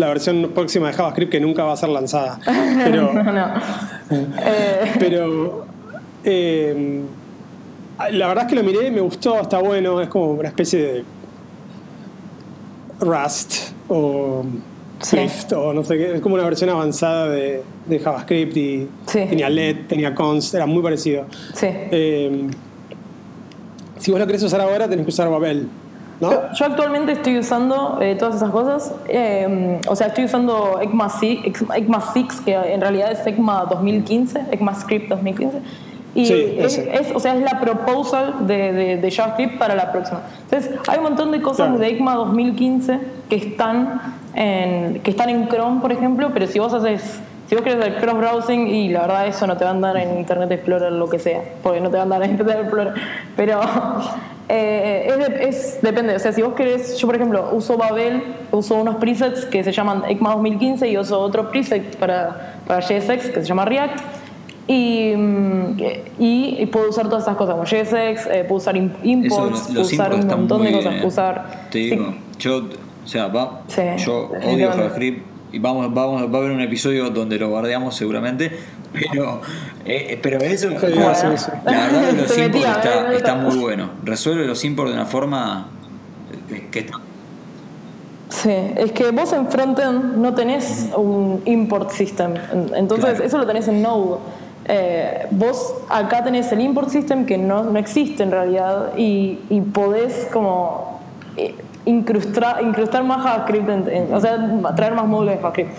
la 0.00 0.08
versión 0.08 0.50
próxima 0.54 0.88
de 0.88 0.94
JavaScript 0.94 1.30
que 1.30 1.40
nunca 1.40 1.62
va 1.64 1.74
a 1.74 1.76
ser 1.76 1.90
lanzada. 1.90 2.40
Pero, 2.84 3.12
no, 3.22 3.22
no. 3.22 3.48
Pero 4.98 5.66
eh, 6.24 7.02
la 8.10 8.28
verdad 8.28 8.44
es 8.44 8.50
que 8.50 8.56
lo 8.56 8.62
miré, 8.62 8.90
me 8.90 9.00
gustó, 9.00 9.40
está 9.40 9.58
bueno, 9.58 10.00
es 10.00 10.08
como 10.08 10.32
una 10.32 10.48
especie 10.48 10.82
de 10.82 11.04
Rust 13.00 13.72
o 13.88 14.44
Swift 15.00 15.52
o 15.52 15.72
no 15.72 15.84
sé 15.84 15.96
qué, 15.96 16.14
es 16.16 16.20
como 16.20 16.34
una 16.34 16.44
versión 16.44 16.70
avanzada 16.70 17.28
de, 17.28 17.62
JavaScript 18.02 18.56
y 18.56 18.88
tenía 19.12 19.50
LED, 19.50 19.86
tenía 19.88 20.14
const, 20.14 20.54
era 20.54 20.66
muy 20.66 20.82
parecido. 20.82 21.26
Eh, 21.62 22.48
si 23.98 24.10
vos 24.10 24.20
lo 24.20 24.26
querés 24.26 24.42
usar 24.42 24.60
ahora, 24.60 24.88
tenés 24.88 25.04
que 25.04 25.10
usar 25.10 25.28
Babel. 25.28 25.68
Yo, 26.20 26.66
actualmente 26.66 27.12
estoy 27.12 27.38
usando 27.38 27.98
eh, 28.00 28.14
todas 28.18 28.36
esas 28.36 28.50
cosas. 28.50 28.94
Eh, 29.08 29.80
o 29.88 29.96
sea, 29.96 30.08
estoy 30.08 30.24
usando 30.24 30.78
ECMA 30.80 31.08
6, 31.08 31.40
ECMA 31.74 32.00
6, 32.00 32.42
que 32.44 32.54
en 32.54 32.80
realidad 32.80 33.10
es 33.12 33.26
ECMA 33.26 33.64
2015, 33.64 34.46
ECMA 34.52 34.74
Script 34.74 35.08
2015. 35.08 35.58
Y 36.14 36.58
es, 36.58 37.12
o 37.14 37.20
sea, 37.20 37.36
es 37.36 37.42
la 37.42 37.60
proposal 37.60 38.46
de, 38.46 38.98
de, 38.98 39.10
JavaScript 39.10 39.58
para 39.58 39.74
la 39.76 39.92
próxima. 39.92 40.22
Entonces, 40.42 40.78
hay 40.88 40.98
un 40.98 41.04
montón 41.04 41.30
de 41.30 41.40
cosas 41.40 41.78
de 41.78 41.88
ECMA 41.88 42.16
2015 42.16 42.98
que 43.28 43.36
están, 43.36 44.16
en, 44.34 45.00
que 45.00 45.12
están 45.12 45.30
en 45.30 45.48
Chrome, 45.48 45.80
por 45.80 45.92
ejemplo, 45.92 46.30
pero 46.34 46.46
si 46.48 46.58
vos 46.58 46.74
haces 46.74 47.20
si 47.48 47.56
vos 47.56 47.64
querés 47.64 47.84
el 47.84 47.96
cross 47.96 48.16
browsing 48.16 48.68
y 48.68 48.90
la 48.90 49.00
verdad 49.00 49.26
eso 49.26 49.44
no 49.44 49.56
te 49.56 49.64
va 49.64 49.70
a 49.70 49.74
andar 49.74 49.96
en 49.96 50.20
Internet 50.20 50.52
Explorer 50.52 50.92
lo 50.92 51.08
que 51.08 51.18
sea, 51.18 51.42
porque 51.64 51.80
no 51.80 51.90
te 51.90 51.96
va 51.96 52.02
a 52.02 52.04
andar 52.04 52.22
en 52.22 52.30
Internet 52.38 52.58
Explorer, 52.60 52.94
pero 53.34 53.60
eh, 54.52 55.48
es, 55.48 55.78
depende, 55.80 56.16
o 56.16 56.18
sea, 56.18 56.32
si 56.32 56.42
vos 56.42 56.54
querés, 56.54 56.98
yo 56.98 57.06
por 57.06 57.14
ejemplo 57.14 57.50
uso 57.52 57.76
Babel, 57.76 58.22
uso 58.50 58.74
unos 58.74 58.96
presets 58.96 59.44
que 59.44 59.62
se 59.62 59.70
llaman 59.70 60.02
ECMA 60.08 60.30
2015 60.30 60.88
y 60.88 60.98
uso 60.98 61.20
otro 61.20 61.50
preset 61.50 61.96
para, 61.96 62.56
para 62.66 62.80
JSX 62.80 63.30
que 63.30 63.40
se 63.40 63.44
llama 63.44 63.64
React. 63.64 64.00
Y, 64.66 65.14
mm, 65.16 65.76
y, 66.18 66.66
puedo 66.66 66.90
usar 66.90 67.08
todas 67.08 67.24
esas 67.24 67.36
cosas 67.36 67.54
como 67.54 67.64
JSX, 67.64 68.26
eh, 68.26 68.44
puedo 68.46 68.56
usar 68.56 68.76
imports, 68.76 69.62
puedo 69.68 69.82
usar 69.82 70.14
un 70.14 70.26
montón 70.26 70.62
de 70.62 70.72
cosas, 70.72 70.94
puedo 70.94 71.08
usar... 71.08 71.68
Te 71.70 71.78
digo, 71.78 72.14
yo, 72.38 72.68
o 73.04 73.06
sea, 73.06 73.28
va, 73.28 73.62
yo 73.96 74.30
odio 74.44 74.70
JavaScript 74.70 75.29
y 75.52 75.58
vamos, 75.58 75.92
vamos, 75.92 76.22
va 76.22 76.38
a 76.38 76.40
haber 76.40 76.52
un 76.52 76.60
episodio 76.60 77.10
donde 77.10 77.38
lo 77.38 77.48
guardeamos 77.48 77.96
seguramente, 77.96 78.50
pero, 78.92 79.40
eh, 79.84 80.18
pero 80.22 80.38
eso, 80.38 80.70
la 80.70 80.78
verdad 80.78 82.12
los 82.16 82.38
imports 82.38 82.66
está, 82.66 83.12
está, 83.12 83.34
muy 83.34 83.58
bueno. 83.58 83.90
Resuelve 84.04 84.46
los 84.46 84.64
imports 84.64 84.92
de 84.92 84.96
una 84.96 85.06
forma 85.06 85.68
que 86.70 86.78
está... 86.80 87.00
Sí, 88.28 88.52
es 88.76 88.92
que 88.92 89.10
vos 89.10 89.32
en 89.32 89.48
frontend 89.50 90.16
no 90.16 90.34
tenés 90.34 90.88
un 90.96 91.42
import 91.46 91.90
system, 91.90 92.34
entonces 92.76 93.18
eso 93.20 93.38
lo 93.38 93.46
tenés 93.46 93.66
en 93.66 93.82
Node. 93.82 94.18
Eh, 94.66 95.26
vos 95.32 95.74
acá 95.88 96.22
tenés 96.22 96.52
el 96.52 96.60
import 96.60 96.90
system 96.90 97.26
que 97.26 97.36
no, 97.36 97.64
no 97.64 97.78
existe 97.78 98.22
en 98.22 98.30
realidad 98.30 98.92
y, 98.96 99.40
y 99.48 99.60
podés 99.62 100.28
como 100.32 101.00
eh, 101.36 101.56
incrustar, 101.84 102.62
incrustar 102.62 103.04
más 103.04 103.22
JavaScript, 103.22 103.68
o 104.12 104.20
sea, 104.20 104.38
traer 104.76 104.94
más 104.94 105.06
módulos 105.06 105.34
de 105.34 105.40
JavaScript. 105.40 105.70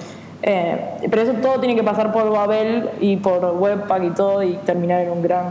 Eh, 0.44 1.08
pero 1.10 1.22
eso 1.22 1.34
todo 1.34 1.60
tiene 1.60 1.76
que 1.76 1.84
pasar 1.84 2.12
por 2.12 2.32
Babel 2.32 2.90
y 3.00 3.18
por 3.18 3.46
Webpack 3.60 4.04
y 4.04 4.10
todo 4.12 4.42
y 4.42 4.54
terminar 4.66 5.02
en 5.02 5.12
un 5.12 5.22
gran 5.22 5.46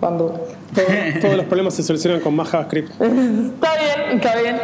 bundle. 0.00 0.38
todos 1.20 1.36
los 1.36 1.46
problemas 1.46 1.74
se 1.74 1.82
solucionan 1.82 2.20
con 2.20 2.34
más 2.34 2.48
JavaScript. 2.48 2.90
está 3.00 3.70
bien, 3.76 4.18
está 4.18 4.36
bien. 4.36 4.56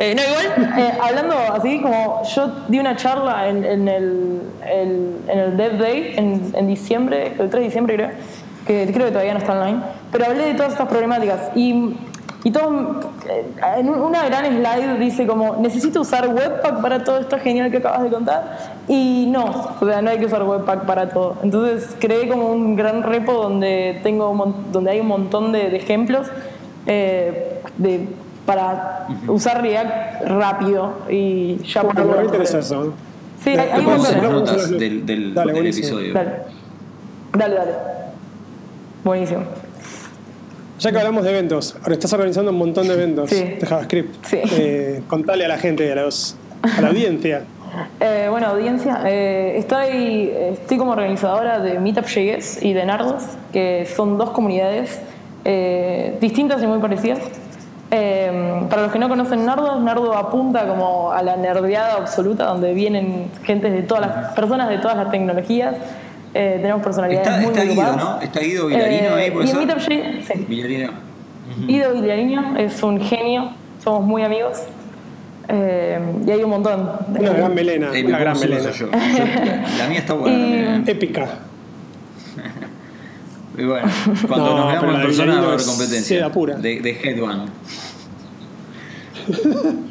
Eh, 0.00 0.14
no, 0.14 0.22
igual, 0.22 0.78
eh, 0.78 0.92
hablando 1.02 1.34
así, 1.52 1.80
como 1.80 2.22
yo 2.22 2.52
di 2.68 2.78
una 2.78 2.94
charla 2.94 3.48
en, 3.48 3.64
en 3.64 3.88
el, 3.88 4.40
en 4.70 5.38
el 5.38 5.56
Dev 5.56 5.76
Day 5.76 6.14
en, 6.16 6.52
en, 6.54 6.66
diciembre, 6.68 7.32
el 7.36 7.50
3 7.50 7.52
de 7.52 7.60
diciembre 7.60 7.96
creo, 7.96 8.10
que 8.64 8.92
creo 8.92 9.06
que 9.06 9.10
todavía 9.10 9.32
no 9.32 9.40
está 9.40 9.60
online, 9.60 9.80
pero 10.12 10.26
hablé 10.26 10.44
de 10.44 10.54
todas 10.54 10.70
estas 10.70 10.86
problemáticas 10.86 11.50
y 11.56 11.96
y 12.44 12.52
todo, 12.52 13.00
en 13.76 13.88
una 13.88 14.24
gran 14.26 14.44
slide 14.46 14.98
dice 15.00 15.26
como, 15.26 15.56
necesito 15.56 16.00
usar 16.00 16.28
Webpack 16.28 16.80
para 16.80 17.02
todo 17.02 17.18
esto 17.18 17.36
genial 17.38 17.70
que 17.70 17.78
acabas 17.78 18.04
de 18.04 18.10
contar. 18.10 18.58
Y 18.86 19.26
no, 19.28 19.74
o 19.80 19.84
sea, 19.84 20.00
no 20.02 20.10
hay 20.10 20.18
que 20.18 20.26
usar 20.26 20.44
Webpack 20.44 20.86
para 20.86 21.08
todo. 21.08 21.36
Entonces 21.42 21.96
creé 21.98 22.28
como 22.28 22.50
un 22.50 22.76
gran 22.76 23.02
repo 23.02 23.32
donde, 23.32 23.98
tengo, 24.04 24.54
donde 24.70 24.90
hay 24.90 25.00
un 25.00 25.08
montón 25.08 25.50
de, 25.50 25.76
ejemplos 25.76 26.28
eh, 26.86 27.60
de, 27.76 28.08
para 28.46 29.08
usar 29.26 29.60
React 29.60 30.22
rápido 30.26 30.92
y 31.10 31.56
ya 31.64 31.82
por 31.82 32.40
eso. 32.40 32.94
Sí, 33.42 33.50
hay, 33.50 33.68
hay 33.68 33.84
un 33.84 34.22
notas 34.32 34.70
del, 34.70 35.04
del, 35.04 35.34
del 35.34 35.66
episodio. 35.66 36.14
Dale. 36.14 36.30
dale, 37.32 37.54
dale. 37.54 37.72
Buenísimo. 39.04 39.42
Ya 40.78 40.92
que 40.92 40.98
hablamos 40.98 41.24
de 41.24 41.30
eventos, 41.30 41.76
ahora 41.82 41.94
estás 41.94 42.12
organizando 42.12 42.52
un 42.52 42.58
montón 42.58 42.86
de 42.86 42.94
eventos 42.94 43.30
de 43.30 43.58
JavaScript. 43.66 44.24
Sí. 44.24 44.38
Eh, 44.52 45.02
contale 45.08 45.44
a 45.44 45.48
la 45.48 45.58
gente, 45.58 45.90
a, 45.90 45.96
los, 45.96 46.36
a 46.62 46.80
la 46.80 46.88
audiencia. 46.88 47.42
Eh, 48.00 48.26
bueno, 48.30 48.46
audiencia, 48.46 49.02
eh, 49.04 49.58
estoy, 49.58 50.32
estoy 50.32 50.78
como 50.78 50.92
organizadora 50.92 51.60
de 51.60 51.78
Meetup.js 51.78 52.62
y 52.62 52.72
de 52.72 52.84
Nardos, 52.86 53.22
que 53.52 53.86
son 53.94 54.16
dos 54.16 54.30
comunidades 54.30 54.98
distintas 56.18 56.62
y 56.62 56.66
muy 56.66 56.78
parecidas. 56.78 57.20
para 57.90 58.82
los 58.82 58.90
que 58.90 58.98
no 58.98 59.08
conocen 59.08 59.44
Nardos, 59.44 59.80
Nardo 59.82 60.14
apunta 60.14 60.66
como 60.66 61.12
a 61.12 61.22
la 61.22 61.36
nerdeada 61.36 61.96
absoluta, 61.96 62.46
donde 62.46 62.72
vienen 62.72 63.30
gente 63.44 63.70
de 63.70 63.82
todas 63.82 64.06
las 64.06 64.32
personas 64.32 64.70
de 64.70 64.78
todas 64.78 64.96
las 64.96 65.10
tecnologías 65.10 65.76
eh, 66.34 66.58
tenemos 66.60 66.82
personalidades 66.82 67.26
está, 67.26 67.40
muy, 67.40 67.48
está 67.48 67.64
muy 67.64 67.74
Guido, 67.74 67.96
¿no? 67.96 68.20
Está 68.20 68.40
Guido 68.40 68.66
Villarino 68.66 69.14
ahí, 69.14 69.30
por 69.30 69.44
y 69.44 69.52
Meetup 69.52 69.80
sí. 69.80 70.02
Guido 71.66 71.94
Villarino 71.94 72.56
es 72.58 72.82
un 72.82 73.00
genio. 73.00 73.52
somos 73.82 74.04
muy 74.04 74.22
amigos. 74.22 74.62
Eh, 75.48 75.98
y 76.26 76.30
hay 76.30 76.42
un 76.42 76.50
montón. 76.50 76.90
Una 77.08 77.32
gran 77.32 77.54
melena. 77.54 77.90
una 77.90 78.18
gran 78.18 78.38
melena. 78.38 78.70
la 79.78 79.88
mía 79.88 79.98
está 79.98 80.12
buena. 80.12 80.84
Épica. 80.86 81.26
y 83.56 83.64
bueno, 83.64 83.88
cuando 84.28 84.56
nos 84.56 84.72
veamos 84.72 84.94
en 84.94 85.00
persona 85.00 85.34
va 85.36 85.40
a 85.40 85.52
haber 85.52 85.64
competencia. 85.64 86.30
Pura. 86.30 86.56
De, 86.56 86.80
de 86.80 86.90
Headband. 86.90 87.50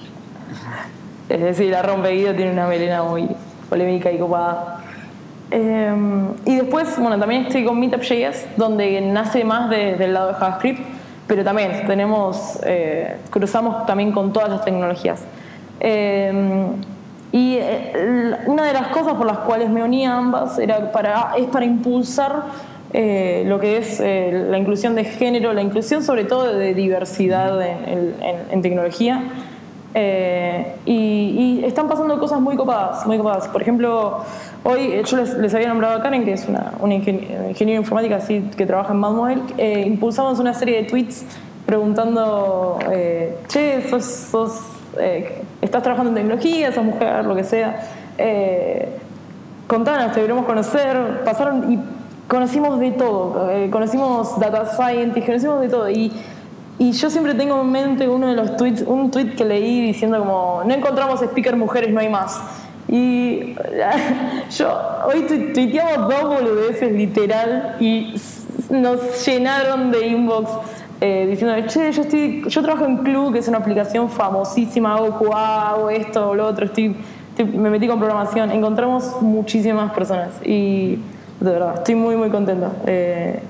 es 1.30 1.42
decir, 1.42 1.72
la 1.72 1.82
rompe 1.82 2.10
Guido 2.12 2.36
tiene 2.36 2.52
una 2.52 2.68
melena 2.68 3.02
muy 3.02 3.28
polémica 3.68 4.12
y 4.12 4.20
copada. 4.20 4.77
Eh, 5.50 5.94
y 6.46 6.56
después, 6.56 7.00
bueno, 7.00 7.18
también 7.18 7.44
estoy 7.44 7.64
con 7.64 7.80
Meetup.js, 7.80 8.48
donde 8.58 9.00
nace 9.02 9.44
más 9.44 9.70
del 9.70 10.14
lado 10.14 10.30
de 10.30 10.34
JavaScript, 10.34 10.82
pero 11.28 11.44
también 11.44 11.86
tenemos, 11.88 12.60
eh, 12.64 13.18
cruzamos 13.30 13.86
también 13.86 14.12
con 14.12 14.34
todas 14.34 14.50
las 14.50 14.64
tecnologías. 14.64 15.24
Eh, 15.80 16.68
y 17.32 17.60
una 18.46 18.64
de 18.64 18.74
las 18.74 18.88
cosas 18.88 19.14
por 19.16 19.28
las 19.28 19.40
cuales 19.40 19.70
me 19.70 19.84
uní 19.84 20.06
a 20.06 20.18
ambas 20.18 20.58
era 20.60 20.92
para, 20.92 21.34
es 21.38 21.46
para 21.48 21.66
impulsar 21.66 22.44
lo 22.94 23.60
que 23.60 23.78
es 23.78 24.00
la 24.00 24.58
inclusión 24.58 24.96
de 24.96 25.04
género, 25.04 25.52
la 25.54 25.62
inclusión 25.62 26.02
sobre 26.04 26.24
todo 26.24 26.54
de 26.54 26.74
diversidad 26.74 27.60
en 27.62 28.62
tecnología. 28.62 29.24
Eh, 30.00 30.76
y, 30.86 31.64
están 31.66 31.88
pasando 31.88 32.20
cosas 32.20 32.40
muy 32.40 32.56
copadas, 32.56 33.06
muy 33.08 33.18
copadas. 33.18 33.48
Por 33.48 33.64
ejemplo, 33.64 34.20
hoy 34.64 34.92
eh, 34.92 35.04
yo 35.06 35.18
les, 35.18 35.54
había 35.54 35.68
nombrado 35.68 35.98
a 35.98 36.04
Karen, 36.04 36.26
que 36.26 36.34
es 36.34 36.48
una, 36.48 36.74
una 36.80 36.96
ingeniera 36.96 37.80
informática 37.80 38.18
así, 38.18 38.50
que 38.56 38.66
trabaja 38.66 38.94
en 38.94 39.00
MadModel, 39.00 39.42
eh, 39.58 39.84
impulsamos 39.86 40.40
una 40.40 40.54
serie 40.54 40.78
de 40.78 40.84
tweets 40.84 41.26
preguntando, 41.66 42.80
eh, 42.92 43.38
che, 43.48 43.82
sos, 43.90 44.62
estás 45.62 45.84
trabajando 45.84 46.10
en 46.12 46.16
tecnología, 46.16 46.72
sos 46.72 46.84
mujer, 46.84 47.26
lo 47.26 47.36
que 47.36 47.44
sea. 47.44 47.82
contanos, 49.68 50.14
te 50.14 50.22
queremos 50.22 50.46
conocer. 50.46 51.24
Pasaron 51.26 51.74
y 51.74 51.80
conocimos 52.28 52.80
de 52.80 52.92
todo. 52.92 53.50
conocimos 53.70 54.40
data 54.40 54.66
scientist, 54.66 55.28
conocimos 55.28 55.62
de 55.62 55.68
todo. 55.68 55.90
Y 55.90 56.12
y 56.80 56.92
yo 56.92 57.10
siempre 57.10 57.34
tengo 57.34 57.60
en 57.60 57.72
mente 57.72 58.08
uno 58.08 58.28
de 58.28 58.36
los 58.36 58.56
tweets, 58.56 58.84
un 58.84 59.10
tweet 59.10 59.36
que 59.36 59.44
leí 59.44 59.82
diciendo 59.82 60.20
como, 60.20 60.62
no 60.64 60.74
encontramos 60.74 61.22
speaker 61.24 61.56
mujeres, 61.56 61.92
no 61.92 62.00
hay 62.00 62.10
más. 62.10 62.40
Y 62.88 63.56
yo, 64.52 64.80
hoy 65.06 65.22
tuiteamos 65.54 66.10
dos 66.10 66.24
boludeces 66.24 66.92
literal 66.92 67.76
y 67.80 68.16
nos 68.70 69.26
llenaron 69.26 69.92
de 69.92 70.08
inbox 70.08 70.52
eh, 71.00 71.28
diciendo, 71.30 71.56
che, 71.68 71.92
yo, 71.92 72.02
estoy, 72.02 72.44
yo 72.48 72.62
trabajo 72.64 72.86
en 72.86 72.98
Club, 72.98 73.34
que 73.34 73.40
es 73.40 73.48
una 73.48 73.60
aplicación 73.60 74.10
famosísima, 74.10 74.96
hago 74.96 75.20
QA, 75.20 75.70
hago 75.70 75.90
esto, 75.90 76.34
lo 76.34 76.48
otro, 76.48 76.66
estoy, 76.66 76.96
me 77.46 77.70
metí 77.70 77.88
con 77.88 78.00
programación. 78.00 78.52
Encontramos 78.52 79.22
muchísimas 79.22 79.92
personas 79.94 80.30
y 80.44 80.98
de 81.40 81.52
verdad, 81.52 81.76
estoy 81.76 81.96
muy, 81.96 82.16
muy 82.16 82.30
contenta. 82.30 82.72
Eh, 82.86 83.42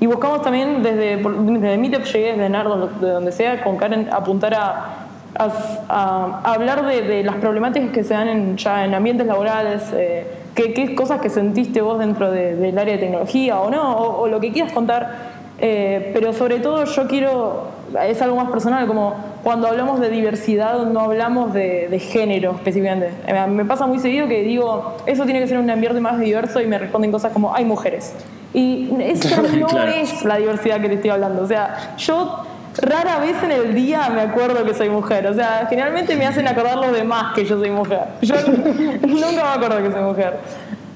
y 0.00 0.06
buscamos 0.06 0.42
también 0.42 0.82
desde, 0.82 1.16
desde 1.16 1.78
Meetup 1.78 2.04
llegué, 2.04 2.32
desde 2.32 2.48
Nardo, 2.48 2.88
de 3.00 3.10
donde 3.10 3.32
sea, 3.32 3.62
con 3.62 3.76
Karen, 3.76 4.08
apuntar 4.12 4.54
a, 4.54 5.07
a, 5.38 6.40
hablar 6.44 6.84
de, 6.84 7.22
las 7.22 7.36
problemáticas 7.36 7.90
que 7.90 8.04
se 8.04 8.14
dan 8.14 8.28
en, 8.28 8.56
ya 8.56 8.84
en 8.84 8.94
ambientes 8.94 9.26
laborales, 9.26 9.82
eh, 9.94 10.26
qué, 10.54 10.94
cosas 10.94 11.20
que 11.20 11.30
sentiste 11.30 11.80
vos 11.80 11.98
dentro 11.98 12.30
del 12.30 12.78
área 12.78 12.94
de 12.94 13.00
tecnología 13.00 13.60
o 13.60 13.70
no, 13.70 13.96
o, 13.96 14.26
lo 14.28 14.40
que 14.40 14.52
quieras 14.52 14.72
contar. 14.72 15.38
Eh, 15.60 16.12
pero 16.14 16.32
sobre 16.32 16.60
todo 16.60 16.84
yo 16.84 17.08
quiero, 17.08 17.64
es 18.06 18.22
algo 18.22 18.36
más 18.36 18.48
personal, 18.48 18.86
como 18.86 19.14
cuando 19.42 19.66
hablamos 19.66 19.98
de 19.98 20.08
diversidad 20.08 20.84
no 20.86 21.00
hablamos 21.00 21.52
de, 21.52 21.88
de 21.88 21.98
género 21.98 22.52
específicamente. 22.52 23.12
Eh, 23.26 23.46
me 23.48 23.64
pasa 23.64 23.86
muy 23.86 23.98
seguido 23.98 24.28
que 24.28 24.42
digo, 24.42 24.96
eso 25.06 25.24
tiene 25.24 25.40
que 25.40 25.48
ser 25.48 25.58
un 25.58 25.68
ambiente 25.68 26.00
más 26.00 26.18
diverso 26.20 26.60
y 26.60 26.66
me 26.66 26.78
responden 26.78 27.10
cosas 27.10 27.32
como, 27.32 27.54
hay 27.54 27.64
mujeres. 27.64 28.14
Y 28.54 28.90
eso 29.00 29.42
no 29.58 29.82
es 29.82 30.24
la 30.24 30.36
diversidad 30.36 30.80
que 30.80 30.88
te 30.88 30.94
estoy 30.94 31.10
hablando. 31.10 31.42
O 31.42 31.46
sea, 31.46 31.94
yo 31.96 32.44
rara 32.82 33.18
vez 33.18 33.42
en 33.42 33.52
el 33.52 33.74
día 33.74 34.08
me 34.10 34.22
acuerdo 34.22 34.64
que 34.64 34.74
soy 34.74 34.88
mujer. 34.88 35.26
O 35.26 35.34
sea, 35.34 35.66
generalmente 35.68 36.14
me 36.16 36.26
hacen 36.26 36.46
acordar 36.48 36.76
los 36.76 36.92
demás 36.92 37.34
que 37.34 37.44
yo 37.44 37.58
soy 37.58 37.70
mujer. 37.70 38.04
Yo 38.22 38.34
nunca 39.06 39.30
me 39.30 39.40
acuerdo 39.40 39.82
que 39.82 39.92
soy 39.92 40.02
mujer. 40.02 40.38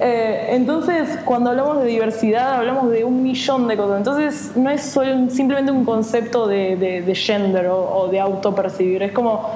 Eh, 0.00 0.48
entonces, 0.50 1.18
cuando 1.24 1.50
hablamos 1.50 1.80
de 1.80 1.86
diversidad, 1.86 2.54
hablamos 2.54 2.90
de 2.90 3.04
un 3.04 3.22
millón 3.22 3.68
de 3.68 3.76
cosas. 3.76 3.98
Entonces, 3.98 4.52
no 4.56 4.68
es 4.68 4.82
solo 4.82 5.30
simplemente 5.30 5.70
un 5.70 5.84
concepto 5.84 6.48
de, 6.48 6.76
de, 6.76 7.14
gender 7.14 7.68
o, 7.68 7.78
o 7.78 8.08
de 8.08 8.18
autopercibir. 8.18 9.02
Es 9.02 9.12
como 9.12 9.48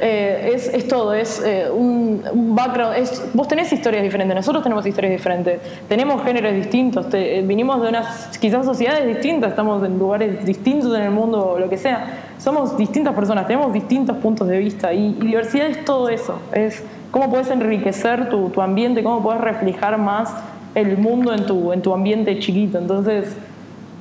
eh, 0.00 0.52
es, 0.54 0.66
es, 0.68 0.88
todo, 0.88 1.14
es 1.14 1.40
eh, 1.44 1.70
un, 1.70 2.22
background. 2.54 2.96
Es, 2.96 3.24
vos 3.32 3.46
tenés 3.46 3.72
historias 3.72 4.02
diferentes, 4.02 4.34
nosotros 4.34 4.62
tenemos 4.62 4.84
historias 4.86 5.12
diferentes, 5.12 5.60
tenemos 5.88 6.22
géneros 6.24 6.52
distintos, 6.52 7.06
eh, 7.12 7.44
vinimos 7.46 7.80
de 7.80 7.88
unas 7.88 8.36
quizás 8.38 8.66
sociedades 8.66 9.06
distintas, 9.06 9.50
estamos 9.50 9.84
en 9.84 9.98
lugares 9.98 10.44
distintos 10.44 10.94
en 10.96 11.02
el 11.02 11.10
mundo, 11.10 11.56
lo 11.58 11.68
que 11.68 11.76
sea. 11.76 12.32
Somos 12.38 12.76
distintas 12.76 13.14
personas, 13.14 13.46
tenemos 13.46 13.72
distintos 13.72 14.16
puntos 14.16 14.48
de 14.48 14.58
vista 14.58 14.92
y, 14.92 15.14
diversidad 15.14 15.68
es 15.68 15.84
todo 15.84 16.08
eso. 16.08 16.38
Es 16.52 16.82
cómo 17.12 17.30
puedes 17.30 17.48
enriquecer 17.50 18.28
tu, 18.28 18.50
tu 18.50 18.60
ambiente, 18.60 19.02
cómo 19.04 19.22
puedes 19.22 19.40
reflejar 19.40 19.96
más 19.98 20.34
el 20.74 20.98
mundo 20.98 21.32
en 21.32 21.46
tu, 21.46 21.72
en 21.72 21.82
tu 21.82 21.94
ambiente 21.94 22.38
chiquito. 22.40 22.78
Entonces, 22.78 23.36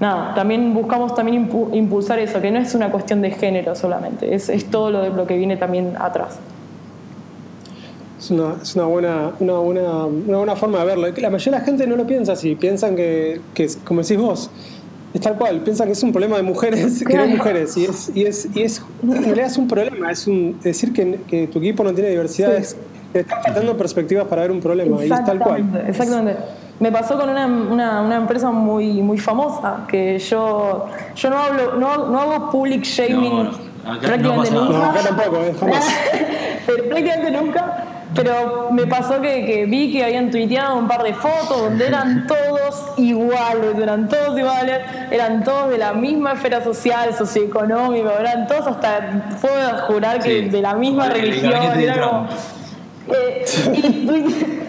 nada, 0.03 0.33
también 0.35 0.73
buscamos 0.73 1.15
también 1.15 1.49
impulsar 1.71 2.19
eso, 2.19 2.41
que 2.41 2.51
no 2.51 2.59
es 2.59 2.75
una 2.75 2.91
cuestión 2.91 3.21
de 3.21 3.31
género 3.31 3.73
solamente, 3.73 4.35
es, 4.35 4.49
es 4.49 4.65
todo 4.65 4.91
lo, 4.91 5.01
de, 5.01 5.09
lo 5.09 5.25
que 5.25 5.37
viene 5.37 5.55
también 5.55 5.93
atrás. 5.97 6.39
Es 8.19 8.29
una, 8.29 8.55
es 8.61 8.75
una, 8.75 8.85
buena, 8.85 9.31
una, 9.39 9.53
buena, 9.53 10.05
una 10.05 10.37
buena 10.37 10.55
forma 10.55 10.79
de 10.79 10.85
verlo. 10.85 11.07
La 11.07 11.29
mayoría 11.29 11.57
de 11.57 11.59
la 11.59 11.65
gente 11.65 11.87
no 11.87 11.95
lo 11.95 12.05
piensa 12.05 12.33
así, 12.33 12.55
piensan 12.55 12.95
que, 12.95 13.39
que 13.53 13.67
como 13.85 14.01
decís 14.01 14.17
vos, 14.17 14.51
es 15.13 15.21
tal 15.21 15.37
cual, 15.37 15.61
piensan 15.61 15.87
que 15.87 15.93
es 15.93 16.03
un 16.03 16.11
problema 16.11 16.35
de 16.35 16.43
mujeres, 16.43 17.03
que 17.07 17.17
no 17.17 17.25
mujeres, 17.27 17.77
y 17.77 17.85
es, 17.85 18.11
y 18.13 18.25
es, 18.25 18.47
y 18.53 18.61
es, 18.61 18.81
en 19.03 19.23
realidad 19.23 19.47
es 19.47 19.57
un 19.57 19.69
problema, 19.69 20.11
es 20.11 20.27
un, 20.27 20.59
decir 20.61 20.91
que, 20.91 21.19
que 21.27 21.47
tu 21.47 21.59
equipo 21.59 21.83
no 21.83 21.93
tiene 21.93 22.09
diversidad, 22.09 22.53
es, 22.55 22.75
te 23.13 23.21
está 23.21 23.41
faltando 23.41 23.77
perspectivas 23.77 24.27
para 24.27 24.41
ver 24.41 24.51
un 24.51 24.59
problema, 24.59 25.05
y 25.05 25.11
es 25.11 25.23
tal 25.23 25.39
cual. 25.39 25.85
Exactamente. 25.87 26.62
Me 26.79 26.91
pasó 26.91 27.17
con 27.17 27.29
una, 27.29 27.45
una, 27.45 28.01
una, 28.01 28.15
empresa 28.15 28.51
muy, 28.51 29.01
muy 29.01 29.17
famosa, 29.17 29.85
que 29.87 30.17
yo, 30.19 30.87
yo 31.15 31.29
no, 31.29 31.37
hablo, 31.37 31.75
no, 31.75 32.09
no 32.09 32.19
hago 32.19 32.51
public 32.51 32.83
shaming 32.83 33.51
prácticamente 34.01 34.51
nunca. 34.51 34.77
No, 34.77 34.85
acá 34.85 34.99
tampoco, 35.01 35.43
eh, 35.43 35.55
jamás. 35.59 35.85
prácticamente 36.65 37.31
nunca. 37.31 37.85
Pero 38.15 38.69
me 38.71 38.85
pasó 38.85 39.19
que, 39.21 39.43
que, 39.43 39.65
vi 39.65 39.91
que 39.91 40.03
habían 40.03 40.29
tuiteado 40.29 40.75
un 40.75 40.87
par 40.87 41.01
de 41.01 41.15
fotos 41.15 41.63
donde 41.63 41.87
eran 41.87 42.27
todos 42.27 42.93
iguales, 42.97 43.75
eran 43.81 44.07
todos 44.07 44.37
iguales, 44.37 44.81
eran 45.09 45.43
todos 45.43 45.71
de 45.71 45.79
la 45.79 45.93
misma 45.93 46.33
esfera 46.33 46.63
social, 46.63 47.13
socioeconómica, 47.15 48.13
eran 48.19 48.47
todos 48.47 48.67
hasta, 48.67 49.37
puedo 49.41 49.77
jurar 49.87 50.19
que 50.19 50.43
de 50.43 50.61
la 50.61 50.75
misma 50.75 51.09
religión. 51.09 51.53
Era 51.53 52.01
como, 52.01 52.27
eh, 53.07 53.45
y, 53.73 54.62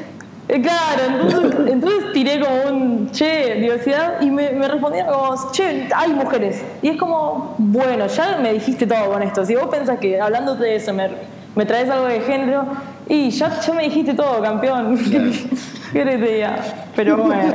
claro, 0.47 1.67
entonces, 1.67 2.13
tiré 2.13 2.41
como 2.41 2.63
un 2.71 3.11
che, 3.11 3.55
diversidad, 3.55 4.21
y 4.21 4.31
me, 4.31 4.51
me 4.51 4.69
respondieron 4.69 5.13
como, 5.13 5.53
che, 5.53 5.89
hay 5.95 6.13
mujeres. 6.13 6.63
Y 6.83 6.89
es 6.89 6.97
como, 6.97 7.55
bueno, 7.59 8.07
ya 8.07 8.39
me 8.43 8.53
dijiste 8.53 8.87
todo 8.87 9.13
con 9.13 9.23
esto. 9.23 9.45
Si 9.45 9.55
vos 9.55 9.69
pensás 9.69 9.99
que 9.99 10.21
hablándote 10.21 10.65
de 10.65 10.77
eso 10.77 10.93
me, 10.93 11.09
me 11.55 11.65
traes 11.65 11.89
algo 11.89 12.07
de 12.07 12.21
género, 12.21 12.67
y 13.09 13.31
ya, 13.31 13.61
ya 13.61 13.73
me 13.75 13.85
dijiste 13.85 14.15
todo, 14.15 14.41
campeón. 14.43 14.99
¿Qué 15.93 16.05
te 16.05 16.17
diga? 16.19 16.57
Pero 16.97 17.17
bueno. 17.19 17.55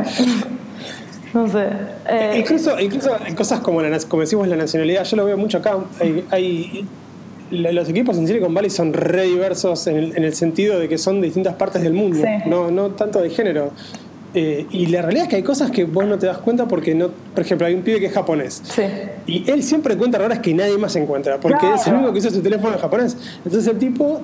No 1.33 1.47
sé. 1.47 1.67
Eh, 2.07 2.37
incluso, 2.39 2.79
incluso 2.79 3.15
en 3.25 3.35
cosas 3.35 3.59
como, 3.59 3.81
la, 3.81 3.99
como 4.07 4.21
decimos 4.21 4.47
la 4.47 4.55
nacionalidad, 4.55 5.03
yo 5.03 5.17
lo 5.17 5.25
veo 5.25 5.37
mucho 5.37 5.59
acá. 5.59 5.77
Hay, 5.99 6.25
hay 6.31 6.87
los 7.51 7.89
equipos 7.89 8.17
en 8.17 8.27
Silicon 8.27 8.53
Valley 8.53 8.69
son 8.69 8.93
re 8.93 9.23
diversos 9.23 9.87
en 9.87 10.23
el, 10.23 10.33
sentido 10.33 10.79
de 10.79 10.87
que 10.87 10.97
son 10.97 11.21
de 11.21 11.27
distintas 11.27 11.55
partes 11.55 11.81
del 11.81 11.93
mundo, 11.93 12.23
no, 12.45 12.71
no 12.71 12.91
tanto 12.91 13.21
de 13.21 13.29
género. 13.29 13.71
Eh, 14.35 14.67
y 14.69 14.85
la 14.87 15.01
realidad 15.01 15.23
es 15.23 15.29
que 15.29 15.35
hay 15.37 15.43
cosas 15.43 15.71
que 15.71 15.85
vos 15.85 16.05
no 16.05 16.19
te 16.19 16.27
das 16.27 16.37
cuenta 16.37 16.67
porque 16.67 16.93
no. 16.93 17.09
Por 17.33 17.43
ejemplo, 17.43 17.65
hay 17.65 17.73
un 17.73 17.81
pibe 17.81 17.99
que 17.99 18.07
es 18.07 18.13
japonés. 18.13 18.61
Y 19.25 19.49
él 19.49 19.63
siempre 19.63 19.95
encuentra 19.95 20.19
errores 20.19 20.39
que 20.39 20.53
nadie 20.53 20.77
más 20.77 20.95
encuentra, 20.95 21.39
porque 21.39 21.73
es 21.73 21.87
el 21.87 21.95
único 21.95 22.13
que 22.13 22.19
usa 22.19 22.31
su 22.31 22.41
teléfono 22.41 22.73
en 22.73 22.79
japonés. 22.79 23.17
Entonces 23.43 23.67
el 23.67 23.79
tipo, 23.79 24.21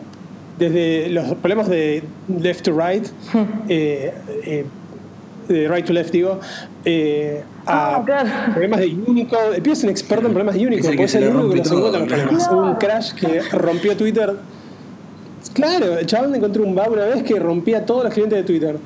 desde 0.59 1.09
los 1.09 1.33
problemas 1.35 1.67
de 1.67 2.03
left 2.39 2.63
to 2.63 2.71
right, 2.71 3.05
hmm. 3.33 3.39
eh, 3.67 4.13
eh, 4.45 4.65
de 5.47 5.67
right 5.67 5.85
to 5.85 5.93
left, 5.93 6.11
digo, 6.11 6.39
eh, 6.83 7.43
a 7.65 7.95
ah, 7.95 8.51
problemas 8.53 8.79
de 8.79 8.95
Unicode. 9.07 9.61
Es 9.63 9.83
un 9.83 9.89
experto 9.89 10.27
en 10.27 10.33
problemas 10.33 10.55
de 10.55 10.67
Unicode, 10.67 10.95
puede 10.95 11.07
ser 11.07 11.23
el 11.23 11.35
único 11.35 11.49
que 11.51 11.59
nos 11.59 11.71
encuentra 11.71 11.99
los 11.99 12.07
problemas. 12.07 12.49
Hubo 12.51 12.61
un 12.63 12.75
crash 12.75 13.13
que 13.13 13.41
rompió 13.51 13.97
Twitter. 13.97 14.35
Claro, 15.53 15.97
el 15.97 16.05
chaval 16.05 16.35
encontró 16.35 16.63
un 16.63 16.75
bug 16.75 16.91
una 16.91 17.05
vez 17.05 17.23
que 17.23 17.39
rompía 17.39 17.85
todos 17.85 18.03
los 18.03 18.13
clientes 18.13 18.37
de 18.37 18.43
Twitter. 18.43 18.77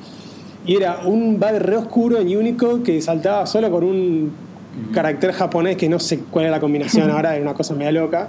Y 0.66 0.76
era 0.76 1.00
un 1.04 1.40
bug 1.40 1.58
re 1.58 1.76
oscuro 1.76 2.18
en 2.18 2.36
Unicode 2.36 2.82
que 2.82 3.00
saltaba 3.00 3.46
solo 3.46 3.70
con 3.70 3.84
un 3.84 4.32
carácter 4.92 5.32
japonés 5.32 5.76
que 5.76 5.88
no 5.88 5.98
sé 5.98 6.20
cuál 6.30 6.46
era 6.46 6.56
la 6.56 6.60
combinación 6.60 7.10
ahora, 7.10 7.34
era 7.34 7.42
una 7.42 7.54
cosa 7.54 7.74
media 7.74 7.92
loca. 7.92 8.28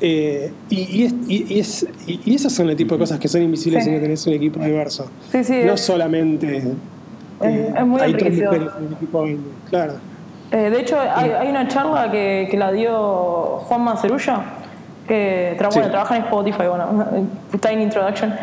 Eh, 0.00 0.52
y, 0.68 1.08
y, 1.26 1.58
es, 1.58 1.86
y, 2.06 2.34
esas 2.34 2.52
son 2.52 2.68
el 2.68 2.76
tipo 2.76 2.94
de 2.94 2.98
cosas 2.98 3.18
que 3.18 3.28
son 3.28 3.42
invisibles 3.42 3.84
si 3.84 3.90
no 3.90 3.98
tenés 3.98 4.26
un 4.26 4.34
equipo 4.34 4.62
diverso. 4.62 5.08
Sí, 5.32 5.42
sí, 5.42 5.60
no 5.64 5.76
solamente. 5.76 6.62
Eh, 7.42 7.74
es 7.76 7.86
muy 7.86 8.00
enriquecedor. 8.00 8.72
Claro. 9.68 9.94
Eh, 10.52 10.70
de 10.70 10.80
hecho, 10.80 10.96
hay, 10.98 11.30
hay, 11.30 11.48
una 11.48 11.66
charla 11.68 12.10
que, 12.10 12.48
que 12.50 12.56
la 12.56 12.70
dio 12.72 13.58
Juan 13.64 13.82
Macerulla, 13.82 14.40
que 15.08 15.54
trabaja 15.58 16.16
en 16.16 16.22
Spotify, 16.24 16.64
bueno, 16.68 17.06
Tiny 17.60 17.82
Introduction, 17.84 18.34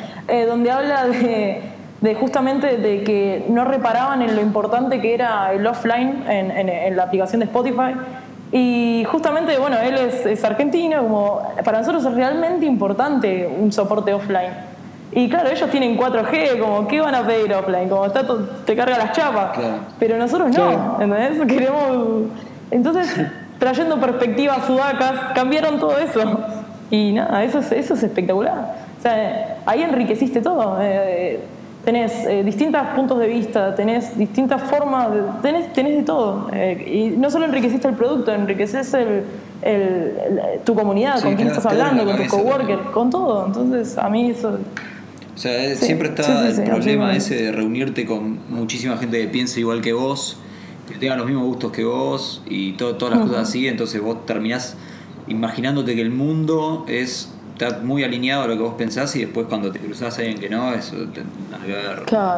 donde 0.47 0.71
habla 0.71 1.07
de, 1.07 1.61
de, 2.01 2.15
justamente 2.15 2.77
de 2.77 3.03
que 3.03 3.45
no 3.49 3.65
reparaban 3.65 4.21
en 4.21 4.35
lo 4.35 4.41
importante 4.41 5.01
que 5.01 5.13
era 5.13 5.53
el 5.53 5.65
offline 5.65 6.23
en, 6.27 6.51
en, 6.51 6.69
en 6.69 6.95
la 6.95 7.03
aplicación 7.03 7.39
de 7.39 7.45
Spotify 7.45 7.93
y 8.55 9.03
justamente, 9.09 9.57
bueno, 9.57 9.77
él 9.79 9.95
es, 9.95 10.43
argentino, 10.43 11.01
como 11.01 11.41
para 11.65 11.79
nosotros 11.79 12.05
es 12.05 12.13
realmente 12.13 12.67
importante 12.67 13.47
un 13.47 13.71
soporte 13.71 14.13
offline. 14.13 14.53
Y 15.15 15.29
claro, 15.29 15.49
ellos 15.49 15.69
tienen 15.69 15.97
4G, 15.97 16.59
como, 16.59 16.87
¿qué 16.87 16.99
van 16.99 17.15
a 17.15 17.25
pedir 17.25 17.53
offline? 17.53 17.87
Como, 17.87 18.05
está 18.05 18.25
te 18.65 18.75
carga 18.75 18.97
las 18.97 19.11
chapas. 19.11 19.57
Pero 19.99 20.17
nosotros 20.17 20.49
no, 20.57 20.97
¿entendés? 20.99 21.39
Queremos... 21.47 22.27
Entonces, 22.71 23.27
trayendo 23.59 23.99
perspectivas 23.99 24.65
sudacas, 24.65 25.33
cambiaron 25.35 25.79
todo 25.79 25.97
eso. 25.99 26.39
Y 26.89 27.13
nada, 27.13 27.43
eso 27.43 27.59
es, 27.59 27.71
eso 27.71 27.93
es 27.93 28.03
espectacular. 28.03 28.75
O 28.99 29.01
sea, 29.01 29.57
ahí 29.65 29.83
enriqueciste 29.83 30.41
todo. 30.41 30.77
Eh, 30.81 31.39
tenés 31.85 32.25
eh, 32.25 32.43
distintos 32.43 32.81
puntos 32.95 33.19
de 33.19 33.27
vista, 33.27 33.75
tenés 33.75 34.17
distintas 34.17 34.61
formas, 34.63 35.09
tenés, 35.41 35.71
tenés 35.73 35.97
de 35.97 36.03
todo. 36.03 36.49
Eh, 36.53 37.11
y 37.13 37.17
no 37.17 37.29
solo 37.29 37.45
enriqueciste 37.45 37.87
el 37.87 37.95
producto, 37.95 38.31
enriqueces 38.33 38.93
el, 38.93 39.23
tu 40.63 40.75
comunidad, 40.75 41.21
con 41.21 41.35
quién 41.35 41.47
estás 41.47 41.65
hablando, 41.65 42.05
con 42.05 42.17
tus 42.17 42.27
coworkers, 42.27 42.89
con 42.93 43.09
todo. 43.09 43.47
Entonces, 43.47 43.97
a 43.97 44.09
mí 44.09 44.31
eso... 44.31 44.59
O 45.35 45.37
sea, 45.37 45.75
siempre 45.75 46.09
está 46.09 46.47
el 46.47 46.63
problema 46.63 47.15
ese 47.15 47.35
de 47.35 47.51
reunirte 47.51 48.05
con 48.05 48.39
muchísima 48.49 48.97
gente 48.97 49.19
que 49.19 49.27
piensa 49.27 49.59
igual 49.59 49.81
que 49.81 49.93
vos, 49.93 50.37
que 50.87 50.95
tenga 50.95 51.15
los 51.15 51.25
mismos 51.25 51.45
gustos 51.45 51.71
que 51.71 51.83
vos 51.83 52.43
y 52.45 52.73
todo, 52.73 52.95
todas 52.95 53.17
las 53.17 53.27
cosas 53.27 53.49
así, 53.49 53.67
entonces 53.67 53.99
vos 54.01 54.25
terminás 54.25 54.77
imaginándote 55.27 55.95
que 55.95 56.01
el 56.01 56.11
mundo 56.11 56.85
es 56.87 57.33
está 57.53 57.79
muy 57.83 58.03
alineado 58.03 58.43
a 58.43 58.47
lo 58.47 58.55
que 58.55 58.63
vos 58.63 58.73
pensás 58.73 59.15
y 59.15 59.21
después 59.21 59.47
cuando 59.47 59.71
te 59.71 59.79
cruzás 59.79 60.17
a 60.17 60.21
alguien 60.21 60.39
que 60.39 60.49
no, 60.49 60.73
eso 60.73 60.95
te 61.13 61.21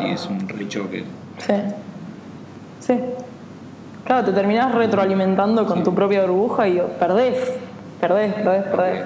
y 0.01 0.11
es 0.11 0.25
un 0.27 0.47
relichoque. 0.47 1.03
Sí. 1.39 1.53
Sí. 2.79 2.93
Claro, 4.05 4.25
te 4.25 4.33
terminás 4.33 4.75
retroalimentando 4.75 5.65
con 5.65 5.83
tu 5.83 5.95
propia 5.95 6.21
burbuja 6.21 6.67
y 6.67 6.81
perdés, 6.99 7.53
perdés, 7.99 8.33
perdés, 8.33 8.63
perdés. 8.63 9.03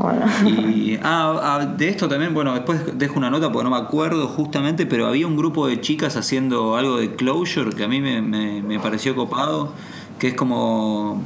Bueno. 0.00 0.26
Y 0.44 0.96
ah, 1.02 1.40
ah, 1.42 1.66
de 1.66 1.88
esto 1.88 2.08
también, 2.08 2.32
bueno, 2.32 2.54
después 2.54 2.96
dejo 2.96 3.18
una 3.18 3.30
nota 3.30 3.50
porque 3.50 3.64
no 3.64 3.70
me 3.70 3.82
acuerdo 3.82 4.28
justamente, 4.28 4.86
pero 4.86 5.08
había 5.08 5.26
un 5.26 5.36
grupo 5.36 5.66
de 5.66 5.80
chicas 5.80 6.16
haciendo 6.16 6.76
algo 6.76 6.98
de 6.98 7.16
closure 7.16 7.74
que 7.74 7.82
a 7.82 7.88
mí 7.88 8.00
me, 8.00 8.22
me, 8.22 8.78
pareció 8.78 9.16
copado, 9.16 9.72
que 10.20 10.28
es 10.28 10.34
como 10.34 11.20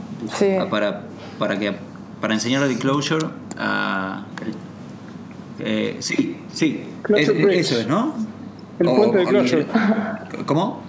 para, 0.71 1.03
para 1.39 1.59
que 1.59 1.75
para 2.21 2.33
enseñar 2.33 2.67
de 2.67 2.79
closure 2.79 3.27
a. 3.59 4.25
Eh, 5.59 5.97
sí, 5.99 6.39
sí. 6.53 6.83
eso 7.15 7.79
es, 7.79 7.87
¿no? 7.87 8.15
El 8.79 8.87
puente 8.87 9.19
de 9.19 9.27
closure. 9.27 9.67
¿Cómo? 10.47 10.81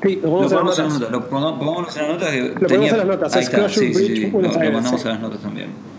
Sí, 0.00 0.20
lo 0.22 0.48
ponemos 0.48 0.78
en 0.78 0.84
las 0.84 1.00
notas. 1.00 1.10
Lo 1.10 1.28
ponemos 1.28 1.96
en 1.96 2.02
las 2.02 2.12
notas. 2.12 2.34
lo 2.60 2.68
ponemos 2.68 2.90
en 2.90 2.98
las 2.98 3.06
notas. 3.06 3.36
Es 3.36 3.50
Closure 3.50 3.92
sí, 3.92 3.92
Bridge. 3.92 4.20
Sí, 4.26 4.30
lo, 4.30 4.42
lo 4.42 4.72
mandamos 4.72 5.04
a 5.06 5.08
las 5.08 5.20
notas 5.20 5.40
también. 5.40 5.93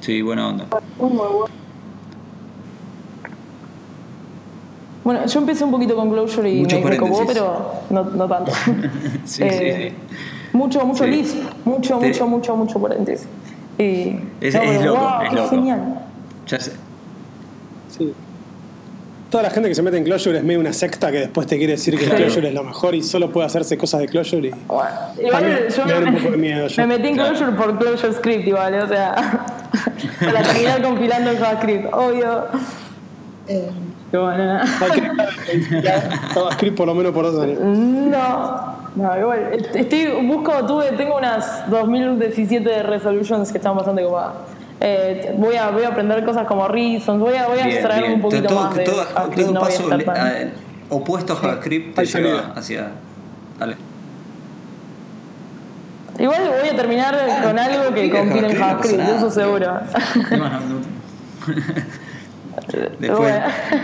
Sí, 0.00 0.22
buena 0.22 0.48
onda. 0.48 0.66
Bueno, 5.04 5.26
yo 5.26 5.40
empecé 5.40 5.64
un 5.64 5.70
poquito 5.70 5.96
con 5.96 6.10
Closure 6.10 6.50
y 6.50 6.64
me, 6.64 6.80
me 6.80 6.96
copó, 6.96 7.24
pero 7.26 7.72
no, 7.90 8.04
no 8.04 8.28
tanto. 8.28 8.52
sí, 9.24 9.42
eh, 9.42 9.94
sí, 10.08 10.16
sí. 10.16 10.16
Mucho, 10.52 10.84
mucho 10.84 11.06
Lisp. 11.06 11.36
Mucho, 11.64 12.00
mucho, 12.00 12.26
mucho, 12.26 12.56
mucho 12.56 12.80
paréntesis. 12.80 13.26
Y, 13.78 14.18
es, 14.40 14.54
es 14.54 14.84
loco, 14.84 15.22
es 15.24 15.32
loco. 15.32 15.48
genial. 15.50 16.00
Ya 16.46 16.60
sé. 16.60 16.72
Sí. 17.96 18.12
Toda 19.30 19.44
la 19.44 19.50
gente 19.50 19.68
que 19.68 19.74
se 19.74 19.82
mete 19.82 19.96
en 19.96 20.04
Clojure 20.04 20.38
es 20.38 20.44
medio 20.44 20.58
una 20.58 20.72
secta 20.72 21.12
que 21.12 21.18
después 21.18 21.46
te 21.46 21.56
quiere 21.56 21.74
decir 21.74 21.96
que 21.96 22.04
Clojure 22.04 22.48
es 22.48 22.54
lo 22.54 22.64
mejor 22.64 22.94
y 22.94 23.02
solo 23.02 23.30
puede 23.30 23.46
hacerse 23.46 23.78
cosas 23.78 24.00
de 24.00 24.08
Clojure. 24.08 24.48
Y 24.48 24.52
bueno, 24.66 24.90
igual 25.22 25.68
yo 25.68 25.86
me, 25.86 26.86
metí 26.86 27.08
en 27.08 27.14
Clojure 27.14 27.52
por 27.52 27.78
Clojure 27.78 28.12
Script, 28.12 28.48
igual, 28.48 28.74
o 28.74 28.88
sea, 28.88 29.59
para 30.20 30.42
terminar 30.42 30.82
compilando 30.82 31.30
en 31.30 31.38
JavaScript, 31.38 31.92
obvio. 31.92 32.44
Eh, 33.48 33.70
bueno, 34.12 34.60
JavaScript 36.34 36.76
por 36.76 36.86
lo 36.86 36.94
menos 36.94 37.12
por 37.12 37.24
dos 37.24 37.42
años. 37.42 37.58
No. 37.60 38.80
No, 38.96 39.16
igual, 39.16 39.52
estoy, 39.72 40.06
busco, 40.26 40.52
tuve, 40.66 40.90
tengo 40.92 41.16
unas 41.16 41.70
2017 41.70 42.82
resolutions 42.82 43.52
que 43.52 43.58
están 43.58 43.76
bastante 43.76 44.02
copadas. 44.02 44.32
Eh, 44.80 45.34
voy, 45.36 45.54
a, 45.56 45.70
voy 45.70 45.84
a 45.84 45.88
aprender 45.88 46.24
cosas 46.24 46.46
como 46.46 46.66
Reasons, 46.66 47.20
voy 47.20 47.36
a, 47.36 47.46
voy 47.46 47.58
a 47.60 47.68
extraer 47.68 48.12
un 48.12 48.20
poquito 48.20 48.52
más 48.54 48.74
de 48.74 48.84
todo, 48.84 49.04
todo 49.04 49.52
no 49.52 49.60
paso 49.60 49.88
a, 49.92 50.94
opuesto 50.94 51.34
a 51.34 51.36
JavaScript 51.36 51.94
te 51.94 52.04
lleva 52.04 52.52
hacia... 52.56 52.88
Dale. 53.58 53.89
Igual 56.20 56.42
voy 56.60 56.68
a 56.68 56.76
terminar 56.76 57.16
con 57.42 57.58
algo 57.58 57.94
que 57.94 58.10
compile 58.10 58.50
en 58.50 58.56
JavaScript, 58.56 59.08
eso 59.08 59.30
seguro. 59.30 59.80
Después, 62.98 63.34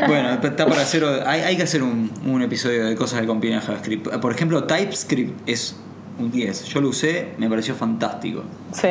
bueno, 0.06 0.32
está 0.34 0.66
para 0.66 0.82
hacer. 0.82 1.02
Hay, 1.26 1.40
hay 1.40 1.56
que 1.56 1.62
hacer 1.62 1.82
un, 1.82 2.12
un, 2.26 2.42
episodio 2.42 2.84
de 2.84 2.94
cosas 2.94 3.22
que 3.22 3.26
combinan 3.26 3.62
JavaScript. 3.62 4.08
Por 4.18 4.32
ejemplo, 4.32 4.64
TypeScript 4.64 5.48
es 5.48 5.76
un 6.18 6.30
10. 6.30 6.64
Yo 6.66 6.82
lo 6.82 6.90
usé, 6.90 7.34
me 7.38 7.48
pareció 7.48 7.74
fantástico. 7.74 8.42
Sí. 8.72 8.88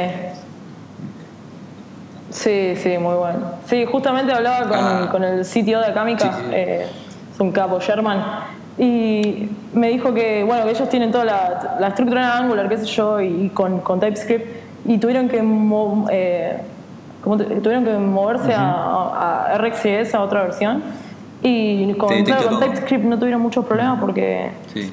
Sí, 2.31 2.73
sí, 2.75 2.97
muy 2.97 3.13
bueno. 3.13 3.51
Sí, 3.67 3.85
justamente 3.85 4.33
hablaba 4.33 4.67
con, 4.67 4.79
ah. 4.79 5.07
con 5.11 5.23
el 5.23 5.45
sitio 5.45 5.79
de 5.79 5.85
Acámica, 5.85 6.39
eh, 6.51 6.87
es 7.33 7.39
un 7.39 7.51
capo, 7.51 7.79
Sherman, 7.79 8.23
y 8.78 9.49
me 9.73 9.89
dijo 9.89 10.13
que, 10.13 10.43
bueno, 10.43 10.65
que 10.65 10.71
ellos 10.71 10.89
tienen 10.89 11.11
toda 11.11 11.26
la, 11.26 11.78
la 11.80 11.88
estructura 11.88 12.21
en 12.21 12.43
Angular, 12.43 12.67
qué 12.67 12.78
sé 12.78 12.86
yo, 12.86 13.21
y, 13.21 13.49
con, 13.49 13.80
con 13.80 13.99
TypeScript, 13.99 14.47
y 14.86 14.97
tuvieron 14.97 15.30
que 15.30 15.41
eh, 16.11 16.57
como 17.23 17.38
tuvieron 17.38 17.86
que 17.86 17.93
moverse 17.93 18.53
a, 18.53 19.53
a, 19.53 19.57
RxJS, 19.57 20.13
a 20.13 20.21
otra 20.21 20.43
versión. 20.43 20.84
Y 21.41 21.93
con, 21.93 22.09
con 22.09 22.59
TypeScript 22.59 23.03
no 23.03 23.17
tuvieron 23.17 23.41
muchos 23.41 23.65
problemas 23.65 23.99
porque. 23.99 24.51
Sí. 24.73 24.91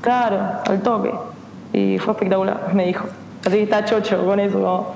Claro, 0.00 0.38
al 0.64 0.82
toque. 0.82 1.12
Y 1.72 1.98
fue 1.98 2.14
espectacular, 2.14 2.72
me 2.74 2.86
dijo. 2.86 3.06
Así 3.44 3.56
que 3.56 3.62
está 3.62 3.84
chocho 3.84 4.24
con 4.24 4.40
eso. 4.40 4.94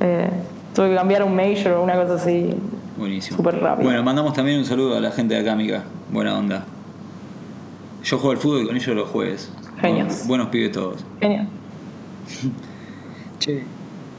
Eh, 0.00 0.28
tuve 0.74 0.90
que 0.90 0.94
cambiar 0.94 1.22
un 1.24 1.34
major 1.34 1.72
o 1.72 1.82
una 1.82 1.94
cosa 1.94 2.14
así. 2.14 2.54
Buenísimo. 2.96 3.36
Súper 3.36 3.60
rápido. 3.60 3.88
Bueno, 3.88 4.02
mandamos 4.02 4.34
también 4.34 4.58
un 4.58 4.64
saludo 4.64 4.96
a 4.96 5.00
la 5.00 5.10
gente 5.10 5.34
de 5.34 5.40
acá, 5.40 5.52
amiga. 5.52 5.82
Buena 6.10 6.36
onda. 6.38 6.64
Yo 8.08 8.16
juego 8.16 8.30
al 8.30 8.38
fútbol 8.38 8.66
con 8.66 8.74
ellos 8.74 8.96
los 8.96 9.08
jueves. 9.10 9.50
Genios. 9.82 10.26
Buenos 10.26 10.48
pibes 10.48 10.72
todos. 10.72 11.04
Genial. 11.20 11.46
che. 13.38 13.64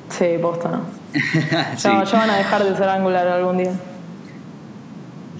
Sí, 0.09 0.25
posta 0.39 0.69
no. 0.69 0.81
ya, 1.75 2.03
van 2.19 2.29
a 2.29 2.37
dejar 2.37 2.63
de 2.63 2.77
ser 2.77 2.87
angular 2.87 3.27
algún 3.27 3.57
día. 3.57 3.73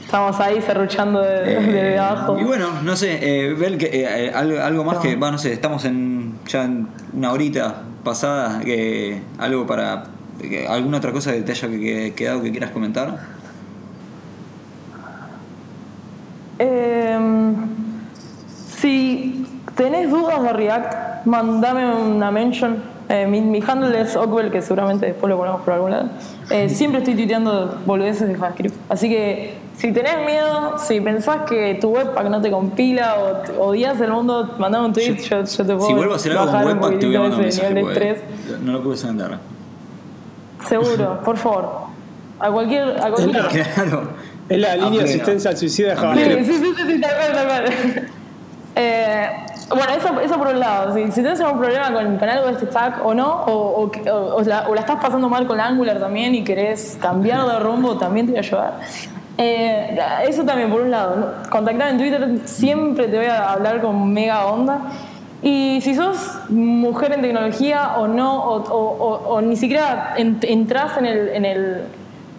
Estamos 0.04 0.40
ahí 0.40 0.60
cerruchando 0.62 1.22
de, 1.22 1.94
eh, 1.94 2.00
abajo. 2.00 2.40
Y 2.40 2.44
bueno, 2.44 2.70
no 2.84 2.96
sé, 2.96 3.20
eh, 3.22 3.54
ver 3.54 3.78
que, 3.78 3.90
eh, 3.94 4.32
algo, 4.34 4.84
más 4.84 4.98
que, 4.98 5.16
bueno, 5.16 5.34
no 5.34 5.38
sé, 5.38 5.54
estamos 5.54 5.86
en 5.86 6.40
ya 6.48 6.64
en 6.64 6.88
una 7.14 7.32
horita 7.32 7.84
pasada, 8.04 8.62
que 8.62 9.22
algo 9.38 9.68
para, 9.68 10.06
alguna 10.68 10.98
otra 10.98 11.12
cosa 11.12 11.34
que 11.34 11.42
te 11.42 11.52
haya 11.52 12.16
quedado 12.16 12.42
que 12.42 12.50
quieras 12.50 12.72
comentar. 12.72 13.20
Em, 16.58 17.39
si 18.80 19.46
tenés 19.76 20.10
dudas 20.10 20.42
de 20.42 20.54
React, 20.54 21.26
mandame 21.26 21.94
una 21.94 22.32
mention 22.32 22.82
eh, 23.12 23.26
mi, 23.26 23.60
handle 23.68 24.00
es 24.00 24.16
Ockwell, 24.16 24.52
que 24.52 24.62
seguramente 24.62 25.08
después 25.08 25.32
lo 25.32 25.38
ponemos 25.38 25.62
por 25.62 25.74
algún 25.74 25.90
lado. 25.90 26.10
Eh, 26.52 26.70
siempre 26.70 27.00
estoy 27.00 27.16
tuiteando 27.16 27.80
boludeces 27.84 28.28
de 28.28 28.36
JavaScript. 28.36 28.76
Así 28.88 29.10
que 29.10 29.56
si 29.78 29.92
tenés 29.92 30.24
miedo, 30.28 30.78
si 30.78 31.02
pensás 31.02 31.50
que 31.50 31.80
tu 31.82 31.90
webpack 31.90 32.30
no 32.30 32.40
te 32.40 32.52
compila 32.52 33.16
o 33.58 33.70
odias 33.70 34.00
el 34.00 34.12
mundo, 34.12 34.54
mandame 34.60 34.86
un 34.86 34.94
tweet, 34.94 35.16
yo, 35.16 35.44
yo, 35.44 35.66
te 35.66 35.74
puedo 35.74 35.88
Si 35.88 35.94
vuelvo 35.94 36.14
a 36.14 36.16
hacer 36.18 36.38
algo 36.38 36.52
con 36.52 36.66
webpack, 36.66 37.00
te 37.00 37.06
voy 37.08 37.16
a 37.16 37.20
mandar 37.22 37.40
un 37.40 37.46
mensaje. 37.46 38.22
No 38.62 38.74
lo 38.74 38.84
puedes 38.84 39.04
andar. 39.06 39.40
Seguro, 40.68 41.20
por 41.26 41.38
favor. 41.38 41.70
A 42.40 42.52
cualquier. 42.52 42.90
A 43.02 43.10
cualquier 43.10 43.68
claro. 43.74 44.04
Es 44.48 44.60
la 44.60 44.76
línea 44.76 45.00
de 45.00 45.10
asistencia 45.10 45.50
al 45.50 45.58
suicidio 45.58 45.90
de 45.90 45.96
JavaScript. 45.96 46.46
Sí, 46.46 46.54
sí, 46.54 46.60
sí, 46.60 46.94
sí, 46.94 47.02
tal 47.02 47.12
cual, 47.16 47.34
tal 47.34 47.48
cual. 47.48 48.10
Eh, 48.76 49.30
bueno, 49.70 49.92
eso, 49.98 50.20
eso 50.20 50.38
por 50.38 50.48
un 50.48 50.60
lado. 50.60 50.94
Si, 50.94 51.06
si 51.12 51.22
tienes 51.22 51.40
algún 51.42 51.60
problema 51.60 51.94
con, 51.94 52.18
con, 52.18 52.30
algo 52.30 52.48
de 52.48 52.54
este 52.54 52.66
stack 52.68 53.06
o 53.06 53.14
no, 53.14 53.44
o, 53.46 53.84
o, 53.84 54.42
la, 54.44 54.68
o, 54.68 54.76
la, 54.76 54.82
estás 54.82 55.02
pasando 55.02 55.30
mal 55.30 55.48
con 55.48 55.60
Angular 55.60 56.00
también 56.00 56.36
y 56.36 56.44
querés 56.44 56.98
cambiar 57.02 57.46
de 57.46 57.60
rumbo, 57.60 57.98
también 57.98 58.26
te 58.26 58.32
voy 58.32 58.38
a 58.38 58.42
ayudar. 58.42 58.74
Eh, 59.38 59.98
eso 60.28 60.44
también 60.44 60.70
por 60.70 60.82
un 60.82 60.92
lado. 60.92 61.34
Contactar 61.50 61.90
en 61.90 61.98
Twitter, 61.98 62.40
siempre 62.46 63.08
te 63.08 63.18
voy 63.18 63.28
a 63.28 63.54
hablar 63.54 63.82
con 63.82 64.12
mega 64.12 64.46
onda. 64.46 64.82
Y 65.42 65.80
si 65.82 65.96
sos 65.96 66.50
mujer 66.50 67.14
en 67.14 67.22
tecnología 67.22 67.96
o 67.98 68.08
no, 68.08 68.44
o, 68.44 69.42
ni 69.42 69.56
siquiera 69.56 70.14
entras 70.18 70.98
en 70.98 71.06
el, 71.46 71.84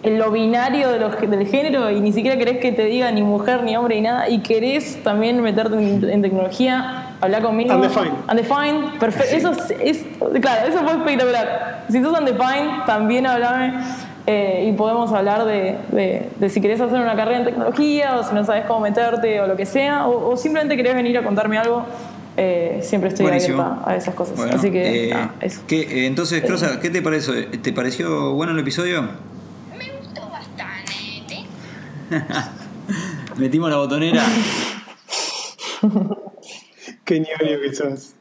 lo 0.03 0.31
binario 0.31 0.89
de 0.89 0.99
los, 0.99 1.19
del 1.19 1.47
género 1.47 1.91
y 1.91 1.99
ni 1.99 2.11
siquiera 2.11 2.37
querés 2.37 2.57
que 2.57 2.71
te 2.71 2.85
diga 2.85 3.11
ni 3.11 3.21
mujer 3.21 3.63
ni 3.63 3.75
hombre 3.75 3.95
ni 3.95 4.01
nada 4.01 4.29
y 4.29 4.39
querés 4.39 5.01
también 5.03 5.41
meterte 5.41 5.75
en, 5.75 6.21
tecnología, 6.21 7.15
hablar 7.21 7.43
conmigo. 7.43 7.75
Undefined. 7.75 8.13
Undefined, 8.29 8.99
perfecto. 8.99 9.35
Eso 9.35 9.51
es, 9.79 10.03
claro, 10.41 10.67
eso 10.67 10.79
fue 10.79 10.93
espectacular. 10.93 11.85
Si 11.89 12.01
sos 12.01 12.17
undefined, 12.17 12.85
también 12.87 13.27
hablame 13.27 13.73
eh, 14.25 14.69
y 14.69 14.73
podemos 14.73 15.11
hablar 15.11 15.45
de, 15.45 15.77
de, 15.91 16.49
si 16.49 16.61
querés 16.61 16.81
hacer 16.81 16.99
una 16.99 17.15
carrera 17.15 17.39
en 17.39 17.45
tecnología 17.45 18.17
o 18.17 18.23
si 18.23 18.33
no 18.33 18.43
sabes 18.43 18.65
cómo 18.65 18.79
meterte 18.79 19.39
o 19.39 19.47
lo 19.47 19.55
que 19.55 19.67
sea, 19.67 20.07
o, 20.07 20.35
simplemente 20.35 20.75
querés 20.77 20.95
venir 20.95 21.17
a 21.17 21.23
contarme 21.23 21.57
algo. 21.59 21.85
Eh, 22.37 22.79
siempre 22.81 23.09
estoy 23.09 23.27
abierta 23.27 23.79
a 23.85 23.95
esas 23.95 24.15
cosas. 24.15 24.39
Así 24.39 24.71
que, 24.71 25.09
eh, 25.09 25.27
eso. 25.41 25.61
¿qué, 25.67 26.07
entonces, 26.07 26.41
Crosa, 26.43 26.79
¿qué 26.79 26.89
te 26.89 27.01
pareció? 27.01 27.33
¿Te 27.49 27.73
pareció 27.73 28.33
bueno 28.33 28.53
el 28.53 28.59
episodio? 28.59 29.03
Metimos 33.37 33.69
la 33.69 33.77
botonera. 33.77 34.23
Qué 37.05 37.19
ñoño 37.19 37.59
que 37.61 37.73
sos. 37.75 38.13